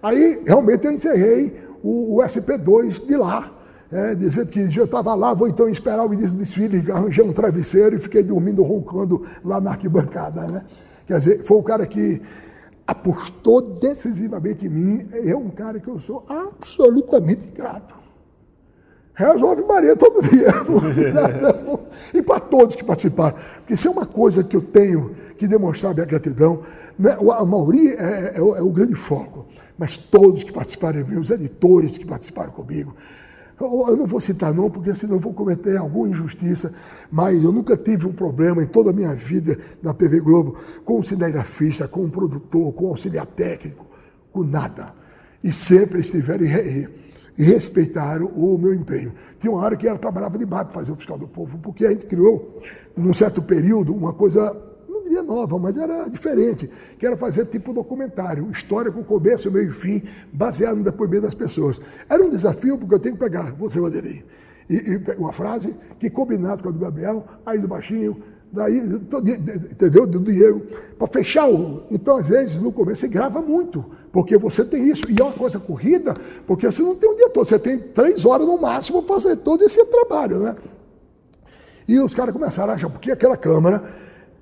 Aí, 0.01 0.41
realmente, 0.45 0.85
eu 0.85 0.91
encerrei 0.91 1.59
o, 1.83 2.17
o 2.17 2.21
SP2 2.21 3.05
de 3.05 3.15
lá, 3.15 3.51
é, 3.91 4.15
dizendo 4.15 4.47
que 4.47 4.59
eu 4.59 4.85
estava 4.85 5.15
lá, 5.15 5.33
vou 5.33 5.47
então 5.47 5.67
esperar 5.67 6.05
o 6.05 6.13
início 6.13 6.31
do 6.31 6.37
desfile, 6.37 6.91
arranjei 6.91 7.23
um 7.23 7.31
travesseiro 7.31 7.95
e 7.95 7.99
fiquei 7.99 8.23
dormindo, 8.23 8.61
roncando 8.63 9.25
lá 9.43 9.59
na 9.59 9.71
arquibancada. 9.71 10.47
Né? 10.47 10.65
Quer 11.05 11.17
dizer, 11.17 11.43
foi 11.43 11.57
o 11.57 11.63
cara 11.63 11.87
que 11.87 12.21
apostou 12.89 13.61
decisivamente 13.61 14.65
em 14.65 14.69
mim. 14.69 15.07
É 15.25 15.35
um 15.35 15.49
cara 15.49 15.79
que 15.79 15.87
eu 15.87 15.99
sou 15.99 16.23
absolutamente 16.27 17.47
grato. 17.49 17.95
Resolve 19.13 19.63
Maria 19.63 19.95
todo 19.95 20.21
dia. 20.21 20.47
e 22.13 22.21
para 22.21 22.39
todos 22.39 22.75
que 22.75 22.83
participaram. 22.83 23.35
Porque 23.57 23.73
isso 23.73 23.87
é 23.89 23.91
uma 23.91 24.05
coisa 24.05 24.43
que 24.43 24.55
eu 24.55 24.61
tenho 24.61 25.13
que 25.37 25.47
demonstrar 25.47 25.93
minha 25.93 26.05
gratidão. 26.05 26.61
Né? 26.97 27.17
A 27.37 27.45
Mauri 27.45 27.89
é, 27.89 27.93
é, 27.93 28.37
é, 28.37 28.41
o 28.41 28.71
grande 28.71 28.95
foco. 28.95 29.45
Mas 29.79 29.95
todos 29.95 30.43
que 30.43 30.51
participaram 30.51 31.01
de 31.01 31.09
mim, 31.09 31.17
os 31.17 31.29
editores 31.29 31.97
que 31.97 32.05
participaram 32.05 32.51
comigo, 32.51 32.93
eu 33.57 33.95
não 33.95 34.05
vou 34.05 34.19
citar 34.19 34.53
não, 34.53 34.69
porque 34.69 34.93
senão 34.93 35.15
eu 35.15 35.21
vou 35.21 35.33
cometer 35.33 35.77
alguma 35.77 36.09
injustiça, 36.09 36.73
mas 37.09 37.41
eu 37.41 37.53
nunca 37.53 37.77
tive 37.77 38.05
um 38.05 38.11
problema 38.11 38.61
em 38.61 38.67
toda 38.67 38.89
a 38.89 38.93
minha 38.93 39.15
vida 39.15 39.57
na 39.81 39.93
TV 39.93 40.19
Globo 40.19 40.57
com 40.83 40.99
o 40.99 41.03
cinegrafista, 41.03 41.87
com 41.87 42.03
o 42.03 42.09
produtor, 42.09 42.73
com 42.73 42.85
o 42.85 42.87
auxiliar 42.89 43.25
técnico, 43.25 43.85
com 44.33 44.43
nada. 44.43 44.93
E 45.41 45.49
sempre 45.49 46.01
estiveram 46.01 46.45
e 46.45 47.43
respeitaram 47.43 48.25
o 48.27 48.57
meu 48.57 48.73
empenho. 48.73 49.13
Tinha 49.39 49.49
uma 49.49 49.61
hora 49.61 49.77
que 49.77 49.87
ela 49.87 49.97
trabalhava 49.97 50.37
demais 50.37 50.65
para 50.65 50.73
fazer 50.73 50.91
o 50.91 50.95
fiscal 50.97 51.17
do 51.17 51.27
povo, 51.27 51.57
porque 51.57 51.85
a 51.85 51.89
gente 51.89 52.05
criou, 52.05 52.59
num 52.97 53.13
certo 53.13 53.41
período, 53.41 53.95
uma 53.95 54.11
coisa 54.11 54.53
seria 55.09 55.23
nova, 55.23 55.57
mas 55.57 55.77
era 55.77 56.07
diferente, 56.07 56.69
que 56.97 57.05
era 57.05 57.17
fazer 57.17 57.45
tipo 57.45 57.73
documentário, 57.73 58.49
história 58.51 58.91
com 58.91 59.03
começo, 59.03 59.51
meio 59.51 59.69
e 59.69 59.73
fim, 59.73 60.03
baseado 60.31 60.77
no 60.77 60.83
depoimento 60.83 61.23
das 61.23 61.33
pessoas. 61.33 61.81
Era 62.07 62.23
um 62.23 62.29
desafio, 62.29 62.77
porque 62.77 62.93
eu 62.93 62.99
tenho 62.99 63.15
que 63.15 63.19
pegar, 63.19 63.51
você, 63.53 63.81
Vanderinho, 63.81 64.23
e, 64.69 64.75
e 64.75 65.15
uma 65.17 65.33
frase 65.33 65.75
que 65.99 66.09
combinado 66.11 66.61
com 66.61 66.69
a 66.69 66.71
do 66.71 66.77
Gabriel, 66.77 67.25
aí 67.43 67.57
do 67.57 67.67
baixinho, 67.67 68.21
daí, 68.51 68.77
entendeu? 69.71 70.05
Do 70.05 70.19
Diego, 70.19 70.61
para 70.97 71.07
fechar 71.07 71.49
o. 71.49 71.83
Então, 71.89 72.17
às 72.17 72.29
vezes, 72.29 72.59
no 72.59 72.71
começo, 72.71 73.01
você 73.01 73.07
grava 73.07 73.41
muito, 73.41 73.83
porque 74.11 74.37
você 74.37 74.63
tem 74.63 74.87
isso. 74.87 75.09
E 75.09 75.19
é 75.19 75.23
uma 75.23 75.33
coisa 75.33 75.59
corrida, 75.59 76.15
porque 76.45 76.67
você 76.67 76.83
não 76.83 76.95
tem 76.95 77.09
um 77.09 77.15
dia 77.15 77.29
todo, 77.29 77.47
você 77.47 77.57
tem 77.57 77.79
três 77.79 78.25
horas 78.25 78.45
no 78.45 78.61
máximo 78.61 79.01
para 79.01 79.15
fazer 79.15 79.37
todo 79.37 79.63
esse 79.63 79.83
trabalho, 79.85 80.39
né? 80.39 80.55
E 81.87 81.99
os 81.99 82.13
caras 82.13 82.31
começaram 82.31 82.71
a 82.71 82.75
achar, 82.75 82.89
porque 82.91 83.11
aquela 83.11 83.35
câmera 83.35 83.83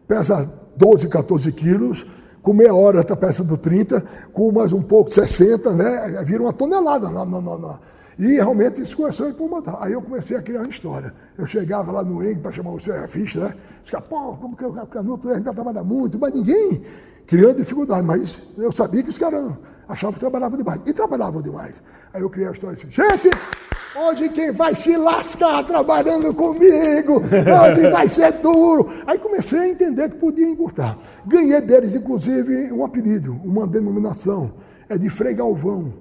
pesa 0.07 0.49
12, 0.75 1.09
14 1.09 1.51
quilos, 1.51 2.05
com 2.41 2.53
meia 2.53 2.73
hora 2.73 3.01
está 3.01 3.15
pesando 3.15 3.57
30, 3.57 4.03
com 4.31 4.51
mais 4.51 4.71
um 4.71 4.81
pouco 4.81 5.11
60, 5.11 5.73
né? 5.73 6.23
Vira 6.23 6.41
uma 6.41 6.53
tonelada. 6.53 7.09
Na, 7.09 7.25
na, 7.25 7.41
na, 7.41 7.79
E 8.17 8.35
realmente 8.35 8.81
isso 8.81 8.95
começou 8.95 9.25
a 9.25 9.29
incomodar. 9.29 9.77
Aí 9.81 9.91
eu 9.91 10.01
comecei 10.01 10.37
a 10.37 10.41
criar 10.41 10.61
uma 10.61 10.69
história. 10.69 11.13
Eu 11.37 11.45
chegava 11.45 11.91
lá 11.91 12.03
no 12.03 12.23
ENG 12.23 12.39
para 12.39 12.51
chamar 12.51 12.71
o 12.71 12.79
surfista, 12.79 13.39
né? 13.39 13.55
Os 13.83 13.91
caras, 13.91 14.07
pô, 14.07 14.37
como 14.37 14.55
que 14.55 14.63
o 14.63 14.71
Canuto 14.87 15.29
ainda 15.29 15.53
trabalha 15.53 15.83
muito, 15.83 16.17
mas 16.17 16.33
ninguém 16.33 16.81
criando 17.25 17.57
dificuldade. 17.57 18.07
Mas 18.07 18.47
eu 18.57 18.71
sabia 18.71 19.03
que 19.03 19.09
os 19.09 19.17
caras 19.17 19.53
achavam 19.89 20.13
que 20.13 20.19
trabalhavam 20.19 20.57
demais. 20.57 20.81
E 20.85 20.93
trabalhavam 20.93 21.41
demais. 21.41 21.83
Aí 22.13 22.21
eu 22.21 22.29
criei 22.29 22.47
a 22.47 22.51
história 22.51 22.75
assim, 22.75 22.89
gente, 22.89 23.29
hoje 23.99 24.29
quem 24.29 24.51
vai 24.51 24.75
se 24.75 24.95
lascar 24.97 25.63
trabalhando 25.63 26.33
comigo, 26.33 27.21
hoje 27.21 27.89
vai 27.91 28.07
ser 28.07 28.31
duro. 28.33 28.89
Aí 29.05 29.17
comecei 29.17 29.59
a 29.59 29.69
entender 29.69 30.09
que 30.09 30.15
podia 30.15 30.47
encurtar. 30.47 30.97
Ganhei 31.25 31.61
deles, 31.61 31.95
inclusive, 31.95 32.71
um 32.71 32.83
apelido, 32.85 33.39
uma 33.43 33.67
denominação. 33.67 34.53
É 34.89 34.97
de 34.97 35.09
Frei 35.09 35.33
Galvão. 35.33 35.93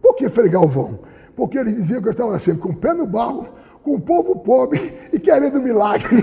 Por 0.00 0.16
que 0.16 0.28
Frei 0.28 0.48
Galvão? 0.48 0.98
porque 1.36 1.58
eles 1.58 1.74
diziam 1.74 2.00
que 2.00 2.08
eu 2.08 2.12
estava 2.12 2.38
sempre 2.38 2.62
com 2.62 2.70
o 2.70 2.76
pé 2.76 2.92
no 2.92 3.06
barro, 3.06 3.48
com 3.82 3.94
o 3.94 4.00
povo 4.00 4.36
pobre 4.36 4.78
e 5.12 5.18
querendo 5.18 5.60
milagre. 5.60 6.22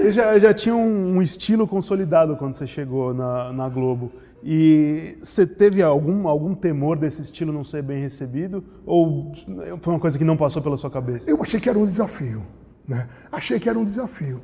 você 0.00 0.12
já, 0.12 0.38
já 0.38 0.54
tinha 0.54 0.76
um, 0.76 1.16
um, 1.16 1.22
estilo 1.22 1.66
consolidado 1.66 2.36
quando 2.36 2.54
você 2.54 2.66
chegou 2.66 3.12
na, 3.14 3.52
na 3.52 3.68
Globo. 3.68 4.12
E 4.42 5.18
você 5.22 5.46
teve 5.46 5.82
algum, 5.82 6.28
algum 6.28 6.54
temor 6.54 6.96
desse 6.96 7.22
estilo 7.22 7.52
não 7.52 7.64
ser 7.64 7.82
bem 7.82 8.00
recebido? 8.00 8.62
Ou 8.84 9.32
foi 9.80 9.94
uma 9.94 10.00
coisa 10.00 10.16
que 10.16 10.24
não 10.24 10.36
passou 10.36 10.62
pela 10.62 10.76
sua 10.76 10.90
cabeça? 10.90 11.28
Eu 11.30 11.40
achei 11.42 11.58
que 11.58 11.68
era 11.68 11.78
um 11.78 11.86
desafio. 11.86 12.42
Né? 12.86 13.08
Achei 13.32 13.58
que 13.58 13.68
era 13.68 13.78
um 13.78 13.84
desafio. 13.84 14.40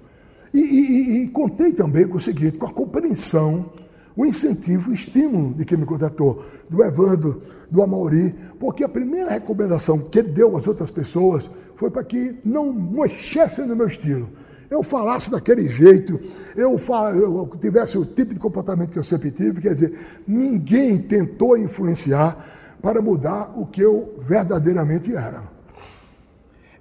E, 0.52 0.58
e, 0.58 1.24
e 1.24 1.28
contei 1.28 1.72
também 1.72 2.06
com 2.06 2.16
o 2.16 2.20
seguinte, 2.20 2.58
com 2.58 2.66
a 2.66 2.72
compreensão 2.72 3.70
o 4.16 4.26
incentivo, 4.26 4.90
o 4.90 4.94
estímulo 4.94 5.54
de 5.54 5.64
quem 5.64 5.78
me 5.78 5.86
contratou, 5.86 6.44
do 6.68 6.82
Evandro, 6.84 7.40
do 7.70 7.82
Amauri, 7.82 8.34
porque 8.58 8.84
a 8.84 8.88
primeira 8.88 9.30
recomendação 9.30 9.98
que 9.98 10.18
ele 10.18 10.28
deu 10.28 10.56
às 10.56 10.68
outras 10.68 10.90
pessoas 10.90 11.50
foi 11.76 11.90
para 11.90 12.04
que 12.04 12.36
não 12.44 12.72
mexessem 12.72 13.66
no 13.66 13.74
meu 13.74 13.86
estilo. 13.86 14.28
Eu 14.72 14.82
falasse 14.82 15.30
daquele 15.30 15.68
jeito, 15.68 16.18
eu, 16.56 16.78
eu 17.14 17.50
tivesse 17.60 17.98
o 17.98 18.06
tipo 18.06 18.32
de 18.32 18.40
comportamento 18.40 18.90
que 18.90 18.98
eu 18.98 19.04
sempre 19.04 19.30
tive, 19.30 19.60
quer 19.60 19.74
dizer, 19.74 20.22
ninguém 20.26 20.96
tentou 20.96 21.58
influenciar 21.58 22.78
para 22.80 23.02
mudar 23.02 23.52
o 23.54 23.66
que 23.66 23.82
eu 23.82 24.14
verdadeiramente 24.18 25.14
era. 25.14 25.42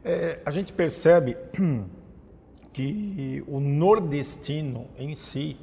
É, 0.06 0.40
a 0.46 0.52
gente 0.52 0.72
percebe 0.72 1.36
que 2.72 3.44
o 3.46 3.60
nordestino 3.60 4.88
em 4.98 5.14
si, 5.14 5.58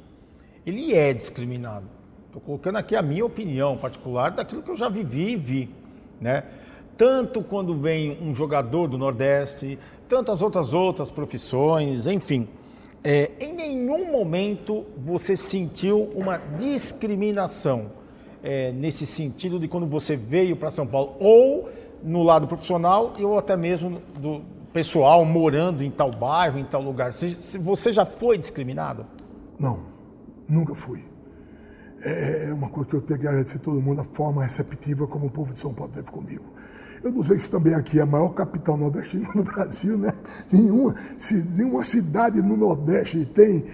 ele 0.63 0.93
é 0.93 1.11
discriminado. 1.11 1.87
Estou 2.27 2.41
colocando 2.43 2.75
aqui 2.75 2.95
a 2.95 3.01
minha 3.01 3.25
opinião 3.25 3.75
particular 3.75 4.29
daquilo 4.29 4.61
que 4.61 4.69
eu 4.69 4.77
já 4.77 4.87
vivi 4.87 5.31
e 5.31 5.35
vi, 5.35 5.75
né? 6.21 6.43
Tanto 6.95 7.41
quando 7.41 7.75
vem 7.75 8.21
um 8.21 8.35
jogador 8.35 8.87
do 8.87 8.99
Nordeste, 8.99 9.79
tantas 10.09 10.41
outras 10.41 10.73
outras 10.73 11.11
profissões, 11.11 12.07
enfim. 12.07 12.47
É, 13.01 13.31
em 13.39 13.53
nenhum 13.53 14.11
momento 14.11 14.83
você 14.97 15.37
sentiu 15.37 16.09
uma 16.15 16.37
discriminação 16.57 17.91
é, 18.43 18.71
nesse 18.73 19.05
sentido 19.05 19.59
de 19.59 19.67
quando 19.67 19.87
você 19.87 20.17
veio 20.17 20.55
para 20.57 20.71
São 20.71 20.85
Paulo, 20.85 21.15
ou 21.19 21.69
no 22.03 22.23
lado 22.23 22.47
profissional, 22.47 23.13
ou 23.21 23.37
até 23.37 23.55
mesmo 23.55 24.01
do 24.19 24.41
pessoal 24.73 25.23
morando 25.23 25.83
em 25.83 25.91
tal 25.91 26.11
bairro, 26.11 26.57
em 26.57 26.65
tal 26.65 26.81
lugar. 26.81 27.13
Você 27.13 27.93
já 27.93 28.03
foi 28.03 28.37
discriminado? 28.37 29.05
Não. 29.57 29.79
Nunca 30.47 30.73
fui. 30.73 31.05
É, 32.01 32.49
é 32.49 32.53
uma 32.53 32.69
coisa 32.69 32.89
que 32.89 32.95
eu 32.95 33.01
tenho 33.01 33.19
que 33.19 33.27
agradecer 33.27 33.57
a 33.57 33.61
todo 33.61 33.79
mundo, 33.81 34.01
a 34.01 34.05
forma 34.05 34.43
receptiva 34.43 35.05
como 35.05 35.27
o 35.27 35.29
povo 35.29 35.51
de 35.51 35.59
São 35.59 35.73
Paulo 35.73 35.91
teve 35.93 36.09
comigo. 36.09 36.45
Eu 37.03 37.11
não 37.11 37.23
sei 37.23 37.39
se 37.39 37.49
também 37.49 37.73
aqui 37.73 37.99
é 37.99 38.01
a 38.01 38.05
maior 38.05 38.33
capital 38.33 38.77
nordestina 38.77 39.29
no 39.33 39.43
Brasil, 39.43 39.97
né? 39.97 40.11
Nenhuma, 40.51 40.95
se, 41.17 41.35
nenhuma 41.55 41.83
cidade 41.83 42.41
no 42.41 42.57
Nordeste 42.57 43.25
tem 43.25 43.65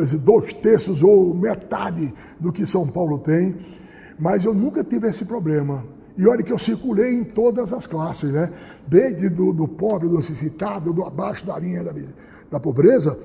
dizer, 0.00 0.18
dois 0.18 0.52
terços 0.52 1.02
ou 1.02 1.34
metade 1.34 2.12
do 2.38 2.52
que 2.52 2.64
São 2.64 2.86
Paulo 2.86 3.18
tem, 3.18 3.56
mas 4.18 4.44
eu 4.44 4.54
nunca 4.54 4.84
tive 4.84 5.08
esse 5.08 5.24
problema. 5.24 5.84
E 6.16 6.26
olha 6.26 6.42
que 6.42 6.52
eu 6.52 6.58
circulei 6.58 7.12
em 7.12 7.24
todas 7.24 7.72
as 7.72 7.86
classes, 7.86 8.30
né? 8.30 8.50
Desde 8.86 9.28
do, 9.28 9.52
do 9.52 9.66
pobre, 9.66 10.08
do 10.08 10.16
necessitado, 10.16 10.92
do 10.92 11.02
abaixo 11.02 11.44
da 11.44 11.58
linha 11.58 11.82
da, 11.82 11.92
da 12.50 12.60
pobreza, 12.60 13.18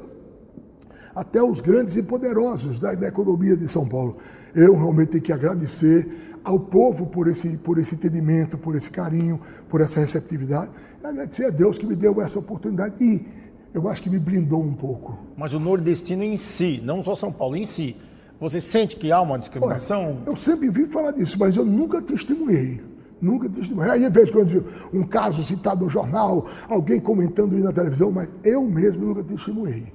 até 1.15 1.41
os 1.41 1.61
grandes 1.61 1.97
e 1.97 2.03
poderosos 2.03 2.79
da, 2.79 2.93
da 2.95 3.07
economia 3.07 3.55
de 3.55 3.67
São 3.67 3.87
Paulo. 3.87 4.17
Eu 4.55 4.75
realmente 4.75 5.09
tenho 5.09 5.23
que 5.23 5.31
agradecer 5.31 6.28
ao 6.43 6.59
povo 6.59 7.05
por 7.05 7.27
esse, 7.27 7.57
por 7.57 7.77
esse 7.77 7.95
entendimento, 7.95 8.57
por 8.57 8.75
esse 8.75 8.89
carinho, 8.89 9.39
por 9.67 9.81
essa 9.81 9.99
receptividade. 9.99 10.71
Agradecer 11.03 11.45
a 11.45 11.49
Deus 11.49 11.77
que 11.77 11.85
me 11.85 11.95
deu 11.95 12.21
essa 12.21 12.39
oportunidade 12.39 13.03
e 13.03 13.25
eu 13.73 13.87
acho 13.87 14.01
que 14.01 14.09
me 14.09 14.19
blindou 14.19 14.61
um 14.61 14.73
pouco. 14.73 15.17
Mas 15.37 15.53
o 15.53 15.59
nordestino 15.59 16.23
em 16.23 16.37
si, 16.37 16.81
não 16.83 17.03
só 17.03 17.15
São 17.15 17.31
Paulo, 17.31 17.55
em 17.55 17.65
si, 17.65 17.95
você 18.39 18.61
sente 18.61 18.95
que 18.95 19.11
há 19.11 19.21
uma 19.21 19.37
discriminação? 19.37 20.17
Olha, 20.21 20.23
eu 20.25 20.35
sempre 20.35 20.69
vi 20.69 20.85
falar 20.85 21.11
disso, 21.11 21.37
mas 21.39 21.55
eu 21.57 21.65
nunca 21.65 22.01
testemunhei. 22.01 22.81
Nunca 23.21 23.49
testemunhei. 23.49 23.91
Aí, 23.91 24.05
às 24.05 24.13
vezes, 24.13 24.31
quando 24.31 24.65
um 24.93 25.03
caso 25.03 25.43
citado 25.43 25.83
no 25.83 25.89
jornal, 25.89 26.45
alguém 26.69 26.99
comentando 26.99 27.53
isso 27.53 27.65
na 27.65 27.73
televisão, 27.73 28.11
mas 28.11 28.33
eu 28.43 28.63
mesmo 28.63 29.05
nunca 29.05 29.23
testemunhei. 29.23 29.91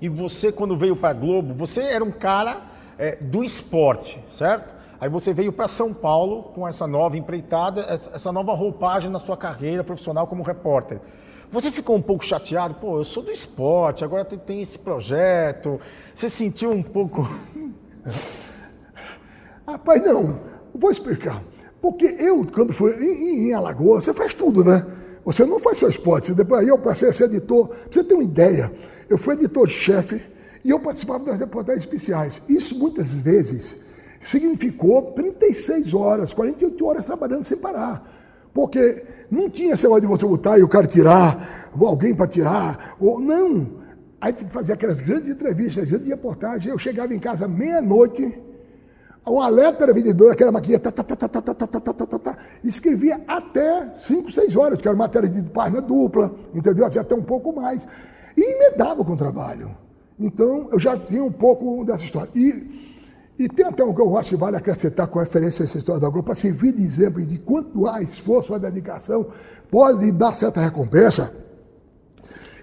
E 0.00 0.08
você, 0.08 0.50
quando 0.50 0.76
veio 0.76 0.96
para 0.96 1.10
a 1.10 1.12
Globo, 1.12 1.54
você 1.54 1.82
era 1.82 2.02
um 2.02 2.10
cara 2.10 2.62
é, 2.98 3.16
do 3.16 3.44
esporte, 3.44 4.18
certo? 4.30 4.74
Aí 5.00 5.08
você 5.08 5.32
veio 5.32 5.52
para 5.52 5.68
São 5.68 5.92
Paulo 5.92 6.44
com 6.54 6.66
essa 6.66 6.86
nova 6.86 7.16
empreitada, 7.16 7.82
essa 8.12 8.32
nova 8.32 8.54
roupagem 8.54 9.10
na 9.10 9.20
sua 9.20 9.36
carreira 9.36 9.82
profissional 9.82 10.26
como 10.26 10.42
repórter. 10.42 11.00
Você 11.50 11.70
ficou 11.70 11.96
um 11.96 12.02
pouco 12.02 12.24
chateado? 12.24 12.74
Pô, 12.74 12.98
eu 12.98 13.04
sou 13.04 13.22
do 13.22 13.30
esporte, 13.30 14.04
agora 14.04 14.24
tem, 14.24 14.60
esse 14.62 14.78
projeto. 14.78 15.80
Você 16.14 16.28
sentiu 16.28 16.72
um 16.72 16.82
pouco. 16.82 17.28
Rapaz, 19.66 20.02
não. 20.02 20.40
Vou 20.74 20.90
explicar. 20.90 21.42
Porque 21.80 22.16
eu, 22.18 22.44
quando 22.52 22.72
fui 22.72 22.92
em, 22.92 23.48
em 23.48 23.52
Alagoas, 23.52 24.04
você 24.04 24.12
faz 24.12 24.34
tudo, 24.34 24.64
né? 24.64 24.84
Você 25.24 25.44
não 25.44 25.60
faz 25.60 25.78
só 25.78 25.88
esporte. 25.88 26.34
Depois 26.34 26.62
aí 26.62 26.68
eu 26.68 26.78
passei 26.78 27.08
a 27.08 27.12
ser 27.12 27.24
editor. 27.24 27.68
Pra 27.68 27.78
você 27.90 28.02
ter 28.02 28.14
uma 28.14 28.24
ideia. 28.24 28.72
Eu 29.08 29.16
fui 29.16 29.34
editor-chefe 29.34 30.22
e 30.64 30.70
eu 30.70 30.80
participava 30.80 31.24
das 31.24 31.38
reportagens 31.38 31.84
especiais. 31.84 32.42
Isso 32.48 32.78
muitas 32.78 33.18
vezes 33.18 33.83
significou 34.24 35.12
36 35.12 35.92
horas, 35.92 36.32
48 36.32 36.86
horas 36.86 37.04
trabalhando 37.04 37.44
sem 37.44 37.58
parar. 37.58 38.02
Porque 38.54 39.04
não 39.30 39.50
tinha 39.50 39.74
esse 39.74 39.82
negócio 39.82 40.00
de 40.00 40.06
você 40.06 40.26
botar 40.26 40.58
e 40.58 40.62
o 40.62 40.68
cara 40.68 40.86
tirar, 40.86 41.70
ou 41.78 41.86
alguém 41.86 42.14
para 42.14 42.26
tirar, 42.26 42.96
ou 42.98 43.20
não. 43.20 43.84
Aí 44.20 44.32
tinha 44.32 44.48
que 44.48 44.54
fazer 44.54 44.72
aquelas 44.72 45.02
grandes 45.02 45.28
entrevistas, 45.28 45.86
grandes 45.86 46.08
reportagens. 46.08 46.66
Eu 46.66 46.78
chegava 46.78 47.12
em 47.12 47.18
casa 47.18 47.46
meia-noite, 47.46 48.38
um 49.26 49.40
alerta 49.40 49.84
era 49.84 49.92
vendedor, 49.92 50.32
aquela 50.32 50.52
maquininha, 50.52 50.78
tá, 50.78 50.90
tá, 50.90 51.02
tá, 51.02 51.16
tá, 51.16 51.28
tá, 51.28 51.42
tá, 51.42 51.54
tá, 51.54 51.66
tá, 51.66 51.92
tá, 51.92 52.06
tá, 52.06 52.18
tá, 52.18 52.38
escrevia 52.62 53.20
até 53.26 53.92
5, 53.92 54.32
6 54.32 54.56
horas, 54.56 54.78
que 54.78 54.88
era 54.88 54.96
matéria 54.96 55.28
de 55.28 55.50
página 55.50 55.82
dupla, 55.82 56.34
entendeu? 56.54 56.86
Assim, 56.86 56.98
até 56.98 57.14
um 57.14 57.22
pouco 57.22 57.52
mais. 57.52 57.86
E 58.36 58.40
emendava 58.40 59.04
com 59.04 59.12
o 59.12 59.16
trabalho. 59.16 59.70
Então, 60.18 60.68
eu 60.70 60.78
já 60.78 60.96
tinha 60.96 61.22
um 61.22 61.32
pouco 61.32 61.84
dessa 61.84 62.04
história. 62.04 62.30
E, 62.34 62.83
e 63.38 63.48
tem 63.48 63.66
até 63.66 63.84
um 63.84 63.92
que 63.92 64.00
eu 64.00 64.16
acho 64.16 64.30
que 64.30 64.36
vale 64.36 64.56
acrescentar 64.56 65.08
com 65.08 65.18
referência 65.18 65.62
a 65.62 65.64
essa 65.64 65.78
história 65.78 66.00
da 66.00 66.08
Globo, 66.08 66.26
para 66.26 66.34
servir 66.34 66.72
de 66.72 66.82
exemplo 66.82 67.20
de 67.24 67.38
quanto 67.38 67.86
há 67.86 68.00
esforço, 68.00 68.54
há 68.54 68.58
dedicação, 68.58 69.26
pode 69.70 70.12
dar 70.12 70.34
certa 70.34 70.60
recompensa. 70.60 71.34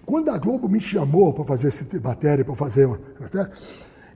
Quando 0.06 0.30
a 0.30 0.38
Globo 0.38 0.70
me 0.70 0.80
chamou 0.80 1.34
para 1.34 1.44
fazer 1.44 1.68
essa 1.68 1.86
matéria, 2.02 2.46
para 2.46 2.56
fazer 2.56 2.86
uma 2.86 3.00
matéria, 3.20 3.52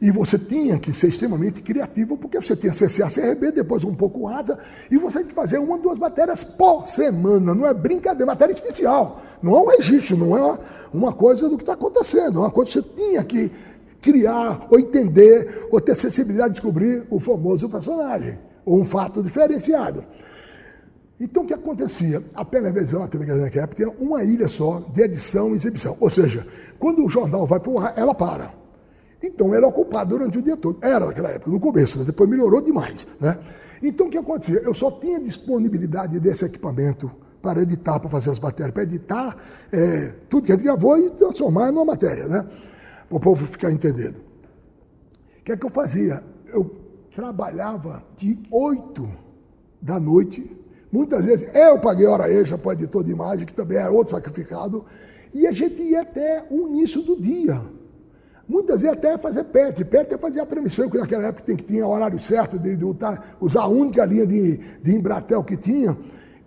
e 0.01 0.11
você 0.11 0.37
tinha 0.37 0.77
que 0.77 0.91
ser 0.93 1.07
extremamente 1.07 1.61
criativo, 1.61 2.17
porque 2.17 2.39
você 2.39 2.55
tinha 2.55 2.73
CCA, 2.73 3.07
CRB, 3.07 3.51
depois 3.51 3.83
um 3.83 3.93
pouco 3.93 4.27
asa, 4.27 4.57
e 4.91 4.97
você 4.97 5.19
tinha 5.19 5.29
que 5.29 5.33
fazer 5.33 5.57
uma, 5.57 5.77
duas 5.77 5.97
matérias 5.97 6.43
por 6.43 6.85
semana. 6.85 7.55
Não 7.55 7.65
é 7.65 7.73
brincadeira, 7.73 8.25
matéria 8.25 8.53
especial. 8.53 9.21
Não 9.41 9.55
é 9.55 9.61
um 9.61 9.67
registro, 9.67 10.17
não 10.17 10.37
é 10.37 10.59
uma 10.93 11.13
coisa 11.13 11.49
do 11.49 11.55
que 11.57 11.63
está 11.63 11.73
acontecendo. 11.73 12.39
É 12.39 12.41
uma 12.41 12.51
coisa 12.51 12.71
que 12.71 12.79
você 12.79 12.95
tinha 12.95 13.23
que 13.23 13.51
criar, 14.05 14.67
ou 14.69 14.77
entender, 14.77 15.67
ou 15.71 15.81
ter 15.81 15.95
sensibilidade 15.95 16.49
de 16.49 16.53
descobrir 16.61 17.07
o 17.09 17.19
famoso 17.19 17.67
personagem, 17.67 18.37
ou 18.63 18.79
um 18.79 18.85
fato 18.85 19.23
diferenciado. 19.23 20.05
Então, 21.19 21.41
o 21.41 21.45
que 21.47 21.53
acontecia? 21.53 22.21
A 22.35 22.45
televisão, 22.45 23.01
a 23.01 23.07
TV 23.07 23.25
naquela 23.25 23.63
época, 23.63 23.83
tinha 23.83 23.89
uma 23.99 24.23
ilha 24.23 24.47
só 24.47 24.83
de 24.93 25.01
edição 25.01 25.51
e 25.51 25.53
exibição. 25.55 25.97
Ou 25.99 26.09
seja, 26.09 26.45
quando 26.77 27.03
o 27.03 27.09
jornal 27.09 27.47
vai 27.47 27.59
para 27.59 27.71
o 27.71 27.79
ar, 27.79 27.93
ela 27.97 28.13
para. 28.13 28.53
Então 29.23 29.55
era 29.55 29.65
ocupado 29.65 30.09
durante 30.09 30.37
o 30.37 30.41
dia 30.41 30.57
todo. 30.57 30.77
Era 30.85 31.07
naquela 31.07 31.29
época, 31.29 31.49
no 31.49 31.59
começo, 31.59 31.97
né? 31.97 32.05
depois 32.05 32.29
melhorou 32.29 32.61
demais. 32.61 33.07
Né? 33.19 33.39
Então 33.81 34.05
o 34.07 34.09
que 34.09 34.17
acontecia? 34.17 34.59
Eu 34.59 34.73
só 34.73 34.91
tinha 34.91 35.19
disponibilidade 35.19 36.19
desse 36.19 36.45
equipamento 36.45 37.09
para 37.41 37.61
editar, 37.61 37.99
para 37.99 38.09
fazer 38.09 38.31
as 38.31 38.39
matérias, 38.39 38.73
para 38.73 38.83
editar 38.83 39.35
é, 39.71 40.13
tudo 40.29 40.45
que 40.45 40.51
a 40.51 40.55
gente 40.55 40.65
gravou 40.65 40.97
e 40.97 41.09
transformar 41.11 41.71
numa 41.71 41.85
matéria, 41.85 42.27
né? 42.27 42.45
Para 43.07 43.17
o 43.17 43.19
povo 43.19 43.45
ficar 43.45 43.71
entendendo. 43.71 44.17
O 45.39 45.43
que 45.43 45.51
é 45.51 45.57
que 45.57 45.65
eu 45.65 45.69
fazia? 45.69 46.23
Eu 46.47 46.69
trabalhava 47.15 48.03
de 48.17 48.37
8 48.51 49.09
da 49.81 49.99
noite. 49.99 50.55
Muitas 50.91 51.25
vezes 51.25 51.55
eu 51.55 51.79
paguei 51.79 52.05
hora 52.05 52.29
extra 52.31 52.57
para 52.57 52.69
o 52.69 52.73
editor 52.73 53.03
de 53.03 53.11
imagem, 53.11 53.45
que 53.45 53.53
também 53.53 53.77
é 53.77 53.89
outro 53.89 54.11
sacrificado, 54.11 54.85
e 55.33 55.45
a 55.45 55.51
gente 55.51 55.81
ia 55.83 56.01
até 56.01 56.45
o 56.49 56.67
início 56.67 57.01
do 57.01 57.19
dia. 57.19 57.61
Muitas 58.47 58.81
vezes 58.81 58.95
até 58.95 59.17
fazer 59.17 59.43
PET. 59.45 59.83
PET 59.85 60.13
é 60.13 60.17
fazer 60.17 60.39
a 60.39 60.45
transmissão, 60.45 60.89
que 60.89 60.97
naquela 60.97 61.27
época 61.27 61.43
tem 61.43 61.55
que 61.55 61.63
tinha 61.63 61.85
horário 61.85 62.19
certo 62.19 62.59
de, 62.59 62.77
de 62.77 62.85
usar 63.39 63.61
a 63.61 63.67
única 63.67 64.05
linha 64.05 64.25
de, 64.25 64.57
de 64.57 64.95
Embratel 64.95 65.43
que 65.43 65.57
tinha. 65.57 65.97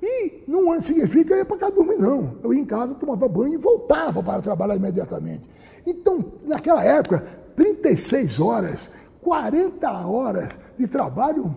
E 0.03 0.45
não 0.47 0.81
significa 0.81 1.37
ir 1.37 1.45
para 1.45 1.57
casa 1.57 1.73
dormir, 1.73 1.99
não. 1.99 2.37
Eu 2.43 2.53
ia 2.55 2.61
em 2.61 2.65
casa, 2.65 2.95
tomava 2.95 3.29
banho 3.29 3.55
e 3.55 3.57
voltava 3.57 4.23
para 4.23 4.41
trabalhar 4.41 4.77
imediatamente. 4.77 5.49
Então, 5.87 6.25
naquela 6.47 6.85
época, 6.85 7.25
36 7.57 8.39
horas, 8.39 8.91
40 9.21 9.91
horas 10.07 10.59
de 10.79 10.87
trabalho, 10.87 11.55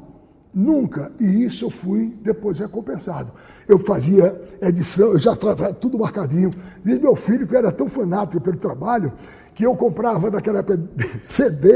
nunca. 0.53 1.11
E 1.19 1.45
isso 1.45 1.65
eu 1.65 1.69
fui 1.69 2.17
depois 2.21 2.59
recompensado. 2.59 3.31
Eu 3.67 3.77
fazia 3.79 4.41
edição, 4.61 5.09
eu 5.09 5.19
já 5.19 5.35
fazia 5.35 5.73
tudo 5.73 5.99
marcadinho. 5.99 6.51
Diz 6.83 6.97
meu 6.99 7.15
filho 7.15 7.47
que 7.47 7.55
era 7.55 7.71
tão 7.71 7.87
fanático 7.87 8.41
pelo 8.41 8.57
trabalho 8.57 9.13
que 9.53 9.65
eu 9.65 9.75
comprava 9.75 10.29
naquela 10.31 10.59
época 10.59 10.81
CD 11.19 11.69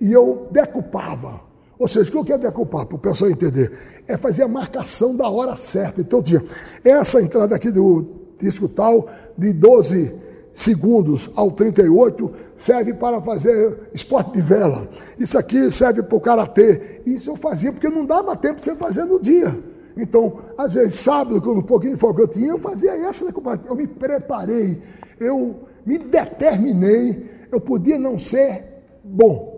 e 0.00 0.12
eu 0.12 0.48
decupava. 0.50 1.49
Ou 1.80 1.88
seja, 1.88 2.16
o 2.16 2.22
que 2.22 2.30
é 2.30 2.36
decupar, 2.36 2.84
para 2.84 2.96
o 2.96 2.98
pessoal 2.98 3.30
entender? 3.30 3.72
É 4.06 4.14
fazer 4.14 4.42
a 4.42 4.48
marcação 4.48 5.16
da 5.16 5.30
hora 5.30 5.56
certa. 5.56 6.02
Então 6.02 6.22
tinha 6.22 6.44
essa 6.84 7.22
entrada 7.22 7.56
aqui 7.56 7.70
do 7.70 8.04
disco 8.36 8.68
tal, 8.68 9.08
de 9.36 9.50
12 9.54 10.14
segundos 10.52 11.30
ao 11.36 11.50
38, 11.50 12.30
serve 12.54 12.92
para 12.92 13.22
fazer 13.22 13.88
esporte 13.94 14.32
de 14.32 14.42
vela. 14.42 14.86
Isso 15.18 15.38
aqui 15.38 15.70
serve 15.70 16.02
para 16.02 16.18
o 16.18 16.20
karatê. 16.20 17.00
Isso 17.06 17.30
eu 17.30 17.36
fazia 17.36 17.72
porque 17.72 17.88
não 17.88 18.04
dava 18.04 18.36
tempo 18.36 18.56
de 18.56 18.64
você 18.64 18.74
fazer 18.74 19.06
no 19.06 19.18
dia. 19.18 19.58
Então, 19.96 20.38
às 20.58 20.74
vezes, 20.74 20.96
sábado, 20.96 21.40
com 21.40 21.52
um 21.52 21.62
pouquinho 21.62 21.94
de 21.94 22.00
folga 22.00 22.24
eu 22.24 22.28
tinha, 22.28 22.50
eu 22.50 22.58
fazia 22.58 22.92
essa 22.92 23.24
decupagem. 23.24 23.64
Eu 23.66 23.74
me 23.74 23.86
preparei, 23.86 24.82
eu 25.18 25.60
me 25.86 25.96
determinei, 25.96 27.26
eu 27.50 27.58
podia 27.58 27.98
não 27.98 28.18
ser 28.18 28.66
bom, 29.02 29.49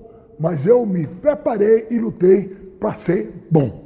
mas 0.42 0.66
eu 0.66 0.84
me 0.84 1.06
preparei 1.06 1.86
e 1.88 2.00
lutei 2.00 2.48
para 2.80 2.92
ser 2.94 3.46
bom. 3.48 3.80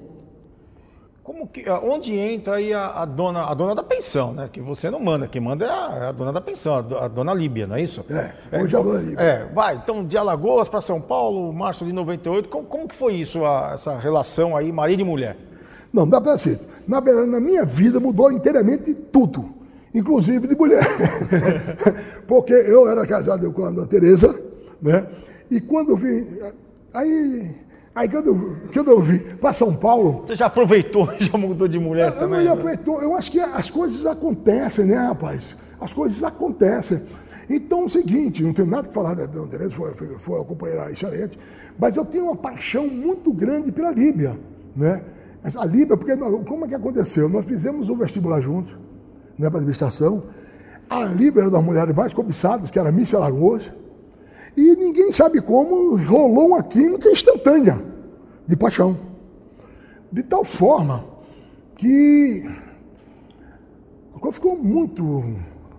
Como 1.22 1.46
que, 1.46 1.68
onde 1.68 2.16
entra 2.16 2.56
aí 2.56 2.72
a, 2.72 3.02
a, 3.02 3.04
dona, 3.04 3.42
a 3.42 3.52
dona 3.52 3.74
da 3.74 3.82
pensão, 3.82 4.32
né? 4.32 4.48
Que 4.50 4.58
você 4.58 4.90
não 4.90 4.98
manda, 4.98 5.28
quem 5.28 5.38
manda 5.38 5.66
é 5.66 5.68
a, 5.68 5.98
é 6.00 6.06
a 6.06 6.12
dona 6.12 6.32
da 6.32 6.40
pensão, 6.40 6.74
a, 6.74 7.04
a, 7.04 7.08
dona 7.08 7.34
Líbia, 7.34 7.66
não 7.66 7.76
é 7.76 7.82
isso? 7.82 8.02
É, 8.08 8.62
hoje 8.62 8.74
é, 8.74 8.78
a 8.78 8.82
dona 8.82 9.00
Líbia. 9.00 9.20
É, 9.20 9.44
vai, 9.52 9.76
então 9.76 10.02
de 10.02 10.16
Alagoas 10.16 10.66
para 10.66 10.80
São 10.80 10.98
Paulo, 10.98 11.52
março 11.52 11.84
de 11.84 11.92
98, 11.92 12.48
como, 12.48 12.64
como 12.64 12.88
que 12.88 12.94
foi 12.94 13.16
isso, 13.16 13.44
essa 13.44 13.98
relação 13.98 14.56
aí, 14.56 14.72
marido 14.72 15.02
e 15.02 15.04
mulher? 15.04 15.36
Não, 15.92 16.08
dá 16.08 16.22
para 16.22 16.32
assim. 16.32 16.58
Na 16.88 17.00
verdade, 17.00 17.28
na 17.28 17.40
minha 17.40 17.66
vida 17.66 18.00
mudou 18.00 18.32
inteiramente 18.32 18.94
tudo 18.94 19.54
inclusive 19.94 20.46
de 20.46 20.54
mulher. 20.54 20.84
Porque 22.28 22.52
eu 22.52 22.86
era 22.86 23.06
casado 23.06 23.50
com 23.50 23.64
a 23.64 23.70
Dona 23.70 23.86
Tereza, 23.86 24.38
né? 24.80 25.06
E 25.50 25.60
quando 25.60 25.90
eu 25.90 25.96
vim. 25.96 26.24
Aí, 26.94 27.50
aí 27.94 28.08
quando, 28.08 28.26
eu, 28.26 28.56
quando 28.72 28.90
eu 28.90 29.00
vim 29.00 29.18
para 29.36 29.52
São 29.52 29.74
Paulo. 29.74 30.22
Você 30.26 30.36
já 30.36 30.46
aproveitou, 30.46 31.08
já 31.20 31.36
mudou 31.36 31.68
de 31.68 31.78
mulher 31.78 32.08
eu, 32.08 32.18
também? 32.18 32.46
Eu, 32.46 32.52
aproveitou, 32.52 33.00
eu 33.02 33.14
acho 33.16 33.30
que 33.30 33.40
as 33.40 33.70
coisas 33.70 34.06
acontecem, 34.06 34.86
né, 34.86 34.96
rapaz? 34.96 35.56
As 35.80 35.92
coisas 35.92 36.22
acontecem. 36.24 37.02
Então, 37.48 37.82
é 37.82 37.84
o 37.84 37.88
seguinte, 37.88 38.42
não 38.42 38.52
tenho 38.52 38.68
nada 38.68 38.88
que 38.88 38.94
falar 38.94 39.14
da 39.14 39.26
Dona 39.26 39.46
Tereza, 39.46 39.70
foi, 39.70 39.94
foi, 39.94 40.06
foi 40.18 40.36
uma 40.36 40.44
companheira 40.44 40.90
excelente, 40.90 41.38
mas 41.78 41.96
eu 41.96 42.04
tenho 42.04 42.24
uma 42.24 42.36
paixão 42.36 42.88
muito 42.88 43.32
grande 43.32 43.70
pela 43.70 43.92
Líbia, 43.92 44.36
né? 44.74 45.02
A 45.56 45.64
Líbia, 45.64 45.96
porque 45.96 46.16
como 46.44 46.64
é 46.64 46.68
que 46.68 46.74
aconteceu? 46.74 47.28
Nós 47.28 47.46
fizemos 47.46 47.88
o 47.88 47.94
vestibular 47.94 48.40
juntos, 48.40 48.76
né, 49.38 49.48
para 49.48 49.58
administração. 49.58 50.24
A 50.90 51.04
Líbia 51.04 51.42
era 51.42 51.50
das 51.50 51.62
mulheres 51.62 51.94
mais 51.94 52.12
cobiçadas, 52.12 52.68
que 52.68 52.78
era 52.78 52.90
Miss 52.90 53.14
Alagoas. 53.14 53.70
E 54.56 54.74
ninguém 54.76 55.12
sabe 55.12 55.40
como 55.40 55.96
rolou 55.96 56.48
uma 56.48 56.62
química 56.62 57.10
instantânea 57.10 57.82
de 58.46 58.56
paixão. 58.56 58.98
De 60.10 60.22
tal 60.22 60.44
forma 60.44 61.04
que 61.76 62.42
ficou 64.32 64.56
muito. 64.56 65.24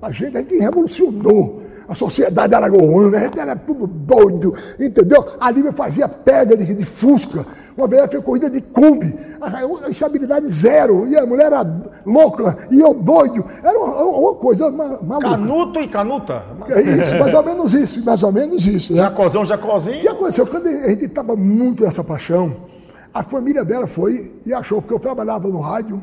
A 0.02 0.12
gente, 0.12 0.38
a 0.38 0.41
gente 0.41 0.58
revolucionou 0.58 1.64
a 1.88 1.96
sociedade 1.96 2.54
aragoana, 2.54 3.18
a 3.18 3.20
gente 3.22 3.40
era 3.40 3.56
tudo 3.56 3.88
doido, 3.88 4.54
entendeu? 4.80 5.26
A 5.40 5.50
Líbia 5.50 5.72
fazia 5.72 6.08
pega 6.08 6.58
de, 6.58 6.74
de 6.74 6.86
Fusca, 6.86 7.46
uma 7.78 7.88
vez 7.88 8.10
foi 8.12 8.22
corrida 8.22 8.50
de 8.50 8.60
Kombi, 8.62 9.16
a 9.40 9.90
estabilidade 9.90 10.50
zero, 10.50 11.08
e 11.08 11.18
a 11.18 11.26
mulher 11.26 11.48
era 11.48 11.66
louca, 12.06 12.58
e 12.70 12.80
eu 12.80 12.94
doido, 12.94 13.46
era 13.64 13.78
uma, 13.80 14.04
uma 14.04 14.36
coisa 14.36 14.70
maluca. 14.70 15.30
Canuto 15.30 15.80
e 15.80 15.88
canuta. 15.88 16.44
É 16.70 16.82
isso, 16.82 17.18
mais 17.18 17.34
ou 17.34 17.44
menos 17.44 17.74
isso, 17.74 18.04
mais 18.04 18.24
ou 18.24 18.32
menos 18.32 18.66
isso. 18.66 18.94
Né? 18.94 19.04
Jacozão, 19.04 19.46
Jacozinho. 19.46 19.98
O 19.98 20.02
que 20.02 20.08
aconteceu? 20.08 20.46
Quando 20.46 20.68
a 20.68 20.90
gente 20.90 21.06
estava 21.06 21.36
muito 21.36 21.84
nessa 21.84 22.04
paixão, 22.04 22.56
a 23.14 23.24
família 23.24 23.64
dela 23.64 23.88
foi 23.88 24.38
e 24.46 24.54
achou, 24.54 24.82
porque 24.82 24.94
eu 24.94 25.00
trabalhava 25.00 25.48
no 25.48 25.60
rádio, 25.60 26.02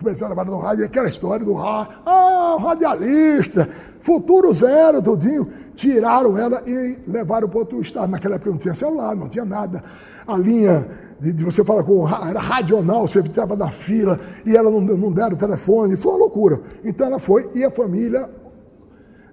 comecei 0.00 0.24
a 0.24 0.30
trabalhar 0.30 0.50
no 0.50 0.58
rádio, 0.58 0.84
aquela 0.84 1.08
história 1.08 1.44
do 1.44 1.52
rádio, 1.52 1.94
ah, 2.06 2.56
radialista, 2.58 3.68
futuro 4.00 4.52
zero, 4.52 5.02
tudinho. 5.02 5.46
Tiraram 5.74 6.36
ela 6.36 6.62
e 6.66 6.98
levaram 7.06 7.48
para 7.48 7.58
outro 7.58 7.80
estado. 7.80 8.10
Naquela 8.10 8.36
época 8.36 8.50
não 8.50 8.58
tinha 8.58 8.74
celular, 8.74 9.14
não 9.14 9.28
tinha 9.28 9.44
nada. 9.44 9.82
A 10.26 10.36
linha 10.36 10.88
de, 11.20 11.32
de 11.32 11.44
você 11.44 11.62
fala 11.62 11.84
com 11.84 12.08
era 12.08 12.40
radional, 12.40 13.06
você 13.06 13.20
estava 13.20 13.54
na 13.56 13.70
fila 13.70 14.18
e 14.44 14.56
ela 14.56 14.70
não, 14.70 14.80
não 14.80 15.12
deram 15.12 15.34
o 15.34 15.38
telefone, 15.38 15.96
foi 15.96 16.12
uma 16.12 16.18
loucura. 16.18 16.60
Então 16.82 17.06
ela 17.06 17.18
foi 17.18 17.50
e 17.54 17.62
a 17.62 17.70
família 17.70 18.28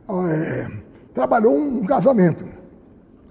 é, 0.09 0.67
trabalhou 1.13 1.57
um 1.57 1.85
casamento. 1.85 2.56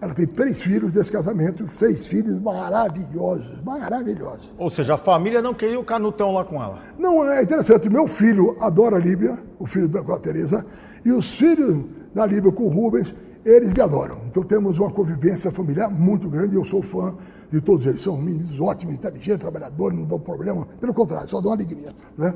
Ela 0.06 0.14
tem 0.14 0.26
três 0.26 0.62
filhos 0.62 0.92
desse 0.92 1.10
casamento, 1.10 1.66
seis 1.66 2.06
filhos 2.06 2.40
maravilhosos, 2.40 3.60
maravilhosos. 3.62 4.52
Ou 4.56 4.70
seja, 4.70 4.94
a 4.94 4.96
família 4.96 5.42
não 5.42 5.52
queria 5.52 5.80
o 5.80 5.84
canutão 5.84 6.32
lá 6.32 6.44
com 6.44 6.62
ela. 6.62 6.78
Não, 6.96 7.28
é 7.28 7.42
interessante. 7.42 7.90
Meu 7.90 8.06
filho 8.06 8.56
adora 8.60 8.96
a 8.96 9.00
Líbia, 9.00 9.36
o 9.58 9.66
filho 9.66 9.88
da 9.88 10.00
Teresa, 10.20 10.64
e 11.04 11.10
os 11.10 11.36
filhos 11.36 11.84
da 12.14 12.24
Líbia 12.24 12.52
com 12.52 12.66
o 12.66 12.68
Rubens, 12.68 13.16
eles 13.44 13.72
me 13.72 13.82
adoram. 13.82 14.20
Então 14.28 14.44
temos 14.44 14.78
uma 14.78 14.92
convivência 14.92 15.50
familiar 15.50 15.90
muito 15.90 16.28
grande 16.28 16.54
e 16.54 16.58
eu 16.58 16.64
sou 16.64 16.82
fã 16.82 17.16
de 17.50 17.60
todos 17.60 17.84
eles. 17.84 18.00
São 18.00 18.16
meninos 18.16 18.60
ótimos, 18.60 18.94
inteligentes, 18.94 19.38
trabalhadores, 19.38 19.98
não 19.98 20.06
dão 20.06 20.20
problema. 20.20 20.68
Pelo 20.80 20.94
contrário, 20.94 21.28
só 21.28 21.40
dão 21.40 21.50
alegria. 21.50 21.90
Né? 22.16 22.32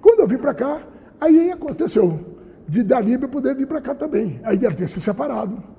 Quando 0.00 0.20
eu 0.20 0.28
vim 0.28 0.38
para 0.38 0.54
cá, 0.54 0.82
aí 1.20 1.50
aconteceu 1.50 2.20
de 2.68 2.84
da 2.84 3.00
Líbia 3.00 3.26
poder 3.26 3.56
vir 3.56 3.66
para 3.66 3.80
cá 3.80 3.92
também. 3.92 4.40
Aí 4.44 4.56
ela 4.64 4.72
ter 4.72 4.86
se 4.86 5.00
separado 5.00 5.77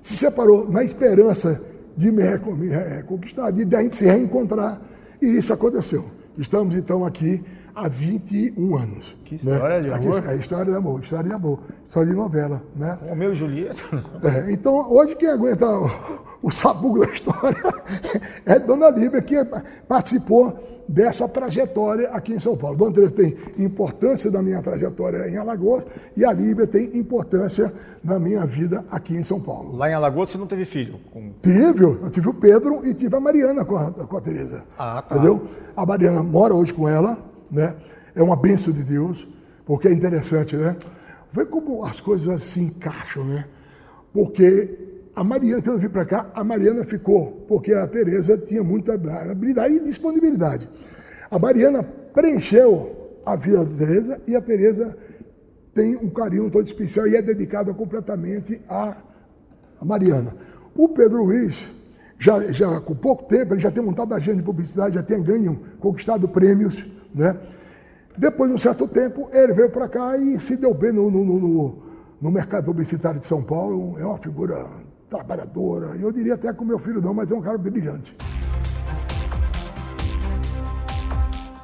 se 0.00 0.16
separou 0.16 0.70
na 0.70 0.82
esperança 0.82 1.62
de 1.96 2.12
me 2.12 2.22
reconquistar, 2.22 3.50
de 3.50 3.74
a 3.74 3.82
gente 3.82 3.96
se 3.96 4.04
reencontrar. 4.04 4.80
E 5.20 5.26
isso 5.26 5.52
aconteceu. 5.52 6.04
Estamos 6.36 6.74
então 6.74 7.04
aqui 7.04 7.42
há 7.78 7.88
21 7.88 8.76
anos. 8.76 9.16
Que 9.24 9.36
história 9.36 9.80
né? 9.80 9.88
de 9.88 9.94
amor. 9.94 10.18
Aqui, 10.18 10.28
é 10.28 10.34
história 10.36 10.72
de 10.72 10.76
amor, 10.76 11.00
história 11.00 11.28
de 11.28 11.34
amor, 11.34 11.60
história 11.84 12.10
de 12.10 12.16
novela. 12.16 12.62
Né? 12.74 12.98
Romeu 13.08 13.32
e 13.32 13.36
Julieta. 13.36 13.82
É, 14.24 14.52
então, 14.52 14.90
hoje 14.90 15.14
quem 15.14 15.28
aguenta 15.28 15.66
o, 15.66 15.88
o 16.42 16.50
sabugo 16.50 17.00
da 17.00 17.06
história 17.06 17.56
é 18.44 18.58
Dona 18.58 18.90
Líbia, 18.90 19.22
que 19.22 19.36
participou 19.86 20.58
dessa 20.88 21.28
trajetória 21.28 22.08
aqui 22.08 22.32
em 22.32 22.38
São 22.38 22.56
Paulo. 22.56 22.76
Dona 22.76 22.92
Teresa 22.92 23.14
tem 23.14 23.36
importância 23.58 24.30
da 24.30 24.42
minha 24.42 24.60
trajetória 24.62 25.28
em 25.28 25.36
Alagoas 25.36 25.86
e 26.16 26.24
a 26.24 26.32
Líbia 26.32 26.66
tem 26.66 26.96
importância 26.96 27.72
na 28.02 28.18
minha 28.18 28.44
vida 28.46 28.84
aqui 28.90 29.14
em 29.14 29.22
São 29.22 29.38
Paulo. 29.38 29.76
Lá 29.76 29.90
em 29.90 29.94
Alagoas 29.94 30.30
você 30.30 30.38
não 30.38 30.46
teve 30.46 30.64
filho? 30.64 30.98
Com... 31.12 31.32
Tive, 31.42 31.84
eu 31.84 32.10
tive 32.10 32.28
o 32.28 32.34
Pedro 32.34 32.80
e 32.84 32.94
tive 32.94 33.14
a 33.14 33.20
Mariana 33.20 33.64
com 33.64 33.76
a, 33.76 33.92
com 33.92 34.16
a 34.16 34.20
Tereza. 34.20 34.64
Ah, 34.78 35.02
tá. 35.02 35.14
Entendeu? 35.14 35.44
A 35.76 35.84
Mariana 35.84 36.22
mora 36.22 36.54
hoje 36.54 36.72
com 36.72 36.88
ela, 36.88 37.18
né? 37.50 37.74
É 38.14 38.22
uma 38.22 38.36
benção 38.36 38.72
de 38.72 38.82
Deus, 38.82 39.28
porque 39.64 39.88
é 39.88 39.92
interessante, 39.92 40.56
né? 40.56 40.76
Vê 41.32 41.44
como 41.44 41.84
as 41.84 42.00
coisas 42.00 42.42
se 42.42 42.60
encaixam, 42.60 43.24
né? 43.24 43.46
Porque 44.12 44.88
a 45.14 45.22
Mariana, 45.22 45.62
quando 45.62 45.76
eu 45.76 45.80
vim 45.80 45.88
para 45.88 46.04
cá, 46.04 46.30
a 46.34 46.42
Mariana 46.44 46.84
ficou, 46.84 47.44
porque 47.48 47.72
a 47.72 47.86
Tereza 47.86 48.38
tinha 48.38 48.62
muita 48.62 48.94
habilidade 48.94 49.74
e 49.74 49.80
disponibilidade. 49.80 50.68
A 51.30 51.38
Mariana 51.38 51.82
preencheu 51.82 53.20
a 53.26 53.36
vida 53.36 53.64
da 53.64 53.76
Tereza 53.76 54.22
e 54.26 54.34
a 54.34 54.40
Tereza 54.40 54.96
tem 55.74 55.96
um 55.96 56.08
carinho 56.08 56.50
todo 56.50 56.64
especial 56.64 57.06
e 57.06 57.14
é 57.14 57.22
dedicada 57.22 57.72
completamente 57.74 58.60
à, 58.68 58.96
Mariana. 59.84 60.34
O 60.74 60.88
Pedro 60.88 61.24
Luiz, 61.24 61.70
já, 62.18 62.40
já 62.52 62.80
com 62.80 62.94
pouco 62.94 63.24
tempo, 63.24 63.54
ele 63.54 63.60
já 63.60 63.70
tem 63.70 63.82
montado 63.82 64.12
agenda 64.14 64.38
de 64.38 64.42
publicidade, 64.42 64.94
já 64.94 65.02
tem 65.02 65.22
ganho, 65.22 65.60
conquistado 65.78 66.28
prêmios, 66.28 66.86
né? 67.14 67.38
Depois 68.16 68.50
de 68.50 68.54
um 68.56 68.58
certo 68.58 68.88
tempo, 68.88 69.28
ele 69.32 69.52
veio 69.52 69.70
para 69.70 69.88
cá 69.88 70.16
e 70.16 70.38
se 70.38 70.56
deu 70.56 70.74
bem 70.74 70.92
no, 70.92 71.10
no, 71.10 71.24
no, 71.24 71.82
no, 72.20 72.30
mercado 72.30 72.64
publicitário 72.64 73.20
de 73.20 73.26
São 73.26 73.42
Paulo. 73.42 73.98
É 73.98 74.04
uma 74.04 74.18
figura 74.18 74.54
trabalhadora. 75.08 75.96
Eu 76.00 76.12
diria 76.12 76.34
até 76.34 76.52
com 76.52 76.64
meu 76.64 76.78
filho 76.78 77.00
não, 77.00 77.14
mas 77.14 77.30
é 77.30 77.34
um 77.34 77.40
cara 77.40 77.56
brilhante. 77.56 78.16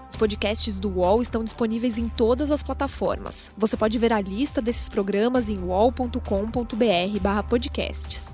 Os 0.08 0.16
podcasts 0.16 0.78
do 0.78 0.88
UOL 0.88 1.20
estão 1.20 1.42
disponíveis 1.42 1.98
em 1.98 2.08
todas 2.08 2.52
as 2.52 2.62
plataformas. 2.62 3.50
Você 3.58 3.76
pode 3.76 3.98
ver 3.98 4.12
a 4.12 4.20
lista 4.20 4.62
desses 4.62 4.88
programas 4.88 5.50
em 5.50 5.58
wallcombr 5.58 6.20
podcasts. 7.48 8.33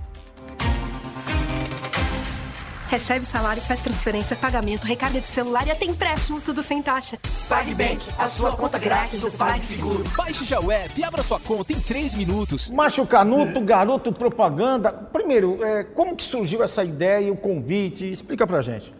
Recebe 2.90 3.24
salário, 3.24 3.62
faz 3.62 3.78
transferência, 3.78 4.34
pagamento, 4.34 4.84
recarga 4.84 5.20
de 5.20 5.26
celular 5.28 5.64
e 5.64 5.70
até 5.70 5.84
empréstimo, 5.84 6.40
tudo 6.40 6.60
sem 6.60 6.82
taxa. 6.82 7.20
PagBank, 7.48 8.04
a 8.18 8.26
sua 8.26 8.56
conta 8.56 8.80
grátis 8.80 9.18
do 9.18 9.30
PagSeguro. 9.30 10.02
Baixe 10.16 10.44
já 10.44 10.58
o 10.58 10.72
app 10.72 11.00
e 11.00 11.04
abra 11.04 11.22
sua 11.22 11.38
conta 11.38 11.72
em 11.72 11.78
3 11.78 12.16
minutos. 12.16 12.68
Macho 12.68 13.06
Canuto, 13.06 13.60
garoto 13.60 14.12
propaganda. 14.12 14.92
Primeiro, 14.92 15.64
é, 15.64 15.84
como 15.84 16.16
que 16.16 16.24
surgiu 16.24 16.64
essa 16.64 16.82
ideia 16.82 17.28
e 17.28 17.30
o 17.30 17.36
convite? 17.36 18.10
Explica 18.10 18.44
pra 18.44 18.60
gente. 18.60 18.92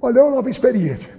Olha, 0.00 0.20
é 0.20 0.22
uma 0.22 0.36
nova 0.36 0.48
experiência. 0.48 1.12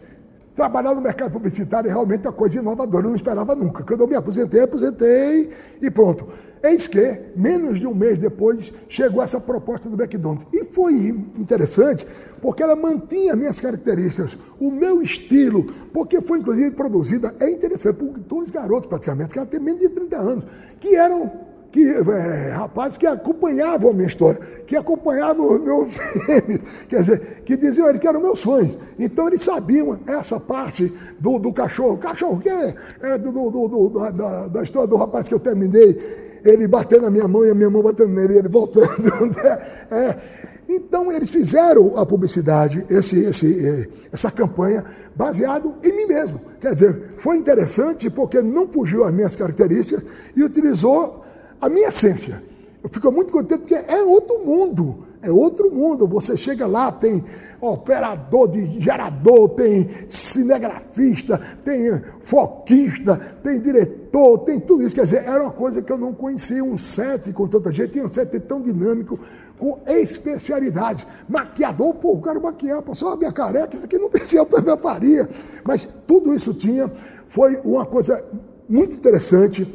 Trabalhar 0.56 0.96
no 0.96 1.02
mercado 1.02 1.34
publicitário 1.34 1.88
é 1.88 1.94
realmente 1.94 2.26
uma 2.26 2.34
coisa 2.34 2.58
inovadora, 2.58 3.06
eu 3.06 3.10
não 3.10 3.16
esperava 3.16 3.54
nunca. 3.54 3.84
Quando 3.84 4.02
eu 4.02 4.08
me 4.08 4.16
aposentei, 4.16 4.62
aposentei 4.62 5.52
e 5.80 5.92
pronto. 5.92 6.30
Eis 6.66 6.88
que, 6.88 7.20
menos 7.36 7.80
de 7.80 7.86
um 7.86 7.94
mês 7.94 8.18
depois, 8.18 8.74
chegou 8.90 9.22
essa 9.22 9.40
proposta 9.40 9.88
do 9.88 10.02
McDonald's. 10.02 10.48
E 10.52 10.66
foi 10.66 11.10
interessante, 11.38 12.08
porque 12.42 12.64
ela 12.64 12.76
mantinha 12.76 13.36
minhas 13.36 13.62
características, 13.62 14.36
o 14.60 14.72
meu 14.72 15.00
estilo, 15.00 15.66
porque 15.94 16.20
foi 16.22 16.40
inclusive 16.40 16.72
produzida, 16.72 17.36
é 17.40 17.52
interessante, 17.52 17.98
por 17.98 18.18
dois 18.18 18.50
garotos 18.50 18.88
praticamente, 18.88 19.32
que 19.32 19.46
têm 19.46 19.60
menos 19.60 19.80
de 19.80 19.90
30 19.90 20.18
anos, 20.18 20.48
que 20.80 20.96
eram 20.96 21.32
que, 21.72 21.84
é, 21.84 22.52
rapazes 22.52 22.98
que 22.98 23.06
acompanhavam 23.06 23.92
a 23.92 23.94
minha 23.94 24.08
história, 24.08 24.40
que 24.66 24.76
acompanhavam 24.76 25.46
o 25.46 25.60
meu 25.60 25.86
filme, 25.86 26.60
quer 26.88 27.02
dizer, 27.02 27.44
que 27.44 27.58
diziam 27.58 27.90
eles 27.90 28.00
que 28.00 28.08
eram 28.08 28.22
meus 28.22 28.42
fãs. 28.42 28.80
Então 28.98 29.28
eles 29.28 29.44
sabiam 29.44 30.00
essa 30.08 30.40
parte 30.40 30.92
do, 31.20 31.38
do 31.38 31.52
cachorro. 31.52 31.98
Cachorro 31.98 32.40
que 32.40 32.48
é, 32.48 32.74
é 33.02 33.18
do, 33.18 33.32
do, 33.32 33.68
do, 33.68 34.12
da, 34.14 34.48
da 34.48 34.64
história 34.64 34.88
do 34.88 34.96
rapaz 34.96 35.28
que 35.28 35.34
eu 35.34 35.40
terminei, 35.40 36.25
ele 36.46 36.68
batendo 36.68 37.02
na 37.02 37.10
minha 37.10 37.28
mão 37.28 37.46
e 37.46 37.50
a 37.50 37.56
minha 37.56 37.70
mão 37.70 37.82
batendo 37.82 38.10
nele, 38.10 38.38
ele 38.38 38.50
voltando. 38.50 38.86
Né? 39.36 39.62
É. 39.92 40.46
Então 40.68 41.12
eles 41.12 41.30
fizeram 41.30 41.98
a 41.98 42.06
publicidade, 42.06 42.86
esse, 42.90 43.20
esse, 43.20 43.68
é, 43.68 43.88
essa 44.12 44.32
campanha, 44.32 44.84
baseado 45.16 45.76
em 45.84 45.96
mim 45.96 46.06
mesmo. 46.06 46.40
Quer 46.60 46.74
dizer, 46.74 47.14
foi 47.18 47.38
interessante 47.38 48.10
porque 48.10 48.42
não 48.42 48.68
fugiu 48.68 49.04
às 49.04 49.14
minhas 49.14 49.36
características 49.36 50.06
e 50.36 50.44
utilizou 50.44 51.24
a 51.62 51.70
minha 51.70 51.90
essência. 51.90 52.42
Eu 52.84 52.90
fico 52.90 53.12
muito 53.12 53.32
contente 53.32 53.60
porque 53.60 53.76
é 53.76 54.04
outro 54.04 54.40
mundo. 54.44 55.05
É 55.26 55.32
outro 55.32 55.72
mundo. 55.72 56.08
Você 56.08 56.38
chega 56.38 56.68
lá, 56.68 56.92
tem 56.92 57.24
operador 57.60 58.48
de 58.48 58.80
gerador, 58.80 59.50
tem 59.50 59.90
cinegrafista, 60.08 61.40
tem 61.64 62.00
foquista, 62.22 63.18
tem 63.42 63.60
diretor, 63.60 64.38
tem 64.40 64.60
tudo 64.60 64.84
isso. 64.84 64.94
Quer 64.94 65.04
dizer, 65.04 65.28
era 65.28 65.42
uma 65.42 65.52
coisa 65.52 65.82
que 65.82 65.92
eu 65.92 65.98
não 65.98 66.14
conhecia. 66.14 66.64
Um 66.64 66.78
set 66.78 67.34
com 67.34 67.48
tanta 67.48 67.72
gente, 67.72 67.94
tinha 67.94 68.06
um 68.06 68.12
set 68.12 68.40
tão 68.42 68.62
dinâmico, 68.62 69.20
com 69.58 69.80
especialidades. 69.88 71.08
Maquiador, 71.28 71.96
pô, 71.96 72.14
eu 72.18 72.22
quero 72.22 72.42
maquiar, 72.42 72.84
só 72.94 73.14
a 73.14 73.18
minha 73.18 73.32
careca, 73.32 73.76
isso 73.76 73.86
aqui 73.86 73.98
não 73.98 74.10
para 74.10 74.62
minha 74.62 74.78
faria. 74.78 75.28
Mas 75.64 75.90
tudo 76.06 76.36
isso 76.36 76.54
tinha. 76.54 76.92
Foi 77.28 77.60
uma 77.64 77.86
coisa 77.86 78.24
muito 78.70 78.94
interessante 78.94 79.68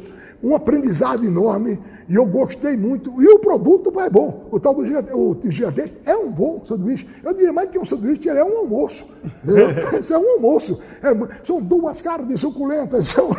um 0.43 0.55
aprendizado 0.55 1.25
enorme 1.25 1.79
e 2.11 2.15
eu 2.15 2.25
gostei 2.25 2.75
muito. 2.75 3.23
E 3.23 3.27
o 3.29 3.39
produto 3.39 3.97
é 4.01 4.09
bom. 4.09 4.45
O 4.51 4.59
tal 4.59 4.75
do 4.75 4.83
dia, 4.83 4.99
o 5.15 5.33
dia 5.33 5.71
desse 5.71 6.01
é 6.05 6.13
um 6.13 6.29
bom 6.29 6.59
sanduíche. 6.61 7.07
Eu 7.23 7.33
diria 7.33 7.53
mais 7.53 7.69
que 7.69 7.79
um 7.79 7.85
sanduíche, 7.85 8.27
ele 8.27 8.37
é 8.37 8.43
um 8.43 8.57
almoço. 8.57 9.07
Isso 9.97 10.13
é 10.13 10.17
um 10.17 10.29
almoço. 10.31 10.77
É, 11.01 11.07
são 11.41 11.61
duas 11.61 12.01
carnes 12.01 12.41
suculentas, 12.41 13.07
são 13.15 13.29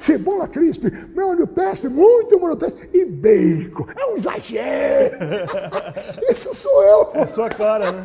cebola 0.00 0.48
crisp, 0.48 0.84
molho 1.14 1.46
teste, 1.46 1.90
muito 1.90 2.40
molho 2.40 2.56
teste 2.56 2.88
e 2.94 3.04
bacon. 3.04 3.84
É 3.94 4.06
um 4.06 4.16
exagero. 4.16 5.18
Isso 6.30 6.54
sou 6.54 6.82
eu. 6.84 7.10
É 7.12 7.26
sua 7.26 7.50
cara, 7.50 7.92
né? 7.92 8.04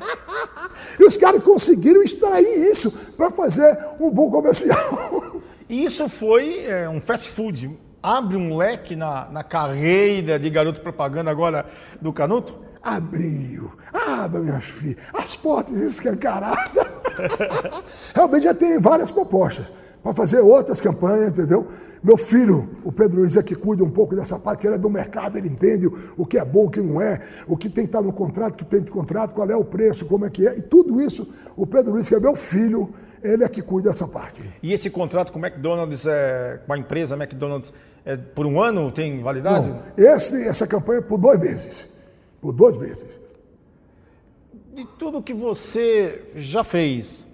E 1.00 1.06
os 1.06 1.16
caras 1.16 1.42
conseguiram 1.42 2.04
extrair 2.04 2.70
isso 2.70 2.92
para 3.16 3.32
fazer 3.32 3.78
um 3.98 4.12
bom 4.12 4.30
comercial. 4.30 5.42
Isso 5.70 6.10
foi 6.10 6.66
é, 6.66 6.90
um 6.90 7.00
fast 7.00 7.30
food 7.30 7.87
abre 8.02 8.38
um 8.38 8.58
leque 8.58 8.96
na, 8.96 9.28
na 9.30 9.44
carreira 9.44 10.40
de 10.40 10.50
garoto 10.50 10.82
propaganda 10.82 11.32
agora 11.32 11.66
do 12.02 12.14
Canuto? 12.14 12.68
Abriu. 12.82 13.74
Abra, 13.94 14.40
minha 14.40 14.62
filha. 14.62 14.98
As 15.14 15.36
portas 15.36 15.80
escancaradas. 15.80 16.87
Realmente 18.14 18.44
já 18.44 18.54
tem 18.54 18.80
várias 18.80 19.12
propostas 19.12 19.74
para 20.04 20.14
fazer 20.14 20.40
outras 20.40 20.80
campanhas, 20.80 21.34
entendeu? 21.34 21.68
Meu 22.04 22.16
filho, 22.16 22.70
o 22.84 22.92
Pedro 22.92 23.20
Luiz, 23.20 23.36
é 23.36 23.44
que 23.44 23.56
cuida 23.56 23.84
um 23.84 23.90
pouco 23.90 24.16
dessa 24.16 24.40
parte, 24.40 24.62
que 24.62 24.68
ele 24.68 24.76
é 24.76 24.78
do 24.78 24.90
mercado, 24.90 25.38
ele 25.38 25.50
entende 25.50 25.88
o 26.16 26.26
que 26.26 26.38
é 26.38 26.46
bom, 26.46 26.66
o 26.66 26.70
que 26.70 26.80
não 26.80 27.02
é, 27.02 27.20
o 27.48 27.58
que 27.58 27.70
tem 27.70 27.86
que 27.86 27.90
estar 27.90 28.02
no 28.02 28.14
contrato, 28.14 28.54
o 28.54 28.58
que 28.58 28.66
tem 28.66 28.82
de 28.82 28.92
contrato, 28.92 29.34
qual 29.34 29.50
é 29.50 29.56
o 29.56 29.66
preço, 29.66 30.06
como 30.06 30.26
é 30.26 30.30
que 30.30 30.48
é. 30.48 30.58
E 30.58 30.62
tudo 30.62 31.02
isso, 31.02 31.28
o 31.56 31.66
Pedro 31.66 31.94
Luiz, 31.94 32.08
que 32.08 32.16
é 32.16 32.20
meu 32.20 32.36
filho, 32.36 32.90
ele 33.22 33.44
é 33.44 33.50
que 33.50 33.62
cuida 33.62 33.90
dessa 33.90 34.08
parte. 34.08 34.42
E 34.62 34.74
esse 34.74 34.90
contrato 34.90 35.32
com 35.32 35.40
o 35.40 35.46
McDonald's, 35.46 36.06
é, 36.06 36.60
com 36.66 36.74
a 36.74 36.78
empresa 36.78 37.16
McDonald's, 37.16 37.74
é 38.06 38.16
por 38.16 38.46
um 38.46 38.62
ano 38.62 38.92
tem 38.92 39.22
validade? 39.22 39.68
Não, 39.68 39.82
esse, 39.98 40.48
essa 40.48 40.66
campanha 40.66 41.00
é 41.00 41.02
por 41.02 41.18
dois 41.18 41.40
meses. 41.40 41.90
Por 42.40 42.54
dois 42.54 42.78
meses. 42.78 43.20
De 44.78 44.86
tudo 44.86 45.24
que 45.24 45.34
você 45.34 46.22
já 46.36 46.64
fez, 46.64 47.28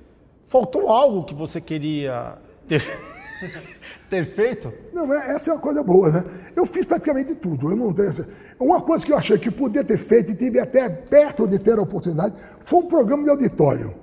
faltou 0.48 0.88
algo 0.88 1.26
que 1.26 1.36
você 1.36 1.60
queria 1.60 2.38
ter, 2.70 2.82
ter 4.10 4.26
feito? 4.34 4.72
Não, 4.94 5.14
essa 5.14 5.50
é 5.50 5.54
uma 5.54 5.60
coisa 5.60 5.84
boa, 5.84 6.10
né? 6.10 6.24
Eu 6.56 6.66
fiz 6.66 6.86
praticamente 6.86 7.36
tudo. 7.36 7.70
Eu 7.70 7.76
não. 7.76 7.94
Uma 8.58 8.82
coisa 8.82 9.06
que 9.06 9.12
eu 9.12 9.18
achei 9.18 9.38
que 9.38 9.52
podia 9.52 9.84
ter 9.84 9.98
feito 9.98 10.32
e 10.32 10.36
tive 10.36 10.58
até 10.58 10.88
perto 10.88 11.46
de 11.46 11.60
ter 11.60 11.78
a 11.78 11.82
oportunidade 11.82 12.34
foi 12.62 12.80
um 12.80 12.88
programa 12.88 13.26
de 13.26 13.32
auditório 13.32 13.94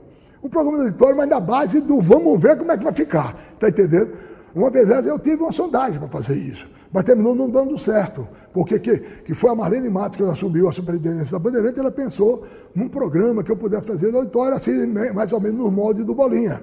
o 0.42 0.48
programa 0.48 0.78
do 0.78 0.84
auditório, 0.84 1.16
mas 1.16 1.28
na 1.28 1.38
base 1.38 1.80
do 1.80 2.00
vamos 2.00 2.40
ver 2.40 2.56
como 2.56 2.72
é 2.72 2.78
que 2.78 2.84
vai 2.84 2.92
ficar. 2.92 3.38
Está 3.54 3.68
entendendo? 3.68 4.12
Uma 4.54 4.70
vez 4.70 4.88
eu 5.06 5.18
tive 5.18 5.42
uma 5.42 5.52
sondagem 5.52 5.98
para 5.98 6.08
fazer 6.08 6.34
isso, 6.34 6.68
mas 6.92 7.04
terminou 7.04 7.34
não 7.34 7.48
dando 7.48 7.78
certo, 7.78 8.26
porque 8.52 8.78
que, 8.78 8.98
que 8.98 9.34
foi 9.34 9.50
a 9.50 9.54
Marlene 9.54 9.88
Matos 9.88 10.16
que 10.16 10.24
assumiu 10.24 10.68
a 10.68 10.72
superintendência 10.72 11.32
da 11.32 11.38
Bandeirante, 11.38 11.78
ela 11.78 11.92
pensou 11.92 12.44
num 12.74 12.88
programa 12.88 13.42
que 13.42 13.52
eu 13.52 13.56
pudesse 13.56 13.86
fazer 13.86 14.10
no 14.10 14.18
auditório, 14.18 14.54
assim, 14.54 14.86
mais 15.14 15.32
ou 15.32 15.40
menos 15.40 15.58
no 15.58 15.70
molde 15.70 16.02
do 16.02 16.14
Bolinha. 16.14 16.60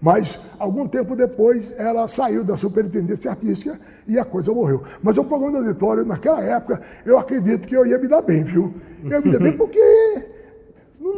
Mas, 0.00 0.40
algum 0.58 0.88
tempo 0.88 1.14
depois, 1.14 1.78
ela 1.78 2.08
saiu 2.08 2.42
da 2.42 2.56
superintendência 2.56 3.30
artística 3.30 3.78
e 4.08 4.18
a 4.18 4.24
coisa 4.24 4.52
morreu. 4.52 4.82
Mas 5.02 5.18
o 5.18 5.24
programa 5.24 5.52
do 5.52 5.66
auditório, 5.66 6.06
naquela 6.06 6.42
época, 6.42 6.80
eu 7.04 7.18
acredito 7.18 7.68
que 7.68 7.76
eu 7.76 7.86
ia 7.86 7.98
me 7.98 8.08
dar 8.08 8.22
bem, 8.22 8.42
viu? 8.42 8.72
Eu 9.04 9.10
ia 9.10 9.20
me 9.20 9.30
dar 9.30 9.38
bem 9.38 9.52
porque 9.56 9.78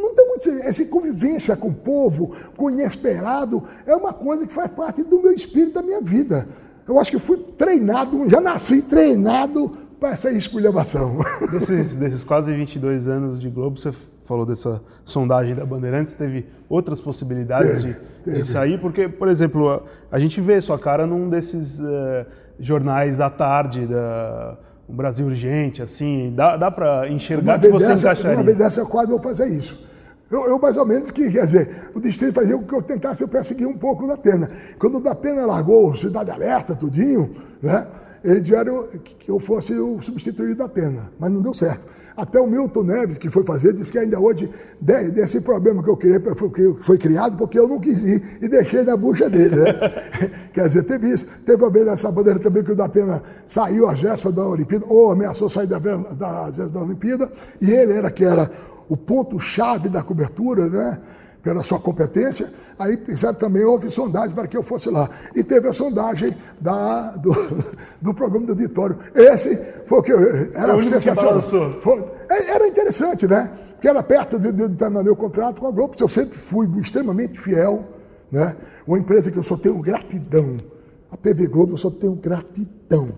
não, 0.01 0.13
tem 0.13 0.27
muito. 0.27 0.49
Essa 0.67 0.85
convivência 0.85 1.55
com 1.55 1.69
o 1.69 1.73
povo, 1.73 2.35
com 2.55 2.65
o 2.65 2.69
inesperado, 2.69 3.63
é 3.85 3.95
uma 3.95 4.13
coisa 4.13 4.45
que 4.45 4.53
faz 4.53 4.71
parte 4.71 5.03
do 5.03 5.21
meu 5.21 5.31
espírito, 5.31 5.73
da 5.73 5.81
minha 5.81 6.01
vida. 6.01 6.47
Eu 6.87 6.99
acho 6.99 7.11
que 7.11 7.19
fui 7.19 7.37
treinado, 7.37 8.29
já 8.29 8.41
nasci 8.41 8.81
treinado 8.81 9.71
para 9.99 10.11
essa 10.11 10.29
esculhambação. 10.31 11.17
Desses, 11.49 11.95
desses 11.95 12.23
quase 12.25 12.53
22 12.53 13.07
anos 13.07 13.39
de 13.39 13.49
Globo, 13.49 13.79
você 13.79 13.91
falou 14.25 14.45
dessa 14.45 14.81
sondagem 15.05 15.55
da 15.55 15.65
Bandeirantes, 15.65 16.15
teve 16.15 16.45
outras 16.67 16.99
possibilidades 16.99 17.81
de, 17.81 17.95
de, 18.25 18.43
sair? 18.45 18.79
Porque, 18.79 19.07
por 19.07 19.27
exemplo, 19.27 19.69
a, 19.69 19.81
a, 20.11 20.19
gente 20.19 20.41
vê 20.41 20.59
sua 20.61 20.77
cara 20.77 21.05
num 21.07 21.29
desses 21.29 21.79
uh, 21.79 22.25
jornais 22.59 23.17
da 23.17 23.29
tarde, 23.29 23.85
da 23.85 24.57
um 24.87 24.95
Brasil 24.95 25.25
urgente, 25.25 25.81
assim, 25.81 26.33
dá, 26.35 26.57
dá 26.57 26.69
para 26.69 27.09
enxergar 27.09 27.59
que 27.59 27.69
você 27.69 27.87
dessa, 27.87 28.07
encaixaria? 28.07 28.37
Uma 28.37 28.43
vez 28.43 28.57
dessa 28.57 28.81
eu 28.81 28.87
quase 28.87 29.09
vou 29.09 29.19
fazer 29.19 29.47
isso. 29.47 29.87
Eu, 30.29 30.47
eu, 30.47 30.59
mais 30.59 30.77
ou 30.77 30.85
menos 30.85 31.11
que, 31.11 31.29
quer 31.29 31.45
dizer, 31.45 31.91
o 31.93 32.01
distrito 32.01 32.33
fazia 32.33 32.57
com 32.57 32.63
que 32.63 32.73
eu 32.73 32.81
tentasse 32.81 33.23
eu 33.23 33.27
perseguir 33.27 33.67
um 33.67 33.77
pouco 33.77 34.07
da 34.07 34.17
Pena. 34.17 34.49
Quando 34.79 34.97
o 34.97 34.99
da 34.99 35.13
Pena 35.13 35.45
largou 35.45 35.93
Cidade 35.95 36.31
Alerta, 36.31 36.75
tudinho, 36.75 37.29
né? 37.61 37.85
Eles 38.23 38.47
vieram 38.47 38.87
que 39.19 39.29
eu 39.29 39.37
fosse 39.39 39.73
o 39.73 40.01
substituído 40.01 40.55
da 40.55 40.69
Pena, 40.69 41.11
mas 41.19 41.31
não 41.31 41.41
deu 41.41 41.53
certo. 41.53 41.85
Até 42.15 42.39
o 42.39 42.47
Milton 42.47 42.83
Neves, 42.83 43.17
que 43.17 43.29
foi 43.29 43.43
fazer, 43.43 43.73
disse 43.73 43.91
que 43.91 43.97
ainda 43.97 44.19
hoje, 44.19 44.49
desse 44.79 45.41
problema 45.41 45.81
que 45.81 45.89
eu 45.89 45.97
criei, 45.97 46.19
que 46.19 46.73
foi 46.75 46.97
criado 46.97 47.37
porque 47.37 47.57
eu 47.57 47.67
não 47.67 47.79
quis 47.79 48.03
ir 48.03 48.21
e 48.41 48.47
deixei 48.47 48.83
na 48.83 48.95
bucha 48.95 49.29
dele. 49.29 49.55
Né? 49.55 49.73
Quer 50.53 50.67
dizer, 50.67 50.83
teve 50.83 51.09
isso. 51.09 51.27
Teve 51.45 51.63
uma 51.63 51.71
vez 51.71 51.85
nessa 51.85 52.11
bandeira 52.11 52.39
também 52.39 52.63
que 52.63 52.71
o 52.71 52.75
da 52.75 52.87
Pena 52.87 53.23
saiu 53.45 53.89
a 53.89 53.93
véspera 53.93 54.33
da 54.33 54.45
Olimpíada, 54.45 54.85
ou 54.87 55.11
ameaçou 55.11 55.49
sair 55.49 55.67
da, 55.67 55.79
da, 55.79 56.49
da 56.49 56.81
Olimpíada, 56.81 57.31
e 57.59 57.71
ele 57.71 57.93
era 57.93 58.11
que 58.11 58.23
era 58.23 58.49
o 58.87 58.95
ponto-chave 58.95 59.89
da 59.89 60.03
cobertura, 60.03 60.67
né? 60.67 60.99
Pela 61.43 61.61
sua 61.61 61.77
competência, 61.77 62.49
aí 62.79 62.95
pensaram 62.95 63.37
também, 63.37 63.65
houve 63.65 63.89
sondagem 63.89 64.33
para 64.33 64.47
que 64.47 64.55
eu 64.55 64.63
fosse 64.63 64.89
lá. 64.89 65.09
E 65.35 65.43
teve 65.43 65.67
a 65.67 65.73
sondagem 65.73 66.35
da, 66.59 67.17
do, 67.17 67.31
do 68.01 68.13
programa 68.13 68.45
do 68.45 68.53
auditório. 68.53 68.97
Esse 69.13 69.59
foi 69.85 69.99
o 69.99 70.01
que 70.01 70.13
eu, 70.13 70.19
era 70.55 70.73
o 70.75 70.83
sensacional. 70.83 71.41
Foi, 71.41 72.05
é, 72.29 72.51
era 72.51 72.65
interessante, 72.65 73.27
né? 73.27 73.51
Porque 73.73 73.89
era 73.89 74.01
perto 74.01 74.39
de, 74.39 74.53
de, 74.53 74.69
de 74.69 74.75
terminar 74.75 75.03
meu 75.03 75.17
contrato 75.17 75.59
com 75.59 75.67
a 75.67 75.71
Globo, 75.71 75.93
eu 75.99 76.07
sempre 76.07 76.37
fui 76.37 76.65
extremamente 76.79 77.37
fiel, 77.37 77.83
né? 78.31 78.55
Uma 78.87 78.97
empresa 78.97 79.29
que 79.29 79.37
eu 79.37 79.43
só 79.43 79.57
tenho 79.57 79.77
gratidão. 79.79 80.55
A 81.11 81.17
TV 81.17 81.47
Globo 81.47 81.73
eu 81.73 81.77
só 81.77 81.91
tenho 81.91 82.15
gratidão. 82.15 83.09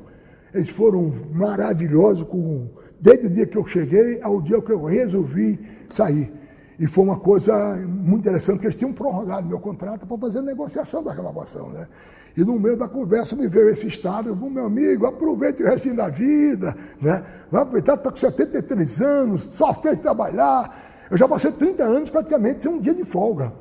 Eles 0.52 0.70
foram 0.70 1.14
maravilhosos 1.32 2.28
com 2.28 2.70
desde 3.00 3.28
o 3.28 3.30
dia 3.30 3.46
que 3.46 3.58
eu 3.58 3.66
cheguei 3.66 4.20
ao 4.24 4.42
dia 4.42 4.60
que 4.60 4.72
eu 4.72 4.84
resolvi 4.84 5.60
sair. 5.88 6.34
E 6.78 6.88
foi 6.88 7.04
uma 7.04 7.18
coisa 7.18 7.76
muito 7.88 8.22
interessante, 8.22 8.56
porque 8.56 8.68
eles 8.68 8.76
tinham 8.76 8.92
prorrogado 8.92 9.48
meu 9.48 9.60
contrato 9.60 10.06
para 10.06 10.18
fazer 10.18 10.40
a 10.40 10.42
negociação 10.42 11.04
da 11.04 11.14
renovação. 11.14 11.70
Né? 11.70 11.88
E 12.36 12.44
no 12.44 12.60
meio 12.60 12.76
da 12.76 12.88
conversa 12.88 13.36
me 13.36 13.48
veio 13.48 13.70
esse 13.70 13.88
estado, 13.88 14.36
meu 14.36 14.66
amigo, 14.66 15.06
aproveite 15.06 15.64
o 15.64 15.66
restinho 15.66 15.96
da 15.96 16.10
vida, 16.10 16.76
né? 17.02 17.24
vai 17.50 17.62
aproveitar, 17.62 17.94
está 17.94 18.12
com 18.12 18.18
73 18.18 19.02
anos, 19.02 19.48
só 19.52 19.74
fez 19.74 19.98
trabalhar. 20.00 21.08
Eu 21.10 21.18
já 21.18 21.28
passei 21.28 21.52
30 21.52 21.84
anos 21.84 22.10
praticamente 22.10 22.64
sem 22.64 22.72
um 22.72 22.80
dia 22.80 22.94
de 22.94 23.06
folga. 23.06 23.54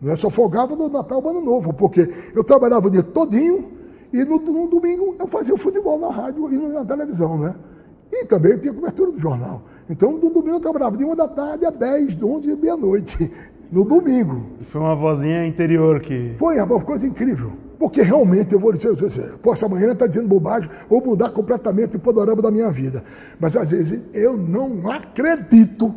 Né? 0.00 0.14
Só 0.14 0.30
folgava 0.30 0.76
no 0.76 0.88
Natal 0.88 1.26
Ano 1.28 1.40
Novo, 1.40 1.72
porque 1.72 2.08
eu 2.34 2.44
trabalhava 2.44 2.86
o 2.86 2.90
dia 2.90 3.02
todinho 3.02 3.72
e 4.12 4.24
no, 4.24 4.38
no 4.38 4.68
domingo 4.68 5.16
eu 5.18 5.26
fazia 5.26 5.54
o 5.54 5.58
futebol 5.58 5.98
na 5.98 6.10
rádio 6.10 6.52
e 6.52 6.56
na 6.56 6.84
televisão, 6.84 7.38
né? 7.38 7.54
E 8.12 8.24
também 8.26 8.58
tinha 8.58 8.74
cobertura 8.74 9.12
do 9.12 9.18
jornal. 9.18 9.62
Então, 9.90 10.12
no 10.12 10.30
domingo 10.30 10.56
eu 10.56 10.60
trabalhava 10.60 10.96
de 10.96 11.04
uma 11.04 11.16
da 11.16 11.26
tarde 11.26 11.66
a 11.66 11.70
10, 11.70 12.14
de 12.14 12.24
11 12.24 12.50
e 12.50 12.56
meia-noite. 12.56 13.30
No 13.72 13.84
domingo. 13.84 14.46
E 14.60 14.64
foi 14.64 14.80
uma 14.80 14.96
vozinha 14.96 15.46
interior 15.46 16.00
que. 16.00 16.34
Foi 16.36 16.60
uma 16.60 16.80
coisa 16.80 17.06
incrível. 17.06 17.52
Porque 17.78 18.02
realmente 18.02 18.52
eu 18.52 18.58
vou 18.58 18.72
dizer, 18.72 18.92
você, 18.96 19.38
posso 19.38 19.64
amanhã 19.64 19.92
estar 19.92 20.08
dizendo 20.08 20.26
bobagem 20.26 20.68
ou 20.88 21.00
mudar 21.00 21.30
completamente 21.30 21.96
o 21.96 22.00
panorama 22.00 22.42
da 22.42 22.50
minha 22.50 22.68
vida. 22.72 23.04
Mas 23.38 23.56
às 23.56 23.70
vezes 23.70 24.04
eu 24.12 24.36
não 24.36 24.90
acredito 24.90 25.94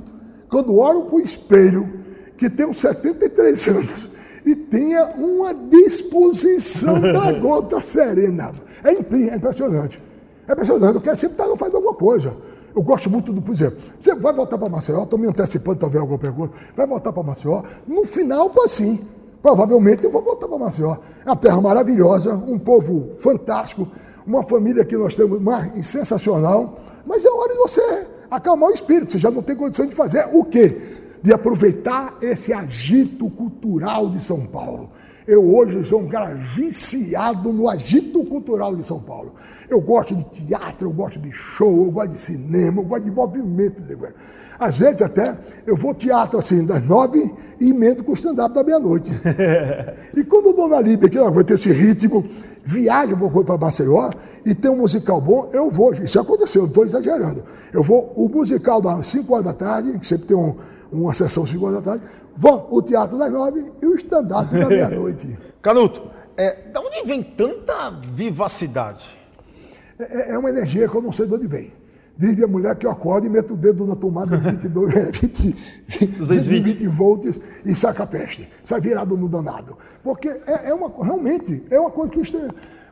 quando 0.48 0.78
olho 0.78 1.06
para 1.06 1.15
o 1.15 1.20
espelho 1.20 1.90
que 2.38 2.48
tenho 2.48 2.72
73 2.76 3.68
anos 3.70 4.10
e 4.45 4.56
tenha 4.56 5.07
uma 5.18 5.52
disposição 5.52 7.02
da 7.11 7.32
gota 7.32 7.82
serena. 7.82 8.53
É 8.84 8.91
impressionante. 9.36 9.99
É 10.48 10.52
impressionante, 10.52 10.94
eu 10.94 11.02
quero 11.02 11.18
sempre 11.18 11.41
estar 11.41 11.57
fazendo 11.57 11.78
alguma 11.78 11.95
coisa. 11.95 12.38
Eu 12.76 12.82
gosto 12.82 13.10
muito 13.10 13.32
do, 13.32 13.41
por 13.41 13.54
exemplo, 13.54 13.78
você 14.00 14.16
vai 14.16 14.34
voltar 14.34 14.58
para 14.58 14.68
Maceió, 14.68 15.04
estou 15.04 15.20
me 15.20 15.28
antecipando 15.28 15.80
talvez 15.80 16.02
alguma 16.02 16.18
pergunta, 16.18 16.56
vai 16.76 16.88
voltar 16.88 17.14
para 17.14 17.22
Maceió, 17.22 17.62
no 17.88 18.04
final, 18.06 18.52
sim, 18.68 19.00
provavelmente 19.41 20.04
eu 20.04 20.12
vou 20.12 20.24
voltar 20.24 20.48
para 20.48 20.58
Maceió. 20.58 20.98
É 21.24 21.30
uma 21.30 21.36
terra 21.36 21.62
maravilhosa, 21.62 22.34
um 22.34 22.58
povo 22.58 23.10
fantástico, 23.20 23.88
uma 24.26 24.41
família 24.41 24.84
que 24.84 24.98
nós 24.98 25.16
temos 25.16 25.38
uma, 25.38 25.60
sensacional, 25.84 26.80
mas 27.06 27.24
é 27.26 27.30
hora 27.30 27.54
de 27.54 27.60
você 27.60 28.08
acalmar 28.32 28.70
o 28.70 28.74
espírito, 28.74 29.14
você 29.14 29.20
já 29.20 29.30
não 29.30 29.44
tem 29.44 29.56
condição 29.56 29.86
de 29.86 29.94
fazer 29.94 30.28
o 30.34 30.44
quê? 30.44 30.82
De 31.22 31.32
aproveitar 31.32 32.18
esse 32.22 32.52
agito 32.52 33.30
cultural 33.30 34.10
de 34.10 34.20
São 34.20 34.45
Paulo. 34.48 34.90
Eu 35.28 35.44
hoje 35.56 35.84
sou 35.84 36.02
um 36.02 36.08
cara 36.08 36.34
viciado 36.56 37.54
no 37.54 37.70
agito 37.70 38.24
cultural 38.26 38.76
de 38.76 38.84
São 38.84 39.00
Paulo. 39.00 39.34
Eu 39.70 39.80
gosto 39.80 40.16
de 40.16 40.26
teatro, 40.26 40.88
eu 40.88 40.91
gosto 40.91 41.20
de 41.20 41.32
show, 41.32 41.86
eu 41.86 41.91
gosto 41.91 42.12
de 42.12 42.20
cinema, 42.20 42.82
eu 42.82 42.86
gosto 42.86 43.06
de 43.06 43.12
movimento. 43.12 43.82
Às 44.60 44.80
vezes 44.80 45.02
até 45.02 45.38
eu 45.66 45.76
vou 45.76 45.94
teatro 45.94 46.38
assim, 46.38 46.66
das 46.66 46.86
nove 46.86 47.34
e 47.60 47.70
emendo 47.70 48.04
com 48.04 48.12
o 48.12 48.14
stand-up 48.14 48.54
da 48.54 48.64
meia-noite. 48.64 49.12
e 50.16 50.24
quando 50.26 50.50
a 50.50 50.54
Dona 50.54 50.82
Líbia, 50.82 51.10
que 51.10 51.18
vai 51.18 51.44
ter 51.44 51.54
esse 51.54 51.72
ritmo, 51.72 52.26
viaja 52.64 53.16
para 53.16 53.58
Maceió 53.58 54.12
e 54.45 54.54
tem 54.54 54.70
um 54.72 54.78
musical 54.78 55.22
bom, 55.22 55.48
eu 55.54 55.72
vou. 55.72 55.94
Isso 55.94 56.20
aconteceu, 56.20 56.64
não 56.64 56.70
estou 56.70 56.86
exagerando. 56.86 57.44
Eu 57.72 57.82
vou, 57.82 58.12
o 58.16 58.28
musical 58.28 58.82
das 58.82 59.08
5 59.08 59.34
horas 59.34 59.45
da 59.45 59.54
tarde, 59.54 59.98
que 60.00 60.06
sempre 60.06 60.28
tem 60.28 60.38
um, 60.38 60.56
uma 60.91 61.14
sessão 61.14 61.45
5 61.45 61.66
horas 61.66 61.82
da 61.82 61.91
tarde, 61.91 62.04
vou 62.36 62.68
o 62.72 62.82
teatro 62.82 63.18
das 63.18 63.32
nove 63.32 63.72
e 63.82 63.86
o 63.86 63.96
stand-up 63.96 64.52
da 64.58 64.68
meia-noite. 64.70 65.38
Canuto, 65.62 66.02
é, 66.36 66.70
de 66.72 66.80
onde 66.80 67.04
vem 67.06 67.24
tanta 67.24 67.90
vivacidade? 67.90 69.08
É, 70.00 70.32
é, 70.32 70.36
é 70.36 70.38
uma 70.38 70.50
energia 70.50 70.88
que 70.88 70.96
eu 70.96 71.02
não 71.02 71.12
sei 71.12 71.28
de 71.28 71.34
onde 71.34 71.48
vem. 71.48 71.72
Diz 72.16 72.36
minha 72.36 72.48
mulher 72.48 72.76
que 72.76 72.86
eu 72.86 72.92
acordo 72.92 73.26
e 73.26 73.30
meto 73.30 73.56
o 73.56 73.58
dedo 73.58 73.88
na 73.88 73.96
tomada 73.96 74.38
de 74.38 74.52
22, 74.52 74.94
20, 75.20 75.56
20 76.62 76.88
volts 76.88 77.42
e 77.66 77.74
saca 77.76 78.04
a 78.04 78.08
peste. 78.08 78.48
Sai 78.62 78.80
virado 78.80 79.18
no 79.18 79.28
danado. 79.28 79.76
Porque 80.04 80.28
é, 80.28 80.70
é 80.70 80.74
uma, 80.74 80.92
realmente, 81.04 81.64
é 81.72 81.80
uma 81.80 81.90
coisa 81.90 82.12
que 82.12 82.20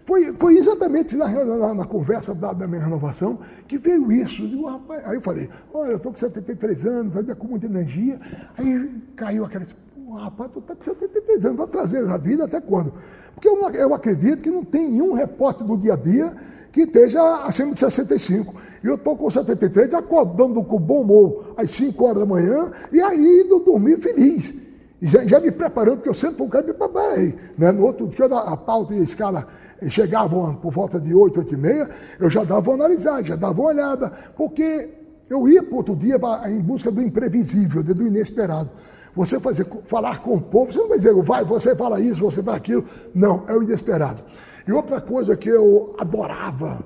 foi, 0.05 0.33
foi 0.39 0.57
exatamente 0.57 1.15
na, 1.15 1.27
na, 1.27 1.73
na 1.73 1.85
conversa 1.85 2.33
da, 2.33 2.53
da, 2.53 2.67
minha 2.67 2.83
renovação 2.83 3.39
que 3.67 3.77
veio 3.77 4.11
isso. 4.11 4.47
Digo, 4.47 4.65
rapaz, 4.65 5.07
aí 5.07 5.15
eu 5.15 5.21
falei, 5.21 5.49
olha, 5.73 5.91
eu 5.91 5.97
estou 5.97 6.11
com 6.11 6.17
73 6.17 6.85
anos, 6.85 7.15
ainda 7.15 7.35
com 7.35 7.47
muita 7.47 7.65
energia. 7.67 8.19
Aí 8.57 9.01
caiu 9.15 9.45
aquela. 9.45 9.65
Rapaz, 10.13 10.51
tu 10.51 10.59
está 10.59 10.75
com 10.75 10.83
73 10.83 11.45
anos, 11.45 11.57
vai 11.57 11.67
fazer 11.67 12.05
a 12.09 12.17
vida 12.17 12.43
até 12.43 12.59
quando? 12.59 12.93
Porque 13.33 13.47
eu, 13.47 13.57
eu 13.69 13.93
acredito 13.93 14.43
que 14.43 14.51
não 14.51 14.65
tem 14.65 14.89
nenhum 14.89 15.13
repórter 15.13 15.65
do 15.65 15.77
dia 15.77 15.93
a 15.93 15.97
dia 15.97 16.35
que 16.71 16.81
esteja 16.81 17.45
acima 17.45 17.71
de 17.71 17.79
65. 17.79 18.55
E 18.83 18.87
eu 18.87 18.95
estou 18.95 19.15
com 19.15 19.29
73, 19.29 19.93
acordando 19.93 20.63
com 20.63 20.79
bom 20.79 21.01
humor 21.01 21.53
às 21.57 21.69
5 21.71 22.03
horas 22.03 22.19
da 22.19 22.25
manhã 22.25 22.71
e 22.91 23.01
aí 23.01 23.43
indo 23.45 23.59
dormir 23.59 23.97
feliz. 23.97 24.55
E 25.01 25.07
já, 25.07 25.23
já 25.23 25.39
me 25.39 25.51
preparando, 25.51 25.97
porque 25.97 26.09
eu 26.09 26.13
sempre 26.13 26.43
um 26.43 26.49
cara 26.49 26.63
me. 26.63 27.35
Né? 27.57 27.71
No 27.71 27.85
outro 27.85 28.07
dia, 28.07 28.25
a 28.25 28.55
pauta 28.55 28.93
e 28.93 28.99
a 28.99 29.03
escala 29.03 29.47
chegavam 29.89 30.55
por 30.55 30.71
volta 30.71 30.99
de 30.99 31.13
8, 31.13 31.39
8 31.39 31.53
e 31.53 31.57
meia, 31.57 31.89
eu 32.19 32.29
já 32.29 32.43
dava 32.43 32.69
uma 32.69 32.85
analisada, 32.85 33.23
já 33.23 33.35
dava 33.35 33.61
uma 33.61 33.69
olhada, 33.69 34.11
porque 34.35 34.89
eu 35.29 35.47
ia 35.47 35.63
para 35.63 35.75
outro 35.75 35.95
dia 35.95 36.19
em 36.47 36.59
busca 36.59 36.91
do 36.91 37.01
imprevisível, 37.01 37.81
do 37.81 38.05
inesperado. 38.05 38.69
Você 39.15 39.39
fazer, 39.39 39.65
falar 39.87 40.19
com 40.19 40.35
o 40.35 40.41
povo, 40.41 40.71
você 40.71 40.79
não 40.79 40.87
vai 40.87 40.97
dizer, 40.97 41.13
vai, 41.23 41.43
você 41.43 41.75
fala 41.75 41.99
isso, 41.99 42.21
você 42.21 42.41
fala 42.41 42.57
aquilo. 42.57 42.85
Não, 43.13 43.43
é 43.47 43.53
o 43.53 43.63
inesperado. 43.63 44.23
E 44.67 44.71
outra 44.71 45.01
coisa 45.01 45.35
que 45.35 45.49
eu 45.49 45.95
adorava 45.99 46.83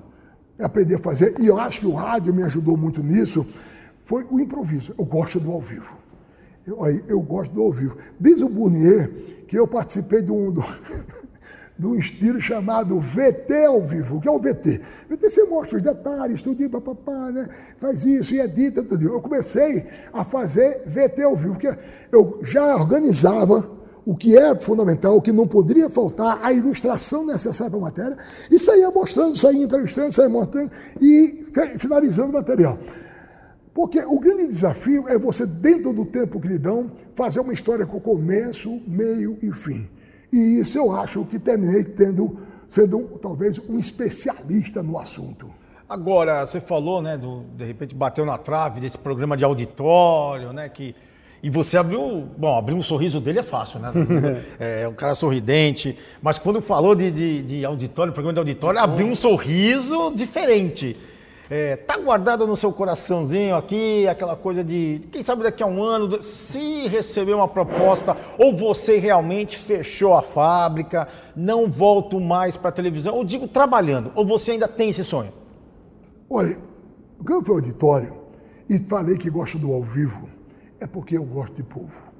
aprender 0.60 0.96
a 0.96 1.00
fazer, 1.00 1.36
e 1.40 1.48
eu 1.48 1.60
acho 1.60 1.82
que 1.82 1.88
o 1.88 1.94
rádio 1.94 2.34
me 2.34 2.44
ajudou 2.44 2.78
muito 2.78 3.04
nisso, 3.04 3.46
foi 4.06 4.26
o 4.30 4.40
improviso. 4.40 4.94
Eu 4.98 5.06
gosto 5.06 5.40
do 5.40 5.52
ao 5.52 5.62
vivo. 5.62 5.98
Eu, 6.66 6.78
eu 7.08 7.22
gosto 7.22 7.54
do 7.54 7.62
ao 7.62 7.72
vivo. 7.72 7.98
Diz 8.20 8.42
o 8.42 8.50
Burnier 8.50 9.12
que 9.48 9.58
eu 9.58 9.68
participei 9.68 10.22
de 10.22 10.32
um, 10.32 10.54
de 11.78 11.86
um 11.86 11.96
estilo 11.96 12.40
chamado 12.40 13.00
VT 13.00 13.66
ao 13.66 13.82
vivo. 13.82 14.18
O 14.18 14.22
que 14.22 14.28
é 14.28 14.32
o 14.32 14.40
VT? 14.40 14.82
VT 15.10 15.30
você 15.30 15.44
mostra 15.44 15.78
os 15.78 15.82
detalhes, 15.82 16.42
tudo, 16.42 16.70
papapá, 16.70 17.32
né? 17.32 17.48
faz 17.78 18.06
isso 18.06 18.36
e 18.36 18.40
edita 18.40 18.82
tudo. 18.82 19.04
Eu 19.04 19.22
comecei 19.22 19.86
a 20.14 20.24
fazer 20.24 20.84
VT 20.88 21.24
ao 21.24 21.36
vivo, 21.36 21.54
porque 21.54 21.78
eu 22.12 22.40
já 22.44 22.76
organizava 22.76 23.76
o 24.06 24.16
que 24.16 24.38
é 24.38 24.56
fundamental, 24.56 25.18
o 25.18 25.22
que 25.22 25.32
não 25.32 25.48
poderia 25.48 25.90
faltar, 25.90 26.40
a 26.44 26.54
ilustração 26.54 27.26
necessária 27.26 27.72
para 27.72 27.80
a 27.80 27.84
matéria, 27.84 28.18
e 28.52 28.60
saía 28.60 28.90
mostrando, 28.92 29.36
saía 29.36 29.64
entrevistando, 29.64 30.12
saía 30.12 30.30
mostrando 30.30 30.72
e 31.02 31.46
finalizando 31.80 32.30
o 32.30 32.34
material. 32.34 32.78
Porque 33.74 34.00
o 34.00 34.20
grande 34.20 34.48
desafio 34.48 35.06
é 35.10 35.18
você, 35.18 35.46
dentro 35.46 35.92
do 35.92 36.06
tempo 36.06 36.40
que 36.40 36.48
lhe 36.48 36.58
dão, 36.58 36.92
fazer 37.14 37.42
uma 37.42 37.52
história 37.52 37.86
com 37.86 38.00
começo, 38.00 38.80
meio 38.88 39.38
e 39.42 39.52
fim. 39.52 39.90
E 40.32 40.60
isso 40.60 40.78
eu 40.78 40.92
acho 40.92 41.24
que 41.26 41.40
terminei 41.40 41.84
tendo, 41.84 42.40
sendo 42.68 43.00
talvez 43.22 43.60
um 43.70 43.80
especialista 43.80 44.82
no 44.82 44.98
assunto. 44.98 45.50
Agora, 45.88 46.46
você 46.46 46.60
falou, 46.60 47.02
né, 47.02 47.18
do, 47.18 47.44
de 47.56 47.64
repente 47.64 47.94
bateu 47.94 48.26
na 48.26 48.38
trave 48.38 48.82
desse 48.82 48.98
programa 48.98 49.38
de 49.38 49.46
auditório, 49.46 50.52
né, 50.52 50.68
que 50.68 50.96
e 51.44 51.50
você 51.50 51.78
abriu, 51.78 52.28
bom, 52.36 52.58
abrir 52.58 52.74
um 52.74 52.82
sorriso 52.82 53.22
dele 53.22 53.38
é 53.38 53.44
fácil, 53.44 53.80
né? 53.80 53.92
É 54.60 54.88
um 54.88 54.96
cara 54.96 55.14
sorridente, 55.14 55.96
mas 56.20 56.40
quando 56.40 56.60
falou 56.60 56.96
de, 56.96 57.12
de, 57.12 57.44
de 57.44 57.64
auditório, 57.64 58.12
programa 58.12 58.34
de 58.34 58.40
auditório, 58.40 58.80
abriu 58.80 59.06
um 59.06 59.14
sorriso 59.14 60.12
diferente. 60.16 60.98
É, 61.50 61.76
tá 61.76 61.98
guardado 61.98 62.48
no 62.48 62.56
seu 62.56 62.72
coraçãozinho 62.72 63.56
aqui 63.56 64.08
aquela 64.08 64.36
coisa 64.36 64.64
de, 64.64 65.02
quem 65.12 65.22
sabe 65.22 65.44
daqui 65.44 65.62
a 65.62 65.68
um 65.68 65.84
ano, 65.84 66.22
se 66.22 66.88
receber 66.88 67.34
uma 67.34 67.48
proposta 67.48 68.18
ou 68.40 68.56
você 68.56 68.98
realmente 68.98 69.58
fechou 69.58 70.16
a 70.16 70.22
fábrica, 70.22 71.08
não 71.36 71.70
volto 71.70 72.20
mais 72.20 72.58
para 72.58 72.72
televisão, 72.72 73.16
ou 73.16 73.24
digo 73.24 73.48
trabalhando, 73.48 74.12
ou 74.16 74.26
você 74.26 74.52
ainda 74.52 74.68
tem 74.68 74.90
esse 74.90 75.04
sonho? 75.04 75.32
Olha, 76.30 76.58
quando 77.18 77.40
eu 77.40 77.42
fui 77.44 77.52
ao 77.52 77.58
auditório 77.58 78.18
e 78.68 78.80
falei 78.80 79.18
que 79.18 79.30
gosto 79.30 79.60
do 79.60 79.72
ao 79.72 79.84
vivo, 79.84 80.28
é 80.80 80.88
porque 80.88 81.16
eu 81.16 81.24
gosto 81.24 81.54
de 81.56 81.64
povo. 81.64 82.15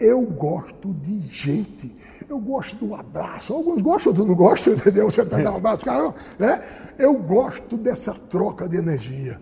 Eu 0.00 0.22
gosto 0.22 0.94
de 0.94 1.18
gente. 1.28 1.94
Eu 2.26 2.38
gosto 2.38 2.84
do 2.84 2.94
abraço. 2.94 3.52
Alguns 3.52 3.82
gostam, 3.82 4.12
outros 4.12 4.26
não 4.26 4.34
gostam, 4.34 4.72
entendeu? 4.74 5.10
Você 5.10 5.24
tá 5.26 5.36
dando 5.36 5.52
um 5.52 5.56
abraço, 5.58 5.84
cara, 5.84 6.14
né? 6.38 6.62
Eu 6.98 7.14
gosto 7.14 7.76
dessa 7.76 8.14
troca 8.14 8.66
de 8.66 8.78
energia. 8.78 9.38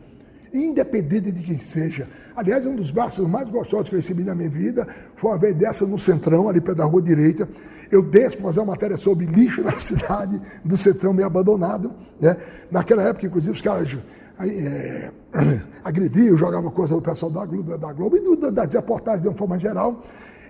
Independente 0.53 1.31
de 1.31 1.43
quem 1.45 1.59
seja. 1.59 2.09
Aliás, 2.35 2.67
um 2.67 2.75
dos 2.75 2.91
braços 2.91 3.29
mais 3.29 3.51
gostosos 3.51 3.89
que 3.89 3.95
eu 3.95 3.99
recebi 3.99 4.25
na 4.25 4.35
minha 4.35 4.49
vida 4.49 4.89
foi 5.17 5.31
uma 5.31 5.39
vez 5.39 5.55
dessa 5.55 5.87
no 5.87 5.99
Centrão, 5.99 6.49
ali 6.49 6.59
da 6.61 6.85
rua 6.85 7.03
direita. 7.03 7.49
Eu 7.91 8.03
desço 8.03 8.39
para 8.39 8.47
fazer 8.47 8.61
uma 8.61 8.73
matéria 8.73 8.97
sobre 8.97 9.27
lixo 9.27 9.63
na 9.65 9.73
cidade 9.73 10.41
do 10.65 10.77
Centrão 10.77 11.13
meio 11.13 11.27
abandonado. 11.27 11.93
Né? 12.21 12.37
Naquela 12.71 13.03
época, 13.03 13.27
inclusive, 13.27 13.53
os 13.53 13.61
caras 13.61 13.97
é, 14.41 15.13
agrediam, 15.85 16.37
jogavam 16.37 16.71
coisa 16.71 16.95
do 16.95 17.03
pessoal 17.03 17.31
da 17.31 17.45
Globo, 17.45 17.77
da 17.77 17.93
Globo 17.93 18.17
e 18.17 18.51
das 18.51 18.73
reportagens 18.73 19.23
de 19.23 19.29
uma 19.29 19.37
forma 19.37 19.59
geral. 19.59 20.03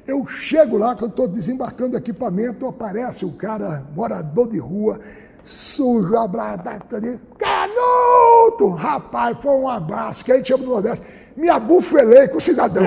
Eu 0.09 0.26
chego 0.26 0.78
lá, 0.78 0.97
que 0.97 1.05
eu 1.05 1.09
estou 1.09 1.28
desembarcando 1.28 1.94
equipamento, 1.94 2.66
aparece 2.66 3.26
o 3.26 3.32
cara, 3.32 3.86
morador 3.94 4.48
de 4.48 4.56
rua, 4.56 4.98
sujo, 5.44 6.16
abraço, 6.16 6.62
Canuto! 7.36 8.70
Rapaz, 8.70 9.36
foi 9.43 9.52
um 9.52 9.68
abraço, 9.68 10.24
que 10.24 10.32
a 10.32 10.36
gente 10.36 10.48
chama 10.48 10.64
do 10.64 10.70
Nordeste. 10.70 11.05
Me 11.36 11.51
abufelei 11.51 12.26
com 12.28 12.39
o 12.39 12.40
cidadão. 12.40 12.85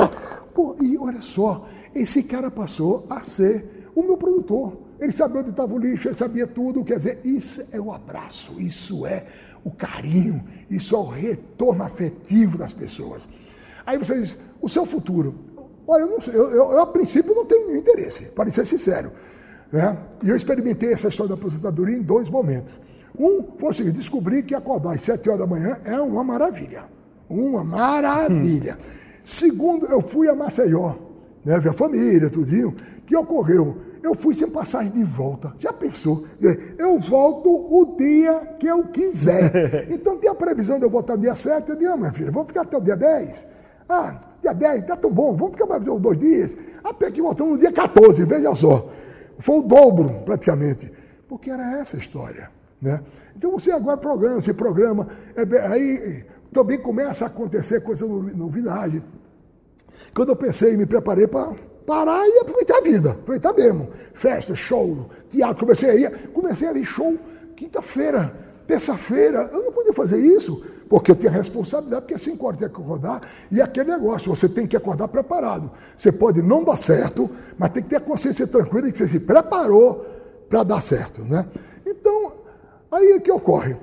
Pô, 0.54 0.74
e 0.80 0.96
olha 0.96 1.20
só, 1.20 1.68
esse 1.94 2.22
cara 2.22 2.50
passou 2.50 3.04
a 3.10 3.22
ser 3.22 3.90
o 3.94 4.02
meu 4.02 4.16
produtor. 4.16 4.72
Ele 4.98 5.12
sabia 5.12 5.40
onde 5.40 5.50
estava 5.50 5.74
o 5.74 5.78
lixo, 5.78 6.08
ele 6.08 6.14
sabia 6.14 6.46
tudo. 6.46 6.82
Quer 6.82 6.96
dizer, 6.96 7.20
isso 7.24 7.62
é 7.72 7.78
o 7.78 7.92
abraço, 7.92 8.58
isso 8.58 9.04
é 9.04 9.26
o 9.62 9.70
carinho, 9.70 10.42
isso 10.70 10.94
é 10.94 10.98
o 10.98 11.04
retorno 11.04 11.84
afetivo 11.84 12.56
das 12.56 12.72
pessoas. 12.72 13.28
Aí 13.84 13.98
você 13.98 14.18
diz, 14.18 14.40
o 14.62 14.68
seu 14.68 14.86
futuro. 14.86 15.52
Olha, 15.86 16.02
eu, 16.02 16.08
não 16.08 16.20
sei, 16.20 16.34
eu, 16.34 16.48
eu, 16.50 16.72
eu 16.72 16.80
a 16.80 16.86
princípio 16.86 17.34
não 17.34 17.44
tenho 17.44 17.66
nenhum 17.66 17.78
interesse, 17.78 18.30
para 18.30 18.50
ser 18.50 18.64
sincero. 18.64 19.12
Né? 19.70 19.96
E 20.22 20.28
eu 20.28 20.36
experimentei 20.36 20.92
essa 20.92 21.08
história 21.08 21.28
da 21.28 21.34
aposentadoria 21.34 21.96
em 21.96 22.02
dois 22.02 22.30
momentos. 22.30 22.72
Um 23.18 23.44
foi 23.58 23.70
o 23.70 23.72
seguinte, 23.72 23.96
descobri 23.96 24.42
que 24.42 24.54
acordar 24.54 24.92
às 24.92 25.02
sete 25.02 25.28
horas 25.28 25.40
da 25.40 25.46
manhã 25.46 25.78
é 25.84 26.00
uma 26.00 26.24
maravilha. 26.24 26.84
Uma 27.28 27.62
maravilha. 27.64 28.78
Hum. 28.80 29.04
Segundo, 29.22 29.86
eu 29.86 30.00
fui 30.00 30.28
a 30.28 30.34
Maceió, 30.34 30.94
né, 31.44 31.58
ver 31.58 31.70
a 31.70 31.72
família, 31.72 32.28
tudinho, 32.28 32.74
que 33.06 33.16
ocorreu. 33.16 33.78
Eu 34.02 34.14
fui 34.14 34.34
sem 34.34 34.50
passagem 34.50 34.92
de 34.92 35.02
volta. 35.02 35.54
Já 35.58 35.72
pensou? 35.72 36.26
Eu 36.76 37.00
volto 37.00 37.48
o 37.48 37.96
dia 37.96 38.56
que 38.58 38.66
eu 38.66 38.84
quiser. 38.88 39.88
Então 39.90 40.18
tem 40.18 40.30
a 40.30 40.34
previsão 40.34 40.78
de 40.78 40.84
eu 40.84 40.90
voltar 40.90 41.14
no 41.14 41.22
dia 41.22 41.34
7. 41.34 41.70
Eu 41.70 41.76
digo, 41.76 41.90
ah, 41.90 41.96
minha 41.96 42.12
filha, 42.12 42.30
vamos 42.30 42.48
ficar 42.48 42.62
até 42.62 42.76
o 42.76 42.80
dia 42.82 42.96
10? 42.96 43.46
Ah, 43.88 44.20
dia 44.44 44.52
10, 44.52 44.86
tá 44.86 44.96
tão 44.96 45.10
bom, 45.10 45.34
vamos 45.34 45.54
ficar 45.54 45.66
mais 45.66 45.82
dois 45.82 46.18
dias. 46.18 46.56
Até 46.82 47.10
que 47.10 47.20
voltamos 47.20 47.54
no 47.54 47.58
dia 47.58 47.72
14, 47.72 48.24
veja 48.24 48.54
só. 48.54 48.88
Foi 49.38 49.58
o 49.58 49.62
dobro, 49.62 50.22
praticamente. 50.24 50.92
Porque 51.28 51.50
era 51.50 51.80
essa 51.80 51.96
a 51.96 51.98
história. 51.98 52.50
Né? 52.80 53.00
Então 53.36 53.50
você 53.50 53.72
agora 53.72 53.96
programa, 53.96 54.40
se 54.40 54.52
programa, 54.52 55.08
é, 55.34 55.66
aí 55.66 56.24
também 56.52 56.78
começa 56.78 57.24
a 57.24 57.28
acontecer 57.28 57.80
coisa 57.80 58.06
novidade. 58.06 59.02
Quando 60.14 60.28
eu 60.28 60.36
pensei 60.36 60.76
me 60.76 60.86
preparei 60.86 61.26
para 61.26 61.54
parar 61.86 62.26
e 62.26 62.40
aproveitar 62.40 62.78
a 62.78 62.80
vida, 62.82 63.10
aproveitar 63.12 63.52
mesmo. 63.54 63.88
Festa, 64.12 64.54
show, 64.54 65.08
teatro, 65.28 65.64
comecei 65.64 65.90
a 65.90 65.94
ir, 65.94 66.28
comecei 66.28 66.68
a 66.68 66.72
ir 66.72 66.84
show 66.84 67.18
quinta-feira, 67.56 68.43
terça-feira, 68.66 69.48
eu 69.52 69.62
não 69.62 69.72
podia 69.72 69.92
fazer 69.92 70.18
isso, 70.18 70.62
porque 70.88 71.10
eu 71.10 71.14
tinha 71.14 71.30
responsabilidade, 71.30 72.02
porque 72.02 72.14
assim 72.14 72.36
horas 72.40 72.58
tinha 72.58 72.68
que 72.68 72.80
acordar, 72.80 73.22
e 73.50 73.60
aquele 73.60 73.90
negócio, 73.90 74.34
você 74.34 74.48
tem 74.48 74.66
que 74.66 74.76
acordar 74.76 75.08
preparado. 75.08 75.70
Você 75.96 76.12
pode 76.12 76.42
não 76.42 76.64
dar 76.64 76.76
certo, 76.76 77.30
mas 77.58 77.70
tem 77.70 77.82
que 77.82 77.88
ter 77.88 77.96
a 77.96 78.00
consciência 78.00 78.46
tranquila 78.46 78.86
de 78.86 78.92
que 78.92 78.98
você 78.98 79.08
se 79.08 79.20
preparou 79.20 80.04
para 80.48 80.62
dar 80.62 80.80
certo. 80.80 81.22
Né? 81.22 81.44
Então, 81.86 82.32
aí 82.90 83.12
é 83.12 83.20
que 83.20 83.30
ocorre. 83.30 83.76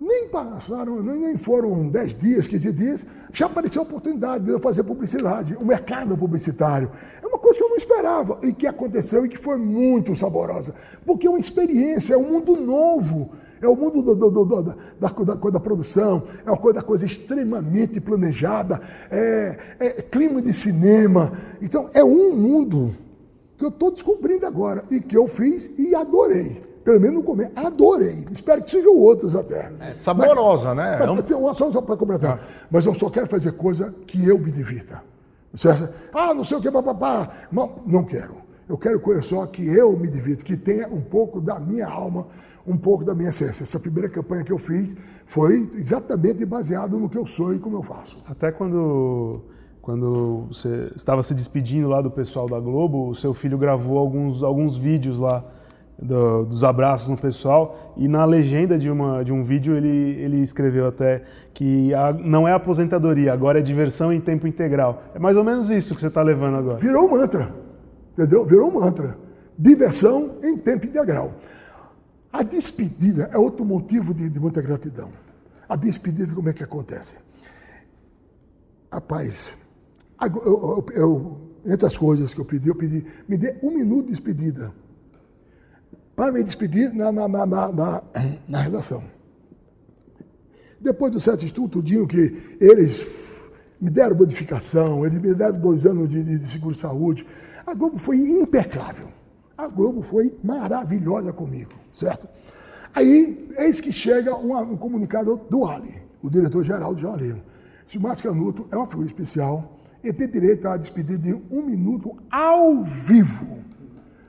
Nem 0.00 0.28
passaram, 0.28 1.02
nem 1.02 1.36
foram 1.36 1.88
10 1.88 2.14
dias, 2.14 2.46
15 2.46 2.72
dias, 2.72 3.06
já 3.32 3.46
apareceu 3.46 3.82
a 3.82 3.84
oportunidade 3.84 4.44
de 4.44 4.50
eu 4.50 4.60
fazer 4.60 4.84
publicidade, 4.84 5.56
o 5.56 5.62
um 5.62 5.64
mercado 5.64 6.16
publicitário. 6.16 6.88
É 7.20 7.26
uma 7.26 7.38
coisa 7.38 7.58
que 7.58 7.64
eu 7.64 7.68
não 7.68 7.76
esperava 7.76 8.38
e 8.44 8.52
que 8.52 8.68
aconteceu 8.68 9.26
e 9.26 9.28
que 9.28 9.36
foi 9.36 9.58
muito 9.58 10.14
saborosa, 10.14 10.72
porque 11.04 11.26
é 11.26 11.30
uma 11.30 11.38
experiência, 11.38 12.14
é 12.14 12.16
um 12.16 12.30
mundo 12.30 12.54
novo. 12.54 13.32
É 13.60 13.68
o 13.68 13.76
mundo 13.76 14.02
do, 14.02 14.14
do, 14.14 14.30
do, 14.30 14.44
da, 14.44 14.74
da, 15.00 15.08
da, 15.08 15.34
da, 15.34 15.60
produção, 15.60 16.22
é 16.44 16.50
uma 16.50 16.56
coisa, 16.56 16.80
da 16.80 16.82
coisa 16.82 17.06
extremamente 17.06 18.00
planejada, 18.00 18.80
é, 19.10 19.58
é 19.80 19.90
clima 20.02 20.40
de 20.40 20.52
cinema. 20.52 21.32
Então, 21.60 21.88
é 21.94 22.04
um 22.04 22.36
mundo 22.36 22.94
que 23.56 23.64
eu 23.64 23.68
estou 23.68 23.90
descobrindo 23.90 24.46
agora 24.46 24.82
e 24.90 25.00
que 25.00 25.16
eu 25.16 25.26
fiz 25.26 25.78
e 25.78 25.94
adorei. 25.94 26.68
Pelo 26.84 27.00
menos 27.00 27.16
no 27.16 27.22
começo. 27.22 27.52
Adorei. 27.56 28.26
Espero 28.32 28.62
que 28.62 28.70
sejam 28.70 28.96
outros 28.96 29.36
até. 29.36 29.70
É 29.80 29.94
saborosa, 29.94 30.74
mas, 30.74 31.00
né? 31.00 31.06
Mas, 31.06 31.18
é 31.20 31.54
só, 31.54 31.70
só 31.70 31.82
para 31.82 31.96
completar. 31.96 32.40
Ah. 32.40 32.66
Mas 32.70 32.86
eu 32.86 32.94
só 32.94 33.10
quero 33.10 33.26
fazer 33.26 33.52
coisa 33.52 33.94
que 34.06 34.26
eu 34.26 34.38
me 34.38 34.50
divirta. 34.50 35.02
Certo? 35.52 35.92
Ah, 36.14 36.32
não 36.32 36.44
sei 36.44 36.56
o 36.56 36.60
que, 36.62 36.70
papapá. 36.70 37.46
Não, 37.52 37.82
não 37.86 38.04
quero. 38.04 38.36
Eu 38.68 38.78
quero 38.78 39.00
coisa 39.00 39.22
só 39.22 39.46
que 39.46 39.66
eu 39.66 39.98
me 39.98 40.08
divirta, 40.08 40.44
que 40.44 40.56
tenha 40.56 40.88
um 40.88 41.00
pouco 41.00 41.40
da 41.40 41.58
minha 41.58 41.86
alma, 41.86 42.26
um 42.68 42.76
pouco 42.76 43.04
da 43.04 43.14
minha 43.14 43.30
essência. 43.30 43.62
Essa 43.62 43.80
primeira 43.80 44.08
campanha 44.08 44.44
que 44.44 44.52
eu 44.52 44.58
fiz 44.58 44.96
foi 45.26 45.70
exatamente 45.74 46.44
baseado 46.44 46.98
no 46.98 47.08
que 47.08 47.18
eu 47.18 47.26
sou 47.26 47.54
e 47.54 47.58
como 47.58 47.76
eu 47.76 47.82
faço. 47.82 48.22
Até 48.28 48.52
quando 48.52 49.42
quando 49.88 50.44
você 50.48 50.92
estava 50.94 51.22
se 51.22 51.34
despedindo 51.34 51.88
lá 51.88 52.02
do 52.02 52.10
pessoal 52.10 52.46
da 52.46 52.60
Globo, 52.60 53.08
o 53.08 53.14
seu 53.14 53.32
filho 53.32 53.56
gravou 53.56 53.96
alguns, 53.96 54.42
alguns 54.42 54.76
vídeos 54.76 55.18
lá 55.18 55.42
do, 56.00 56.44
dos 56.44 56.62
abraços 56.62 57.08
no 57.08 57.16
pessoal 57.16 57.94
e 57.96 58.06
na 58.06 58.24
legenda 58.26 58.78
de, 58.78 58.90
uma, 58.90 59.24
de 59.24 59.32
um 59.32 59.42
vídeo 59.42 59.74
ele, 59.74 59.88
ele 60.20 60.42
escreveu 60.42 60.86
até 60.86 61.22
que 61.54 61.94
a, 61.94 62.12
não 62.12 62.46
é 62.46 62.52
aposentadoria, 62.52 63.32
agora 63.32 63.60
é 63.60 63.62
diversão 63.62 64.12
em 64.12 64.20
tempo 64.20 64.46
integral. 64.46 65.02
É 65.14 65.18
mais 65.18 65.38
ou 65.38 65.42
menos 65.42 65.70
isso 65.70 65.94
que 65.94 66.00
você 66.02 66.08
está 66.08 66.22
levando 66.22 66.56
agora. 66.56 66.76
Virou 66.76 67.06
um 67.06 67.10
mantra, 67.10 67.50
entendeu? 68.12 68.44
Virou 68.44 68.68
um 68.68 68.80
mantra. 68.80 69.16
Diversão 69.58 70.36
em 70.44 70.56
tempo 70.56 70.84
integral. 70.84 71.32
A 72.32 72.42
despedida 72.42 73.30
é 73.32 73.38
outro 73.38 73.64
motivo 73.64 74.12
de, 74.12 74.28
de 74.28 74.38
muita 74.38 74.60
gratidão. 74.60 75.10
A 75.68 75.76
despedida, 75.76 76.34
como 76.34 76.48
é 76.48 76.52
que 76.52 76.62
acontece? 76.62 77.16
Rapaz, 78.92 79.56
eu, 80.20 80.42
eu, 80.44 80.86
eu, 80.94 81.40
entre 81.64 81.86
as 81.86 81.96
coisas 81.96 82.32
que 82.32 82.40
eu 82.40 82.44
pedi, 82.44 82.68
eu 82.68 82.74
pedi, 82.74 83.04
me 83.28 83.36
dê 83.36 83.58
um 83.62 83.70
minuto 83.70 84.06
de 84.06 84.12
despedida 84.12 84.72
para 86.16 86.32
me 86.32 86.42
despedir 86.42 86.92
na, 86.94 87.12
na, 87.12 87.28
na, 87.28 87.46
na, 87.46 88.02
na 88.48 88.60
redação. 88.62 89.02
Depois 90.80 91.12
do 91.12 91.20
certo 91.20 91.44
estudo, 91.44 91.68
tudinho 91.68 92.06
que 92.06 92.56
eles 92.60 93.38
me 93.80 93.90
deram 93.90 94.16
modificação, 94.16 95.04
eles 95.04 95.20
me 95.20 95.34
deram 95.34 95.60
dois 95.60 95.86
anos 95.86 96.08
de, 96.08 96.38
de 96.38 96.46
seguro-saúde, 96.46 97.26
a 97.66 97.74
Globo 97.74 97.98
foi 97.98 98.16
impecável. 98.16 99.08
A 99.56 99.68
Globo 99.68 100.02
foi 100.02 100.36
maravilhosa 100.42 101.32
comigo, 101.32 101.72
certo? 101.98 102.28
Aí, 102.94 103.48
eis 103.58 103.80
que 103.80 103.92
chega 103.92 104.36
um, 104.36 104.56
um 104.56 104.76
comunicado 104.76 105.36
do 105.50 105.66
Ali, 105.66 105.94
o 106.22 106.30
diretor-geral 106.30 106.94
de 106.94 107.02
jornalismo. 107.02 107.42
Silmar 107.86 108.20
Canuto 108.22 108.66
é 108.70 108.76
uma 108.76 108.86
figura 108.86 109.06
especial 109.06 109.78
e 110.02 110.12
tem 110.12 110.28
direito 110.28 110.68
a 110.68 110.76
despedir 110.76 111.18
de 111.18 111.34
um 111.50 111.62
minuto 111.62 112.16
ao 112.30 112.84
vivo. 112.84 113.58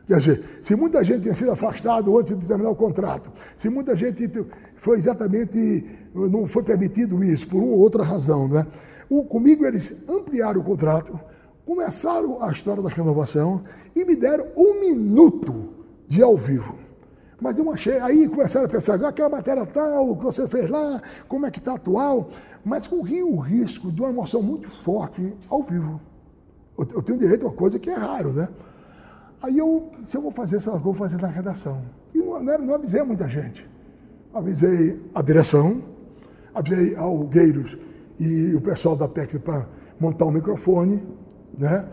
Quer 0.08 0.18
dizer, 0.18 0.60
se 0.64 0.76
muita 0.76 1.04
gente 1.04 1.22
tinha 1.22 1.36
sido 1.36 1.52
afastado 1.52 2.18
antes 2.18 2.36
de 2.38 2.48
terminar 2.48 2.72
o 2.72 2.76
contrato, 2.76 3.32
se 3.56 3.70
muita 3.70 3.96
gente 3.96 4.28
foi 4.76 4.98
exatamente, 4.98 5.86
não 6.14 6.48
foi 6.48 6.64
permitido 6.64 7.24
isso, 7.24 7.48
por 7.48 7.62
uma 7.62 7.74
ou 7.74 7.80
outra 7.80 8.04
razão, 8.04 8.48
né? 8.48 8.66
O, 9.08 9.24
comigo 9.24 9.66
eles 9.66 10.04
ampliaram 10.10 10.62
o 10.62 10.64
contrato, 10.64 11.20
começaram 11.66 12.42
a 12.42 12.52
história 12.52 12.82
da 12.82 12.90
renovação 12.90 13.64
e 13.96 14.04
me 14.04 14.16
deram 14.16 14.48
um 14.56 14.80
minuto 14.80 15.70
de 16.08 16.24
ao 16.24 16.36
vivo. 16.36 16.89
Mas 17.42 17.58
eu 17.58 17.72
achei, 17.72 17.98
aí 18.00 18.28
começaram 18.28 18.66
a 18.66 18.70
pensar, 18.70 19.02
ah, 19.02 19.10
aquela 19.10 19.30
matéria 19.30 19.66
tal, 19.66 20.16
que 20.16 20.24
você 20.24 20.48
fez 20.48 20.70
lá, 20.70 21.02
como 21.28 21.46
é 21.46 21.52
que 21.52 21.60
está 21.60 21.76
atual, 21.76 22.30
mas 22.66 22.88
corri 22.88 23.24
o 23.24 23.38
risco 23.38 23.92
de 23.92 24.02
uma 24.02 24.10
emoção 24.10 24.42
muito 24.42 24.70
forte 24.70 25.38
ao 25.50 25.64
vivo. 25.64 26.02
Eu, 26.78 26.88
eu 26.96 27.02
tenho 27.02 27.18
direito 27.18 27.46
a 27.46 27.50
uma 27.50 27.56
coisa 27.56 27.80
que 27.80 27.90
é 27.90 27.96
raro, 27.96 28.34
né? 28.34 28.50
Aí 29.42 29.58
eu, 29.58 29.90
se 30.04 30.18
eu 30.18 30.22
vou 30.22 30.32
fazer 30.32 30.58
essa 30.58 30.78
vou 30.78 30.94
fazer 30.94 31.22
na 31.22 31.30
redação. 31.30 31.82
E 32.14 32.18
não, 32.18 32.44
não, 32.44 32.58
não 32.58 32.74
avisei 32.76 33.02
muita 33.04 33.28
gente. 33.28 33.66
Avisei 34.34 35.00
a 35.16 35.22
direção, 35.22 35.82
avisei 36.54 36.96
ao 36.96 37.26
Gueiros 37.26 37.78
e 38.20 38.54
o 38.54 38.62
pessoal 38.62 38.98
da 38.98 39.08
PEC 39.08 39.40
para 39.40 39.66
montar 39.98 40.26
um 40.26 40.32
microfone, 40.32 41.08
né? 41.58 41.88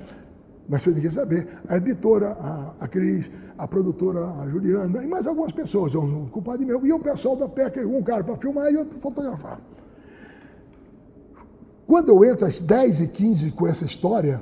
Mas 0.69 0.83
sem 0.83 0.95
ninguém 0.95 1.11
saber. 1.11 1.49
A 1.69 1.77
editora, 1.77 2.33
a, 2.33 2.75
a 2.81 2.89
Cris, 2.89 3.31
a 3.57 3.69
produtora, 3.69 4.27
a 4.41 4.49
Juliana, 4.49 5.03
e 5.03 5.07
mais 5.07 5.27
algumas 5.27 5.53
pessoas, 5.53 5.95
um 5.95 6.27
culpado 6.27 6.65
meu, 6.67 6.85
e 6.85 6.93
o 6.93 6.99
pessoal 6.99 7.37
da 7.37 7.49
PEC, 7.49 7.85
um 7.85 8.03
cara 8.03 8.25
para 8.25 8.37
filmar 8.37 8.73
e 8.73 8.77
outro 8.77 8.99
fotografar. 8.99 9.61
Quando 11.87 12.09
eu 12.09 12.25
entro 12.25 12.47
às 12.47 12.65
10h15 12.65 13.55
com 13.55 13.67
essa 13.67 13.85
história, 13.85 14.41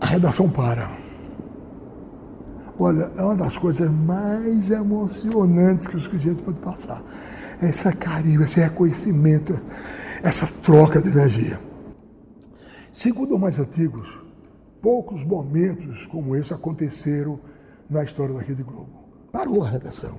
a 0.00 0.06
redação 0.06 0.50
para. 0.50 0.96
Olha, 2.78 3.10
é 3.16 3.22
uma 3.22 3.34
das 3.34 3.56
coisas 3.56 3.90
mais 3.90 4.70
emocionantes 4.70 5.86
que 5.86 5.96
o 5.96 6.00
sujeito 6.00 6.44
pode 6.44 6.60
passar. 6.60 7.02
Essa 7.60 7.90
carinho, 7.90 8.42
esse 8.42 8.60
reconhecimento, 8.60 9.56
essa 10.22 10.46
troca 10.62 11.00
de 11.00 11.08
energia. 11.08 11.58
Segundo 12.92 13.38
mais 13.38 13.58
antigos, 13.58 14.25
poucos 14.86 15.24
momentos 15.24 16.06
como 16.06 16.36
esse 16.36 16.54
aconteceram 16.54 17.40
na 17.90 18.04
história 18.04 18.32
da 18.32 18.40
Rede 18.40 18.62
Globo. 18.62 18.88
Parou 19.32 19.64
a 19.64 19.68
redação. 19.68 20.16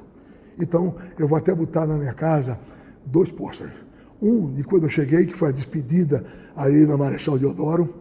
Então, 0.59 0.93
eu 1.17 1.25
vou 1.25 1.37
até 1.37 1.55
botar 1.55 1.85
na 1.85 1.97
minha 1.97 2.13
casa 2.13 2.59
dois 3.05 3.31
pôsteres. 3.31 3.73
Um 4.21 4.53
de 4.53 4.65
quando 4.65 4.83
eu 4.83 4.89
cheguei, 4.89 5.25
que 5.25 5.33
foi 5.33 5.47
a 5.47 5.51
despedida 5.53 6.25
ali 6.53 6.85
na 6.85 6.97
Marechal 6.97 7.39
Deodoro, 7.39 7.95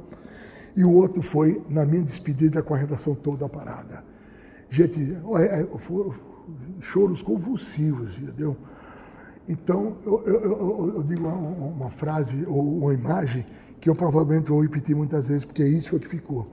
e 0.75 0.85
o 0.85 0.91
outro 0.91 1.23
foi 1.23 1.63
na 1.71 1.87
minha 1.87 2.03
despedida 2.03 2.61
com 2.65 2.75
a 2.75 2.77
redação 2.77 3.15
toda 3.15 3.49
parada. 3.49 4.03
Gente, 4.69 5.17
é, 5.37 5.61
é, 5.63 5.69
choros 6.81 7.23
convulsivos, 7.23 8.19
entendeu? 8.19 8.57
Então, 9.49 9.97
eu, 10.05 10.21
eu, 10.27 10.41
eu, 10.43 10.93
eu 10.97 11.03
digo 11.05 11.29
uma, 11.29 11.69
uma, 11.69 11.91
frase 11.91 12.45
ou 12.45 12.79
uma 12.79 12.93
imagem 12.93 13.47
que 13.81 13.89
eu 13.89 13.95
provavelmente 13.95 14.51
vou 14.51 14.61
repetir 14.61 14.95
muitas 14.97 15.29
vezes, 15.29 15.45
porque 15.45 15.67
isso 15.67 15.91
foi 15.91 15.99
o 15.99 16.03
que 16.03 16.09
ficou. 16.09 16.47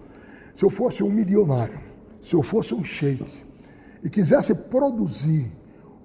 Se 0.54 0.64
eu 0.66 0.70
fosse 0.70 1.04
um 1.04 1.10
milionário, 1.10 1.80
se 2.22 2.36
eu 2.36 2.44
fosse 2.44 2.74
um 2.74 2.84
sheik 2.84 3.26
e 4.04 4.10
quisesse 4.10 4.54
produzir 4.54 5.52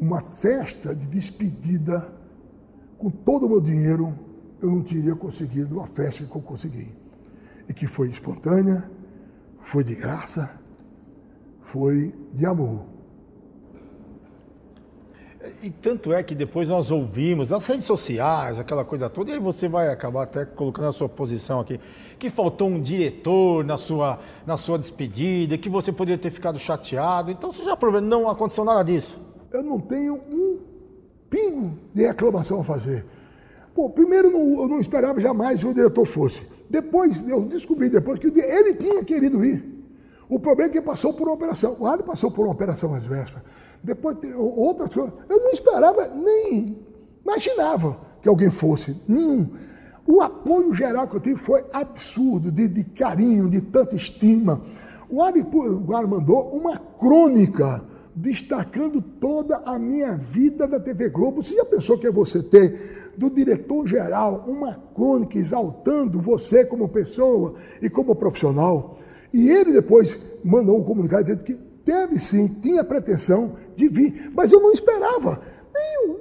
uma 0.01 0.21
festa 0.21 0.95
de 0.95 1.07
despedida 1.07 2.13
com 2.97 3.11
todo 3.11 3.47
o 3.47 3.49
meu 3.49 3.61
dinheiro, 3.61 4.19
eu 4.61 4.71
não 4.71 4.83
teria 4.83 5.15
conseguido 5.15 5.81
a 5.81 5.87
festa 5.87 6.25
que 6.25 6.37
eu 6.37 6.43
consegui. 6.43 6.95
E 7.69 7.75
que 7.75 7.87
foi 7.87 8.09
espontânea, 8.09 8.91
foi 9.59 9.85
de 9.85 9.95
graça, 9.95 10.59
foi 11.61 12.15
de 12.33 12.47
amor. 12.47 12.87
E 15.63 15.71
tanto 15.71 16.13
é 16.13 16.23
que 16.23 16.35
depois 16.35 16.69
nós 16.69 16.91
ouvimos 16.91 17.51
nas 17.51 17.67
redes 17.67 17.85
sociais, 17.85 18.59
aquela 18.59 18.85
coisa 18.85 19.09
toda, 19.09 19.31
e 19.31 19.35
aí 19.35 19.41
você 19.41 19.69
vai 19.69 19.89
acabar 19.89 20.25
até 20.25 20.45
colocando 20.45 20.89
a 20.89 20.93
sua 20.93 21.09
posição 21.09 21.61
aqui, 21.61 21.81
que 22.19 22.31
faltou 22.31 22.69
um 22.69 22.81
diretor 22.81 23.65
na 23.65 23.77
sua, 23.77 24.19
na 24.47 24.57
sua 24.57 24.79
despedida, 24.79 25.59
que 25.59 25.69
você 25.69 25.93
poderia 25.93 26.19
ter 26.19 26.31
ficado 26.31 26.59
chateado. 26.59 27.31
Então 27.31 27.53
você 27.53 27.65
já 27.65 27.77
provou, 27.77 28.01
não 28.01 28.29
aconteceu 28.29 28.65
nada 28.65 28.83
disso. 28.83 29.21
Eu 29.53 29.63
não 29.63 29.81
tenho 29.81 30.15
um 30.15 30.59
pingo 31.31 31.79
de 31.95 32.07
reclamação 32.07 32.61
a 32.61 32.65
fazer. 32.65 33.05
Pô, 33.75 33.89
primeiro 33.89 34.29
eu 34.29 34.69
não 34.69 34.81
esperava 34.81 35.21
jamais 35.21 35.61
que 35.61 35.67
o 35.67 35.75
diretor 35.75 36.05
fosse. 36.05 36.47
Depois, 36.69 37.29
eu 37.29 37.45
descobri 37.45 37.89
depois 37.89 38.19
que 38.19 38.27
ele 38.27 38.75
tinha 38.75 39.03
querido 39.05 39.45
ir. 39.45 39.79
O 40.29 40.39
problema 40.39 40.71
é 40.71 40.73
que 40.73 40.83
passou 40.83 41.15
por 41.15 41.27
uma 41.27 41.35
operação. 41.35 41.77
O 41.79 41.87
Ali 41.87 42.03
passou 42.03 42.31
por 42.31 42.45
uma 42.45 42.53
operação 42.53 42.95
às 42.95 43.07
vésperas. 43.07 43.43
Depois, 43.83 44.17
outras 44.37 44.95
coisas. 44.95 45.15
Eu 45.29 45.41
não 45.41 45.51
esperava, 45.51 46.09
nem 46.09 46.77
imaginava 47.25 47.99
que 48.21 48.29
alguém 48.29 48.51
fosse. 48.51 48.97
Nenhum. 49.07 49.49
O 50.07 50.23
apoio 50.23 50.73
geral 50.73 51.07
que 51.07 51.17
eu 51.17 51.21
tive 51.21 51.37
foi 51.37 51.65
absurdo, 51.73 52.51
de, 52.51 52.67
de 52.67 52.85
carinho, 52.85 53.49
de 53.49 53.61
tanta 53.61 53.95
estima. 53.95 54.63
O 55.09 55.23
Ali 55.23 55.45
mandou 56.09 56.49
uma 56.57 56.79
crônica 56.79 57.85
destacando 58.15 59.01
toda 59.01 59.57
a 59.65 59.79
minha 59.79 60.17
vida 60.17 60.67
da 60.67 60.81
TV 60.81 61.09
Globo. 61.09 61.43
Você 61.43 61.55
já 61.55 61.65
pensou 61.65 61.99
que 61.99 62.07
é 62.07 62.11
você 62.11 62.43
ter 62.43 63.13
do 63.17 63.31
diretor-geral 63.31 64.45
uma 64.47 64.75
crônica 64.95 65.39
exaltando 65.39 66.21
você 66.21 66.65
como 66.65 66.89
pessoa 66.89 67.55
e 67.81 67.89
como 67.89 68.15
profissional? 68.15 68.99
E 69.33 69.49
ele 69.49 69.73
depois 69.73 70.19
mandou 70.45 70.79
um 70.79 70.85
comunicado 70.85 71.25
dizendo 71.25 71.45
que 71.45 71.68
teve 71.89 72.19
sim, 72.21 72.49
tinha 72.61 72.85
pretensão 72.85 73.57
de 73.75 73.89
vir, 73.89 74.31
mas 74.35 74.53
eu 74.53 74.61
não 74.61 74.71
esperava. 74.71 75.41
Nem, 75.73 76.19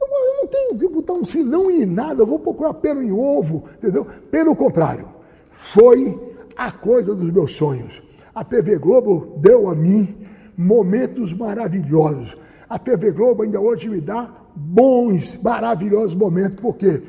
eu 0.00 0.42
não 0.42 0.46
tenho 0.48 0.76
que 0.76 0.88
botar 0.88 1.12
um 1.12 1.24
sinão 1.24 1.70
em 1.70 1.86
nada, 1.86 2.22
eu 2.22 2.26
vou 2.26 2.40
procurar 2.40 2.74
pelo 2.74 3.00
em 3.00 3.12
ovo, 3.12 3.62
entendeu? 3.76 4.04
Pelo 4.28 4.56
contrário, 4.56 5.08
foi 5.52 6.18
a 6.56 6.72
coisa 6.72 7.14
dos 7.14 7.30
meus 7.30 7.54
sonhos. 7.54 8.02
A 8.34 8.42
TV 8.42 8.76
Globo 8.76 9.34
deu 9.36 9.68
a 9.68 9.74
mim 9.74 10.16
momentos 10.56 11.32
maravilhosos. 11.32 12.36
A 12.68 12.76
TV 12.76 13.12
Globo 13.12 13.44
ainda 13.44 13.60
hoje 13.60 13.88
me 13.88 14.00
dá 14.00 14.34
bons, 14.56 15.40
maravilhosos 15.40 16.16
momentos, 16.16 16.58
porque 16.60 17.00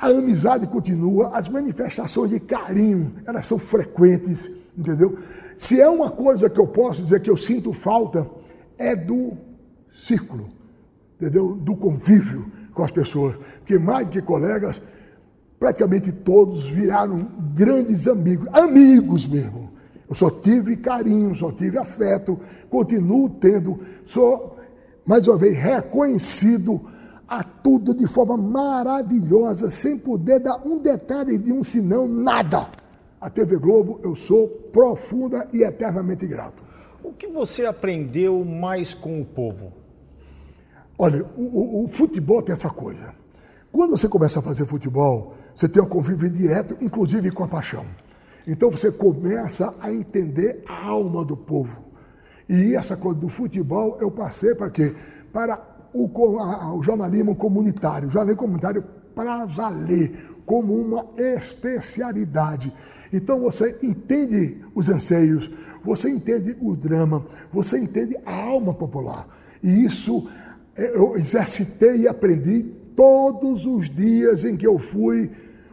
a 0.00 0.06
amizade 0.06 0.68
continua, 0.68 1.36
as 1.36 1.48
manifestações 1.48 2.30
de 2.30 2.38
carinho, 2.38 3.12
elas 3.26 3.44
são 3.44 3.58
frequentes, 3.58 4.52
entendeu? 4.78 5.18
Se 5.56 5.80
é 5.80 5.88
uma 5.88 6.10
coisa 6.10 6.50
que 6.50 6.60
eu 6.60 6.66
posso 6.66 7.02
dizer 7.02 7.20
que 7.20 7.30
eu 7.30 7.36
sinto 7.36 7.72
falta, 7.72 8.28
é 8.78 8.94
do 8.94 9.32
círculo, 9.92 10.48
entendeu? 11.18 11.54
Do 11.54 11.74
convívio 11.74 12.50
com 12.74 12.84
as 12.84 12.90
pessoas. 12.90 13.36
Porque 13.58 13.78
mais 13.78 14.06
do 14.06 14.12
que 14.12 14.20
colegas, 14.20 14.82
praticamente 15.58 16.12
todos 16.12 16.68
viraram 16.68 17.30
grandes 17.54 18.06
amigos, 18.06 18.46
amigos 18.52 19.26
mesmo. 19.26 19.72
Eu 20.08 20.14
só 20.14 20.30
tive 20.30 20.76
carinho, 20.76 21.34
só 21.34 21.50
tive 21.50 21.78
afeto, 21.78 22.38
continuo 22.68 23.28
tendo, 23.30 23.78
sou, 24.04 24.56
mais 25.04 25.26
uma 25.26 25.36
vez, 25.36 25.56
reconhecido 25.56 26.80
a 27.26 27.42
tudo 27.42 27.92
de 27.92 28.06
forma 28.06 28.36
maravilhosa, 28.36 29.68
sem 29.68 29.98
poder 29.98 30.38
dar 30.38 30.60
um 30.64 30.78
detalhe 30.78 31.38
de 31.38 31.52
um 31.52 31.64
sinão, 31.64 32.06
nada. 32.06 32.68
A 33.26 33.28
TV 33.28 33.56
Globo, 33.56 33.98
eu 34.04 34.14
sou 34.14 34.46
profunda 34.46 35.48
e 35.52 35.64
eternamente 35.64 36.24
grato. 36.28 36.62
O 37.02 37.12
que 37.12 37.26
você 37.26 37.66
aprendeu 37.66 38.44
mais 38.44 38.94
com 38.94 39.20
o 39.20 39.24
povo? 39.24 39.72
Olha, 40.96 41.28
o, 41.36 41.42
o, 41.42 41.84
o 41.84 41.88
futebol 41.88 42.40
tem 42.40 42.52
essa 42.52 42.70
coisa. 42.70 43.12
Quando 43.72 43.96
você 43.96 44.08
começa 44.08 44.38
a 44.38 44.42
fazer 44.42 44.64
futebol, 44.64 45.34
você 45.52 45.68
tem 45.68 45.82
um 45.82 45.88
convívio 45.88 46.30
direto, 46.30 46.76
inclusive 46.80 47.32
com 47.32 47.42
a 47.42 47.48
paixão. 47.48 47.84
Então 48.46 48.70
você 48.70 48.92
começa 48.92 49.74
a 49.80 49.92
entender 49.92 50.62
a 50.64 50.86
alma 50.86 51.24
do 51.24 51.36
povo. 51.36 51.82
E 52.48 52.76
essa 52.76 52.96
coisa 52.96 53.18
do 53.18 53.28
futebol 53.28 53.98
eu 54.00 54.08
passei 54.08 54.54
para 54.54 54.70
quê? 54.70 54.94
Para 55.32 55.60
o, 55.92 56.08
o 56.78 56.80
jornalismo 56.80 57.34
comunitário, 57.34 58.06
o 58.06 58.10
jornalismo 58.10 58.38
comunitário 58.38 58.84
para 59.16 59.46
valer, 59.46 60.36
como 60.46 60.74
uma 60.74 61.06
especialidade. 61.16 62.72
Então 63.12 63.40
você 63.40 63.78
entende 63.82 64.58
os 64.74 64.88
anseios, 64.88 65.50
você 65.84 66.10
entende 66.10 66.56
o 66.60 66.76
drama, 66.76 67.24
você 67.52 67.78
entende 67.78 68.16
a 68.26 68.34
alma 68.34 68.74
popular. 68.74 69.28
E 69.62 69.84
isso 69.84 70.28
é, 70.76 70.96
eu 70.96 71.16
exercitei 71.16 72.02
e 72.02 72.08
aprendi 72.08 72.64
todos 72.96 73.66
os 73.66 73.88
dias 73.88 74.44
em 74.44 74.56
que 74.56 74.66
eu 74.66 74.78
fui 74.78 75.30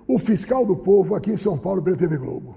o 0.08 0.20
fiscal 0.20 0.66
do 0.66 0.76
povo 0.76 1.16
aqui 1.16 1.32
em 1.32 1.38
São 1.38 1.58
Paulo 1.58 1.82
pela 1.82 1.96
TV 1.96 2.18
Globo. 2.18 2.56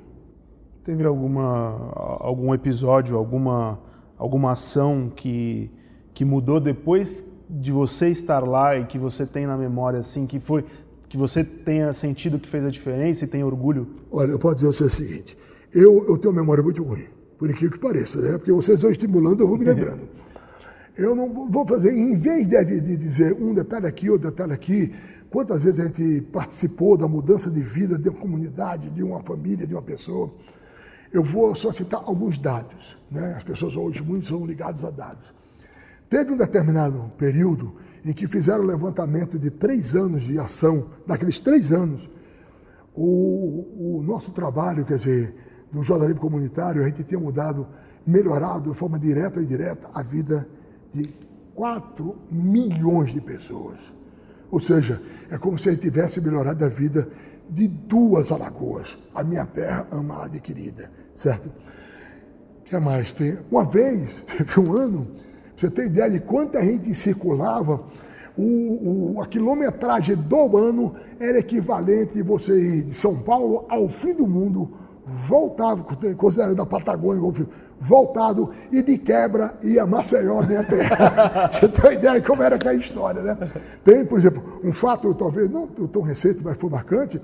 Teve 0.85 1.05
alguma, 1.05 1.90
algum 2.20 2.55
episódio, 2.55 3.16
alguma, 3.16 3.81
alguma 4.16 4.53
ação 4.53 5.11
que, 5.15 5.70
que 6.15 6.24
mudou 6.24 6.61
depois 6.61 7.24
de 7.48 7.73
você 7.73 8.09
estar 8.09 8.40
lá 8.47 8.77
e 8.77 8.86
que 8.86 8.98
você 8.98 9.24
tem 9.24 9.47
na 9.47 9.57
memória 9.57 10.01
assim 10.01 10.27
que 10.27 10.40
foi 10.40 10.65
que 11.08 11.16
você 11.16 11.44
tenha 11.44 11.92
sentido 11.92 12.38
que 12.38 12.48
fez 12.48 12.64
a 12.64 12.70
diferença 12.70 13.24
e 13.24 13.28
tem 13.28 13.44
orgulho? 13.44 13.86
Olha, 14.10 14.32
eu 14.32 14.38
posso 14.38 14.56
dizer 14.56 14.84
o 14.84 14.90
seguinte: 14.90 15.38
eu, 15.72 16.04
eu 16.08 16.18
tenho 16.18 16.34
memória 16.34 16.62
muito 16.62 16.82
ruim, 16.82 17.06
por 17.38 17.50
incrível 17.50 17.72
que 17.72 17.78
pareça, 17.78 18.20
né? 18.20 18.38
porque 18.38 18.52
vocês 18.52 18.78
estão 18.78 18.90
estimulando, 18.90 19.40
eu 19.40 19.48
vou 19.48 19.58
me 19.58 19.64
lembrando. 19.66 20.08
eu 20.96 21.14
não 21.14 21.50
vou 21.50 21.66
fazer, 21.66 21.92
em 21.92 22.14
vez 22.16 22.48
de, 22.48 22.80
de 22.80 22.96
dizer 22.96 23.32
um 23.34 23.54
detalhe 23.54 23.86
aqui, 23.86 24.10
outro 24.10 24.30
detalhe 24.30 24.52
aqui, 24.52 24.92
quantas 25.30 25.62
vezes 25.64 25.80
a 25.80 25.84
gente 25.84 26.22
participou 26.32 26.96
da 26.96 27.06
mudança 27.06 27.50
de 27.50 27.60
vida 27.60 27.98
de 27.98 28.08
uma 28.08 28.18
comunidade, 28.18 28.94
de 28.94 29.02
uma 29.02 29.22
família, 29.22 29.66
de 29.66 29.74
uma 29.74 29.82
pessoa. 29.82 30.32
Eu 31.12 31.22
vou 31.22 31.54
só 31.54 31.72
citar 31.72 32.00
alguns 32.04 32.36
dados. 32.36 32.98
Né? 33.10 33.34
As 33.36 33.44
pessoas 33.44 33.76
hoje 33.76 34.02
muito 34.02 34.26
são 34.26 34.44
ligadas 34.44 34.84
a 34.84 34.90
dados. 34.90 35.32
Teve 36.08 36.32
um 36.32 36.36
determinado 36.36 37.12
período 37.16 37.74
em 38.06 38.12
que 38.12 38.28
fizeram 38.28 38.62
o 38.62 38.66
levantamento 38.66 39.36
de 39.36 39.50
três 39.50 39.96
anos 39.96 40.22
de 40.22 40.38
ação, 40.38 40.90
naqueles 41.04 41.40
três 41.40 41.72
anos, 41.72 42.08
o, 42.94 43.98
o 43.98 44.02
nosso 44.02 44.30
trabalho, 44.30 44.84
quer 44.84 44.94
dizer, 44.94 45.34
do 45.72 45.82
jornalismo 45.82 46.20
comunitário, 46.20 46.82
a 46.82 46.86
gente 46.86 47.02
tinha 47.02 47.18
mudado, 47.18 47.66
melhorado 48.06 48.72
de 48.72 48.78
forma 48.78 48.96
direta 48.96 49.40
ou 49.40 49.44
indireta 49.44 49.88
a 49.92 50.02
vida 50.04 50.48
de 50.92 51.12
4 51.52 52.16
milhões 52.30 53.12
de 53.12 53.20
pessoas. 53.20 53.92
Ou 54.52 54.60
seja, 54.60 55.02
é 55.28 55.36
como 55.36 55.58
se 55.58 55.68
a 55.68 55.72
gente 55.72 55.82
tivesse 55.82 56.20
melhorado 56.20 56.64
a 56.64 56.68
vida 56.68 57.08
de 57.50 57.66
duas 57.66 58.30
alagoas, 58.30 58.96
a 59.16 59.24
minha 59.24 59.44
terra 59.44 59.84
amada 59.90 60.36
e 60.36 60.40
querida, 60.40 60.92
certo? 61.12 61.50
O 62.60 62.64
que 62.64 62.78
mais 62.78 63.12
tem? 63.12 63.36
Uma 63.50 63.64
vez, 63.64 64.20
teve 64.38 64.60
um 64.60 64.72
ano, 64.72 65.10
você 65.56 65.70
tem 65.70 65.86
ideia 65.86 66.10
de 66.10 66.20
quanta 66.20 66.62
gente 66.62 66.94
circulava? 66.94 67.80
O, 68.36 69.14
o, 69.14 69.22
a 69.22 69.26
quilometragem 69.26 70.14
do 70.14 70.56
ano 70.56 70.94
era 71.18 71.38
equivalente 71.38 72.22
você 72.22 72.52
ir 72.52 72.84
de 72.84 72.92
São 72.92 73.16
Paulo 73.16 73.64
ao 73.68 73.88
fim 73.88 74.14
do 74.14 74.26
mundo, 74.26 74.70
voltava, 75.06 75.82
considerando 76.16 76.60
a 76.60 76.66
Patagônia, 76.66 77.22
voltado 77.80 78.50
e 78.70 78.82
de 78.82 78.98
quebra 78.98 79.54
ia 79.62 79.86
Maceió, 79.86 80.42
minha 80.42 80.64
terra. 80.64 81.48
Você 81.52 81.68
tem 81.68 81.84
uma 81.84 81.92
ideia 81.94 82.20
de 82.20 82.26
como 82.26 82.42
era 82.42 82.56
aquela 82.56 82.74
história, 82.74 83.22
né? 83.22 83.38
Tem, 83.84 84.04
por 84.04 84.18
exemplo, 84.18 84.60
um 84.64 84.72
fato, 84.72 85.14
talvez 85.14 85.50
não 85.50 85.66
tão 85.66 86.02
recente, 86.02 86.42
mas 86.44 86.58
foi 86.58 86.70
marcante, 86.70 87.20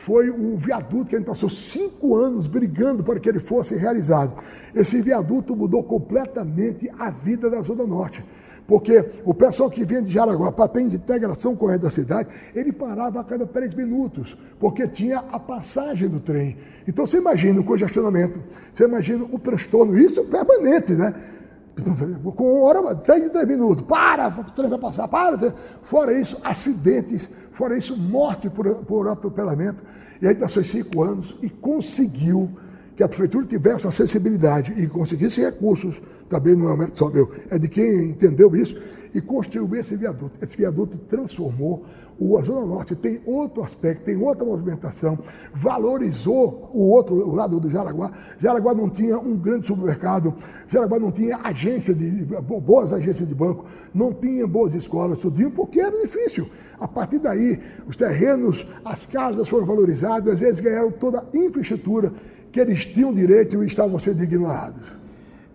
foi 0.00 0.30
um 0.30 0.56
viaduto 0.56 1.10
que 1.10 1.14
a 1.14 1.18
gente 1.18 1.26
passou 1.26 1.50
cinco 1.50 2.16
anos 2.16 2.46
brigando 2.46 3.04
para 3.04 3.20
que 3.20 3.28
ele 3.28 3.38
fosse 3.38 3.76
realizado. 3.76 4.34
Esse 4.74 5.02
viaduto 5.02 5.54
mudou 5.54 5.84
completamente 5.84 6.90
a 6.98 7.10
vida 7.10 7.50
da 7.50 7.60
Zona 7.60 7.86
Norte, 7.86 8.24
Porque 8.66 9.04
o 9.26 9.34
pessoal 9.34 9.68
que 9.68 9.84
vinha 9.84 10.00
de 10.00 10.10
Jaraguá 10.10 10.50
para 10.52 10.68
ter 10.68 10.80
integração 10.80 11.54
com 11.54 11.68
a 11.68 11.76
da 11.76 11.90
cidade, 11.90 12.30
ele 12.54 12.72
parava 12.72 13.20
a 13.20 13.24
cada 13.24 13.46
três 13.46 13.74
minutos, 13.74 14.38
porque 14.58 14.88
tinha 14.88 15.18
a 15.18 15.38
passagem 15.38 16.08
do 16.08 16.18
trem. 16.18 16.56
Então 16.88 17.04
você 17.04 17.18
imagina 17.18 17.60
o 17.60 17.64
congestionamento, 17.64 18.40
você 18.72 18.84
imagina 18.84 19.24
o 19.30 19.38
transtorno, 19.38 19.98
isso 19.98 20.24
permanente, 20.24 20.92
né? 20.92 21.12
Com 22.36 22.62
hora, 22.62 22.94
três, 22.96 23.30
três 23.30 23.46
minutos, 23.46 23.82
para, 23.82 24.28
o 24.28 24.44
trem 24.44 24.68
vai 24.68 24.78
passar, 24.78 25.08
para. 25.08 25.54
Fora 25.82 26.12
isso, 26.12 26.38
acidentes, 26.44 27.30
fora 27.52 27.76
isso, 27.76 27.96
morte 27.96 28.48
por, 28.50 28.66
por 28.84 29.08
atropelamento. 29.08 29.82
E 30.20 30.26
aí 30.26 30.34
passou 30.34 30.62
cinco 30.62 31.02
anos 31.02 31.36
e 31.42 31.48
conseguiu 31.48 32.50
que 33.00 33.02
a 33.02 33.08
prefeitura 33.08 33.46
tivesse 33.46 33.86
acessibilidade 33.86 34.72
e 34.72 34.86
conseguisse 34.86 35.40
recursos, 35.40 36.02
também 36.28 36.54
não 36.54 36.68
é 36.68 36.74
um 36.74 36.76
mérito 36.76 36.98
só 36.98 37.08
meu, 37.08 37.30
é 37.48 37.58
de 37.58 37.66
quem 37.66 38.10
entendeu 38.10 38.54
isso, 38.54 38.76
e 39.14 39.22
construiu 39.22 39.74
esse 39.74 39.96
viaduto. 39.96 40.32
Esse 40.44 40.54
viaduto 40.54 40.98
transformou 40.98 41.86
o 42.20 42.36
a 42.36 42.42
Zona 42.42 42.66
Norte, 42.66 42.94
tem 42.94 43.22
outro 43.24 43.62
aspecto, 43.62 44.04
tem 44.04 44.16
outra 44.16 44.44
movimentação, 44.44 45.18
valorizou 45.54 46.68
o 46.74 46.90
outro 46.90 47.16
o 47.16 47.34
lado 47.34 47.58
do 47.58 47.70
Jaraguá. 47.70 48.10
Jaraguá 48.36 48.74
não 48.74 48.90
tinha 48.90 49.18
um 49.18 49.38
grande 49.38 49.66
supermercado, 49.66 50.34
Jaraguá 50.68 50.98
não 50.98 51.10
tinha 51.10 51.38
agência 51.38 51.94
de, 51.94 52.26
boas 52.60 52.92
agências 52.92 53.26
de 53.26 53.34
banco, 53.34 53.64
não 53.94 54.12
tinha 54.12 54.46
boas 54.46 54.74
escolas, 54.74 55.20
tudinho, 55.20 55.50
porque 55.50 55.80
era 55.80 55.98
difícil. 55.98 56.50
A 56.78 56.86
partir 56.86 57.20
daí, 57.20 57.58
os 57.86 57.96
terrenos, 57.96 58.66
as 58.84 59.06
casas 59.06 59.48
foram 59.48 59.64
valorizadas, 59.64 60.42
eles 60.42 60.60
ganharam 60.60 60.92
toda 60.92 61.20
a 61.20 61.36
infraestrutura 61.36 62.12
que 62.52 62.60
eles 62.60 62.84
tinham 62.84 63.14
direito 63.14 63.62
e 63.62 63.66
estavam 63.66 63.98
sendo 63.98 64.22
ignorados. 64.22 64.92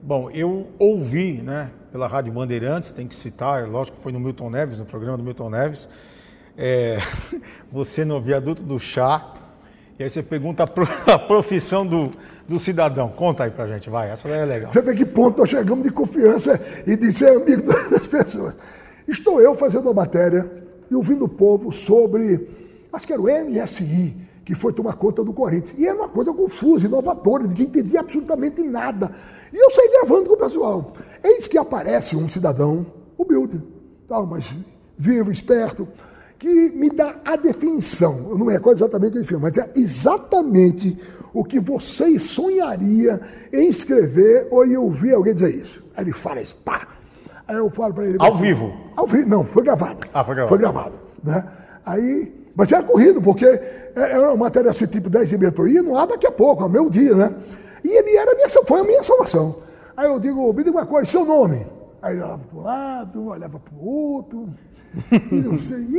Bom, 0.02 0.32
eu 0.32 0.68
ouvi, 0.80 1.42
né, 1.44 1.70
pela 1.92 2.08
Rádio 2.08 2.34
Bandeirantes, 2.34 2.92
tem 2.92 3.08
que 3.08 3.16
citar, 3.16 3.70
lógico 3.70 3.98
que 3.98 4.04
foi 4.04 4.12
no 4.12 4.20
Milton 4.20 4.50
Neves, 4.50 4.80
no 4.80 4.86
programa 4.86 5.18
do 5.18 5.24
Milton 5.24 5.50
Neves, 5.50 5.88
é, 6.58 6.98
você 7.72 8.06
no 8.06 8.22
viaduto 8.22 8.64
do 8.64 8.80
chá, 8.80 9.34
e 9.98 10.04
aí 10.04 10.10
você 10.10 10.22
pergunta 10.22 10.64
a, 11.08 11.20
profissão 11.20 11.86
do, 11.86 12.12
do 12.48 12.60
cidadão. 12.60 13.10
Conta 13.10 13.46
aí 13.46 13.52
pra 13.52 13.68
gente, 13.68 13.90
vai, 13.90 14.12
essa 14.12 14.28
daí 14.28 14.40
é 14.40 14.46
legal. 14.46 14.72
Você 14.72 14.82
vê 14.82 14.94
que 14.94 15.06
ponto 15.06 15.40
nós 15.40 15.50
chegamos 15.50 15.84
de 15.84 15.92
confiança 15.92 16.60
e 16.86 16.96
de 16.96 17.12
ser 17.12 17.38
amigo 17.38 17.64
das 17.90 18.06
pessoas. 18.06 18.58
Estou 19.08 19.40
eu 19.40 19.56
fazendo 19.56 19.86
uma 19.86 19.94
matéria 19.94 20.50
e 20.90 20.96
ouvindo 20.96 21.26
o 21.26 21.30
povo 21.30 21.72
sobre, 21.72 22.48
acho 22.92 23.08
que 23.08 23.14
era 23.14 23.22
o 23.22 23.26
MSI, 23.26 24.18
que 24.44 24.54
foi 24.54 24.74
tomar 24.74 24.94
conta 24.94 25.24
do 25.24 25.34
Corinthians. 25.34 25.80
E 25.80 25.88
era 25.88 25.98
uma 25.98 26.10
coisa 26.10 26.34
confusa, 26.34 26.88
inovadora, 26.88 27.44
ninguém 27.44 27.66
entendia 27.66 28.02
absolutamente 28.02 28.62
nada. 28.62 29.12
E 29.52 29.58
eu 29.58 29.72
saí 29.72 29.90
gravando 29.90 30.30
com 30.30 30.36
o 30.36 30.38
pessoal. 30.38 30.94
Eis 31.24 31.48
que 31.48 31.58
aparece 31.58 32.16
um 32.16 32.28
cidadão 32.28 32.86
humilde, 33.18 33.64
tal, 34.08 34.26
mas 34.26 34.56
vivo, 34.98 35.32
esperto, 35.32 35.88
que 36.38 36.72
me 36.72 36.90
dá 36.90 37.16
a 37.24 37.36
definição. 37.36 38.28
Eu 38.30 38.38
não 38.38 38.46
me 38.46 38.54
recordo 38.54 38.78
exatamente 38.78 39.10
o 39.10 39.12
que 39.14 39.18
ele 39.20 39.28
fez, 39.28 39.42
mas 39.42 39.58
é 39.58 39.72
exatamente 39.76 40.98
o 41.34 41.44
que 41.44 41.60
vocês 41.60 42.24
sonharia 42.24 43.20
em 43.52 43.68
escrever 43.68 44.48
ou 44.52 44.66
em 44.66 44.78
ouvir 44.78 45.14
alguém 45.14 45.34
dizer 45.34 45.50
isso. 45.50 45.84
Aí 45.96 46.04
ele 46.04 46.14
fala 46.14 46.42
isso, 46.42 46.56
pá. 46.58 46.88
Aí 47.48 47.56
eu 47.58 47.70
falo 47.70 47.94
para 47.94 48.06
ele. 48.06 48.18
Ao 48.20 48.30
assim, 48.30 48.42
vivo? 48.42 48.74
Ao 48.96 49.06
vivo, 49.06 49.30
não, 49.30 49.44
foi 49.44 49.64
gravado. 49.64 50.08
Ah, 50.14 50.24
foi 50.24 50.36
gravado. 50.36 50.50
Foi 50.50 50.58
gravado. 50.58 51.00
Né? 51.24 51.46
Aí, 51.86 52.34
mas 52.56 52.72
era 52.72 52.84
corrido, 52.84 53.22
porque 53.22 53.46
era 53.96 54.30
uma 54.30 54.46
matéria 54.46 54.72
assim, 54.72 54.88
tipo 54.88 55.10
10 55.10 55.34
e 55.34 55.38
meia 55.38 55.52
por 55.52 55.70
ia, 55.70 55.84
não 55.84 55.98
há 55.98 56.06
daqui 56.06 56.26
a 56.26 56.32
pouco, 56.32 56.66
é 56.66 56.70
meu 56.70 56.90
dia, 56.90 57.16
né? 57.16 57.36
E 57.84 57.88
ele 57.88 58.18
era 58.18 58.34
minha, 58.34 58.50
foi 58.50 58.80
a 58.80 58.84
minha 58.84 59.04
salvação. 59.04 59.58
Aí 59.96 60.08
eu 60.08 60.20
digo, 60.20 60.52
me 60.54 60.64
diga 60.64 60.78
uma 60.78 60.86
coisa, 60.86 61.10
seu 61.10 61.24
nome? 61.24 61.66
Aí 62.02 62.14
ele 62.14 62.24
olhava 62.24 62.44
para 62.44 62.60
um 62.60 62.64
lado, 62.64 63.26
olhava 63.26 63.60
para 63.60 63.74
o 63.76 63.86
outro. 63.86 64.50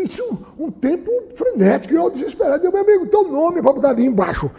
Isso 0.04 0.38
um 0.58 0.70
tempo 0.70 1.10
frenético, 1.34 1.94
eu 1.94 2.10
desesperado. 2.10 2.66
Eu, 2.66 2.72
meu 2.72 2.82
amigo, 2.82 3.06
teu 3.06 3.28
nome 3.28 3.62
para 3.62 3.72
botar 3.72 3.90
ali 3.90 4.06
embaixo. 4.06 4.50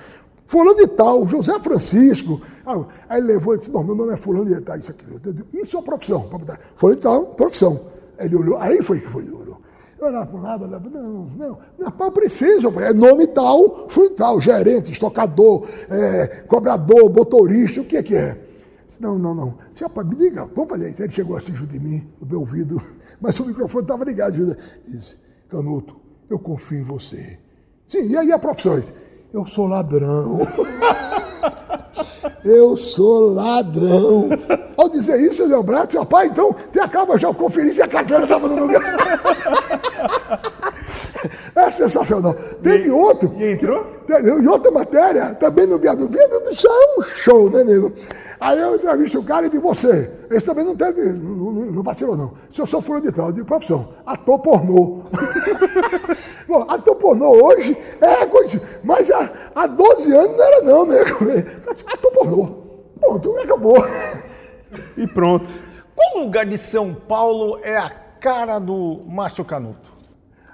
Fulano 0.46 0.76
de 0.76 0.88
tal, 0.88 1.26
José 1.26 1.60
Francisco. 1.60 2.42
Aí 2.66 3.20
ele 3.20 3.28
levou 3.28 3.56
e 3.56 3.58
disse: 3.58 3.70
Bom, 3.70 3.84
meu 3.84 3.96
nome 3.96 4.14
é 4.14 4.18
Fulano 4.18 4.46
de 4.46 4.62
tal, 4.62 4.78
isso 4.78 4.92
aqui. 4.92 5.06
Isso 5.54 5.76
é 5.76 5.80
uma 5.80 5.86
profissão. 5.86 6.30
Fulano 6.76 6.98
de 6.98 7.04
tal, 7.04 7.26
profissão. 7.28 7.82
Ele 8.20 8.36
olhou, 8.36 8.58
aí 8.58 8.82
foi 8.82 9.00
que 9.00 9.08
foi 9.08 9.30
ouro. 9.30 9.58
Eu 10.00 10.08
olhava 10.08 10.26
para 10.28 10.38
um 10.38 10.42
lado, 10.42 10.66
olhava, 10.66 10.90
não, 10.90 11.30
não, 11.36 11.58
não, 11.78 11.94
eu 12.00 12.12
preciso, 12.12 12.72
é 12.80 12.94
nome 12.94 13.26
tal, 13.28 13.88
fui 13.90 14.10
tal, 14.12 14.40
gerente, 14.40 14.92
estocador, 14.92 15.68
é, 15.90 16.44
cobrador, 16.48 17.12
motorista, 17.12 17.82
o 17.82 17.84
que 17.84 17.98
é 17.98 18.04
que 18.04 18.16
é? 18.16 18.38
Disse, 18.88 19.02
não, 19.02 19.20
não, 19.20 19.36
não. 19.36 19.58
Disse, 19.72 19.84
rapaz, 19.84 20.08
me 20.08 20.16
diga, 20.16 20.46
vamos 20.56 20.70
fazer 20.70 20.90
isso. 20.90 21.04
Ele 21.04 21.10
chegou 21.12 21.36
assim 21.36 21.54
junto 21.54 21.74
de 21.74 21.80
mim, 21.80 22.08
no 22.22 22.26
meu 22.26 22.40
ouvido, 22.40 22.82
mas 23.20 23.38
o 23.40 23.46
microfone 23.46 23.84
estava 23.84 24.06
ligado. 24.06 24.36
Judas. 24.36 24.56
Disse, 24.88 25.20
Canuto, 25.50 25.98
eu 26.30 26.40
confio 26.40 26.80
em 26.80 26.84
você. 26.84 27.38
Sim, 27.86 28.08
e 28.08 28.18
aí 28.18 28.32
a 28.32 28.40
profissão? 28.40 28.80
Disse, 28.80 28.94
eu 29.34 29.46
sou 29.46 29.68
ladrão. 29.68 30.40
eu 32.46 32.78
sou 32.78 33.34
ladrão. 33.34 34.30
Ao 34.78 34.88
dizer 34.88 35.20
isso, 35.20 35.44
eu 35.44 35.50
dei 35.50 35.64
braço, 35.64 36.00
rapaz, 36.00 36.32
então 36.32 36.56
te 36.72 36.80
acaba 36.80 37.18
já 37.18 37.34
conferir 37.34 37.74
se 37.74 37.82
a 37.82 37.88
carteira 37.88 38.24
estava 38.24 38.48
no 38.48 38.56
lugar. 38.56 38.82
É 41.58 41.72
sensacional. 41.72 42.36
Teve 42.62 42.92
outro. 42.92 43.34
E 43.36 43.54
entrou? 43.54 43.88
Em 44.08 44.48
outra 44.48 44.72
matéria, 44.72 45.34
também 45.34 45.66
no 45.66 45.80
Viado 45.80 46.08
do 46.08 46.54
Chá, 46.54 46.70
é 46.70 47.00
um 47.00 47.04
show, 47.04 47.50
né, 47.50 47.64
nego? 47.64 47.92
Aí 48.40 48.60
eu 48.60 48.76
entrevisto 48.76 49.20
o 49.20 49.24
cara 49.24 49.48
e 49.48 49.50
digo, 49.50 49.68
você, 49.68 50.12
esse 50.30 50.46
também 50.46 50.64
não 50.64 50.76
teve, 50.76 51.02
não, 51.14 51.52
não 51.52 51.82
vacilou 51.82 52.16
não. 52.16 52.34
Se 52.52 52.62
eu 52.62 52.68
sou 52.68 52.80
fulano 52.80 53.06
de 53.06 53.12
tal, 53.12 53.32
de 53.32 53.44
profissão, 53.44 53.90
ator 54.06 54.38
pornô. 54.38 55.02
Bom, 56.48 56.64
ator 56.70 56.96
pornô 56.96 57.32
hoje 57.44 57.76
é 58.00 58.26
coisa, 58.28 58.62
mas 58.84 59.10
há, 59.10 59.32
há 59.56 59.66
12 59.66 60.14
anos 60.14 60.38
não 60.38 60.44
era 60.46 60.62
não, 60.62 60.86
né? 60.86 60.98
Ator 61.92 62.12
pornô. 62.12 62.50
Pronto, 63.00 63.36
acabou. 63.40 63.78
E 64.96 65.08
pronto. 65.08 65.52
Qual 65.96 66.24
lugar 66.24 66.46
de 66.46 66.60
São 66.60 66.94
Paulo 66.94 67.58
é 67.64 67.76
a 67.76 67.90
cara 67.90 68.60
do 68.60 69.02
Márcio 69.08 69.44
Canuto? 69.44 69.97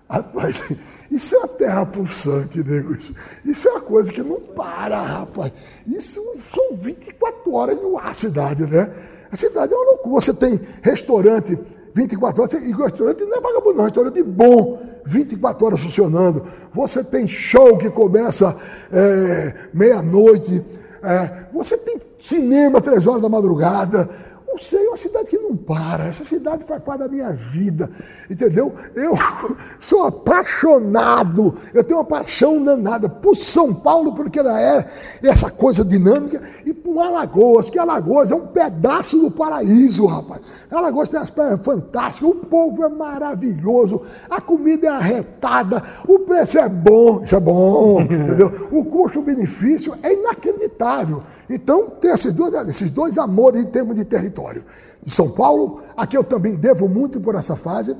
Rapaz, 0.09 0.61
isso 1.09 1.35
é 1.35 1.39
uma 1.39 1.47
terra 1.47 1.85
pulsante, 1.85 2.63
nego. 2.63 2.93
Isso, 2.93 3.15
isso 3.45 3.67
é 3.67 3.71
uma 3.71 3.81
coisa 3.81 4.11
que 4.11 4.21
não 4.21 4.39
para, 4.41 5.01
rapaz. 5.01 5.51
Isso 5.87 6.21
são 6.37 6.75
24 6.75 7.53
horas 7.53 7.81
no 7.81 7.97
ar 7.97 8.09
a 8.09 8.13
cidade, 8.13 8.65
né? 8.65 8.91
A 9.31 9.35
cidade 9.35 9.73
é 9.73 9.75
uma 9.75 9.91
loucura. 9.91 10.21
Você 10.21 10.33
tem 10.33 10.59
restaurante 10.81 11.57
24 11.93 12.41
horas, 12.41 12.53
e 12.53 12.71
restaurante 12.71 13.23
não 13.23 13.37
é 13.37 13.41
vagabundo, 13.41 13.77
não, 13.77 13.83
restaurante 13.83 14.23
bom, 14.23 14.79
24 15.05 15.65
horas 15.65 15.79
funcionando. 15.79 16.43
Você 16.73 17.03
tem 17.03 17.27
show 17.27 17.77
que 17.77 17.89
começa 17.89 18.55
é, 18.91 19.53
meia-noite. 19.73 20.65
É, 21.03 21.45
você 21.53 21.77
tem 21.77 22.01
cinema 22.19 22.81
três 22.81 23.05
horas 23.05 23.21
da 23.21 23.29
madrugada. 23.29 24.09
Não 24.53 24.59
sei, 24.59 24.85
é 24.85 24.87
uma 24.87 24.97
cidade 24.97 25.31
que 25.31 25.39
não 25.39 25.57
para. 25.57 26.05
Essa 26.05 26.23
cidade 26.23 26.63
faz 26.63 26.79
parte 26.83 26.99
da 26.99 27.07
minha 27.07 27.31
vida, 27.31 27.89
entendeu? 28.29 28.71
Eu 28.93 29.15
sou 29.81 30.03
apaixonado, 30.03 31.55
eu 31.73 31.83
tenho 31.83 31.97
uma 31.97 32.05
paixão 32.05 32.63
danada 32.63 33.09
por 33.09 33.35
São 33.35 33.73
Paulo, 33.73 34.13
porque 34.13 34.37
ela 34.37 34.61
é 34.61 34.85
essa 35.23 35.49
coisa 35.49 35.83
dinâmica, 35.83 36.39
e 36.63 36.71
por 36.71 36.99
Alagoas, 36.99 37.67
que 37.67 37.79
Alagoas 37.79 38.31
é 38.31 38.35
um 38.35 38.45
pedaço 38.45 39.17
do 39.17 39.31
paraíso, 39.31 40.05
rapaz. 40.05 40.41
Alagoas 40.69 41.09
tem 41.09 41.19
as 41.19 41.31
praias 41.31 41.59
fantásticas, 41.65 42.29
o 42.29 42.35
povo 42.35 42.83
é 42.83 42.89
maravilhoso, 42.89 44.03
a 44.29 44.39
comida 44.39 44.85
é 44.85 44.89
arretada, 44.91 45.83
o 46.07 46.19
preço 46.19 46.59
é 46.59 46.69
bom, 46.69 47.23
isso 47.23 47.35
é 47.35 47.39
bom, 47.39 48.01
entendeu? 48.05 48.67
O 48.71 48.85
custo-benefício 48.85 49.95
é 50.03 50.13
inacreditável. 50.13 51.23
Então, 51.49 51.89
tem 51.89 52.11
esses 52.11 52.33
dois, 52.33 52.53
esses 52.67 52.89
dois 52.89 53.17
amores 53.17 53.61
em 53.61 53.65
termos 53.65 53.95
de 53.95 54.05
território. 54.05 54.63
De 55.01 55.11
São 55.11 55.29
Paulo, 55.29 55.81
a 55.95 56.07
que 56.07 56.17
eu 56.17 56.23
também 56.23 56.55
devo 56.55 56.87
muito 56.87 57.19
por 57.19 57.35
essa 57.35 57.55
fase, 57.55 57.97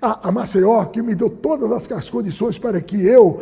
a, 0.00 0.28
a 0.28 0.32
Maceió, 0.32 0.84
que 0.86 1.02
me 1.02 1.14
deu 1.14 1.28
todas 1.28 1.90
as 1.90 2.10
condições 2.10 2.58
para 2.58 2.80
que 2.80 3.04
eu 3.04 3.40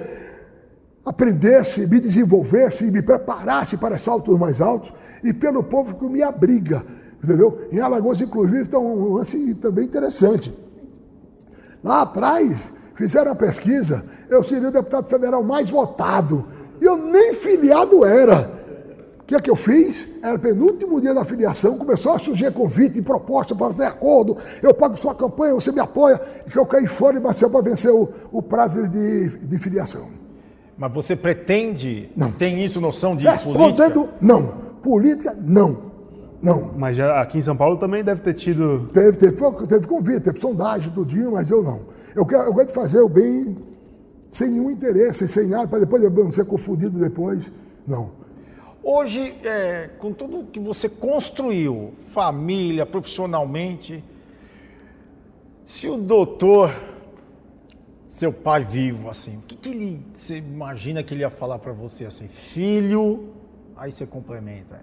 aprendesse, 1.04 1.86
me 1.86 2.00
desenvolvesse 2.00 2.86
e 2.86 2.90
me 2.90 3.02
preparasse 3.02 3.76
para 3.76 3.98
saltos 3.98 4.38
mais 4.38 4.60
altos, 4.60 4.92
e 5.22 5.32
pelo 5.32 5.62
povo 5.62 5.96
que 5.96 6.04
me 6.06 6.22
abriga, 6.22 6.84
entendeu? 7.22 7.68
Em 7.70 7.78
Alagoas, 7.78 8.20
inclusive, 8.20 8.62
está 8.62 8.78
um 8.78 9.14
lance 9.14 9.54
também 9.56 9.84
interessante. 9.84 10.56
Lá 11.82 12.02
atrás, 12.02 12.72
fizeram 12.94 13.32
a 13.32 13.34
pesquisa, 13.34 14.04
eu 14.30 14.42
seria 14.42 14.68
o 14.68 14.72
deputado 14.72 15.06
federal 15.06 15.42
mais 15.42 15.68
votado, 15.68 16.46
e 16.80 16.84
eu 16.84 16.96
nem 16.96 17.34
filiado 17.34 18.04
era. 18.04 18.63
O 19.24 19.26
que 19.26 19.34
é 19.34 19.40
que 19.40 19.50
eu 19.50 19.56
fiz? 19.56 20.06
Era 20.22 20.38
penúltimo 20.38 21.00
dia 21.00 21.14
da 21.14 21.24
filiação, 21.24 21.78
começou 21.78 22.12
a 22.12 22.18
surgir 22.18 22.52
convite 22.52 22.98
e 22.98 23.02
proposta 23.02 23.54
para 23.54 23.68
fazer 23.68 23.86
acordo, 23.86 24.36
eu 24.62 24.74
pago 24.74 24.98
sua 24.98 25.14
campanha, 25.14 25.54
você 25.54 25.72
me 25.72 25.80
apoia, 25.80 26.20
e 26.46 26.50
que 26.50 26.58
eu 26.58 26.66
caí 26.66 26.86
fora 26.86 27.16
de 27.16 27.22
Marcel 27.22 27.48
para 27.48 27.62
vencer 27.62 27.90
o, 27.90 28.06
o 28.30 28.42
prazo 28.42 28.86
de, 28.86 29.46
de 29.46 29.58
filiação. 29.58 30.08
Mas 30.76 30.92
você 30.92 31.16
pretende, 31.16 32.10
não. 32.14 32.30
tem 32.32 32.62
isso 32.62 32.82
noção 32.82 33.16
de 33.16 33.24
Respondendo, 33.24 34.00
política? 34.00 34.16
não. 34.20 34.46
Política, 34.82 35.36
não. 35.40 35.94
Não. 36.42 36.72
Mas 36.76 36.98
já 36.98 37.22
aqui 37.22 37.38
em 37.38 37.42
São 37.42 37.56
Paulo 37.56 37.78
também 37.78 38.04
deve 38.04 38.20
ter 38.20 38.34
tido. 38.34 38.86
Teve, 38.88 39.16
teve, 39.16 39.34
teve 39.66 39.86
convite, 39.86 40.20
teve 40.20 40.38
sondagem, 40.38 40.92
tudinho, 40.92 41.32
mas 41.32 41.50
eu 41.50 41.62
não. 41.62 41.80
Eu, 42.14 42.26
quero, 42.26 42.42
eu 42.42 42.52
gosto 42.52 42.68
de 42.68 42.74
fazer 42.74 43.00
o 43.00 43.08
bem 43.08 43.56
sem 44.28 44.50
nenhum 44.50 44.70
interesse, 44.70 45.26
sem 45.26 45.46
nada, 45.46 45.66
para 45.66 45.78
depois 45.78 46.02
eu 46.02 46.10
não 46.10 46.30
ser 46.30 46.44
confundido 46.44 46.98
depois. 46.98 47.50
Não. 47.86 48.23
Hoje, 48.86 49.34
é, 49.42 49.88
com 49.98 50.12
tudo 50.12 50.44
que 50.44 50.60
você 50.60 50.90
construiu, 50.90 51.94
família, 52.08 52.84
profissionalmente, 52.84 54.04
se 55.64 55.88
o 55.88 55.96
doutor, 55.96 56.70
seu 58.06 58.30
pai 58.30 58.62
vivo, 58.62 59.08
assim, 59.08 59.38
o 59.38 59.40
que, 59.40 59.56
que 59.56 59.70
ele, 59.70 60.06
você 60.12 60.36
imagina 60.36 61.02
que 61.02 61.14
ele 61.14 61.22
ia 61.22 61.30
falar 61.30 61.58
para 61.58 61.72
você 61.72 62.04
assim, 62.04 62.28
filho, 62.28 63.32
aí 63.74 63.90
você 63.90 64.04
complementa. 64.04 64.82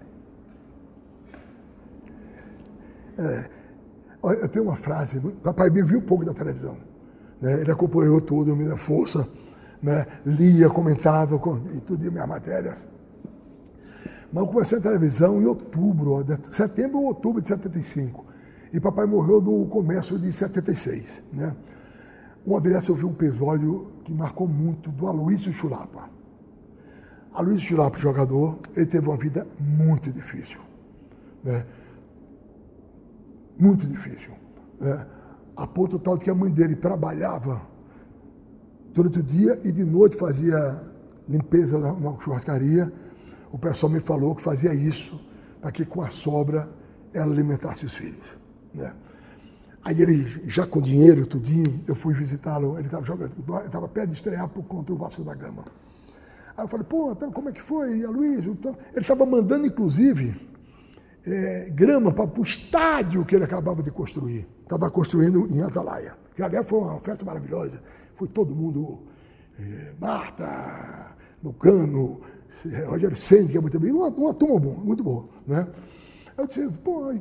É, 3.16 3.48
eu 4.24 4.48
tenho 4.48 4.64
uma 4.64 4.76
frase, 4.76 5.20
papai 5.44 5.70
me 5.70 5.84
viu 5.84 6.02
pouco 6.02 6.24
na 6.24 6.34
televisão, 6.34 6.76
né? 7.40 7.60
ele 7.60 7.70
acompanhou 7.70 8.20
tudo, 8.20 8.56
me 8.56 8.64
deu 8.64 8.76
força, 8.76 9.28
né? 9.80 10.06
lia, 10.26 10.68
comentava 10.68 11.36
e 11.72 11.80
tudo, 11.80 12.10
minhas 12.10 12.28
matérias. 12.28 12.88
Mas 14.32 14.44
eu 14.44 14.48
comecei 14.48 14.78
a 14.78 14.80
televisão 14.80 15.42
em 15.42 15.44
outubro, 15.44 16.24
setembro 16.42 16.98
ou 16.98 17.06
outubro 17.06 17.42
de 17.42 17.48
75. 17.48 18.24
E 18.72 18.80
papai 18.80 19.04
morreu 19.04 19.42
no 19.42 19.66
começo 19.66 20.18
de 20.18 20.32
76. 20.32 21.22
Né? 21.32 21.54
Uma 22.46 22.58
vez 22.58 22.88
eu 22.88 22.94
vi 22.94 23.04
um 23.04 23.10
episódio 23.10 23.78
que 24.02 24.12
marcou 24.12 24.48
muito 24.48 24.90
do 24.90 25.06
Aloysio 25.06 25.52
Chulapa. 25.52 26.08
Aloysio 27.34 27.68
Chulapa, 27.68 27.98
jogador, 27.98 28.58
ele 28.74 28.86
teve 28.86 29.06
uma 29.06 29.18
vida 29.18 29.46
muito 29.60 30.10
difícil. 30.10 30.60
Né? 31.44 31.66
Muito 33.58 33.86
difícil. 33.86 34.32
Né? 34.80 35.06
A 35.54 35.66
ponto 35.66 35.98
tal 35.98 36.16
de 36.16 36.24
que 36.24 36.30
a 36.30 36.34
mãe 36.34 36.50
dele 36.50 36.74
trabalhava 36.74 37.60
durante 38.94 39.18
o 39.18 39.22
dia 39.22 39.60
e 39.62 39.70
de 39.70 39.84
noite 39.84 40.16
fazia 40.16 40.80
limpeza 41.28 41.78
na, 41.78 42.18
churrascaria 42.18 42.90
o 43.52 43.58
pessoal 43.58 43.92
me 43.92 44.00
falou 44.00 44.34
que 44.34 44.42
fazia 44.42 44.74
isso 44.74 45.20
para 45.60 45.70
que 45.70 45.84
com 45.84 46.02
a 46.02 46.08
sobra 46.08 46.68
ela 47.14 47.30
alimentasse 47.30 47.84
os 47.84 47.94
filhos. 47.94 48.36
Né? 48.74 48.92
Aí 49.84 50.00
ele, 50.00 50.24
já 50.48 50.66
com 50.66 50.80
dinheiro, 50.80 51.26
tudinho, 51.26 51.82
eu 51.86 51.94
fui 51.94 52.14
visitá-lo, 52.14 52.78
ele 52.78 52.86
estava 52.86 53.04
jogando, 53.04 53.32
estava 53.64 53.88
perto 53.88 54.08
de 54.08 54.14
estrear 54.14 54.48
contra 54.48 54.94
o 54.94 54.96
Vasco 54.96 55.22
da 55.22 55.34
Gama. 55.34 55.64
Aí 56.56 56.64
eu 56.64 56.68
falei, 56.68 56.86
pô, 56.86 57.12
então, 57.12 57.30
como 57.30 57.50
é 57.50 57.52
que 57.52 57.60
foi, 57.60 58.04
Aloysio? 58.04 58.52
Então, 58.52 58.76
ele 58.92 59.00
estava 59.00 59.26
mandando, 59.26 59.66
inclusive, 59.66 60.34
é, 61.26 61.70
grama 61.70 62.12
para 62.12 62.40
o 62.40 62.42
estádio 62.42 63.24
que 63.24 63.34
ele 63.34 63.44
acabava 63.44 63.82
de 63.82 63.90
construir. 63.90 64.48
Estava 64.62 64.90
construindo 64.90 65.46
em 65.52 65.62
Atalaia. 65.62 66.16
Que, 66.34 66.42
aliás, 66.42 66.68
foi 66.68 66.78
uma 66.78 67.00
festa 67.00 67.24
maravilhosa. 67.24 67.82
Foi 68.14 68.28
todo 68.28 68.54
mundo, 68.54 69.02
é, 69.58 69.94
Marta, 70.00 71.16
Lucano, 71.42 72.20
Rogério 72.86 73.16
Senni, 73.16 73.48
que 73.48 73.56
é 73.56 73.60
muito 73.60 73.80
bem, 73.80 73.92
uma, 73.92 74.08
uma 74.08 74.34
turma 74.34 74.60
boa, 74.60 74.76
muito 74.76 75.02
boa, 75.02 75.24
né? 75.46 75.66
Eu 76.36 76.46
disse, 76.46 76.66
pô, 76.82 77.12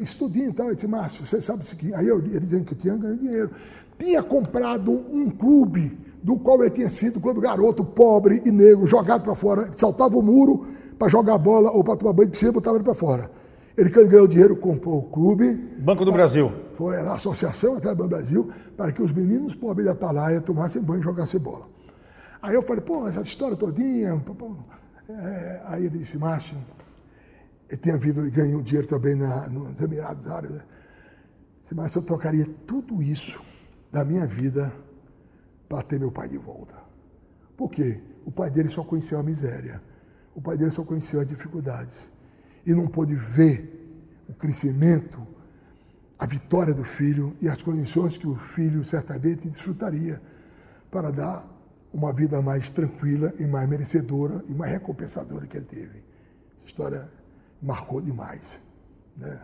estudinho 0.00 0.50
e 0.50 0.52
tal. 0.52 0.66
Ele 0.66 0.76
disse, 0.76 0.86
Márcio, 0.86 1.26
você 1.26 1.40
sabe 1.40 1.62
o 1.62 1.76
que. 1.76 1.94
Aí 1.94 2.06
eu, 2.06 2.18
ele 2.18 2.40
dizendo 2.40 2.64
que 2.64 2.74
eu 2.74 2.78
tinha 2.78 2.96
ganho 2.96 3.16
dinheiro. 3.16 3.50
Tinha 3.98 4.22
comprado 4.22 4.92
um 4.92 5.30
clube 5.30 5.98
do 6.22 6.38
qual 6.38 6.62
ele 6.62 6.70
tinha 6.70 6.88
sido, 6.88 7.20
quando 7.20 7.40
garoto, 7.40 7.84
pobre 7.84 8.42
e 8.44 8.50
negro, 8.50 8.86
jogado 8.86 9.22
para 9.22 9.34
fora, 9.34 9.70
saltava 9.76 10.16
o 10.16 10.22
muro 10.22 10.66
para 10.98 11.08
jogar 11.08 11.38
bola 11.38 11.70
ou 11.70 11.84
para 11.84 11.96
tomar 11.96 12.12
banho 12.12 12.26
de 12.26 12.32
piscina, 12.32 12.52
botava 12.52 12.76
ele 12.76 12.84
para 12.84 12.94
fora. 12.94 13.30
Ele 13.76 13.90
ganhou 13.90 14.26
dinheiro, 14.26 14.56
comprou 14.56 14.98
o 14.98 15.02
clube. 15.02 15.54
Banco 15.78 16.04
do 16.04 16.12
Brasil. 16.12 16.50
Foi 16.76 16.96
a 16.96 17.12
associação 17.12 17.76
até 17.76 17.88
Banco 17.88 18.04
do 18.04 18.08
Brasil, 18.08 18.50
para 18.76 18.90
que 18.90 19.02
os 19.02 19.12
meninos 19.12 19.54
pobres 19.54 19.86
da 19.86 19.92
Atalaia 19.92 20.40
tomassem 20.40 20.82
banho 20.82 21.00
e 21.00 21.02
jogassem 21.02 21.38
bola. 21.38 21.75
Aí 22.46 22.54
eu 22.54 22.62
falei, 22.62 22.80
pô, 22.80 23.08
essa 23.08 23.22
história 23.22 23.56
todinha. 23.56 24.16
Pô, 24.20 24.56
é, 25.08 25.62
aí 25.64 25.86
ele 25.86 25.98
disse, 25.98 26.16
Márcio, 26.16 26.56
ele 27.68 27.80
tinha 27.80 27.98
vindo 27.98 28.24
e 28.24 28.30
ganhou 28.30 28.62
dinheiro 28.62 28.86
também 28.86 29.16
na, 29.16 29.48
nos 29.48 29.80
Emirados 29.80 30.30
Árabes. 30.30 30.64
Disse, 31.60 31.74
Márcio, 31.74 31.98
eu 31.98 32.04
trocaria 32.04 32.46
tudo 32.64 33.02
isso 33.02 33.42
da 33.90 34.04
minha 34.04 34.24
vida 34.28 34.72
para 35.68 35.82
ter 35.82 35.98
meu 35.98 36.12
pai 36.12 36.28
de 36.28 36.38
volta. 36.38 36.76
Por 37.56 37.68
quê? 37.68 38.00
O 38.24 38.30
pai 38.30 38.48
dele 38.48 38.68
só 38.68 38.84
conheceu 38.84 39.18
a 39.18 39.24
miséria. 39.24 39.82
O 40.32 40.40
pai 40.40 40.56
dele 40.56 40.70
só 40.70 40.84
conheceu 40.84 41.18
as 41.18 41.26
dificuldades. 41.26 42.12
E 42.64 42.72
não 42.72 42.86
pôde 42.86 43.16
ver 43.16 44.22
o 44.28 44.34
crescimento, 44.34 45.26
a 46.16 46.26
vitória 46.26 46.72
do 46.72 46.84
filho 46.84 47.34
e 47.42 47.48
as 47.48 47.60
condições 47.60 48.16
que 48.16 48.28
o 48.28 48.36
filho 48.36 48.84
certamente 48.84 49.48
desfrutaria 49.48 50.22
para 50.92 51.10
dar 51.10 51.55
uma 51.96 52.12
vida 52.12 52.42
mais 52.42 52.68
tranquila 52.68 53.32
e 53.40 53.46
mais 53.46 53.66
merecedora 53.66 54.42
e 54.50 54.54
mais 54.54 54.70
recompensadora 54.70 55.46
que 55.46 55.56
ele 55.56 55.64
teve. 55.64 56.04
Essa 56.54 56.66
história 56.66 57.10
marcou 57.62 58.02
demais. 58.02 58.60
Né? 59.16 59.40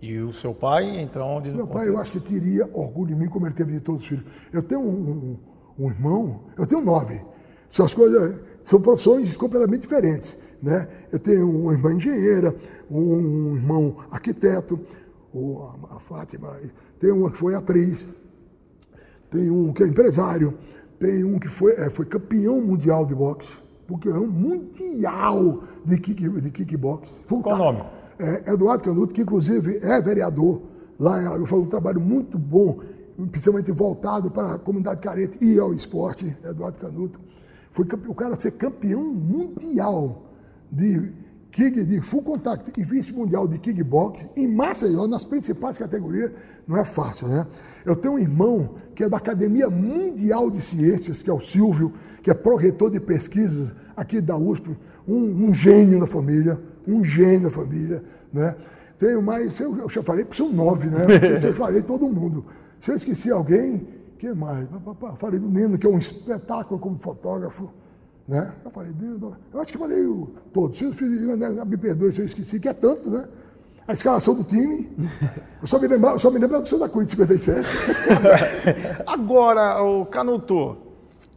E 0.00 0.18
o 0.18 0.32
seu 0.32 0.54
pai 0.54 0.98
entra 0.98 1.22
onde? 1.22 1.50
Meu 1.52 1.66
pai, 1.66 1.88
eu 1.88 1.98
acho 1.98 2.12
que 2.12 2.20
teria 2.20 2.64
orgulho 2.72 3.08
de 3.08 3.16
mim 3.16 3.28
como 3.28 3.46
ele 3.46 3.54
teve 3.54 3.72
de 3.72 3.80
todos 3.80 4.02
os 4.02 4.08
filhos. 4.08 4.24
Eu 4.50 4.62
tenho 4.62 4.80
um, 4.80 5.10
um, 5.78 5.84
um 5.84 5.90
irmão, 5.90 6.44
eu 6.56 6.66
tenho 6.66 6.80
nove. 6.80 7.22
São 7.68 7.84
as 7.84 7.92
coisas, 7.92 8.40
são 8.62 8.80
profissões 8.80 9.36
completamente 9.36 9.82
diferentes. 9.82 10.38
Né? 10.62 10.88
Eu 11.12 11.18
tenho 11.18 11.50
uma 11.50 11.74
irmã 11.74 11.92
engenheira, 11.92 12.54
um 12.90 13.56
irmão 13.56 13.98
arquiteto, 14.10 14.80
a 15.90 16.00
Fátima, 16.00 16.50
tem 16.98 17.12
uma 17.12 17.30
que 17.30 17.36
foi 17.36 17.54
atriz, 17.54 18.08
tem 19.30 19.50
um 19.50 19.70
que 19.70 19.82
é 19.82 19.86
empresário, 19.86 20.54
tem 20.98 21.24
um 21.24 21.38
que 21.38 21.48
foi, 21.48 21.72
é, 21.72 21.90
foi 21.90 22.06
campeão 22.06 22.60
mundial 22.60 23.04
de 23.04 23.14
boxe, 23.14 23.58
campeão 23.88 24.26
mundial 24.26 25.62
de, 25.84 25.98
kick, 25.98 26.28
de 26.28 26.50
kickbox. 26.50 27.24
Qual 27.28 27.54
o 27.54 27.58
nome? 27.58 27.84
É, 28.18 28.52
Eduardo 28.52 28.82
Canuto, 28.82 29.12
que 29.12 29.22
inclusive 29.22 29.78
é 29.82 30.00
vereador 30.00 30.62
lá, 30.98 31.18
foi 31.46 31.60
um 31.60 31.66
trabalho 31.66 32.00
muito 32.00 32.38
bom, 32.38 32.80
principalmente 33.30 33.70
voltado 33.72 34.30
para 34.30 34.54
a 34.54 34.58
comunidade 34.58 35.00
carente 35.00 35.42
e 35.44 35.58
ao 35.58 35.72
esporte, 35.72 36.36
Eduardo 36.44 36.78
Canuto. 36.78 37.20
Foi 37.70 37.84
o 38.08 38.14
cara 38.14 38.38
ser 38.40 38.52
campeão 38.52 39.02
mundial 39.02 40.22
de 40.72 41.12
kick, 41.56 41.86
de 41.86 42.02
full 42.02 42.22
contact 42.22 42.78
e 42.78 42.84
vice-mundial 42.84 43.48
de 43.48 43.58
kickbox 43.58 44.30
em 44.36 44.46
Maceió, 44.46 45.06
nas 45.06 45.24
principais 45.24 45.78
categorias, 45.78 46.30
não 46.68 46.76
é 46.76 46.84
fácil, 46.84 47.28
né? 47.28 47.46
Eu 47.82 47.96
tenho 47.96 48.14
um 48.14 48.18
irmão 48.18 48.74
que 48.94 49.02
é 49.02 49.08
da 49.08 49.16
Academia 49.16 49.70
Mundial 49.70 50.50
de 50.50 50.60
Ciências, 50.60 51.22
que 51.22 51.30
é 51.30 51.32
o 51.32 51.40
Silvio, 51.40 51.94
que 52.22 52.30
é 52.30 52.34
pró-reitor 52.34 52.90
de 52.90 53.00
pesquisas 53.00 53.74
aqui 53.96 54.20
da 54.20 54.36
USP, 54.36 54.76
um, 55.08 55.46
um, 55.46 55.54
gênio 55.54 55.98
da 55.98 56.06
família, 56.06 56.60
um 56.86 57.02
gênio 57.02 57.44
da 57.44 57.50
família, 57.50 58.04
né? 58.30 58.54
Tenho 58.98 59.22
mais, 59.22 59.58
eu, 59.58 59.74
eu 59.78 59.88
já 59.88 60.02
falei, 60.02 60.24
porque 60.26 60.36
são 60.36 60.52
nove, 60.52 60.90
né? 60.90 61.06
Eu 61.42 61.52
falei 61.56 61.80
todo 61.80 62.06
mundo. 62.06 62.44
Se 62.78 62.90
eu 62.90 62.96
esqueci 62.96 63.30
alguém, 63.30 63.86
que 64.18 64.30
mais? 64.34 64.68
Falei 65.16 65.40
do 65.40 65.48
Neno, 65.48 65.78
que 65.78 65.86
é 65.86 65.90
um 65.90 65.98
espetáculo 65.98 66.78
como 66.78 66.98
fotógrafo, 66.98 67.70
né? 68.26 68.52
Eu 68.64 68.70
falei, 68.70 68.92
eu 69.52 69.60
acho 69.60 69.72
que 69.72 69.78
falei 69.78 70.04
o, 70.04 70.34
todos. 70.52 70.80
Eu 70.80 70.92
fiz, 70.92 71.08
né, 71.10 71.64
me 71.64 71.76
perdoe 71.76 72.12
se 72.12 72.20
eu 72.20 72.26
esqueci, 72.26 72.58
que 72.60 72.68
é 72.68 72.72
tanto, 72.74 73.10
né? 73.10 73.26
a 73.86 73.92
escalação 73.92 74.34
do 74.34 74.44
time. 74.44 74.90
Eu 75.60 75.66
só 75.66 75.78
me 75.78 75.88
lembro, 75.88 76.10
eu 76.10 76.18
só 76.18 76.30
me 76.30 76.38
lembro 76.38 76.60
do 76.60 76.68
Santa 76.68 76.88
Cruz 76.88 77.06
de 77.06 77.12
57. 77.12 77.66
Agora, 79.06 79.82
o 79.82 80.04
Canuto, 80.06 80.76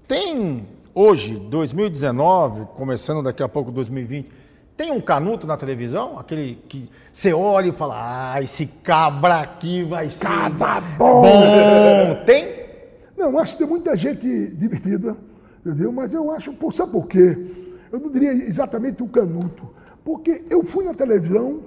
tem 0.07 0.67
hoje, 0.93 1.35
2019, 1.49 2.65
começando 2.75 3.23
daqui 3.23 3.41
a 3.41 3.47
pouco 3.47 3.71
2020, 3.71 4.29
tem 4.75 4.91
um 4.91 5.01
Canuto 5.01 5.47
na 5.47 5.57
televisão? 5.57 6.19
Aquele 6.19 6.55
que 6.67 6.89
você 7.11 7.33
olha 7.33 7.69
e 7.69 7.71
fala, 7.71 8.33
ah, 8.33 8.41
esse 8.41 8.67
cabra 8.67 9.39
aqui 9.39 9.83
vai 9.83 10.09
ser 10.09 10.19
cabra 10.19 10.81
bom. 10.81 11.21
bom. 11.21 12.23
Tem? 12.25 12.65
Não, 13.17 13.39
acho 13.39 13.53
que 13.53 13.59
tem 13.59 13.67
muita 13.67 13.95
gente 13.95 14.55
divertida, 14.55 15.17
entendeu? 15.69 15.91
Mas 15.91 16.13
eu 16.13 16.31
acho, 16.31 16.53
por, 16.53 16.73
sabe 16.73 16.91
por 16.91 17.07
quê? 17.07 17.37
Eu 17.91 17.99
não 17.99 18.11
diria 18.11 18.31
exatamente 18.31 19.01
o 19.01 19.07
Canuto, 19.07 19.69
porque 20.03 20.43
eu 20.49 20.63
fui 20.63 20.83
na 20.85 20.93
televisão 20.93 21.61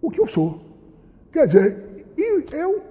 o 0.00 0.10
que 0.10 0.20
eu 0.20 0.26
sou. 0.26 0.60
Quer 1.32 1.46
dizer, 1.46 2.04
e 2.16 2.44
eu, 2.56 2.82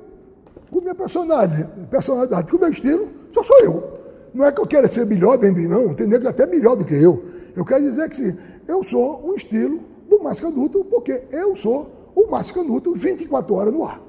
com 0.70 0.82
minha 0.82 0.96
personalidade, 0.96 1.88
personalidade, 1.88 2.52
com 2.52 2.58
meu 2.58 2.70
estilo, 2.70 3.10
só 3.30 3.44
sou 3.44 3.60
eu. 3.60 4.02
Não 4.34 4.46
é 4.46 4.52
que 4.52 4.62
eu 4.62 4.68
queira 4.68 4.88
ser 4.88 5.06
melhor 5.06 5.38
de 5.38 5.52
mim, 5.52 5.68
não. 5.68 5.94
Tem 5.94 6.08
nego 6.08 6.28
até 6.28 6.46
melhor 6.46 6.76
do 6.76 6.86
que 6.86 6.94
eu. 6.94 7.24
Eu 7.56 7.66
quero 7.66 7.82
dizer 7.82 8.08
que 8.08 8.16
sim, 8.16 8.38
eu 8.68 8.84
sou 8.84 9.28
um 9.28 9.36
estilo 9.36 9.82
do 10.10 10.24
mais 10.24 10.40
canuto, 10.40 10.86
porque 10.86 11.24
eu 11.32 11.56
sou 11.56 12.12
o 12.16 12.30
mais 12.30 12.52
canuto 12.52 12.94
24 12.94 13.56
horas 13.56 13.74
no 13.74 13.86
ar. 13.86 14.02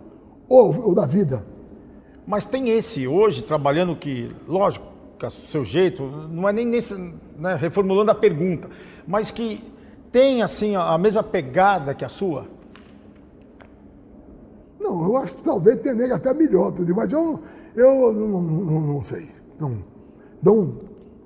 Ou, 0.48 0.88
ou 0.88 0.94
da 0.94 1.06
vida. 1.06 1.44
Mas 2.26 2.44
tem 2.44 2.70
esse 2.70 3.06
hoje, 3.06 3.42
trabalhando 3.42 3.96
que, 3.96 4.30
lógico, 4.46 4.91
o 5.28 5.30
seu 5.30 5.64
jeito, 5.64 6.02
não 6.30 6.48
é 6.48 6.52
nem 6.52 6.66
nesse, 6.66 6.94
né, 7.38 7.54
reformulando 7.54 8.10
a 8.10 8.14
pergunta, 8.14 8.68
mas 9.06 9.30
que 9.30 9.62
tem 10.10 10.42
assim 10.42 10.76
a 10.76 10.96
mesma 10.98 11.22
pegada 11.22 11.94
que 11.94 12.04
a 12.04 12.08
sua? 12.08 12.46
Não, 14.78 15.04
eu 15.04 15.16
acho 15.16 15.34
que 15.34 15.42
talvez 15.42 15.80
tenha 15.80 15.94
nega 15.94 16.16
até 16.16 16.34
melhor, 16.34 16.72
mas 16.94 17.12
eu, 17.12 17.40
eu 17.76 18.12
não, 18.12 18.42
não, 18.42 18.80
não 18.80 19.02
sei. 19.02 19.30
Não, 19.58 19.78
não 20.42 20.78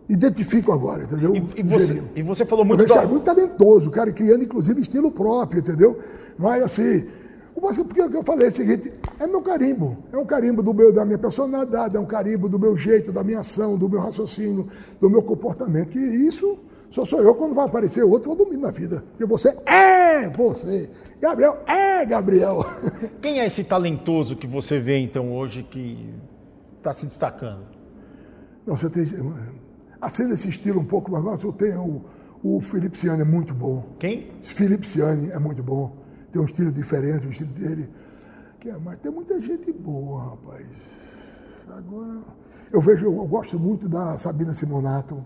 identifico 0.09 0.73
agora, 0.73 1.03
entendeu? 1.03 1.35
E, 1.35 1.61
e, 1.61 1.63
você, 1.63 2.03
e 2.15 2.23
você, 2.23 2.47
falou 2.47 2.65
muito... 2.65 2.85
Esse 2.85 2.95
cara 2.95 3.07
é 3.07 3.11
muito 3.11 3.25
talentoso, 3.25 3.89
o 3.89 3.93
cara 3.93 4.13
criando 4.13 4.45
inclusive 4.45 4.81
estilo 4.81 5.11
próprio, 5.11 5.61
entendeu? 5.61 5.99
Mas 6.39 6.63
assim, 6.63 7.07
porque 7.61 8.03
o 8.03 8.11
que 8.11 8.17
eu 8.17 8.23
falei 8.23 8.47
é 8.47 8.51
o 8.51 8.53
seguinte, 8.53 8.93
é 9.19 9.27
meu 9.27 9.41
carimbo, 9.41 9.97
é 10.13 10.17
um 10.17 10.27
carimbo 10.27 10.63
do 10.63 10.75
meu, 10.75 10.93
da 10.93 11.05
minha 11.05 11.19
personalidade, 11.19 11.97
é 11.97 12.01
um 12.01 12.07
carimbo 12.07 12.49
do 12.49 12.59
meu 12.59 12.77
jeito, 12.77 13.13
da 13.13 13.25
minha 13.25 13.41
ação, 13.41 13.79
do 13.79 13.89
meu 13.89 14.01
raciocínio, 14.01 14.69
do 15.01 15.09
meu 15.09 15.23
comportamento, 15.23 15.91
que 15.91 15.99
isso 15.99 16.59
só 16.89 17.05
sou 17.05 17.21
eu 17.21 17.35
quando 17.35 17.55
vai 17.55 17.67
aparecer 17.67 18.05
outro, 18.05 18.33
eu 18.33 18.37
domino 18.37 18.63
na 18.63 18.71
vida. 18.71 19.05
Porque 19.11 19.27
você 19.27 19.57
é 19.67 20.29
você. 20.31 20.89
Gabriel 21.21 21.59
é 21.67 22.05
Gabriel. 22.07 22.65
Quem 23.21 23.41
é 23.41 23.47
esse 23.47 23.65
talentoso 23.65 24.37
que 24.37 24.47
você 24.47 24.79
vê, 24.79 24.99
então, 24.99 25.33
hoje, 25.33 25.63
que 25.63 26.15
está 26.79 26.93
se 26.93 27.07
destacando? 27.07 27.65
Não, 28.67 28.77
você 28.77 28.89
tem. 28.89 29.05
Assim, 30.01 30.29
desse 30.29 30.49
estilo 30.49 30.81
um 30.81 30.85
pouco 30.85 31.11
mais 31.11 31.25
nosso, 31.25 31.49
eu 31.49 31.53
tenho 31.53 32.05
o, 32.43 32.57
o 32.57 32.61
Felipe 32.61 32.97
Ciani, 32.97 33.23
é 33.23 33.25
muito 33.25 33.53
bom. 33.53 33.95
Quem? 33.99 34.31
Felipe 34.41 34.87
Ciani 34.87 35.31
é 35.31 35.39
muito 35.39 35.63
bom. 35.63 36.06
Tem 36.31 36.41
um 36.41 36.45
estilo 36.45 36.73
diferente, 36.73 37.27
o 37.27 37.31
estilo 37.31 37.53
dele. 37.53 37.89
Que 38.61 38.71
é, 38.71 38.79
mas 38.79 38.99
tem 38.99 39.11
muita 39.11 39.41
gente 39.41 39.73
boa, 39.73 40.31
rapaz. 40.31 41.67
Agora. 41.77 42.21
Eu 42.73 42.81
vejo, 42.81 43.07
eu 43.07 43.27
gosto 43.27 43.59
muito 43.59 43.89
da 43.89 44.17
Sabina 44.17 44.53
Simonato. 44.53 45.25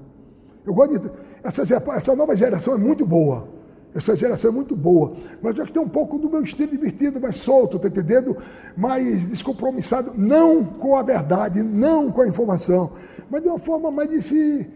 Eu 0.65 0.75
gosto 0.75 0.99
de. 0.99 1.11
Essa, 1.43 1.63
essa 1.63 2.15
nova 2.15 2.37
geração 2.37 2.75
é 2.75 2.79
muito 2.79 3.07
boa. 3.07 3.49
Essa 3.95 4.15
geração 4.15 4.51
é 4.51 4.55
muito 4.55 4.77
boa. 4.77 5.15
Mas 5.43 5.57
já 5.57 5.65
que 5.65 5.73
tem 5.73 5.83
um 5.83 5.89
pouco 5.89 6.19
do 6.19 6.31
meu 6.31 6.43
estilo 6.43 6.71
divertido, 6.71 7.21
mais 7.21 7.39
solto, 7.39 7.79
tá 7.79 7.89
entendendo? 7.89 8.37
Mais 8.77 9.27
descompromissado, 9.27 10.13
não 10.17 10.65
com 10.65 10.97
a 10.97 11.03
verdade, 11.03 11.63
não 11.63 12.11
com 12.13 12.21
a 12.21 12.29
informação, 12.29 12.93
mas 13.29 13.43
de 13.43 13.49
uma 13.49 13.59
forma 13.59 13.91
mais 13.91 14.09
de 14.09 14.23
se 14.23 14.71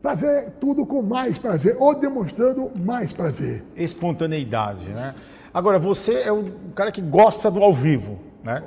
fazer 0.00 0.52
tudo 0.60 0.86
com 0.86 1.02
mais 1.02 1.38
prazer, 1.38 1.76
ou 1.78 1.94
demonstrando 1.94 2.70
mais 2.80 3.12
prazer. 3.12 3.64
Espontaneidade, 3.76 4.90
né? 4.90 5.14
Agora, 5.52 5.78
você 5.78 6.22
é 6.22 6.32
o 6.32 6.44
cara 6.74 6.92
que 6.92 7.00
gosta 7.00 7.50
do 7.50 7.62
ao 7.62 7.72
vivo, 7.72 8.18
né? 8.44 8.62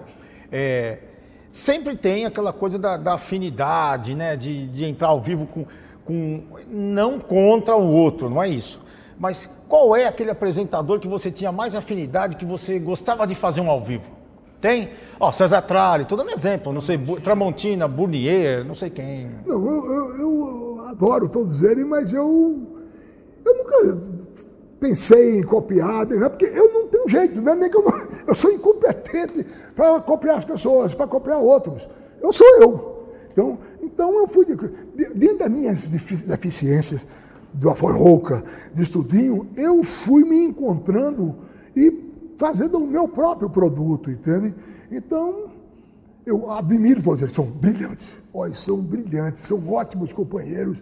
É, 0.51 0.99
sempre 1.49 1.95
tem 1.95 2.25
aquela 2.25 2.51
coisa 2.51 2.77
da, 2.77 2.97
da 2.97 3.13
afinidade, 3.13 4.15
né? 4.15 4.35
De, 4.35 4.67
de 4.67 4.85
entrar 4.85 5.09
ao 5.09 5.21
vivo 5.21 5.45
com 5.45 5.65
com 6.03 6.43
não 6.67 7.19
contra 7.19 7.75
o 7.75 7.91
outro, 7.91 8.29
não 8.29 8.41
é 8.41 8.49
isso. 8.49 8.81
Mas 9.17 9.49
qual 9.67 9.95
é 9.95 10.05
aquele 10.05 10.31
apresentador 10.31 10.99
que 10.99 11.07
você 11.07 11.31
tinha 11.31 11.51
mais 11.51 11.75
afinidade, 11.75 12.35
que 12.35 12.45
você 12.45 12.79
gostava 12.79 13.25
de 13.27 13.35
fazer 13.35 13.61
um 13.61 13.69
ao 13.69 13.81
vivo? 13.81 14.11
Tem? 14.61 14.91
Ó, 15.19 15.29
oh, 15.29 15.31
César 15.31 15.61
Tralli, 15.63 16.05
tô 16.05 16.15
dando 16.15 16.31
exemplo, 16.31 16.71
não 16.71 16.81
sei, 16.81 16.97
Tramontina, 17.23 17.87
Burnier, 17.87 18.63
não 18.63 18.75
sei 18.75 18.91
quem. 18.91 19.29
Não, 19.45 19.65
eu, 19.65 19.85
eu, 19.85 20.19
eu 20.19 20.85
adoro 20.87 21.27
todos 21.27 21.63
eles, 21.63 21.85
mas 21.85 22.13
eu, 22.13 22.59
eu 23.43 23.57
nunca 23.57 23.97
pensei 24.79 25.39
em 25.39 25.43
copiar, 25.43 26.05
né? 26.05 26.29
porque 26.29 26.45
eu 26.45 26.71
não 26.73 26.87
tenho 26.87 27.07
jeito, 27.07 27.41
não 27.41 27.53
é 27.53 27.55
nem 27.55 27.69
que 27.69 27.77
eu, 27.77 27.83
não, 27.83 28.07
eu 28.27 28.35
sou 28.35 28.51
incompetente 28.51 29.45
para 29.75 29.99
copiar 29.99 30.37
as 30.37 30.45
pessoas, 30.45 30.93
para 30.93 31.07
copiar 31.07 31.39
outros. 31.39 31.89
Eu 32.21 32.31
sou 32.31 32.47
eu. 32.61 33.07
Então, 33.31 33.57
então 33.81 34.19
eu 34.19 34.27
fui, 34.27 34.45
dentro 34.45 35.37
das 35.37 35.49
minhas 35.49 35.87
deficiências, 35.87 37.07
do 37.53 37.69
aforrouca, 37.69 38.43
de 38.73 38.81
estudinho, 38.81 39.47
eu 39.55 39.83
fui 39.83 40.23
me 40.23 40.45
encontrando 40.45 41.35
e 41.75 42.10
fazendo 42.41 42.79
o 42.79 42.87
meu 42.87 43.07
próprio 43.07 43.47
produto, 43.47 44.09
entende? 44.09 44.55
Então, 44.91 45.51
eu 46.25 46.49
admiro 46.49 47.03
todos 47.03 47.21
eles, 47.21 47.33
são 47.33 47.45
brilhantes. 47.45 48.19
Olha, 48.33 48.53
são 48.55 48.77
brilhantes, 48.77 49.43
são 49.43 49.71
ótimos 49.71 50.11
companheiros, 50.11 50.81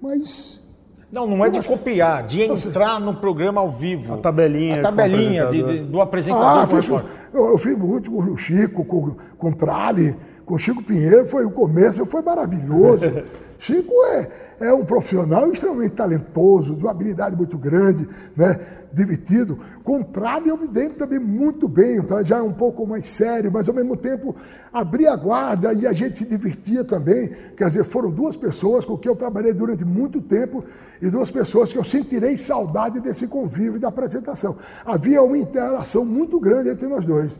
mas. 0.00 0.62
Não, 1.10 1.26
não 1.26 1.44
é 1.44 1.50
de 1.50 1.66
copiar, 1.66 2.24
de 2.24 2.42
entrar 2.42 3.00
no 3.00 3.16
programa 3.16 3.60
ao 3.60 3.72
vivo. 3.72 4.14
A 4.14 4.18
tabelinha. 4.18 4.78
A 4.78 4.82
tabelinha 4.82 5.46
de, 5.48 5.62
de, 5.62 5.78
do 5.80 6.00
apresentador. 6.00 6.62
Ah, 6.62 6.66
fiz, 6.66 6.88
eu, 6.88 7.02
eu, 7.34 7.58
fiz 7.58 7.76
muito 7.76 8.10
com 8.10 8.18
o 8.18 8.36
Chico, 8.36 8.84
com, 8.84 9.16
com 9.36 9.48
o 9.50 9.54
Trali, 9.54 10.16
com 10.46 10.56
Chico 10.56 10.82
Pinheiro, 10.82 11.28
foi 11.28 11.44
o 11.44 11.50
começo, 11.50 12.06
foi 12.06 12.22
maravilhoso. 12.22 13.06
Chico 13.62 13.94
é, 14.06 14.28
é 14.58 14.74
um 14.74 14.84
profissional 14.84 15.48
extremamente 15.48 15.92
talentoso, 15.92 16.74
de 16.74 16.82
uma 16.82 16.90
habilidade 16.90 17.36
muito 17.36 17.56
grande, 17.56 18.08
né? 18.36 18.58
divertido. 18.92 19.56
Com 19.84 20.00
o 20.00 20.04
Trab 20.04 20.48
eu 20.48 20.56
me 20.56 20.66
dei 20.66 20.88
também 20.88 21.20
muito 21.20 21.68
bem, 21.68 22.00
o 22.00 22.24
já 22.24 22.38
é 22.38 22.42
um 22.42 22.52
pouco 22.52 22.84
mais 22.84 23.04
sério, 23.04 23.52
mas 23.52 23.68
ao 23.68 23.74
mesmo 23.76 23.96
tempo 23.96 24.34
abria 24.72 25.12
a 25.12 25.16
guarda 25.16 25.72
e 25.72 25.86
a 25.86 25.92
gente 25.92 26.18
se 26.18 26.24
divertia 26.24 26.82
também. 26.82 27.28
Quer 27.56 27.66
dizer, 27.66 27.84
foram 27.84 28.10
duas 28.10 28.36
pessoas 28.36 28.84
com 28.84 28.98
quem 28.98 29.12
eu 29.12 29.16
trabalhei 29.16 29.52
durante 29.52 29.84
muito 29.84 30.20
tempo 30.20 30.64
e 31.00 31.08
duas 31.08 31.30
pessoas 31.30 31.72
que 31.72 31.78
eu 31.78 31.84
sentirei 31.84 32.36
saudade 32.36 32.98
desse 32.98 33.28
convívio 33.28 33.76
e 33.76 33.78
da 33.78 33.90
apresentação. 33.90 34.56
Havia 34.84 35.22
uma 35.22 35.38
interação 35.38 36.04
muito 36.04 36.40
grande 36.40 36.68
entre 36.68 36.88
nós 36.88 37.04
dois. 37.04 37.38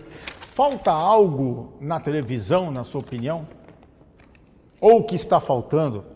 Falta 0.54 0.92
algo 0.92 1.72
na 1.80 1.98
televisão, 1.98 2.70
na 2.70 2.84
sua 2.84 3.00
opinião? 3.00 3.44
Ou 4.80 5.00
o 5.00 5.04
que 5.04 5.16
está 5.16 5.40
faltando? 5.40 6.11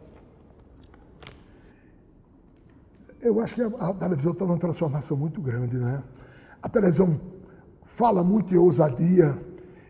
Eu 3.21 3.41
acho 3.41 3.55
que 3.55 3.63
a, 3.63 3.67
a 3.67 3.95
televisão 3.95 4.33
está 4.33 4.45
numa 4.45 4.59
transformação 4.59 5.17
muito 5.17 5.41
grande, 5.41 5.77
né? 5.77 6.03
A 6.63 6.69
televisão 6.69 7.21
fala 7.87 8.23
muito 8.23 8.55
em 8.55 8.59
ousadia 8.59 9.37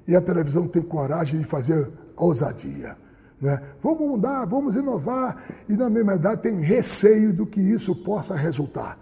e 0.07 0.15
a 0.15 0.20
televisão 0.20 0.69
tem 0.69 0.82
coragem 0.82 1.40
de 1.40 1.47
fazer 1.47 1.90
ousadia. 2.16 2.97
Né? 3.40 3.61
Vamos 3.82 4.09
mudar, 4.09 4.44
vamos 4.47 4.77
inovar 4.77 5.43
e 5.69 5.77
na 5.77 5.90
mesma 5.90 6.15
idade 6.15 6.43
tem 6.43 6.61
receio 6.61 7.32
do 7.32 7.47
que 7.47 7.61
isso 7.61 7.94
possa 7.97 8.35
resultar. 8.35 8.98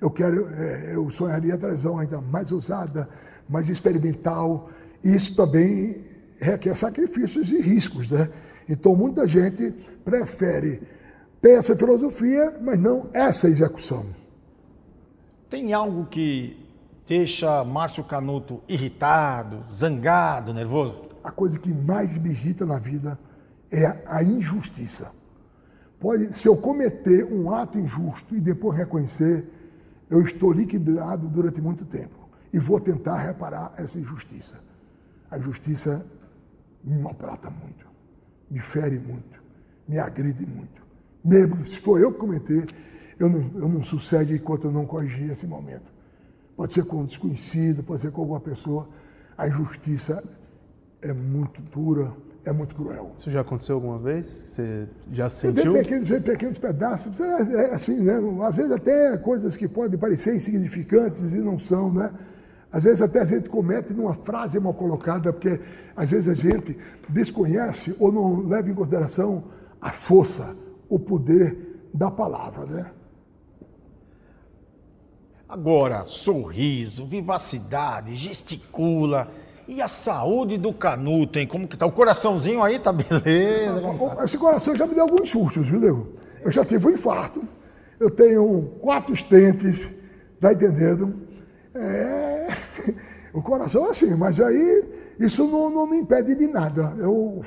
Eu 0.00 0.10
quero, 0.10 0.48
é, 0.48 0.94
eu 0.94 1.08
sonharia 1.10 1.54
a 1.54 1.58
televisão 1.58 1.98
ainda 1.98 2.20
mais 2.20 2.52
ousada, 2.52 3.08
mais 3.48 3.68
experimental, 3.68 4.70
isso 5.02 5.36
também 5.36 5.94
requer 6.40 6.74
sacrifícios 6.74 7.52
e 7.52 7.60
riscos, 7.60 8.10
né? 8.10 8.28
Então 8.68 8.94
muita 8.94 9.26
gente 9.26 9.74
prefere 10.04 10.80
ter 11.40 11.52
essa 11.52 11.76
filosofia, 11.76 12.58
mas 12.60 12.78
não 12.78 13.08
essa 13.12 13.48
execução. 13.48 14.06
Tem 15.48 15.72
algo 15.72 16.06
que 16.06 16.56
deixa 17.06 17.64
Márcio 17.64 18.04
Canuto 18.04 18.62
irritado, 18.68 19.64
zangado, 19.72 20.54
nervoso? 20.54 21.02
A 21.24 21.30
coisa 21.30 21.58
que 21.58 21.72
mais 21.72 22.18
me 22.18 22.30
irrita 22.30 22.64
na 22.64 22.78
vida 22.78 23.18
é 23.70 24.02
a 24.06 24.22
injustiça. 24.22 25.12
Pode, 25.98 26.34
se 26.36 26.48
eu 26.48 26.56
cometer 26.56 27.24
um 27.24 27.52
ato 27.54 27.78
injusto 27.78 28.34
e 28.34 28.40
depois 28.40 28.76
reconhecer, 28.76 29.46
eu 30.08 30.22
estou 30.22 30.52
liquidado 30.52 31.28
durante 31.28 31.60
muito 31.60 31.84
tempo 31.84 32.16
e 32.52 32.58
vou 32.58 32.80
tentar 32.80 33.16
reparar 33.16 33.72
essa 33.76 33.98
injustiça 33.98 34.70
a 35.30 35.38
justiça 35.38 36.04
me 36.82 37.00
maltrata 37.00 37.50
muito, 37.50 37.86
me 38.50 38.58
fere 38.58 38.98
muito, 38.98 39.40
me 39.86 39.98
agride 39.98 40.44
muito. 40.44 40.80
Mesmo 41.24 41.64
se 41.64 41.78
for 41.78 42.00
eu 42.00 42.12
que 42.12 42.18
cometer, 42.18 42.66
eu 43.18 43.28
não, 43.28 43.50
eu 43.54 43.68
não 43.68 43.82
sucede 43.82 44.34
enquanto 44.34 44.64
eu 44.64 44.72
não 44.72 44.86
corrigir 44.86 45.30
esse 45.30 45.46
momento. 45.46 45.92
Pode 46.56 46.74
ser 46.74 46.84
com 46.84 46.98
um 46.98 47.04
desconhecido, 47.04 47.82
pode 47.82 48.00
ser 48.02 48.10
com 48.10 48.20
alguma 48.20 48.40
pessoa. 48.40 48.88
A 49.36 49.48
injustiça 49.48 50.22
é 51.02 51.12
muito 51.12 51.60
dura, 51.62 52.12
é 52.44 52.52
muito 52.52 52.74
cruel. 52.74 53.12
Isso 53.16 53.30
já 53.30 53.40
aconteceu 53.40 53.76
alguma 53.76 53.98
vez? 53.98 54.26
Você 54.26 54.88
já 55.12 55.28
sentiu? 55.28 55.72
Vê 55.72 55.82
pequenos, 55.82 56.08
vê 56.08 56.20
pequenos 56.20 56.58
pedaços, 56.58 57.20
é, 57.20 57.24
é 57.24 57.74
assim, 57.74 58.02
né? 58.02 58.14
Às 58.46 58.56
vezes 58.56 58.72
até 58.72 59.16
coisas 59.18 59.56
que 59.56 59.68
podem 59.68 59.98
parecer 59.98 60.34
insignificantes 60.34 61.32
e 61.32 61.38
não 61.38 61.58
são, 61.58 61.92
né? 61.92 62.12
Às 62.72 62.84
vezes 62.84 63.02
até 63.02 63.20
a 63.20 63.24
gente 63.24 63.48
comete 63.48 63.92
numa 63.92 64.14
frase 64.14 64.58
mal 64.60 64.72
colocada, 64.72 65.32
porque 65.32 65.60
às 65.96 66.12
vezes 66.12 66.28
a 66.28 66.34
gente 66.34 66.76
desconhece 67.08 67.96
ou 67.98 68.12
não 68.12 68.46
leva 68.46 68.70
em 68.70 68.74
consideração 68.74 69.44
a 69.80 69.90
força, 69.90 70.56
o 70.90 70.98
poder 70.98 71.88
da 71.94 72.10
palavra, 72.10 72.66
né? 72.66 72.90
Agora, 75.48 76.04
sorriso, 76.04 77.06
vivacidade, 77.06 78.14
gesticula. 78.14 79.30
E 79.66 79.80
a 79.80 79.88
saúde 79.88 80.58
do 80.58 80.72
Canuto, 80.72 81.38
hein? 81.38 81.46
Como 81.46 81.66
que 81.66 81.76
tá? 81.76 81.86
O 81.86 81.92
coraçãozinho 81.92 82.62
aí 82.62 82.78
tá 82.78 82.92
beleza? 82.92 83.80
Esse 84.24 84.36
coração 84.36 84.74
já 84.74 84.86
me 84.86 84.94
deu 84.94 85.04
alguns 85.04 85.30
sustos, 85.30 85.68
viu, 85.68 85.80
Diego? 85.80 86.08
Eu 86.44 86.50
já 86.50 86.64
tive 86.64 86.88
um 86.88 86.90
infarto, 86.90 87.42
eu 87.98 88.10
tenho 88.10 88.62
quatro 88.80 89.12
estentes, 89.12 89.90
tá 90.40 90.52
entendendo? 90.52 91.14
É, 91.74 92.48
o 93.32 93.42
coração 93.42 93.86
é 93.86 93.90
assim, 93.90 94.14
mas 94.16 94.40
aí 94.40 94.88
isso 95.18 95.46
não, 95.46 95.70
não 95.70 95.86
me 95.86 95.98
impede 95.98 96.34
de 96.34 96.46
nada. 96.46 96.94
Eu 96.98 97.42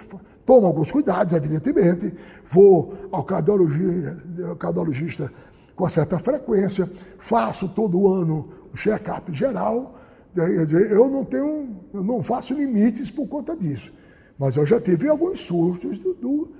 tomo 0.45 0.67
alguns 0.67 0.91
cuidados, 0.91 1.33
evidentemente, 1.33 2.13
vou 2.45 2.93
ao 3.11 3.23
cardiologista, 3.23 5.31
com 5.75 5.89
certa 5.89 6.19
frequência, 6.19 6.89
faço 7.17 7.69
todo 7.69 8.07
ano 8.07 8.49
o 8.73 8.77
check-up 8.77 9.33
geral. 9.33 9.95
Quer 10.33 10.65
dizer, 10.65 10.91
eu 10.91 11.09
não 11.09 11.23
tenho, 11.23 11.75
eu 11.93 12.03
não 12.03 12.23
faço 12.23 12.53
limites 12.53 13.11
por 13.11 13.27
conta 13.27 13.55
disso. 13.55 13.93
Mas 14.37 14.57
eu 14.57 14.65
já 14.65 14.81
tive 14.81 15.07
alguns 15.07 15.41
sustos 15.41 15.99
do, 15.99 16.13
do, 16.13 16.51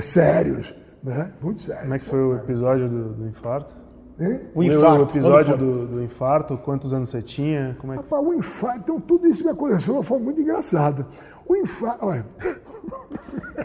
sérios, 0.00 0.74
né? 1.02 1.32
Muito 1.40 1.62
sérios. 1.62 1.82
Como 1.82 1.94
é 1.94 1.98
que 1.98 2.04
foi 2.04 2.18
o 2.18 2.36
episódio 2.36 2.88
do, 2.88 3.14
do 3.14 3.28
infarto? 3.28 3.74
Hein? 4.18 4.40
O 4.54 4.62
infarto. 4.62 5.04
O 5.04 5.08
episódio 5.08 5.56
do, 5.56 5.86
do, 5.86 6.02
infarto, 6.02 6.58
quantos 6.58 6.92
anos 6.92 7.10
você 7.10 7.22
tinha? 7.22 7.76
Como 7.80 7.92
é 7.92 7.96
que... 7.96 8.02
Rapaz, 8.02 8.26
o 8.26 8.34
infarto, 8.34 8.80
então 8.80 9.00
tudo 9.00 9.26
isso 9.26 9.44
me 9.44 9.50
aconteceu 9.50 9.94
de 9.94 9.98
uma 9.98 10.04
forma 10.04 10.24
muito 10.24 10.40
engraçada. 10.40 11.06
O 11.48 11.56
infarto, 11.56 12.06
olha, 12.06 12.26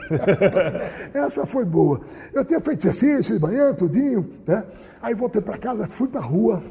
essa 1.14 1.46
foi 1.46 1.66
boa. 1.66 2.02
Eu 2.34 2.46
tinha 2.46 2.60
feito 2.60 2.88
exercício 2.88 3.36
de 3.36 3.42
manhã, 3.42 3.74
tudinho, 3.74 4.30
né? 4.46 4.64
Aí 5.02 5.14
voltei 5.14 5.42
para 5.42 5.58
casa, 5.58 5.88
fui 5.88 6.08
para 6.08 6.22
rua. 6.22 6.62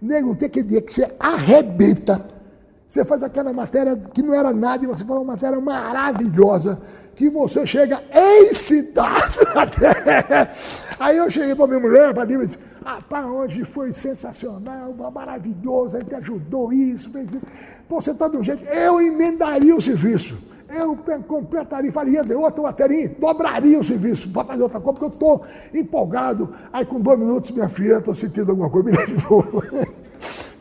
Nego, 0.00 0.34
tem 0.34 0.46
aquele 0.46 0.68
dia 0.68 0.82
que 0.82 0.92
você 0.92 1.10
arrebenta. 1.18 2.24
Você 2.88 3.04
faz 3.04 3.22
aquela 3.22 3.52
matéria 3.52 3.94
que 3.96 4.22
não 4.22 4.32
era 4.32 4.50
nada 4.50 4.82
e 4.82 4.86
você 4.86 5.04
faz 5.04 5.20
uma 5.20 5.32
matéria 5.32 5.60
maravilhosa 5.60 6.80
que 7.14 7.28
você 7.28 7.66
chega 7.66 8.02
excitado 8.10 9.20
até. 9.54 10.50
Aí 10.98 11.18
eu 11.18 11.28
cheguei 11.28 11.54
para 11.54 11.66
minha 11.66 11.80
mulher, 11.80 12.14
para 12.14 12.24
mim, 12.24 12.42
e 12.42 12.46
disse, 12.46 12.58
rapaz, 12.82 13.26
hoje 13.26 13.62
foi 13.64 13.92
sensacional, 13.92 14.94
maravilhoso, 15.12 15.98
a 15.98 16.00
gente 16.00 16.14
ajudou 16.14 16.72
isso, 16.72 17.12
fez 17.12 17.32
isso. 17.32 17.42
Pô, 17.86 18.00
você 18.00 18.12
está 18.12 18.26
um 18.26 18.42
jeito, 18.42 18.64
eu 18.64 19.00
emendaria 19.02 19.76
o 19.76 19.82
serviço. 19.82 20.38
Eu 20.70 20.96
completaria, 21.26 21.92
faria 21.92 22.22
de 22.22 22.34
outra 22.34 22.62
matéria, 22.62 23.14
dobraria 23.18 23.78
o 23.78 23.84
serviço 23.84 24.30
para 24.30 24.44
fazer 24.44 24.62
outra 24.62 24.80
coisa, 24.80 24.98
porque 24.98 25.04
eu 25.04 25.14
estou 25.14 25.42
empolgado. 25.74 26.54
Aí 26.72 26.86
com 26.86 27.00
dois 27.00 27.18
minutos, 27.18 27.50
minha 27.50 27.68
filha, 27.68 27.98
estou 27.98 28.14
sentindo 28.14 28.50
alguma 28.50 28.70
coisa, 28.70 28.90
me 28.90 28.96
leve 28.96 29.16
para 29.16 29.98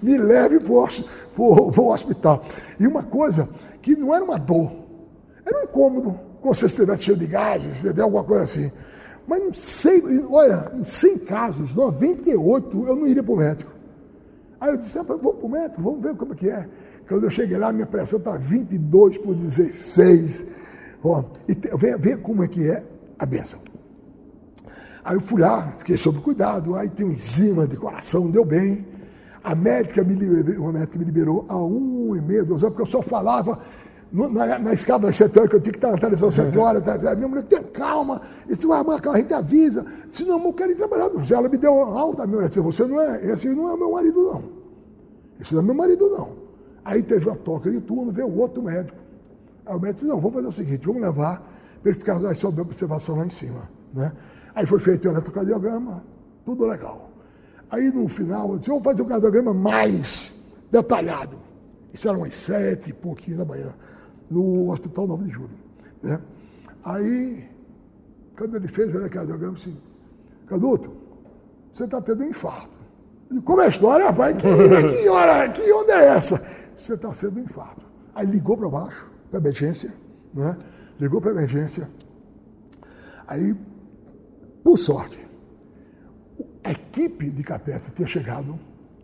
me 0.02 0.18
leve 0.18 0.60
para 1.38 1.82
o 1.82 1.92
hospital. 1.92 2.42
E 2.80 2.88
uma 2.88 3.04
coisa 3.04 3.48
que 3.82 3.96
não 3.96 4.14
era 4.14 4.24
uma 4.24 4.38
dor, 4.38 4.72
era 5.46 5.60
um 5.60 5.64
incômodo 5.64 6.20
como 6.42 6.54
se 6.54 6.66
estivesse 6.66 7.04
cheio 7.04 7.18
de 7.18 7.28
gases? 7.28 7.86
Alguma 8.00 8.24
coisa 8.24 8.44
assim. 8.44 8.72
Mas 9.28 9.42
não 9.42 9.54
sei, 9.54 10.02
olha, 10.30 10.66
em 10.74 10.84
100 10.84 11.18
casos, 11.20 11.76
98, 11.76 12.86
eu 12.88 12.96
não 12.96 13.06
iria 13.06 13.22
para 13.22 13.34
o 13.34 13.38
médico. 13.38 13.72
Aí 14.60 14.72
eu 14.72 14.78
disse, 14.78 14.98
ah, 14.98 15.04
vamos 15.04 15.22
para 15.22 15.46
o 15.46 15.50
médico, 15.50 15.82
vamos 15.82 16.02
ver 16.02 16.16
como 16.16 16.34
é 16.34 16.36
que 16.36 16.50
é. 16.50 16.68
Quando 17.08 17.26
eu 17.26 17.30
cheguei 17.30 17.58
lá, 17.58 17.72
minha 17.72 17.86
pressão 17.86 18.20
está 18.20 18.38
22 18.38 19.18
por 19.18 19.36
16. 19.36 20.48
Ó, 21.04 21.24
e 21.48 21.54
vê, 21.78 21.98
vê 21.98 22.18
como 22.18 22.44
é 22.44 22.48
que 22.48 22.70
é 22.70 22.82
a 23.20 23.26
benção. 23.26 23.60
Aí 25.04 25.16
eu 25.16 25.22
fui 25.22 25.42
lá, 25.42 25.74
fiquei 25.78 25.98
sob 25.98 26.20
cuidado, 26.20 26.76
aí 26.76 26.90
tem 26.90 27.06
um 27.06 27.10
enzima 27.10 27.68
de 27.68 27.78
coração, 27.78 28.30
deu 28.32 28.44
bem. 28.44 28.86
A 29.48 29.56
médica 29.56 30.04
me 30.04 30.14
liberou, 30.14 30.74
médica 30.74 31.00
me 31.00 31.06
liberou 31.06 31.46
a 31.48 31.56
um 31.56 32.14
e 32.18 32.20
meia, 32.20 32.44
duas 32.44 32.64
horas, 32.64 32.76
porque 32.76 32.82
eu 32.82 32.92
só 32.92 33.02
falava 33.02 33.58
na, 34.12 34.60
na 34.60 34.74
escada 34.74 35.06
das 35.06 35.16
sete 35.16 35.40
horas, 35.40 35.50
que 35.50 35.56
eu 35.56 35.62
tinha 35.62 35.72
que 35.72 35.78
estar 35.78 35.90
na 35.90 35.98
televisão 35.98 36.30
sete 36.30 36.58
horas, 36.58 36.84
tá, 36.84 37.16
minha 37.16 37.30
mulher, 37.30 37.44
tem 37.44 37.64
calma, 37.64 38.22
isso 38.50 38.68
vai 38.68 38.84
marcar, 38.84 39.12
a 39.12 39.18
gente 39.20 39.34
avisa. 39.34 39.86
Se 40.12 40.26
não, 40.26 40.44
eu 40.44 40.52
quero 40.52 40.74
ir 40.74 40.76
trabalhar. 40.76 41.10
Ela 41.32 41.48
me 41.48 41.58
deu 41.58 41.74
alta, 41.74 42.28
minha 42.28 42.42
mulher 42.42 42.52
você 42.52 42.86
não 42.86 43.00
é, 43.00 43.26
esse 43.32 43.48
não 43.48 43.74
é 43.74 43.78
meu 43.78 43.90
marido, 43.90 44.22
não. 44.22 44.44
Esse 45.40 45.54
não 45.54 45.62
é 45.62 45.64
meu 45.64 45.76
marido, 45.76 46.10
não. 46.10 46.36
Aí 46.84 47.02
teve 47.02 47.30
uma 47.30 47.38
toca 47.38 47.72
de 47.72 47.80
turno, 47.80 48.12
veio 48.12 48.30
outro 48.38 48.62
médico. 48.62 48.98
Aí 49.66 49.78
o 49.78 49.80
médico 49.80 50.02
disse, 50.02 50.08
não, 50.08 50.20
vamos 50.20 50.34
fazer 50.36 50.48
o 50.48 50.52
seguinte, 50.52 50.86
vamos 50.86 51.02
levar 51.02 51.42
para 51.82 51.90
ele 51.90 51.98
ficar 51.98 52.36
sob 52.36 52.60
observação 52.60 53.16
lá 53.16 53.26
em 53.26 53.30
cima. 53.30 53.70
Né? 53.94 54.12
Aí 54.54 54.66
foi 54.66 54.80
feito 54.80 55.08
o 55.08 55.12
eletrocardiograma, 55.12 56.04
tudo 56.44 56.66
legal. 56.66 57.07
Aí 57.70 57.92
no 57.92 58.08
final, 58.08 58.52
eu 58.54 58.60
disse, 58.60 58.70
vamos 58.70 58.84
fazer 58.84 59.02
o 59.02 59.06
cardiograma 59.06 59.54
mais 59.54 60.36
detalhado. 60.72 61.38
Isso 61.94 62.08
era 62.08 62.18
umas 62.18 62.34
sete 62.34 62.90
e 62.90 62.94
pouquinho 62.94 63.38
da 63.38 63.46
manhã 63.46 63.74
no 64.30 64.70
Hospital 64.72 65.08
9 65.08 65.24
de 65.26 65.30
Julho. 65.32 65.58
Né? 66.02 66.20
Aí, 66.84 67.50
quando 68.38 68.56
ele 68.56 68.68
fez 68.68 68.88
o 68.88 68.98
eletrocardiograma, 68.98 69.54
disse, 69.56 69.76
Caduto, 70.46 70.92
você 71.74 71.84
está 71.84 72.02
tendo 72.02 72.24
um 72.24 72.30
infarto. 72.30 72.72
Disse, 73.30 73.42
Como 73.42 73.62
é 73.62 73.66
a 73.66 73.70
história, 73.70 74.06
rapaz? 74.06 74.36
Que, 74.36 74.42
que, 75.02 75.10
hora, 75.10 75.50
que 75.50 75.72
onda 75.74 75.94
é 75.94 76.08
essa? 76.10 76.42
Você 76.76 76.94
está 76.94 77.14
sendo 77.14 77.40
um 77.40 77.44
infarto. 77.44 77.86
Aí 78.16 78.26
ligou 78.26 78.58
para 78.58 78.70
baixo, 78.70 79.12
para 79.30 79.40
emergência, 79.40 79.94
né? 80.34 80.58
ligou 81.00 81.20
para 81.20 81.32
emergência. 81.32 81.90
Aí, 83.28 83.56
por 84.64 84.78
sorte, 84.78 85.27
equipe 86.72 87.30
de 87.30 87.44
catéter 87.44 87.92
tinha 87.92 88.08
chegado, 88.08 88.60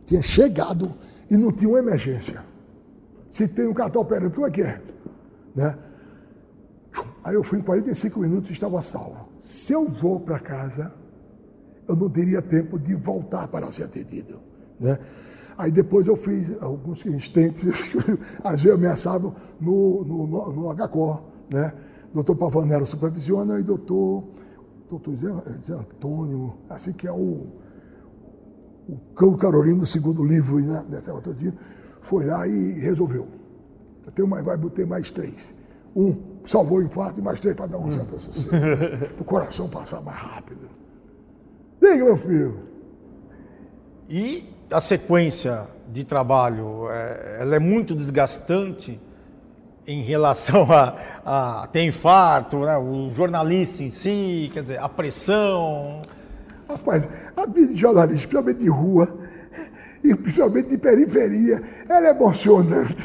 tinha 0.06 0.22
chegado 0.22 0.94
e 1.30 1.38
não 1.38 1.52
tinha 1.52 1.70
uma 1.70 1.80
emergência. 1.80 2.44
Se 3.30 3.48
tem 3.48 3.68
um 3.68 3.74
cartão 3.74 4.02
operando, 4.02 4.34
como 4.36 4.48
é 4.48 4.52
que 4.52 4.62
é? 4.62 4.82
Né? 5.56 5.78
Aí 7.24 7.36
eu 7.36 7.44
fui 7.44 7.60
em 7.60 7.62
45 7.62 8.20
minutos 8.20 8.50
e 8.50 8.54
estava 8.54 8.82
salvo. 8.82 9.30
Se 9.40 9.74
eu 9.74 9.88
vou 9.88 10.20
para 10.20 10.40
casa, 10.40 10.94
eu 11.88 11.96
não 11.96 12.10
teria 12.10 12.42
tempo 12.42 12.78
de 12.78 12.94
voltar 12.96 13.48
para 13.48 13.66
ser 13.72 13.84
atendido. 13.84 14.40
Né? 14.80 15.00
Aí 15.58 15.72
depois 15.72 16.08
eu 16.08 16.16
fiz 16.16 16.62
alguns 16.62 17.06
instantes, 17.06 17.92
às 18.44 18.62
vezes 18.62 18.78
ameaçavam 18.78 19.36
no, 19.60 20.04
no, 20.04 20.28
no, 20.28 20.54
no 20.54 20.88
HCOR. 20.88 21.24
Né? 21.50 21.74
Doutor 22.14 22.36
Pavanello 22.36 22.86
supervisiona 22.86 23.60
e 23.60 23.64
doutor, 23.64 24.24
doutor 24.94 25.16
Zé, 25.16 25.30
Zé 25.64 25.74
Antônio, 25.74 26.54
assim 26.70 26.94
que 26.94 27.08
é 27.08 27.12
o, 27.12 27.48
o 28.88 28.98
Cão 29.16 29.36
Carolino, 29.36 29.86
segundo 29.86 30.24
livro, 30.24 30.60
né, 30.60 30.84
nessa 30.90 31.14
outro 31.14 31.34
dia, 31.34 31.54
foi 32.02 32.26
lá 32.26 32.48
e 32.48 32.80
resolveu. 32.80 33.28
Eu 34.06 34.12
tenho 34.12 34.28
mais, 34.28 34.44
vai 34.46 34.58
ter 34.70 34.86
mais 34.86 35.12
três. 35.12 35.54
Um 35.96 36.16
salvou 36.44 36.80
o 36.80 36.84
infarto 36.84 37.20
e 37.20 37.24
mais 37.24 37.40
três 37.40 37.56
para 37.56 37.68
dar 37.68 37.78
um 37.78 37.90
certo 37.90 38.20
sossego. 38.20 38.50
para 39.16 39.22
o 39.22 39.26
coração 39.26 39.70
passar 39.70 40.02
mais 40.02 40.18
rápido. 40.18 40.70
Diga, 41.82 42.04
meu 42.04 42.18
filho. 42.18 42.60
E 44.10 44.54
a 44.70 44.82
sequência 44.82 45.68
de 45.92 46.04
trabalho, 46.04 46.90
é, 46.90 47.38
ela 47.40 47.56
é 47.56 47.60
muito 47.60 47.96
desgastante 47.96 49.00
em 49.86 50.02
relação 50.02 50.68
a, 50.72 51.62
a 51.64 51.68
ter 51.68 51.84
infarto, 51.84 52.60
né? 52.60 52.78
o 52.78 53.12
jornalista 53.14 53.84
em 53.84 53.92
si, 53.92 54.50
quer 54.54 54.62
dizer, 54.62 54.80
a 54.80 54.88
pressão. 54.88 56.02
Rapaz, 56.68 57.08
a 57.36 57.46
vida 57.46 57.74
de 57.74 57.80
jornalista, 57.80 58.28
principalmente 58.28 58.60
de 58.60 58.70
rua, 58.70 59.14
e 60.04 60.14
principalmente 60.16 60.70
de 60.70 60.78
periferia, 60.78 61.62
ela 61.88 62.08
é 62.08 62.10
emocionante. 62.12 62.96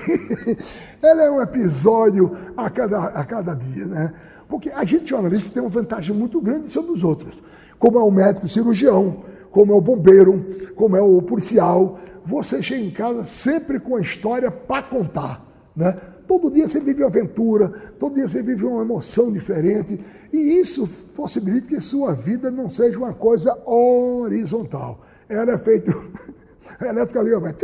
ela 1.03 1.23
é 1.23 1.31
um 1.31 1.41
episódio 1.41 2.37
a 2.57 2.69
cada, 2.71 3.05
a 3.05 3.25
cada 3.25 3.55
dia, 3.55 3.87
né? 3.87 4.13
Porque 4.49 4.71
a 4.71 4.85
gente 4.85 5.11
jornalista 5.11 5.53
tem 5.53 5.63
uma 5.63 5.69
vantagem 5.69 6.15
muito 6.15 6.41
grande 6.41 6.71
sobre 6.71 6.91
os 6.93 7.05
outros, 7.05 7.43
como 7.79 7.99
é 7.99 8.03
o 8.03 8.11
médico 8.11 8.49
cirurgião, 8.49 9.23
como 9.51 9.73
é 9.73 9.77
o 9.77 9.81
bombeiro, 9.81 10.73
como 10.75 10.97
é 10.97 11.03
o 11.03 11.21
policial. 11.23 11.99
Você 12.25 12.63
chega 12.63 12.83
em 12.83 12.91
casa 12.91 13.23
sempre 13.25 13.79
com 13.79 13.97
a 13.97 14.01
história 14.01 14.51
para 14.51 14.83
contar, 14.83 15.47
né? 15.77 15.95
Todo 16.29 16.51
dia 16.51 16.69
você 16.69 16.79
vive 16.79 17.03
uma 17.03 17.09
aventura, 17.09 17.71
todo 17.99 18.17
dia 18.17 18.29
você 18.29 18.43
vive 18.43 18.67
uma 18.67 18.83
emoção 18.83 19.33
diferente, 19.33 19.99
e 20.31 20.61
isso 20.61 20.87
possibilita 21.15 21.69
que 21.69 21.81
sua 21.81 22.13
vida 22.13 22.51
não 22.51 22.69
seja 22.69 22.99
uma 22.99 23.15
coisa 23.15 23.59
horizontal. 23.65 25.01
Ela 25.27 25.53
é 25.53 25.59
feito 25.59 25.91
eletrocardiograma. 26.85 27.57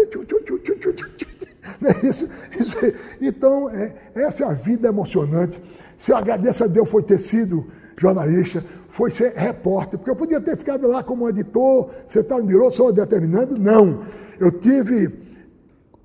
Isso, 2.03 2.29
isso, 2.59 2.77
então, 3.21 3.69
é, 3.69 3.95
essa 4.15 4.45
é 4.45 4.47
a 4.47 4.53
vida 4.55 4.89
emocionante. 4.89 5.63
Se 5.95 6.13
eu 6.13 6.17
agradeço 6.17 6.65
a 6.65 6.67
Deus 6.67 6.89
foi 6.89 7.03
ter 7.03 7.19
sido 7.19 7.67
jornalista, 7.99 8.65
foi 8.89 9.11
ser 9.11 9.33
repórter, 9.35 9.99
porque 9.99 10.11
eu 10.11 10.17
podia 10.17 10.41
ter 10.41 10.57
ficado 10.57 10.89
lá 10.89 11.03
como 11.03 11.29
editor, 11.29 11.91
você 12.07 12.21
está 12.21 12.39
no 12.39 12.45
birô 12.45 12.71
só 12.71 12.91
determinando. 12.91 13.59
Não. 13.59 14.03
Eu 14.41 14.51
tive 14.51 15.13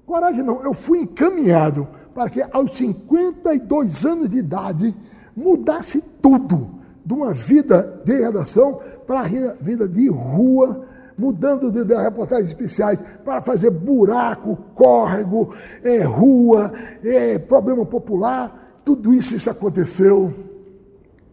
coragem, 0.05 0.43
não. 0.43 0.61
Eu 0.61 0.73
fui 0.73 0.99
encaminhado 0.99 1.87
para 2.19 2.29
que 2.29 2.41
aos 2.51 2.75
52 2.75 4.05
anos 4.05 4.29
de 4.29 4.39
idade 4.39 4.93
mudasse 5.33 6.01
tudo 6.21 6.69
de 7.05 7.13
uma 7.13 7.33
vida 7.33 8.01
de 8.03 8.11
redação 8.11 8.81
para 9.07 9.21
a 9.21 9.53
vida 9.63 9.87
de 9.87 10.09
rua 10.09 10.85
mudando 11.17 11.71
de, 11.71 11.85
de 11.85 11.95
reportagens 11.95 12.49
especiais 12.49 13.01
para 13.23 13.41
fazer 13.41 13.69
buraco, 13.69 14.57
córrego, 14.75 15.53
é, 15.81 16.03
rua, 16.03 16.73
é, 17.01 17.39
problema 17.39 17.85
popular. 17.85 18.81
Tudo 18.83 19.13
isso, 19.13 19.33
isso 19.33 19.49
aconteceu, 19.49 20.33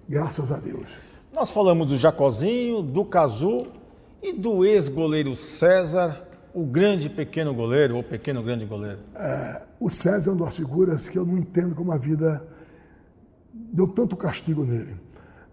graças 0.08 0.52
a 0.52 0.60
Deus. 0.60 0.98
Nós 1.32 1.50
falamos 1.50 1.88
do 1.88 1.98
Jacozinho, 1.98 2.80
do 2.80 3.04
Cazu 3.04 3.66
e 4.22 4.32
do 4.32 4.64
ex-goleiro 4.64 5.34
César, 5.34 6.25
o 6.56 6.64
grande 6.64 7.10
pequeno 7.10 7.52
goleiro, 7.54 7.96
ou 7.96 8.02
pequeno 8.02 8.42
grande 8.42 8.64
goleiro. 8.64 8.98
É, 9.14 9.62
o 9.78 9.90
César 9.90 10.30
é 10.30 10.34
uma 10.34 10.46
das 10.46 10.56
figuras 10.56 11.06
que 11.06 11.18
eu 11.18 11.26
não 11.26 11.36
entendo 11.36 11.74
como 11.74 11.92
a 11.92 11.98
vida 11.98 12.42
deu 13.54 13.86
tanto 13.86 14.16
castigo 14.16 14.64
nele. 14.64 14.96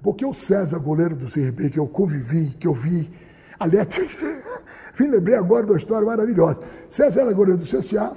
Porque 0.01 0.25
o 0.25 0.33
César, 0.33 0.79
goleiro 0.79 1.15
do 1.15 1.25
CRB, 1.25 1.69
que 1.69 1.77
eu 1.77 1.87
convivi, 1.87 2.55
que 2.57 2.65
eu 2.65 2.73
vi, 2.73 3.09
Aliás, 3.59 3.87
me 4.99 5.07
lembrei 5.07 5.35
agora 5.35 5.65
uma 5.65 5.77
história 5.77 6.05
maravilhosa. 6.05 6.61
César 6.87 7.21
era 7.21 7.33
goleiro 7.33 7.59
do 7.59 7.65
CSA, 7.65 8.15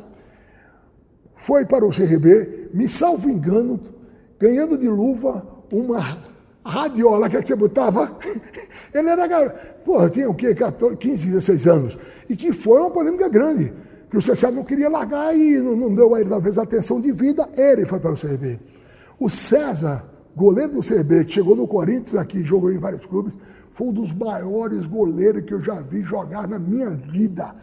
foi 1.35 1.65
para 1.65 1.85
o 1.85 1.91
CRB, 1.91 2.71
me 2.73 2.89
salvo 2.89 3.29
engano, 3.29 3.81
ganhando 4.39 4.79
de 4.79 4.89
luva 4.89 5.47
uma 5.71 6.19
radiola 6.66 7.30
que, 7.30 7.36
é 7.36 7.43
que 7.43 7.48
você 7.48 7.56
botava. 7.56 8.18
Ele 8.93 9.09
era 9.09 9.26
garoto. 9.26 9.56
Porra, 9.84 10.10
tinha 10.10 10.28
o 10.28 10.34
quê? 10.34 10.55
14, 10.55 10.97
15, 10.97 11.26
16 11.28 11.66
anos. 11.66 11.98
E 12.28 12.36
que 12.36 12.52
foi 12.52 12.80
uma 12.80 12.90
polêmica 12.90 13.28
grande. 13.28 13.72
Que 14.10 14.16
o 14.16 14.20
CSA 14.20 14.51
não 14.51 14.64
queria 14.64 14.88
largar 14.88 15.36
e 15.36 15.59
não, 15.59 15.76
não 15.76 15.94
deu 15.94 16.14
a 16.14 16.20
ele, 16.20 16.30
talvez, 16.30 16.59
atenção 16.59 17.01
de 17.01 17.12
vida. 17.12 17.48
Ele 17.56 17.86
foi 17.86 18.01
para 18.01 18.12
o 18.12 18.16
CRB. 18.16 18.59
O 19.18 19.30
César, 19.30 20.05
goleiro 20.34 20.72
do 20.72 20.80
CRB, 20.80 21.24
que 21.24 21.32
chegou 21.32 21.56
no 21.56 21.66
Corinthians 21.66 22.14
aqui, 22.14 22.43
jogou 22.43 22.70
em 22.70 22.78
vários 22.78 23.06
clubes, 23.06 23.38
foi 23.70 23.88
um 23.88 23.93
dos 23.93 24.12
maiores 24.12 24.86
goleiros 24.86 25.43
que 25.44 25.52
eu 25.52 25.60
já 25.60 25.80
vi 25.80 26.02
jogar 26.02 26.48
na 26.48 26.59
minha 26.59 26.90
vida. 26.90 27.55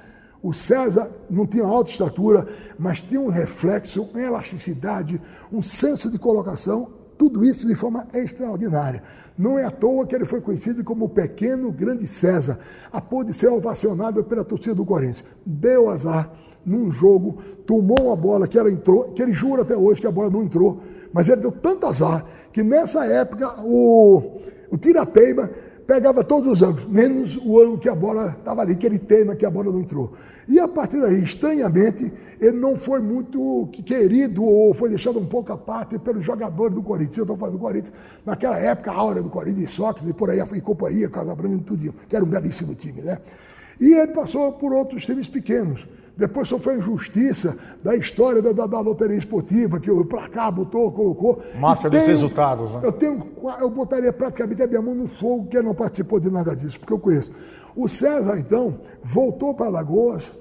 O 0.41 0.51
César 0.51 1.09
não 1.31 1.47
tinha 1.47 1.63
alta 1.63 1.89
estatura, 1.89 2.45
mas 2.77 3.01
tinha 3.01 3.21
um 3.21 3.29
reflexo, 3.29 4.03
uma 4.03 4.21
elasticidade, 4.21 5.21
um 5.51 5.61
senso 5.61 6.11
de 6.11 6.19
colocação, 6.19 6.91
tudo 7.23 7.45
isso 7.45 7.65
de 7.65 7.73
forma 7.73 8.05
extraordinária. 8.13 9.01
Não 9.37 9.57
é 9.57 9.63
à 9.63 9.71
toa 9.71 10.05
que 10.05 10.13
ele 10.13 10.25
foi 10.25 10.41
conhecido 10.41 10.83
como 10.83 11.05
o 11.05 11.09
pequeno 11.09 11.71
grande 11.71 12.05
César, 12.05 12.59
a 12.91 12.99
pôr 12.99 13.23
de 13.23 13.33
ser 13.33 13.47
ovacionado 13.47 14.21
pela 14.25 14.43
torcida 14.43 14.75
do 14.75 14.83
Corinthians. 14.83 15.23
Deu 15.45 15.89
azar 15.89 16.29
num 16.65 16.91
jogo, 16.91 17.37
tomou 17.65 18.07
uma 18.07 18.15
bola 18.17 18.45
que 18.45 18.59
ela 18.59 18.69
entrou, 18.69 19.05
que 19.05 19.21
ele 19.21 19.31
jura 19.31 19.61
até 19.61 19.75
hoje 19.75 20.01
que 20.01 20.07
a 20.07 20.11
bola 20.11 20.29
não 20.29 20.43
entrou, 20.43 20.81
mas 21.13 21.29
ele 21.29 21.39
deu 21.41 21.51
tanto 21.51 21.85
azar 21.85 22.25
que 22.51 22.61
nessa 22.61 23.05
época 23.05 23.53
o, 23.63 24.41
o 24.69 24.77
Tirateima 24.77 25.49
pegava 25.85 26.23
todos 26.23 26.47
os 26.47 26.61
ângulos, 26.61 26.85
menos 26.85 27.37
o 27.37 27.59
ângulo 27.59 27.77
que 27.77 27.89
a 27.89 27.95
bola 27.95 28.35
estava 28.37 28.61
ali, 28.61 28.75
que 28.75 28.85
ele 28.85 28.99
tema 28.99 29.35
que 29.35 29.45
a 29.45 29.49
bola 29.49 29.71
não 29.71 29.79
entrou. 29.79 30.13
E 30.47 30.59
a 30.59 30.67
partir 30.67 30.99
daí, 30.99 31.21
estranhamente, 31.21 32.11
ele 32.39 32.57
não 32.57 32.75
foi 32.75 32.99
muito 32.99 33.69
querido 33.85 34.43
ou 34.43 34.73
foi 34.73 34.89
deixado 34.89 35.19
um 35.19 35.25
pouco 35.25 35.53
à 35.53 35.57
parte 35.57 35.97
pelos 35.99 36.23
jogadores 36.23 36.73
do 36.73 36.83
Corinthians. 36.83 37.17
Eu 37.17 37.23
estou 37.23 37.37
falando 37.37 37.55
do 37.55 37.59
Corinthians, 37.59 37.93
naquela 38.25 38.57
época, 38.59 38.91
a 38.91 38.95
aura 38.95 39.21
do 39.21 39.29
Corinthians, 39.29 39.69
Sócrates 39.69 40.09
e 40.09 40.13
por 40.13 40.29
aí, 40.29 40.39
e 40.39 40.61
companhia, 40.61 41.09
Casa 41.09 41.35
Branca 41.35 41.55
e 41.55 41.61
tudo, 41.61 41.93
que 42.07 42.15
era 42.15 42.23
um 42.23 42.29
belíssimo 42.29 42.75
time, 42.75 43.01
né? 43.01 43.17
E 43.79 43.93
ele 43.93 44.13
passou 44.13 44.51
por 44.53 44.73
outros 44.73 45.05
times 45.05 45.27
pequenos. 45.27 45.87
Depois 46.15 46.47
sofreu 46.47 46.77
injustiça 46.77 47.57
da 47.83 47.95
história 47.95 48.39
da, 48.41 48.51
da, 48.51 48.67
da, 48.67 48.79
loteria 48.79 49.17
esportiva, 49.17 49.79
que 49.79 49.89
o 49.89 50.05
placar 50.05 50.51
botou, 50.51 50.91
colocou. 50.91 51.41
Máfia 51.59 51.89
dos 51.89 52.05
resultados, 52.05 52.71
né? 52.71 52.81
Eu, 52.83 52.91
tenho, 52.91 53.31
eu 53.59 53.69
botaria 53.69 54.13
praticamente 54.13 54.61
a 54.61 54.67
minha 54.67 54.81
mão 54.81 54.93
no 54.93 55.07
fogo 55.07 55.47
que 55.47 55.59
não 55.59 55.73
participou 55.73 56.19
de 56.19 56.29
nada 56.29 56.55
disso, 56.55 56.79
porque 56.79 56.93
eu 56.93 56.99
conheço. 56.99 57.31
O 57.75 57.89
César, 57.89 58.37
então, 58.37 58.79
voltou 59.03 59.55
para 59.55 59.69
Lagoas. 59.69 60.37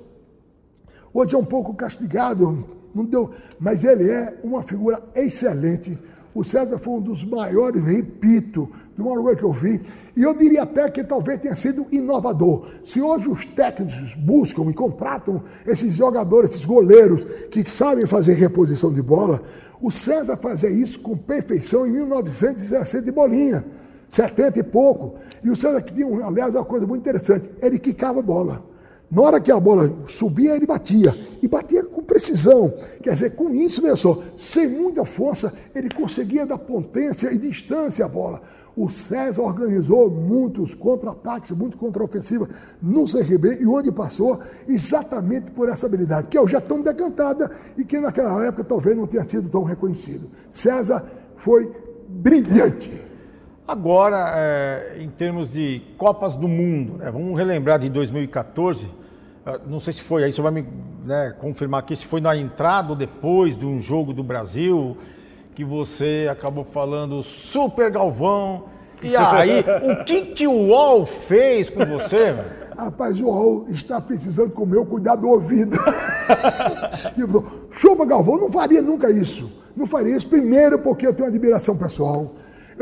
Hoje 1.14 1.34
é 1.34 1.38
um 1.38 1.44
pouco 1.44 1.74
castigado, 1.74 2.66
não 2.94 3.04
deu, 3.06 3.30
mas 3.58 3.84
ele 3.84 4.10
é 4.10 4.38
uma 4.42 4.62
figura 4.62 5.02
excelente. 5.14 5.98
O 6.34 6.44
César 6.44 6.78
foi 6.78 6.94
um 6.94 7.00
dos 7.00 7.24
maiores, 7.24 7.82
repito, 7.82 8.68
de 8.94 9.02
uma 9.02 9.14
lugar 9.14 9.36
que 9.36 9.42
eu 9.42 9.52
vi. 9.52 9.80
E 10.16 10.22
eu 10.22 10.34
diria 10.34 10.62
até 10.62 10.88
que 10.90 11.02
talvez 11.02 11.40
tenha 11.40 11.54
sido 11.54 11.86
inovador. 11.90 12.68
Se 12.84 13.00
hoje 13.00 13.28
os 13.28 13.46
técnicos 13.46 14.14
buscam 14.14 14.70
e 14.70 14.74
contratam 14.74 15.42
esses 15.66 15.96
jogadores, 15.96 16.50
esses 16.50 16.64
goleiros 16.64 17.24
que 17.50 17.68
sabem 17.70 18.06
fazer 18.06 18.34
reposição 18.34 18.92
de 18.92 19.02
bola, 19.02 19.42
o 19.80 19.90
César 19.90 20.36
fazia 20.36 20.70
isso 20.70 21.00
com 21.00 21.16
perfeição 21.16 21.86
em 21.86 21.92
1960 21.92 23.04
de 23.04 23.10
bolinha, 23.10 23.64
70 24.08 24.60
e 24.60 24.62
pouco. 24.62 25.14
E 25.42 25.50
o 25.50 25.56
César 25.56 25.82
que 25.82 25.92
tinha, 25.92 26.06
aliás, 26.24 26.54
uma 26.54 26.64
coisa 26.64 26.86
muito 26.86 27.00
interessante, 27.00 27.50
ele 27.60 27.78
quicava 27.78 28.20
a 28.20 28.22
bola. 28.22 28.72
Na 29.12 29.20
hora 29.20 29.40
que 29.40 29.52
a 29.52 29.60
bola 29.60 29.92
subia, 30.08 30.56
ele 30.56 30.64
batia. 30.64 31.14
E 31.42 31.46
batia 31.46 31.84
com 31.84 32.02
precisão. 32.02 32.72
Quer 33.02 33.12
dizer, 33.12 33.36
com 33.36 33.50
isso, 33.50 33.82
veja 33.82 33.94
só, 33.94 34.22
sem 34.34 34.66
muita 34.68 35.04
força, 35.04 35.52
ele 35.74 35.90
conseguia 35.90 36.46
dar 36.46 36.56
potência 36.56 37.30
e 37.30 37.36
distância 37.36 38.06
à 38.06 38.08
bola. 38.08 38.40
O 38.74 38.88
César 38.88 39.42
organizou 39.42 40.10
muitos 40.10 40.74
contra-ataques, 40.74 41.50
muito 41.52 41.76
contra-ofensiva 41.76 42.48
no 42.80 43.04
CRB 43.04 43.60
e 43.60 43.66
onde 43.66 43.92
passou 43.92 44.40
exatamente 44.66 45.50
por 45.50 45.68
essa 45.68 45.86
habilidade, 45.86 46.28
que 46.28 46.38
é 46.38 46.46
já 46.46 46.60
tão 46.60 46.82
decantada 46.82 47.50
e 47.76 47.84
que 47.84 48.00
naquela 48.00 48.44
época 48.46 48.64
talvez 48.64 48.96
não 48.96 49.06
tenha 49.06 49.24
sido 49.24 49.48
tão 49.50 49.62
reconhecido. 49.62 50.30
César 50.50 51.04
foi 51.36 51.70
brilhante. 52.08 53.02
Agora, 53.66 54.32
é, 54.36 54.96
em 55.00 55.08
termos 55.08 55.52
de 55.52 55.82
Copas 55.96 56.36
do 56.36 56.48
Mundo, 56.48 56.98
né, 56.98 57.10
vamos 57.10 57.36
relembrar 57.36 57.78
de 57.78 57.88
2014. 57.88 58.88
Ah, 59.44 59.60
não 59.66 59.78
sei 59.80 59.92
se 59.92 60.00
foi 60.00 60.24
aí, 60.24 60.32
você 60.32 60.42
vai 60.42 60.52
me 60.52 60.66
né, 61.04 61.34
confirmar 61.38 61.80
aqui 61.80 61.94
se 61.94 62.06
foi 62.06 62.20
na 62.20 62.36
entrada 62.36 62.90
ou 62.90 62.96
depois 62.96 63.56
de 63.56 63.66
um 63.66 63.80
jogo 63.80 64.12
do 64.12 64.22
Brasil 64.22 64.96
que 65.54 65.64
você 65.64 66.28
acabou 66.30 66.64
falando 66.64 67.22
Super 67.22 67.90
Galvão. 67.90 68.64
E 69.02 69.16
aí, 69.16 69.64
o 69.82 70.04
que, 70.04 70.26
que 70.26 70.46
o 70.46 70.68
UOL 70.68 71.04
fez 71.04 71.68
com 71.68 71.84
você? 71.84 72.36
Rapaz, 72.76 73.20
o 73.20 73.26
UOL 73.26 73.66
está 73.68 74.00
precisando 74.00 74.50
com 74.52 74.62
o 74.62 74.66
meu 74.66 74.86
cuidado 74.86 75.22
do 75.22 75.28
ouvido. 75.28 75.76
Chupa 77.70 78.06
Galvão 78.06 78.38
não 78.38 78.50
faria 78.50 78.80
nunca 78.80 79.10
isso. 79.10 79.60
Não 79.76 79.86
faria 79.86 80.16
isso, 80.16 80.28
primeiro 80.28 80.78
porque 80.78 81.06
eu 81.06 81.12
tenho 81.12 81.28
admiração 81.28 81.76
pessoal. 81.76 82.32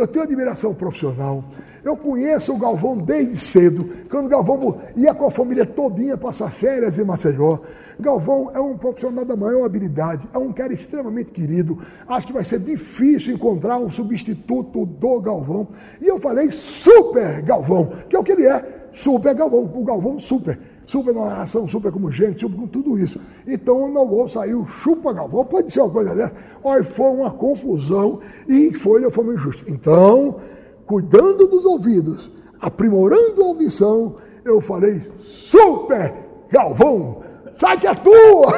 Eu 0.01 0.09
tenho 0.09 0.25
admiração 0.25 0.73
profissional. 0.73 1.45
Eu 1.85 1.97
conheço 1.97 2.55
o 2.55 2.59
Galvão 2.59 2.97
desde 2.97 3.37
cedo, 3.37 3.89
quando 4.11 4.27
o 4.27 4.29
Galvão 4.29 4.81
ia 4.97 5.15
com 5.15 5.27
a 5.27 5.31
família 5.31 5.65
todinha 5.65 6.17
passar 6.17 6.51
férias 6.51 6.99
em 6.99 7.05
Maceió. 7.05 7.59
Galvão 7.99 8.51
é 8.55 8.61
um 8.61 8.77
profissional 8.77 9.25
da 9.25 9.37
maior 9.37 9.65
habilidade, 9.65 10.27
é 10.33 10.39
um 10.39 10.53
cara 10.53 10.73
extremamente 10.73 11.33
querido. 11.33 11.79
Acho 12.09 12.27
que 12.27 12.33
vai 12.33 12.45
ser 12.45 12.61
difícil 12.61 13.35
encontrar 13.35 13.79
um 13.79 13.91
substituto 13.91 14.87
do 14.87 15.21
Galvão. 15.21 15.69
E 16.01 16.07
eu 16.07 16.19
falei 16.19 16.51
super 16.51 17.43
Galvão, 17.43 17.93
que 18.09 18.17
é 18.17 18.19
o 18.19 18.25
que 18.25 18.33
ele 18.33 18.47
é, 18.47 18.89
super 18.93 19.35
Galvão, 19.35 19.71
o 19.75 19.85
Galvão 19.85 20.19
super 20.19 20.59
super 20.91 21.15
na 21.15 21.27
narração, 21.27 21.69
super 21.69 21.93
como 21.93 22.11
gente, 22.11 22.41
super 22.41 22.57
com 22.57 22.67
tudo 22.67 22.99
isso. 22.99 23.21
Então 23.47 23.95
o 23.95 24.07
gol 24.09 24.29
saiu 24.29 24.67
chupa 24.67 25.13
Galvão, 25.13 25.45
pode 25.45 25.71
ser 25.71 25.83
uma 25.83 25.91
coisa 25.91 26.17
dessa. 26.17 26.35
Olha, 26.65 26.83
foi 26.83 27.11
uma 27.11 27.31
confusão 27.31 28.19
e 28.49 28.75
foi 28.75 29.01
de 29.01 29.11
forma 29.13 29.33
injusta. 29.33 29.71
Então, 29.71 30.37
cuidando 30.85 31.47
dos 31.47 31.65
ouvidos, 31.65 32.33
aprimorando 32.61 33.41
a 33.41 33.47
audição, 33.47 34.17
eu 34.45 34.61
falei, 34.61 35.01
super 35.17 36.13
Galvão, 36.51 37.23
sai 37.53 37.79
que 37.79 37.87
é 37.87 37.95
tua! 37.95 38.53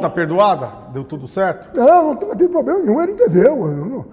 Tá 0.00 0.10
perdoada? 0.10 0.90
Deu 0.92 1.04
tudo 1.04 1.26
certo? 1.26 1.74
Não, 1.74 2.14
não 2.14 2.36
tem 2.36 2.48
problema 2.48 2.80
nenhum, 2.80 3.00
ele 3.00 3.12
entendeu. 3.12 3.56
Não, 3.66 4.04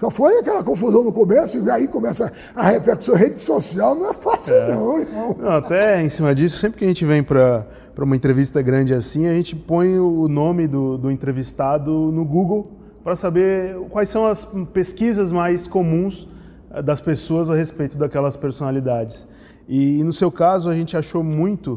só 0.00 0.08
foi 0.08 0.38
aquela 0.38 0.64
confusão 0.64 1.04
no 1.04 1.12
começo, 1.12 1.62
e 1.62 1.70
aí 1.70 1.86
começa 1.86 2.32
a 2.56 2.70
repercussão 2.70 3.14
rede 3.14 3.38
social, 3.38 3.94
não 3.94 4.08
é 4.08 4.14
fácil 4.14 4.54
é. 4.54 4.74
não, 4.74 4.98
irmão. 4.98 5.36
Não, 5.38 5.50
até 5.50 6.02
em 6.02 6.08
cima 6.08 6.34
disso, 6.34 6.58
sempre 6.58 6.78
que 6.78 6.86
a 6.86 6.88
gente 6.88 7.04
vem 7.04 7.22
para 7.22 7.66
uma 7.98 8.16
entrevista 8.16 8.62
grande 8.62 8.94
assim, 8.94 9.28
a 9.28 9.34
gente 9.34 9.54
põe 9.54 9.98
o 9.98 10.26
nome 10.26 10.66
do, 10.66 10.96
do 10.96 11.10
entrevistado 11.10 11.92
no 11.92 12.24
Google 12.24 12.72
para 13.04 13.14
saber 13.14 13.76
quais 13.90 14.08
são 14.08 14.26
as 14.26 14.48
pesquisas 14.72 15.32
mais 15.32 15.66
comuns 15.66 16.26
eh, 16.72 16.80
das 16.80 16.98
pessoas 16.98 17.50
a 17.50 17.54
respeito 17.54 17.98
daquelas 17.98 18.38
personalidades. 18.38 19.28
E, 19.68 20.00
e 20.00 20.02
no 20.02 20.14
seu 20.14 20.32
caso, 20.32 20.70
a 20.70 20.74
gente 20.74 20.96
achou 20.96 21.22
muito 21.22 21.72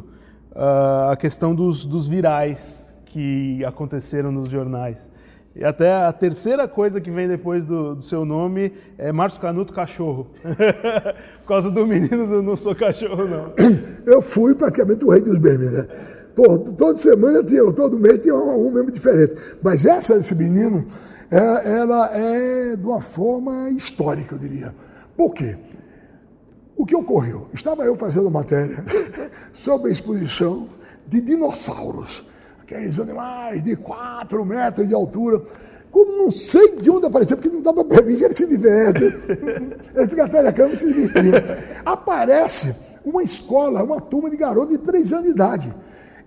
uh, 0.51 1.11
a 1.11 1.17
questão 1.17 1.53
dos, 1.53 1.85
dos 1.85 2.07
virais 2.07 2.95
que 3.05 3.65
aconteceram 3.65 4.31
nos 4.31 4.47
jornais. 4.49 5.11
E 5.55 5.63
até 5.63 5.93
a 5.93 6.11
terceira 6.11 6.67
coisa 6.67 6.99
que 6.99 7.11
vem 7.11 7.27
depois 7.27 7.63
do, 7.63 7.95
do 7.95 8.01
seu 8.01 8.25
nome 8.25 8.73
é 8.97 9.11
Márcio 9.11 9.39
Canuto 9.39 9.71
Cachorro. 9.71 10.27
Por 10.41 11.47
causa 11.47 11.69
do 11.69 11.85
menino 11.85 12.25
do 12.25 12.41
Não 12.41 12.55
Sou 12.55 12.75
Cachorro, 12.75 13.27
não. 13.27 13.53
Eu 14.03 14.21
fui 14.21 14.55
praticamente 14.55 15.05
o 15.05 15.11
rei 15.11 15.21
dos 15.21 15.37
memes, 15.37 15.71
né? 15.71 15.87
Pô, 16.35 16.57
toda 16.57 16.97
semana, 16.97 17.43
tinha, 17.43 17.71
todo 17.71 17.99
mês 17.99 18.17
tinha 18.17 18.33
um, 18.33 18.67
um 18.67 18.71
meme 18.71 18.91
diferente. 18.91 19.35
Mas 19.61 19.85
essa 19.85 20.17
desse 20.17 20.33
menino, 20.33 20.87
é, 21.29 21.77
ela 21.77 22.09
é 22.17 22.75
de 22.75 22.85
uma 22.87 23.01
forma 23.01 23.69
histórica, 23.69 24.33
eu 24.33 24.39
diria. 24.39 24.73
Por 25.15 25.35
quê? 25.35 25.55
O 26.75 26.83
que 26.83 26.95
ocorreu? 26.95 27.45
Estava 27.53 27.83
eu 27.83 27.95
fazendo 27.95 28.31
matéria 28.31 28.83
sobre 29.53 29.89
a 29.89 29.91
exposição 29.91 30.67
de 31.07 31.21
dinossauros 31.21 32.25
aqueles 32.75 32.99
animais 32.99 33.63
de 33.63 33.75
4 33.75 34.45
metros 34.45 34.87
de 34.87 34.93
altura. 34.93 35.41
Como 35.91 36.11
não 36.17 36.31
sei 36.31 36.75
de 36.75 36.89
onde 36.89 37.05
apareceu, 37.05 37.37
porque 37.37 37.49
não 37.49 37.61
dava 37.61 37.85
para 37.85 38.01
mim, 38.01 38.13
ele 38.13 38.33
se 38.33 38.47
diverte. 38.47 39.03
ele 39.95 40.07
fica 40.07 40.25
atrás 40.25 40.43
da 40.43 40.51
cama 40.51 40.75
se 40.75 40.87
divertindo. 40.87 41.37
Aparece 41.85 42.75
uma 43.05 43.21
escola, 43.21 43.83
uma 43.83 44.01
turma 44.01 44.29
de 44.29 44.37
garotos 44.37 44.77
de 44.77 44.83
3 44.83 45.13
anos 45.13 45.25
de 45.25 45.31
idade. 45.31 45.75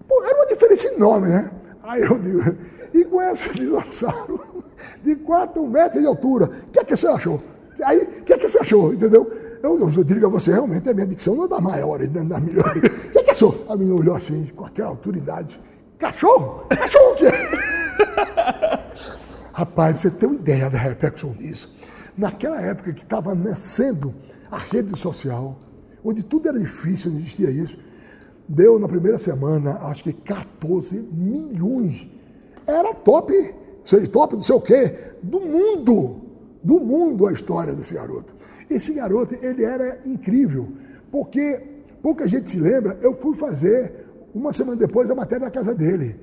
Pô, 0.07 0.23
era 0.25 0.37
uma 0.37 0.47
diferença 0.47 0.89
enorme, 0.95 1.29
né? 1.29 1.51
Aí 1.83 2.03
eu 2.03 2.19
digo, 2.19 2.41
e 2.95 3.05
com 3.05 3.21
esse 3.21 3.53
dinossauro 3.55 4.65
de 5.03 5.17
4 5.17 5.67
metros 5.67 6.01
de 6.01 6.09
altura, 6.09 6.45
o 6.45 6.71
que 6.71 6.79
é 6.79 6.85
que 6.85 6.97
você 6.97 7.09
achou? 7.09 7.43
Aí, 7.83 8.03
o 8.03 8.23
que 8.23 8.33
é 8.33 8.39
que 8.39 8.49
você 8.49 8.59
achou? 8.59 8.95
Entendeu? 8.95 9.27
eu, 9.63 9.79
eu, 9.81 9.91
eu 9.91 10.05
digo 10.05 10.27
a 10.27 10.29
você, 10.29 10.53
realmente, 10.53 10.89
a 10.89 10.95
minha 10.95 11.07
dicção 11.07 11.35
não 11.35 11.45
é 11.45 11.49
das 11.49 11.61
maiores, 11.61 12.11
não 12.11 12.23
é 12.23 12.25
das 12.25 12.41
melhores. 12.41 12.83
O 12.83 13.11
que 13.11 13.19
é 13.19 13.23
que 13.23 13.35
sou? 13.35 13.65
A 13.69 13.77
menina 13.77 13.97
olhou 13.97 14.15
assim, 14.15 14.47
com 14.55 14.65
aquela 14.65 14.89
autoridade. 14.89 15.61
Cachorro? 15.99 16.67
Cachorro 16.69 17.13
o 17.13 17.17
quê? 17.17 17.27
Rapaz, 19.53 20.01
você 20.01 20.11
tem 20.11 20.29
uma 20.29 20.37
ideia 20.37 20.69
da 20.69 20.79
repercussão 20.79 21.33
disso. 21.33 21.75
Naquela 22.17 22.61
época 22.61 22.93
que 22.93 23.03
estava 23.03 23.35
nascendo 23.35 24.15
a 24.51 24.59
rede 24.59 24.97
social, 24.99 25.59
onde 26.05 26.23
tudo 26.23 26.49
era 26.49 26.59
difícil, 26.59 27.11
não 27.11 27.19
existia 27.19 27.51
isso, 27.51 27.79
deu 28.49 28.79
na 28.79 28.87
primeira 28.87 29.19
semana, 29.19 29.75
acho 29.87 30.05
que 30.05 30.13
14 30.13 30.99
milhões. 31.13 32.09
Era 32.67 32.95
top, 32.95 33.33
sei, 33.85 34.07
top 34.07 34.37
não 34.37 34.43
sei 34.43 34.57
o 34.57 34.61
quê, 34.61 34.95
do 35.23 35.41
mundo, 35.41 36.21
do 36.63 36.79
mundo 36.79 37.27
a 37.27 37.33
história 37.33 37.75
desse 37.75 37.95
garoto. 37.95 38.35
Esse 38.69 38.95
garoto, 38.95 39.35
ele 39.35 39.65
era 39.65 40.01
incrível, 40.07 40.69
porque 41.11 41.63
pouca 42.03 42.29
gente 42.29 42.51
se 42.51 42.61
lembra, 42.61 42.99
eu 43.01 43.17
fui 43.17 43.35
fazer, 43.35 44.06
uma 44.37 44.53
semana 44.53 44.77
depois, 44.77 45.11
a 45.11 45.15
matéria 45.15 45.47
da 45.47 45.51
casa 45.51 45.75
dele. 45.75 46.15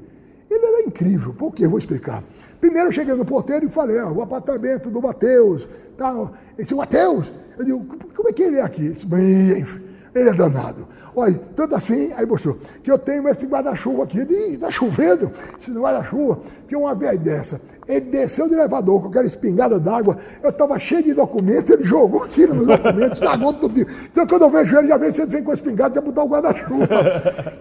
Ele 0.50 0.66
era 0.66 0.82
incrível, 0.84 1.34
por 1.34 1.54
quê? 1.54 1.68
Vou 1.68 1.80
explicar. 1.80 2.24
Primeiro 2.62 2.90
eu 2.90 2.92
cheguei 2.92 3.16
no 3.16 3.26
porteiro 3.26 3.66
e 3.66 3.70
falei, 3.70 4.00
ó, 4.00 4.12
o 4.12 4.22
apartamento 4.22 4.90
do 4.90 5.02
Matheus, 5.02 5.68
tá? 5.98 6.32
Esse 6.58 6.76
Matheus, 6.76 7.34
eu 7.58 7.66
digo, 7.66 7.86
como 8.16 8.30
é 8.30 8.34
que 8.34 8.44
ele 8.44 8.58
é 8.58 8.62
aqui? 8.62 8.86
Esse, 8.86 9.06
bem, 9.06 9.66
ele 10.14 10.30
é 10.30 10.34
danado. 10.34 10.88
Olha, 11.16 11.40
tanto 11.56 11.76
assim, 11.76 12.12
aí 12.18 12.26
mostrou, 12.26 12.58
que 12.82 12.92
eu 12.92 12.98
tenho 12.98 13.28
esse 13.30 13.46
guarda-chuva 13.46 14.04
aqui, 14.04 14.26
de, 14.26 14.58
tá 14.58 14.72
chovendo, 14.72 15.32
esse 15.58 15.72
guarda-chuva, 15.72 16.40
que 16.68 16.76
uma 16.76 16.96
vez 16.96 17.20
dessa, 17.20 17.62
ele 17.88 18.02
desceu 18.02 18.48
do 18.48 18.56
elevador 18.56 19.02
com 19.02 19.08
aquela 19.10 19.26
espingarda 19.26 19.80
d'água, 19.80 20.18
eu 20.42 20.50
estava 20.50 20.80
cheio 20.80 21.04
de 21.04 21.14
documento, 21.14 21.74
ele 21.74 21.84
jogou 21.84 22.28
tiro 22.28 22.56
nos 22.56 22.66
documentos, 22.66 23.20
estragou 23.20 23.54
tudo. 23.54 23.80
Então 23.80 24.26
quando 24.26 24.42
eu 24.44 24.50
vejo 24.50 24.78
ele, 24.78 24.88
já 24.88 24.98
vem, 24.98 25.12
você 25.12 25.26
vem 25.26 25.44
com 25.44 25.52
a 25.52 25.54
espingarda, 25.54 25.96
já 25.96 26.02
botar 26.02 26.24
o 26.24 26.28
guarda-chuva. 26.28 26.88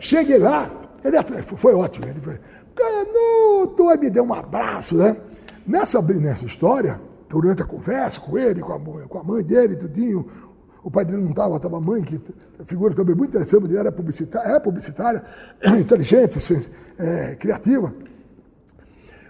Cheguei 0.01 0.39
lá, 0.39 0.71
ele 1.05 1.17
foi 1.43 1.75
ótimo, 1.75 2.07
ele 2.07 2.21
foi, 2.21 2.39
Canuto, 2.75 3.89
aí 3.91 3.99
me 3.99 4.09
deu 4.09 4.25
um 4.25 4.33
abraço, 4.33 4.97
né? 4.97 5.17
Nessa, 5.67 6.01
nessa 6.01 6.47
história, 6.47 7.01
durante 7.29 7.63
a 7.63 7.67
conversa 7.67 8.21
com 8.21 8.39
ele, 8.39 8.61
com 8.61 8.73
a, 8.73 8.79
com 9.09 9.19
a 9.19 9.23
mãe 9.23 9.43
dele, 9.45 9.77
tudinho, 9.77 10.27
o 10.83 10.91
pai 10.91 11.05
dele 11.05 11.23
não 11.23 11.31
estava, 11.31 11.57
estava 11.57 11.77
a 11.77 11.81
mãe, 11.81 12.03
que 12.03 12.21
figura 12.67 12.95
também 12.95 13.15
muito 13.15 13.31
interessante, 13.31 13.77
era 13.77 13.93
publicitária, 13.93 14.49
é 14.49 14.61
publicitária, 14.61 15.23
inteligente, 15.79 16.39
é, 16.99 17.37
criativa. 17.37 17.95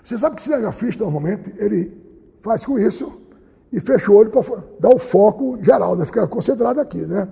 Você 0.02 0.16
sabe 0.16 0.36
que 0.36 0.42
o 0.42 0.44
cinegrafista, 0.44 1.04
normalmente, 1.04 1.54
ele 1.58 1.92
faz 2.40 2.64
com 2.64 2.78
isso 2.78 3.20
e 3.70 3.80
fecha 3.80 4.10
o 4.10 4.16
olho 4.16 4.30
para 4.30 4.42
dar 4.80 4.90
o 4.90 4.98
foco 4.98 5.62
geral, 5.62 5.96
né? 5.96 6.06
ficar 6.06 6.26
concentrado 6.26 6.80
aqui, 6.80 7.06
né? 7.06 7.28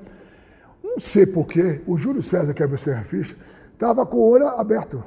Não 0.83 0.99
sei 0.99 1.27
porquê, 1.27 1.81
o 1.87 1.97
Júlio 1.97 2.23
César, 2.23 2.53
que 2.53 2.63
é 2.63 2.67
meu 2.67 2.79
cinegrafista, 2.79 3.37
estava 3.73 4.05
com 4.05 4.19
o 4.19 4.29
olho 4.29 4.47
aberto. 4.49 5.03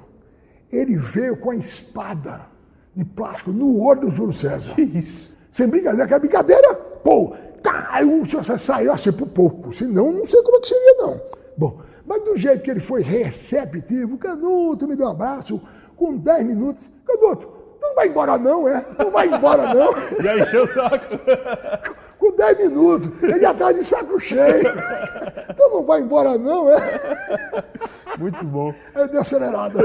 Ele 0.72 0.98
veio 0.98 1.38
com 1.38 1.52
a 1.52 1.56
espada 1.56 2.48
de 2.96 3.06
plástico 3.06 3.52
no 3.52 3.80
olho 3.82 4.02
do 4.02 4.10
Júlio 4.10 4.34
César. 4.34 4.74
Que 4.74 4.82
isso? 4.82 5.38
Sem 5.52 5.68
brincadeira, 5.68 6.06
aquela 6.06 6.20
brincadeira, 6.20 6.76
pô, 6.76 7.36
tá, 7.64 8.00
o 8.04 8.26
senhor 8.26 8.60
saiu 8.60 8.92
assim 8.92 9.12
por 9.12 9.28
pouco, 9.30 9.72
senão 9.72 10.12
não 10.12 10.26
sei 10.26 10.42
como 10.44 10.58
é 10.58 10.60
que 10.60 10.68
seria 10.68 10.94
não. 11.00 11.22
Bom, 11.58 11.80
mas 12.06 12.24
do 12.24 12.38
jeito 12.38 12.64
que 12.64 12.70
ele 12.70 12.82
foi 12.82 13.02
receptivo, 13.02 14.18
Canuto 14.18 14.88
me 14.88 14.96
deu 14.96 15.08
um 15.08 15.12
abraço, 15.12 15.62
com 15.96 16.18
10 16.18 16.46
minutos, 16.46 16.92
Canuto, 17.06 17.64
não 17.84 17.96
vai 17.96 18.08
embora 18.08 18.38
não, 18.38 18.68
é? 18.68 18.86
Não 18.98 19.12
vai 19.12 19.28
embora 19.28 19.74
não. 19.74 19.92
Já 20.22 20.38
encheu 20.38 20.64
o 20.64 20.68
saco. 20.68 21.20
Com 22.18 22.32
10 22.32 22.58
minutos, 22.70 23.12
ele 23.22 23.40
já 23.42 23.52
está 23.52 23.72
de 23.74 23.84
saco 23.84 24.18
cheio. 24.18 24.64
Então 25.50 25.70
não 25.72 25.84
vai 25.84 26.00
embora 26.00 26.38
não, 26.38 26.70
é? 26.70 26.78
Muito 28.18 28.46
bom. 28.46 28.74
Aí 28.96 29.08
deu 29.10 29.20
acelerada. 29.20 29.80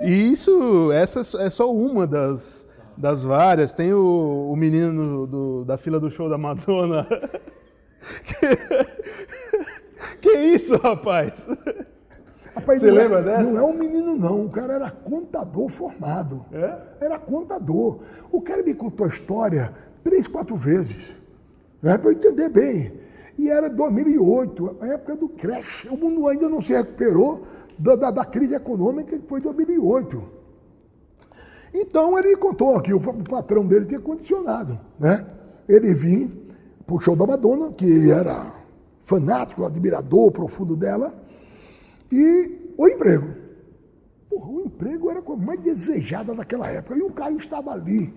E 0.00 0.32
isso, 0.32 0.90
essa 0.92 1.20
é 1.40 1.48
só 1.48 1.72
uma 1.72 2.06
das, 2.06 2.65
das 2.96 3.22
várias. 3.22 3.74
Tem 3.74 3.92
o, 3.92 4.50
o 4.50 4.56
menino 4.56 5.26
do, 5.26 5.64
da 5.64 5.76
fila 5.76 6.00
do 6.00 6.10
show 6.10 6.28
da 6.28 6.38
Madonna. 6.38 7.06
Que, 8.24 8.46
que 10.20 10.30
isso, 10.30 10.76
rapaz? 10.76 11.46
Rapaz, 12.54 12.80
Você 12.80 12.86
não 12.86 12.94
lembra 12.94 13.18
é, 13.18 13.22
dessa? 13.22 13.52
Não 13.52 13.58
é 13.58 13.62
um 13.62 13.74
menino, 13.74 14.16
não. 14.16 14.46
O 14.46 14.50
cara 14.50 14.74
era 14.74 14.90
contador 14.90 15.68
formado. 15.68 16.44
É? 16.52 17.04
Era 17.04 17.18
contador. 17.18 18.00
O 18.32 18.40
cara 18.40 18.62
me 18.62 18.74
contou 18.74 19.04
a 19.04 19.08
história 19.08 19.74
três, 20.02 20.26
quatro 20.26 20.56
vezes. 20.56 21.16
Né, 21.82 21.98
para 21.98 22.10
eu 22.10 22.14
entender 22.14 22.48
bem. 22.48 22.92
E 23.38 23.50
era 23.50 23.68
2008, 23.68 24.76
a 24.80 24.86
época 24.86 25.16
do 25.16 25.28
crash. 25.28 25.86
O 25.90 25.96
mundo 25.96 26.26
ainda 26.26 26.48
não 26.48 26.62
se 26.62 26.72
recuperou 26.72 27.42
da, 27.78 27.94
da, 27.94 28.10
da 28.10 28.24
crise 28.24 28.54
econômica 28.54 29.18
que 29.18 29.28
foi 29.28 29.40
2008. 29.42 30.35
Então 31.78 32.18
ele 32.18 32.34
contou 32.36 32.80
que 32.80 32.94
o, 32.94 33.00
patrão 33.00 33.66
dele 33.66 33.84
tinha 33.84 34.00
condicionado. 34.00 34.80
Né? 34.98 35.26
Ele 35.68 35.92
vinha 35.92 36.32
para 36.86 36.96
o 36.96 36.98
show 36.98 37.14
da 37.14 37.26
Madonna, 37.26 37.70
que 37.72 37.84
ele 37.84 38.10
era 38.10 38.54
fanático, 39.02 39.64
admirador 39.64 40.32
profundo 40.32 40.74
dela, 40.74 41.14
e 42.10 42.72
o 42.78 42.88
emprego. 42.88 43.28
Porra, 44.30 44.48
o 44.48 44.60
emprego 44.62 45.10
era 45.10 45.18
a 45.18 45.22
coisa 45.22 45.42
mais 45.42 45.60
desejada 45.60 46.34
daquela 46.34 46.66
época. 46.68 46.96
E 46.96 47.02
o 47.02 47.12
cara 47.12 47.32
estava 47.32 47.72
ali, 47.72 48.14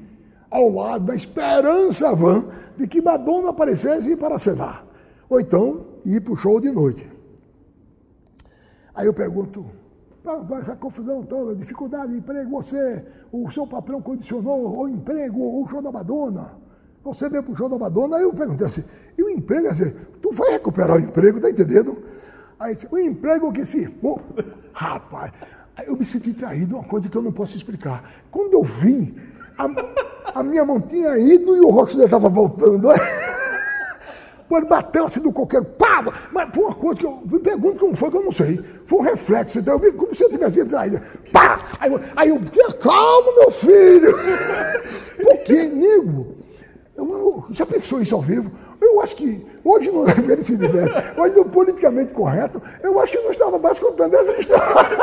ao 0.49 0.69
lado 0.69 1.06
da 1.06 1.15
esperança 1.15 2.15
vã 2.15 2.48
de 2.77 2.88
que 2.88 3.02
Madonna 3.02 3.49
aparecesse 3.49 4.15
para 4.15 4.40
cenar. 4.40 4.86
Ou 5.30 5.40
então 5.40 5.86
ir 6.06 6.22
para 6.22 6.34
o 6.34 6.38
show 6.38 6.61
de 6.61 6.72
noite. 6.72 7.11
Aí 8.95 9.06
eu 9.06 9.14
pergunto, 9.14 9.64
"Pá, 9.64 9.78
essa 10.58 10.76
confusão 10.76 11.24
toda, 11.24 11.56
dificuldade 11.56 12.12
de 12.12 12.20
emprego, 12.20 12.50
você, 12.50 13.06
o 13.32 13.50
seu 13.50 13.66
patrão 13.66 14.02
condicionou 14.02 14.78
o 14.78 14.88
emprego 14.88 15.40
ou 15.40 15.64
o 15.64 15.68
show 15.68 15.82
da 15.82 15.91
Madonna? 15.91 16.58
Você 17.04 17.30
veio 17.30 17.41
para 17.41 17.54
o 17.54 17.56
show 17.56 17.70
da 17.70 17.78
Madonna, 17.78 18.18
aí 18.18 18.24
eu 18.24 18.34
perguntei 18.34 18.68
assim, 18.68 18.84
e 19.18 19.24
o 19.24 19.30
emprego, 19.30 19.68
assim, 19.68 19.94
tu 20.22 20.32
vai 20.32 20.52
recuperar 20.52 20.98
o 20.98 21.00
emprego, 21.00 21.40
tá 21.40 21.50
entendendo? 21.50 21.98
Aí 22.60 22.76
disse, 22.76 22.88
o 22.91 22.98
emprego 22.98 23.52
que 23.54 23.66
se 23.66 23.88
for. 23.88 24.22
Rapaz, 24.74 25.32
eu 25.88 25.96
me 25.96 26.06
senti 26.06 26.34
traído, 26.34 26.76
uma 26.76 26.84
coisa 26.84 27.08
que 27.10 27.16
eu 27.16 27.22
não 27.22 27.32
posso 27.32 27.56
explicar. 27.56 28.04
Quando 28.30 28.54
eu 28.54 28.64
vim, 28.64 29.16
a, 29.58 30.40
a 30.40 30.44
minha 30.44 30.66
mão 30.66 30.82
tinha 30.82 31.18
ido 31.18 31.56
e 31.56 31.62
o 31.62 31.70
rosto 31.70 31.96
dele 31.96 32.06
estava 32.06 32.28
voltando. 32.28 32.90
Ele 34.51 34.65
bateu 34.65 35.05
assim 35.05 35.19
do 35.21 35.31
coqueiro, 35.31 35.65
pá! 35.65 36.03
Mas 36.31 36.49
foi 36.53 36.63
uma 36.63 36.73
coisa 36.76 36.99
que 36.99 37.05
eu 37.05 37.21
me 37.26 37.39
pergunto 37.39 37.80
como 37.80 37.95
foi 37.95 38.09
que 38.09 38.17
eu 38.17 38.23
não 38.23 38.31
sei. 38.31 38.59
Foi 38.85 38.99
um 38.99 39.03
reflexo, 39.03 39.59
então 39.59 39.80
eu 39.81 39.93
como 39.93 40.13
se 40.15 40.23
eu 40.23 40.31
tivesse 40.31 40.65
traído. 40.65 40.99
Pá! 41.31 41.59
Aí, 41.80 41.91
eu- 41.91 41.99
aí 42.15 42.30
eu, 42.30 42.39
calma, 42.80 43.31
meu 43.35 43.51
filho! 43.51 44.11
Porque, 45.21 45.53
nego, 45.69 46.35
eu- 46.97 47.43
já 47.51 47.65
pensou 47.65 48.01
isso 48.01 48.15
ao 48.15 48.21
vivo? 48.21 48.51
Eu 48.81 49.01
acho 49.01 49.15
que 49.17 49.45
hoje 49.63 49.91
não 49.91 50.05
diverte. 50.05 51.19
Hoje 51.19 51.35
no 51.35 51.45
politicamente 51.45 52.13
correto, 52.13 52.61
eu 52.81 52.97
acho 52.99 53.11
que 53.11 53.17
eu 53.17 53.23
não 53.23 53.31
estava 53.31 53.59
mais 53.59 53.77
contando 53.80 54.15
essa 54.15 54.31
história. 54.39 54.97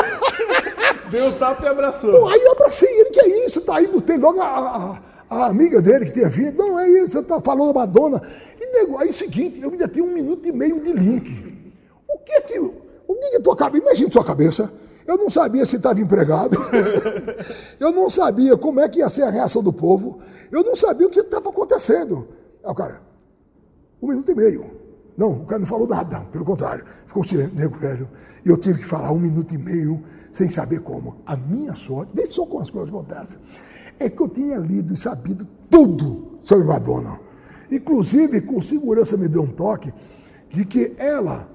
Deu 1.10 1.26
um 1.26 1.32
tapa 1.32 1.64
e 1.64 1.68
abraçou. 1.68 2.10
Pô, 2.10 2.26
aí 2.28 2.40
eu 2.42 2.52
abracei 2.52 2.88
ele, 3.00 3.10
que 3.10 3.20
é 3.20 3.44
isso? 3.46 3.60
Tá 3.60 3.76
aí, 3.76 3.86
botei 3.86 4.16
logo 4.16 4.40
a, 4.40 4.46
a- 4.46 4.98
a 5.28 5.46
amiga 5.46 5.80
dele 5.82 6.06
que 6.06 6.12
tinha 6.12 6.28
vindo. 6.28 6.58
Não, 6.58 6.78
é 6.78 6.88
isso, 6.88 7.12
você 7.12 7.22
tá 7.22 7.38
da 7.38 7.72
Madonna. 7.72 8.22
E 8.60 8.66
nego, 8.72 8.98
aí 8.98 9.08
é 9.08 9.10
o 9.10 9.14
seguinte, 9.14 9.60
eu 9.60 9.70
ainda 9.70 9.88
tenho 9.88 10.06
um 10.06 10.12
minuto 10.12 10.46
e 10.46 10.52
meio 10.52 10.80
de 10.82 10.92
link. 10.92 11.72
O 12.08 12.18
que 12.18 12.32
é 12.32 12.40
que. 12.40 12.58
O 12.58 13.14
que 13.14 13.36
é 13.36 13.40
tua 13.40 13.56
cabeça? 13.56 13.82
Imagina 13.84 14.10
tua 14.10 14.24
cabeça. 14.24 14.72
Eu 15.06 15.16
não 15.16 15.30
sabia 15.30 15.64
se 15.64 15.76
estava 15.76 16.00
empregado. 16.00 16.56
eu 17.78 17.92
não 17.92 18.10
sabia 18.10 18.56
como 18.56 18.80
é 18.80 18.88
que 18.88 18.98
ia 18.98 19.08
ser 19.08 19.22
a 19.22 19.30
reação 19.30 19.62
do 19.62 19.72
povo. 19.72 20.18
Eu 20.50 20.64
não 20.64 20.74
sabia 20.74 21.06
o 21.06 21.10
que 21.10 21.20
estava 21.20 21.48
acontecendo. 21.48 22.26
Aí 22.64 22.70
o 22.70 22.74
cara, 22.74 23.00
um 24.02 24.08
minuto 24.08 24.32
e 24.32 24.34
meio. 24.34 24.70
Não, 25.16 25.42
o 25.42 25.46
cara 25.46 25.60
não 25.60 25.66
falou 25.66 25.86
nada, 25.86 26.20
pelo 26.32 26.44
contrário. 26.44 26.84
Ficou 27.06 27.22
um 27.22 27.26
silêncio, 27.26 27.54
nego 27.54 27.76
velho. 27.76 28.08
E 28.44 28.48
eu 28.48 28.56
tive 28.56 28.80
que 28.80 28.84
falar 28.84 29.12
um 29.12 29.18
minuto 29.18 29.54
e 29.54 29.58
meio 29.58 30.02
sem 30.30 30.48
saber 30.48 30.80
como. 30.80 31.22
A 31.24 31.36
minha 31.36 31.74
sorte, 31.74 32.12
vê 32.14 32.26
só 32.26 32.44
como 32.44 32.62
as 32.62 32.70
coisas 32.70 32.90
acontecem, 32.90 33.38
é 33.98 34.08
que 34.08 34.20
eu 34.20 34.28
tinha 34.28 34.56
lido 34.58 34.94
e 34.94 34.96
sabido 34.96 35.46
tudo 35.70 36.38
sobre 36.40 36.66
Madonna. 36.66 37.20
Inclusive, 37.70 38.40
com 38.42 38.60
segurança 38.60 39.16
me 39.16 39.28
deu 39.28 39.42
um 39.42 39.46
toque 39.46 39.92
de 40.48 40.64
que 40.64 40.94
ela 40.96 41.48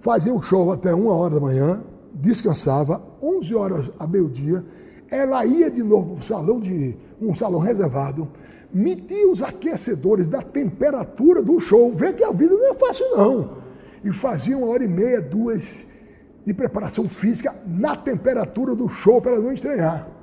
fazia 0.00 0.34
o 0.34 0.42
show 0.42 0.70
até 0.70 0.94
uma 0.94 1.14
hora 1.14 1.34
da 1.34 1.40
manhã, 1.40 1.82
descansava, 2.14 3.02
11 3.22 3.54
horas 3.54 3.94
a 3.98 4.06
meio-dia, 4.06 4.64
ela 5.10 5.44
ia 5.44 5.70
de 5.70 5.82
novo 5.82 6.14
para 6.14 6.20
o 6.20 6.24
salão 6.24 6.60
de 6.60 6.96
um 7.20 7.32
salão 7.32 7.60
reservado, 7.60 8.28
media 8.72 9.28
os 9.28 9.42
aquecedores 9.42 10.28
da 10.28 10.42
temperatura 10.42 11.42
do 11.42 11.58
show, 11.58 11.94
vê 11.94 12.12
que 12.12 12.22
a 12.22 12.30
vida 12.30 12.54
não 12.54 12.70
é 12.70 12.74
fácil 12.74 13.06
não, 13.16 13.58
e 14.04 14.12
fazia 14.12 14.56
uma 14.56 14.68
hora 14.68 14.84
e 14.84 14.88
meia, 14.88 15.20
duas 15.20 15.86
de 16.44 16.54
preparação 16.54 17.08
física 17.08 17.54
na 17.66 17.96
temperatura 17.96 18.76
do 18.76 18.88
show 18.88 19.20
para 19.20 19.32
ela 19.32 19.42
não 19.42 19.52
estranhar. 19.52 20.15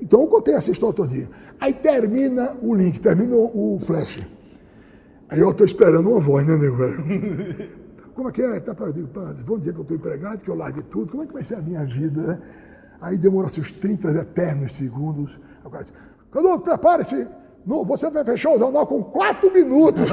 Então 0.00 0.22
eu 0.22 0.26
contei 0.26 0.54
essa 0.54 0.70
história 0.70 0.94
todinha. 0.94 1.28
Aí 1.60 1.72
termina 1.72 2.56
o 2.62 2.74
link, 2.74 3.00
termina 3.00 3.34
o 3.34 3.76
o 3.76 3.80
flash. 3.80 4.26
Aí 5.28 5.40
eu 5.40 5.50
estou 5.50 5.66
esperando 5.66 6.10
uma 6.10 6.20
voz, 6.20 6.46
né, 6.46 6.56
nego? 6.56 6.76
Como 8.14 8.30
é 8.30 8.32
que 8.32 8.40
é? 8.40 8.60
Tá 8.60 8.74
pra, 8.74 8.90
digo, 8.90 9.08
vamos 9.12 9.60
dizer 9.60 9.72
que 9.74 9.78
eu 9.78 9.82
estou 9.82 9.96
empregado, 9.96 10.42
que 10.42 10.48
eu 10.48 10.54
larguei 10.54 10.82
tudo, 10.84 11.10
como 11.10 11.22
é 11.22 11.26
que 11.26 11.34
vai 11.34 11.44
ser 11.44 11.56
a 11.56 11.60
minha 11.60 11.84
vida, 11.84 12.22
né? 12.22 12.40
Aí 12.98 13.18
demorou 13.18 13.50
seus 13.50 13.70
30 13.70 14.08
eternos 14.08 14.72
segundos. 14.72 15.38
Eu 15.62 15.70
disse, 15.78 15.92
Canuto, 16.32 16.60
prepare-se, 16.60 17.28
você 17.66 18.08
vai 18.08 18.24
fechar 18.24 18.54
o 18.54 18.58
jornal 18.58 18.86
com 18.86 19.04
quatro 19.04 19.52
minutos. 19.52 20.10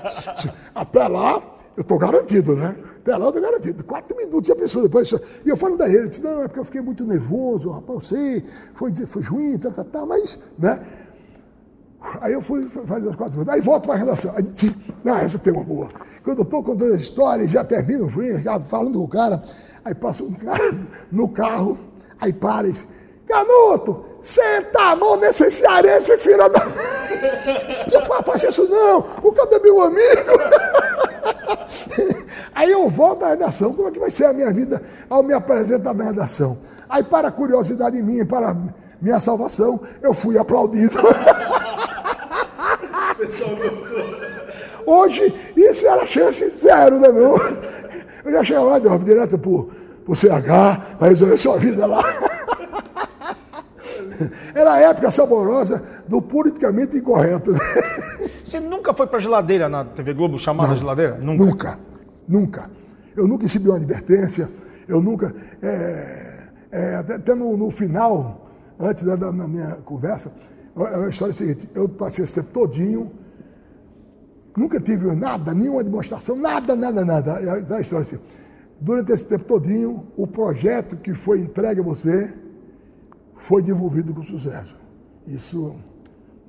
Até 0.74 1.08
lá, 1.08 1.42
eu 1.76 1.82
estou 1.82 1.98
garantido, 1.98 2.56
né? 2.56 2.74
Até 3.00 3.16
lá 3.16 3.30
garantido. 3.30 3.84
Quatro 3.84 4.16
minutos, 4.16 4.50
a 4.50 4.56
pessoa 4.56 4.84
depois. 4.84 5.12
E 5.44 5.48
eu 5.48 5.56
falo 5.56 5.76
da 5.76 5.88
ele, 5.88 6.08
disse, 6.08 6.22
não, 6.22 6.42
é 6.42 6.48
porque 6.48 6.60
eu 6.60 6.64
fiquei 6.64 6.80
muito 6.80 7.04
nervoso, 7.04 7.70
rapaz, 7.70 7.96
eu 7.96 8.00
sei, 8.00 8.44
foi, 8.74 8.94
foi 8.94 9.22
ruim, 9.22 9.58
tá, 9.58 9.70
tá, 9.70 9.84
tá, 9.84 10.06
mas, 10.06 10.40
né? 10.58 10.80
Aí 12.20 12.32
eu 12.32 12.40
fui 12.40 12.68
fazer 12.68 13.08
as 13.08 13.16
quatro 13.16 13.38
minutos. 13.38 13.54
Aí 13.54 13.60
volto 13.60 13.84
para 13.84 13.94
a 13.94 13.98
redação. 13.98 14.32
Aí, 14.36 14.46
ah, 15.06 15.22
essa 15.22 15.38
tem 15.38 15.52
uma 15.52 15.64
boa. 15.64 15.88
Quando 16.22 16.38
eu 16.38 16.44
estou 16.44 16.62
contando 16.62 16.92
a 16.92 16.96
história, 16.96 17.46
já 17.46 17.64
termino 17.64 18.06
o 18.06 18.38
já 18.38 18.58
falando 18.60 18.98
com 18.98 19.04
o 19.04 19.08
cara, 19.08 19.42
aí 19.84 19.94
passa 19.94 20.22
um 20.22 20.32
cara 20.34 20.78
no 21.10 21.28
carro, 21.28 21.76
aí 22.20 22.32
para 22.32 22.68
Garoto, 23.26 24.04
senta 24.20 24.90
a 24.90 24.96
mão 24.96 25.16
nesse 25.16 25.50
cearense, 25.50 26.16
filha 26.18 26.48
da. 26.48 26.60
Eu 27.92 28.04
falo, 28.06 28.22
faça 28.22 28.48
isso 28.48 28.68
não, 28.68 28.98
o 29.22 29.32
cara 29.32 29.56
é 29.56 29.58
meu 29.58 29.80
amigo. 29.82 30.30
Aí 32.54 32.70
eu 32.70 32.88
volto 32.88 33.24
à 33.24 33.30
redação, 33.30 33.72
como 33.72 33.88
é 33.88 33.90
que 33.90 33.98
vai 33.98 34.10
ser 34.10 34.26
a 34.26 34.32
minha 34.32 34.50
vida 34.52 34.82
ao 35.10 35.22
me 35.22 35.34
apresentar 35.34 35.92
na 35.92 36.04
redação? 36.04 36.56
Aí, 36.88 37.02
para 37.02 37.30
curiosidade 37.30 38.00
minha, 38.02 38.24
para 38.24 38.56
minha 39.00 39.20
salvação, 39.20 39.80
eu 40.02 40.14
fui 40.14 40.38
aplaudido. 40.38 40.98
O 43.08 43.18
pessoal 43.18 43.56
gostou. 43.56 44.26
Hoje, 44.84 45.52
isso 45.56 45.86
era 45.86 46.06
chance 46.06 46.46
zero, 46.50 47.00
né, 47.00 47.08
não? 47.08 47.34
Eu 48.22 48.32
já 48.32 48.44
cheguei 48.44 48.62
lá, 48.62 48.78
direto 48.78 49.38
pro, 49.38 49.70
pro 50.04 50.14
CH, 50.14 50.98
vai 51.00 51.08
resolver 51.08 51.38
sua 51.38 51.56
vida 51.56 51.86
lá. 51.86 52.02
Era 54.54 54.74
a 54.74 54.80
época 54.80 55.10
saborosa 55.10 55.82
do 56.08 56.20
politicamente 56.22 56.96
incorreto. 56.96 57.52
Você 58.44 58.60
nunca 58.60 58.94
foi 58.94 59.06
para 59.06 59.18
geladeira 59.18 59.68
na 59.68 59.84
TV 59.84 60.14
Globo, 60.14 60.38
chamada 60.38 60.70
Não, 60.70 60.76
geladeira? 60.76 61.18
Nunca. 61.18 61.44
Nunca, 61.44 61.78
nunca. 62.28 62.70
Eu 63.16 63.26
nunca 63.26 63.42
recebi 63.44 63.68
uma 63.68 63.76
advertência, 63.76 64.48
eu 64.86 65.00
nunca. 65.00 65.34
É, 65.62 66.48
é, 66.70 66.94
até 66.96 67.34
no, 67.34 67.56
no, 67.56 67.70
final, 67.70 68.50
antes 68.78 69.02
da, 69.04 69.16
da 69.16 69.32
minha 69.32 69.76
conversa, 69.84 70.32
a 70.76 71.08
história 71.08 71.32
é 71.32 71.34
a 71.34 71.36
seguinte: 71.36 71.70
eu 71.74 71.88
passei 71.88 72.24
esse 72.24 72.34
tempo 72.34 72.50
todinho, 72.52 73.10
nunca 74.56 74.78
tive 74.78 75.14
nada, 75.16 75.54
nenhuma 75.54 75.82
demonstração, 75.82 76.36
nada, 76.36 76.76
nada, 76.76 77.04
nada. 77.04 77.34
A 77.36 77.80
história 77.80 78.02
é 78.02 78.06
assim. 78.06 78.18
Durante 78.80 79.10
esse 79.10 79.24
tempo 79.24 79.44
todinho, 79.44 80.06
o 80.16 80.26
projeto 80.26 80.96
que 80.96 81.14
foi 81.14 81.40
entregue 81.40 81.80
a 81.80 81.84
você 81.84 82.32
foi 83.36 83.62
desenvolvido 83.62 84.12
com 84.12 84.22
sucesso. 84.22 84.76
Isso, 85.26 85.76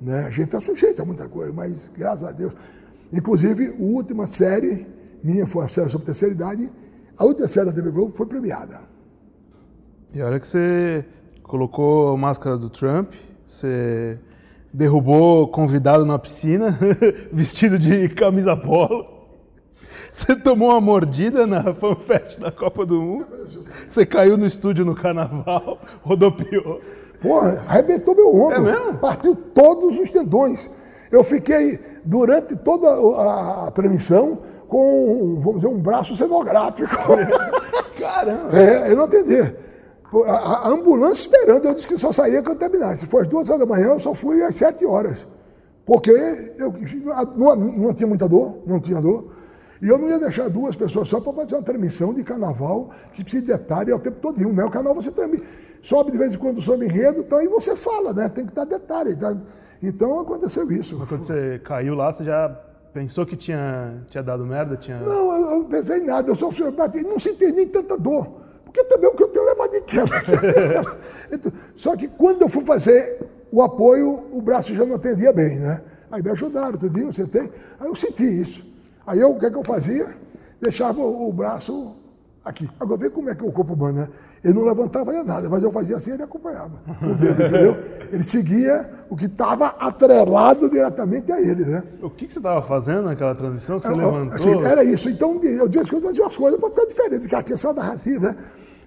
né, 0.00 0.24
a 0.24 0.30
gente 0.30 0.46
está 0.46 0.60
sujeito 0.60 1.02
a 1.02 1.04
muita 1.04 1.28
coisa, 1.28 1.52
mas 1.52 1.88
graças 1.96 2.28
a 2.28 2.32
Deus. 2.32 2.54
Inclusive, 3.12 3.68
a 3.68 3.82
última 3.82 4.26
série 4.26 4.86
minha 5.22 5.46
foi 5.46 5.64
a 5.64 5.68
série 5.68 5.88
sobre 5.88 6.06
terceira 6.06 6.34
idade, 6.34 6.72
a 7.16 7.24
última 7.24 7.46
série 7.48 7.66
da 7.66 7.72
TV 7.72 7.90
Globo 7.90 8.16
foi 8.16 8.26
premiada. 8.26 8.80
E 10.14 10.22
olha 10.22 10.40
que 10.40 10.46
você 10.46 11.04
colocou 11.42 12.14
a 12.14 12.16
máscara 12.16 12.56
do 12.56 12.70
Trump, 12.70 13.12
você 13.46 14.18
derrubou 14.72 15.48
convidado 15.48 16.04
na 16.06 16.18
piscina, 16.18 16.78
vestido 17.32 17.78
de 17.78 18.08
camisa 18.10 18.56
polo. 18.56 19.17
Você 20.18 20.34
tomou 20.34 20.70
uma 20.70 20.80
mordida 20.80 21.46
na 21.46 21.72
FanFest 21.72 22.40
da 22.40 22.50
Copa 22.50 22.84
do 22.84 23.00
Mundo? 23.00 23.26
Você 23.88 24.04
caiu 24.04 24.36
no 24.36 24.46
estúdio 24.46 24.84
no 24.84 24.92
carnaval, 24.92 25.78
rodopiou. 26.02 26.80
Porra, 27.22 27.64
arrebentou 27.68 28.16
meu 28.16 28.34
ombro. 28.34 28.56
É 28.56 28.58
mesmo? 28.58 28.98
Partiu 28.98 29.36
todos 29.36 29.96
os 29.96 30.10
tendões. 30.10 30.68
Eu 31.12 31.22
fiquei, 31.22 31.78
durante 32.04 32.56
toda 32.56 32.88
a, 32.88 33.70
transmissão, 33.70 34.40
com, 34.66 35.36
vamos 35.38 35.62
dizer, 35.62 35.68
um 35.68 35.78
braço 35.78 36.16
cenográfico. 36.16 36.90
Caramba! 37.96 38.58
É, 38.58 38.90
eu 38.90 38.96
não 38.96 39.04
atendi. 39.04 39.40
A, 40.26 40.32
a, 40.32 40.68
ambulância 40.68 41.22
esperando, 41.22 41.64
eu 41.64 41.74
disse 41.74 41.86
que 41.86 41.96
só 41.96 42.10
saía 42.10 42.42
quando 42.42 42.58
terminasse. 42.58 43.02
Se 43.02 43.06
for 43.06 43.22
às 43.22 43.28
duas 43.28 43.48
horas 43.48 43.60
da 43.60 43.66
manhã, 43.66 43.90
eu 43.90 44.00
só 44.00 44.12
fui 44.14 44.42
às 44.42 44.56
sete 44.56 44.84
horas. 44.84 45.28
Porque 45.86 46.10
eu 46.10 46.74
não, 47.36 47.54
não 47.54 47.94
tinha 47.94 48.08
muita 48.08 48.28
dor, 48.28 48.58
não 48.66 48.80
tinha 48.80 49.00
dor. 49.00 49.37
E 49.80 49.88
eu 49.88 49.96
não 49.98 50.08
ia 50.08 50.18
deixar 50.18 50.48
duas 50.48 50.74
pessoas 50.74 51.08
só 51.08 51.20
para 51.20 51.32
fazer 51.32 51.54
uma 51.54 51.62
transmissão 51.62 52.12
de 52.12 52.24
carnaval 52.24 52.90
que 53.12 53.22
precisa 53.22 53.42
de 53.42 53.52
detalhe 53.52 53.92
o 53.92 53.98
tempo 53.98 54.18
todo. 54.20 54.38
Né? 54.38 54.64
O 54.64 54.70
canal 54.70 54.94
você 54.94 55.10
transmite, 55.10 55.44
sobe 55.80 56.10
de 56.10 56.18
vez 56.18 56.34
em 56.34 56.38
quando 56.38 56.60
sobre 56.60 56.86
enredo, 56.86 57.20
então 57.20 57.38
aí 57.38 57.46
você 57.46 57.76
fala, 57.76 58.12
né? 58.12 58.28
Tem 58.28 58.44
que 58.44 58.52
dar 58.52 58.64
detalhe. 58.64 59.16
Tá? 59.16 59.36
Então 59.82 60.18
aconteceu 60.18 60.70
isso. 60.72 60.96
Mas 60.98 61.08
quando 61.08 61.22
você 61.22 61.60
caiu 61.64 61.94
lá, 61.94 62.12
você 62.12 62.24
já 62.24 62.48
pensou 62.92 63.24
que 63.24 63.36
tinha, 63.36 64.02
tinha 64.08 64.22
dado 64.22 64.44
merda? 64.44 64.76
Tinha... 64.76 64.98
Não, 65.00 65.32
eu 65.32 65.58
não 65.60 65.64
pensei 65.64 65.98
em 65.98 66.04
nada. 66.04 66.30
Eu 66.30 66.34
só 66.34 66.50
bati, 66.72 67.04
não 67.04 67.18
senti 67.18 67.52
nem 67.52 67.68
tanta 67.68 67.96
dor. 67.96 68.26
Porque 68.64 68.82
também 68.84 69.08
o 69.08 69.14
que 69.14 69.22
eu 69.22 69.28
tenho 69.28 69.46
levado 69.46 69.70
de 69.70 69.80
queda. 69.82 70.98
então, 71.32 71.52
só 71.74 71.96
que 71.96 72.08
quando 72.08 72.42
eu 72.42 72.48
fui 72.48 72.64
fazer 72.64 73.26
o 73.50 73.62
apoio, 73.62 74.24
o 74.32 74.42
braço 74.42 74.74
já 74.74 74.84
não 74.84 74.96
atendia 74.96 75.32
bem, 75.32 75.58
né? 75.58 75.80
Aí 76.10 76.22
me 76.22 76.30
ajudaram, 76.30 76.78
tudinho, 76.78 77.08
eu 77.08 77.12
sentei. 77.12 77.50
Aí 77.78 77.86
eu 77.86 77.94
senti 77.94 78.24
isso. 78.24 78.67
Aí 79.08 79.18
eu, 79.18 79.30
o 79.30 79.38
que, 79.38 79.46
é 79.46 79.50
que 79.50 79.56
eu 79.56 79.64
fazia? 79.64 80.14
Deixava 80.60 81.00
o, 81.00 81.30
o 81.30 81.32
braço 81.32 81.96
aqui. 82.44 82.68
Agora 82.78 83.00
vê 83.00 83.08
como 83.08 83.30
é 83.30 83.34
que 83.34 83.42
é 83.42 83.48
o 83.48 83.50
corpo 83.50 83.72
humano, 83.72 84.00
né? 84.00 84.08
Ele 84.44 84.52
não 84.52 84.64
levantava 84.64 85.12
nada, 85.24 85.48
mas 85.48 85.62
eu 85.62 85.72
fazia 85.72 85.96
assim 85.96 86.12
ele 86.12 86.22
acompanhava 86.22 86.78
o 87.02 87.14
dedo, 87.14 87.42
entendeu? 87.42 87.76
Ele 88.10 88.22
seguia 88.22 88.88
o 89.10 89.16
que 89.16 89.26
estava 89.26 89.66
atrelado 89.66 90.70
diretamente 90.70 91.30
a 91.30 91.38
ele, 91.38 91.62
né? 91.66 91.82
O 92.02 92.08
que, 92.08 92.26
que 92.26 92.32
você 92.32 92.38
estava 92.38 92.62
fazendo 92.62 93.02
naquela 93.02 93.34
transmissão 93.34 93.78
que 93.78 93.86
você 93.86 93.92
levantou? 93.92 94.34
Assim, 94.34 94.64
era 94.64 94.82
isso. 94.82 95.10
Então, 95.10 95.38
eu 95.42 95.68
de 95.68 95.76
vez 95.76 95.92
em 95.92 96.00
fazia 96.00 96.22
umas 96.22 96.34
coisas 96.34 96.58
para 96.58 96.70
ficar 96.70 96.86
diferente, 96.86 97.20
porque 97.20 97.34
aqui 97.34 97.52
é 97.52 97.56
só 97.58 97.74
narrativa, 97.74 98.28
né? 98.28 98.36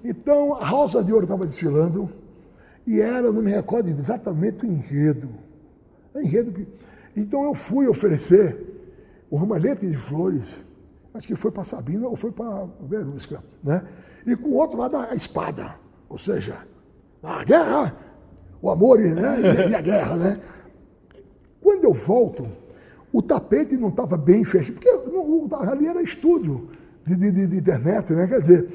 Então, 0.03 0.56
a 0.56 0.65
Rosa 0.65 1.03
de 1.03 1.14
Ouro 1.14 1.26
estava 1.26 1.45
desfilando 1.45 2.10
e 2.88 2.99
era, 2.99 3.31
não 3.31 3.43
me 3.43 3.52
recordo 3.52 3.89
exatamente 3.89 4.65
o 4.65 4.68
enredo. 4.68 5.30
O 6.15 6.19
enredo 6.19 6.52
que... 6.52 6.68
Então, 7.15 7.43
eu 7.43 7.53
fui 7.53 7.88
oferecer 7.88 8.70
o 9.31 9.37
ramalhete 9.37 9.87
de 9.87 9.95
flores, 9.95 10.63
acho 11.13 11.25
que 11.25 11.37
foi 11.37 11.51
para 11.51 11.63
Sabina 11.63 12.05
ou 12.05 12.17
foi 12.17 12.33
para 12.33 12.67
Verusca, 12.81 13.41
né? 13.63 13.81
E 14.27 14.35
com 14.35 14.49
o 14.49 14.55
outro 14.55 14.77
lado 14.77 14.97
a 14.97 15.15
espada, 15.15 15.73
ou 16.09 16.17
seja, 16.17 16.67
a 17.23 17.41
guerra, 17.45 17.95
o 18.61 18.69
amor 18.69 18.99
né? 18.99 19.37
e, 19.69 19.73
a 19.73 19.79
guerra, 19.81 20.17
né? 20.17 20.39
Quando 21.61 21.85
eu 21.85 21.93
volto, 21.93 22.45
o 23.13 23.21
tapete 23.21 23.77
não 23.77 23.87
estava 23.87 24.17
bem 24.17 24.43
fechado, 24.43 24.73
porque 24.73 24.89
ali 25.69 25.87
era 25.87 26.01
estúdio 26.01 26.69
de, 27.07 27.15
de, 27.15 27.47
de, 27.47 27.57
internet, 27.57 28.11
né? 28.11 28.27
Quer 28.27 28.41
dizer, 28.41 28.67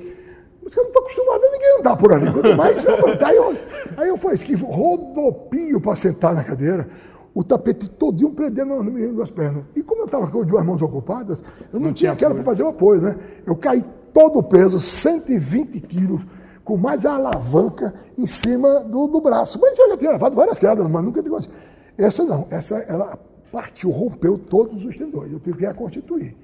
mas 0.63 0.75
eu 0.75 0.85
não 0.85 0.89
estou 0.89 1.03
acostumado 1.03 1.45
a 1.45 1.51
ninguém 1.51 1.79
andar 1.81 1.97
por 1.99 2.13
ali, 2.15 2.33
quanto 2.33 2.57
mais 2.57 2.83
levantar. 2.87 3.29
Aí 3.29 3.37
eu, 3.37 3.59
aí 3.99 4.09
eu 4.09 4.17
fiz 4.17 4.43
que 4.43 4.55
rodopio 4.55 5.83
para 5.83 5.97
sentar 5.97 6.35
na 6.35 6.43
cadeira 6.43 6.89
o 7.37 7.45
tapete 7.45 7.91
todinho 7.91 8.31
prendendo 8.31 8.83
meio 8.83 9.15
das 9.15 9.31
pernas. 9.31 9.67
E 9.77 9.83
como 9.83 10.01
eu 10.01 10.07
estava 10.07 10.27
com 10.31 10.41
as 10.41 10.47
duas 10.47 10.65
mãos 10.65 10.81
ocupadas, 10.81 11.45
eu 11.71 11.79
não, 11.79 11.89
não 11.89 11.93
tinha 11.93 12.13
aquela 12.13 12.35
para 12.35 12.43
fazer 12.43 12.63
o 12.63 12.69
apoio, 12.69 13.03
né? 13.03 13.15
Eu 13.47 13.55
caí 13.55 13.85
todo 14.11 14.39
o 14.39 14.43
peso, 14.43 14.81
120 14.81 15.79
quilos, 15.83 16.27
com 16.65 16.79
mais 16.79 17.05
a 17.05 17.17
alavanca 17.17 17.93
em 18.17 18.25
cima 18.25 18.83
do, 18.85 19.07
do 19.07 19.21
braço. 19.21 19.59
Mas 19.61 19.79
eu 19.79 19.91
já 19.91 19.99
tinha 19.99 20.13
levado 20.13 20.35
várias 20.35 20.59
quedas, 20.59 20.89
mas 20.89 21.05
nunca 21.05 21.23
digo 21.23 21.37
assim. 21.37 21.51
Essa 21.99 22.25
não, 22.25 22.47
essa 22.51 22.79
ela 22.89 23.15
partiu, 23.53 23.91
rompeu 23.91 24.39
todos 24.39 24.87
os 24.87 24.97
tendões. 24.97 25.31
Eu 25.31 25.39
tive 25.39 25.59
que 25.59 25.67
reconstituir 25.67 26.35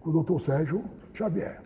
com 0.00 0.08
o 0.08 0.12
doutor 0.14 0.40
Sérgio 0.40 0.82
Xavier. 1.12 1.60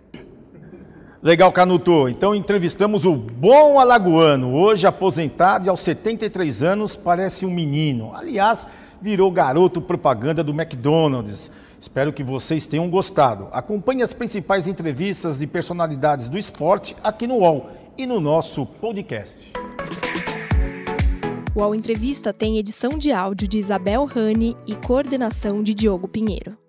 Legal, 1.22 1.52
Canuto. 1.52 2.08
Então 2.08 2.34
entrevistamos 2.34 3.06
o 3.06 3.14
bom 3.14 3.78
alagoano, 3.78 4.52
hoje 4.54 4.88
aposentado 4.88 5.66
e 5.66 5.68
aos 5.68 5.78
73 5.78 6.64
anos 6.64 6.96
parece 6.96 7.46
um 7.46 7.50
menino. 7.50 8.12
Aliás, 8.12 8.66
virou 9.00 9.30
garoto 9.30 9.80
propaganda 9.80 10.42
do 10.42 10.52
McDonald's. 10.52 11.48
Espero 11.80 12.12
que 12.12 12.24
vocês 12.24 12.66
tenham 12.66 12.90
gostado. 12.90 13.46
Acompanhe 13.52 14.02
as 14.02 14.12
principais 14.12 14.66
entrevistas 14.66 15.38
de 15.38 15.46
personalidades 15.46 16.28
do 16.28 16.36
esporte 16.36 16.96
aqui 17.04 17.28
no 17.28 17.36
UOL 17.36 17.70
e 17.96 18.04
no 18.04 18.20
nosso 18.20 18.66
podcast. 18.66 19.52
O 21.54 21.60
UOL 21.60 21.72
Entrevista 21.72 22.32
tem 22.32 22.58
edição 22.58 22.98
de 22.98 23.12
áudio 23.12 23.46
de 23.46 23.58
Isabel 23.58 24.06
Rani 24.06 24.56
e 24.66 24.74
coordenação 24.74 25.62
de 25.62 25.72
Diogo 25.72 26.08
Pinheiro. 26.08 26.61